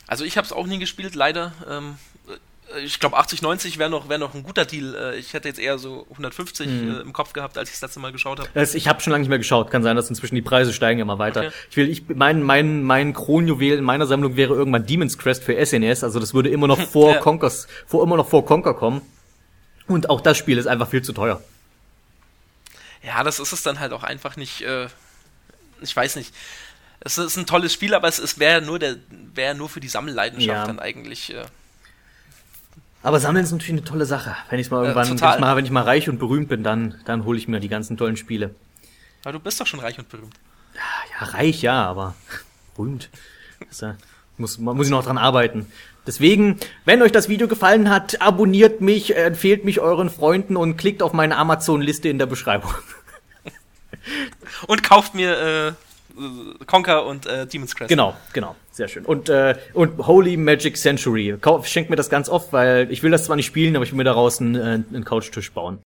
Also 0.08 0.24
ich 0.24 0.38
habe 0.38 0.46
es 0.46 0.54
auch 0.54 0.66
nie 0.66 0.80
gespielt, 0.80 1.14
leider. 1.14 1.52
Ähm, 1.70 1.98
äh, 2.09 2.09
ich 2.84 3.00
glaube 3.00 3.18
80, 3.18 3.42
90 3.42 3.78
wäre 3.80 3.90
noch, 3.90 4.10
wär 4.10 4.18
noch 4.18 4.34
ein 4.36 4.44
guter 4.44 4.66
Deal. 4.66 4.96
Äh, 4.96 5.16
ich 5.18 5.34
hätte 5.34 5.48
jetzt 5.48 5.60
eher 5.60 5.78
so 5.80 6.06
150 6.12 6.68
Mhm. 6.68 6.92
äh, 6.98 7.00
im 7.02 7.14
Kopf 7.14 7.34
gehabt, 7.34 7.58
als 7.58 7.70
ich 7.70 7.76
das 7.76 7.82
letzte 7.82 8.00
Mal 8.00 8.12
geschaut 8.12 8.40
habe. 8.40 8.50
Ich 8.74 8.88
habe 8.88 9.02
schon 9.02 9.12
lange 9.12 9.22
nicht 9.22 9.30
mehr 9.30 9.38
geschaut. 9.40 9.72
Kann 9.72 9.84
sein, 9.84 9.96
dass 9.96 10.10
inzwischen 10.10 10.36
die 10.36 10.42
Preise 10.42 10.72
steigen 10.74 11.00
immer 11.00 11.18
weiter. 11.20 11.42
Okay. 11.42 11.52
Ich 11.72 11.78
will, 11.78 11.90
ich, 11.90 12.04
mein, 12.10 12.44
mein, 12.44 12.84
mein 12.84 13.14
Kronjuwel 13.14 13.78
in 13.78 13.84
meiner 13.84 14.06
Sammlung 14.08 14.36
wäre 14.36 14.54
irgendwann 14.54 14.86
Demon's 14.86 15.18
Crest 15.18 15.44
für 15.44 15.64
SNES. 15.66 16.04
Also 16.04 16.20
das 16.20 16.34
würde 16.34 16.50
immer 16.50 16.68
noch 16.68 16.80
vor 16.88 17.14
Ja. 17.16 17.20
Conkers, 17.20 17.68
vor 17.88 18.04
immer 18.04 18.18
noch 18.18 18.30
vor 18.30 18.46
Conker 18.46 18.74
kommen. 18.74 19.02
Und 19.88 20.10
auch 20.10 20.22
das 20.22 20.38
Spiel 20.38 20.58
ist 20.58 20.68
einfach 20.68 20.90
viel 20.90 21.02
zu 21.02 21.14
teuer. 21.14 21.42
Ja, 23.02 23.24
das 23.24 23.40
ist 23.40 23.54
es 23.54 23.64
dann 23.64 23.80
halt 23.80 23.94
auch 23.94 24.04
einfach 24.04 24.36
nicht. 24.36 24.62
Äh, 24.62 24.88
ich 25.82 25.96
weiß 25.96 26.16
nicht. 26.18 26.34
Es 27.02 27.18
ist 27.18 27.38
ein 27.38 27.46
tolles 27.46 27.72
Spiel, 27.74 27.94
aber 27.94 28.10
es, 28.10 28.20
es 28.20 28.40
wäre 28.40 28.62
nur 28.62 28.78
der, 28.78 28.98
wäre 29.34 29.56
nur 29.56 29.70
für 29.70 29.80
die 29.80 29.88
Sammelleidenschaft 29.88 30.48
Ja. 30.48 30.66
dann 30.66 30.80
eigentlich. 30.80 31.34
Äh, 31.34 31.46
Aber 33.02 33.20
Sammeln 33.20 33.46
ist 33.46 33.52
natürlich 33.52 33.74
eine 33.74 33.84
tolle 33.84 34.06
Sache. 34.06 34.36
Wenn 34.50 34.60
ich 34.60 34.70
mal 34.72 34.82
irgendwann, 34.82 35.10
wenn, 35.10 35.18
total. 35.18 35.36
ich 35.36 35.42
mal, 35.42 35.56
wenn 35.56 35.66
ich 35.66 35.72
mal 35.72 35.84
reich 35.84 36.10
und 36.10 36.20
berühmt 36.20 36.50
bin, 36.50 36.64
dann, 36.64 37.00
dann 37.06 37.24
hole 37.24 37.38
ich 37.38 37.48
mir 37.48 37.60
die 37.60 37.70
ganzen 37.70 37.98
tollen 37.98 38.18
Spiele. 38.18 38.56
aber 39.24 39.34
du 39.34 39.40
bist 39.40 39.60
doch 39.62 39.68
schon 39.68 39.80
reich 39.80 39.98
und 39.98 40.10
berühmt. 40.10 40.36
Ja, 40.76 41.26
reich, 41.28 41.62
ja, 41.62 41.86
aber 41.86 42.16
berühmt. 42.76 43.10
Äh, 43.82 43.94
muss, 44.38 44.58
man 44.58 44.76
muss 44.76 44.88
ich 44.88 44.92
noch 44.92 45.04
dran 45.04 45.18
arbeiten. 45.18 45.72
Deswegen, 46.08 46.58
wenn 46.86 47.02
euch 47.02 47.12
das 47.12 47.30
Video 47.30 47.48
gefallen 47.48 47.90
hat, 47.90 48.22
abonniert 48.22 48.82
mich, 48.82 49.16
äh, 49.16 49.26
empfehlt 49.26 49.64
mich 49.64 49.80
euren 49.80 50.10
Freunden 50.10 50.58
und 50.58 50.78
klickt 50.78 51.04
auf 51.04 51.14
meine 51.14 51.38
Amazon-Liste 51.38 52.10
in 52.10 52.18
der 52.18 52.26
Beschreibung. 52.26 52.74
Und 54.68 54.84
kauft 54.84 55.14
mir 55.14 55.38
äh, 55.68 55.74
Conker 56.66 57.06
und 57.06 57.26
äh, 57.26 57.48
Demon's 57.48 57.76
Crest. 57.76 57.90
Genau, 57.90 58.16
genau, 58.34 58.56
sehr 58.72 58.88
schön. 58.88 59.06
Und, 59.06 59.30
äh, 59.30 59.56
und 59.74 60.06
Holy 60.08 60.38
Magic 60.38 60.78
Century. 60.78 61.36
Schenkt 61.64 61.90
mir 61.90 61.96
das 61.96 62.10
ganz 62.10 62.30
oft, 62.30 62.54
weil 62.54 62.92
ich 62.92 63.04
will 63.04 63.12
das 63.12 63.26
zwar 63.26 63.36
nicht 63.36 63.46
spielen, 63.46 63.76
aber 63.76 63.86
ich 63.86 63.92
will 63.92 63.98
mir 63.98 64.04
daraus 64.04 64.40
einen, 64.40 64.56
äh, 64.56 64.60
einen 64.60 65.06
Couchtisch 65.06 65.52
bauen. 65.52 65.80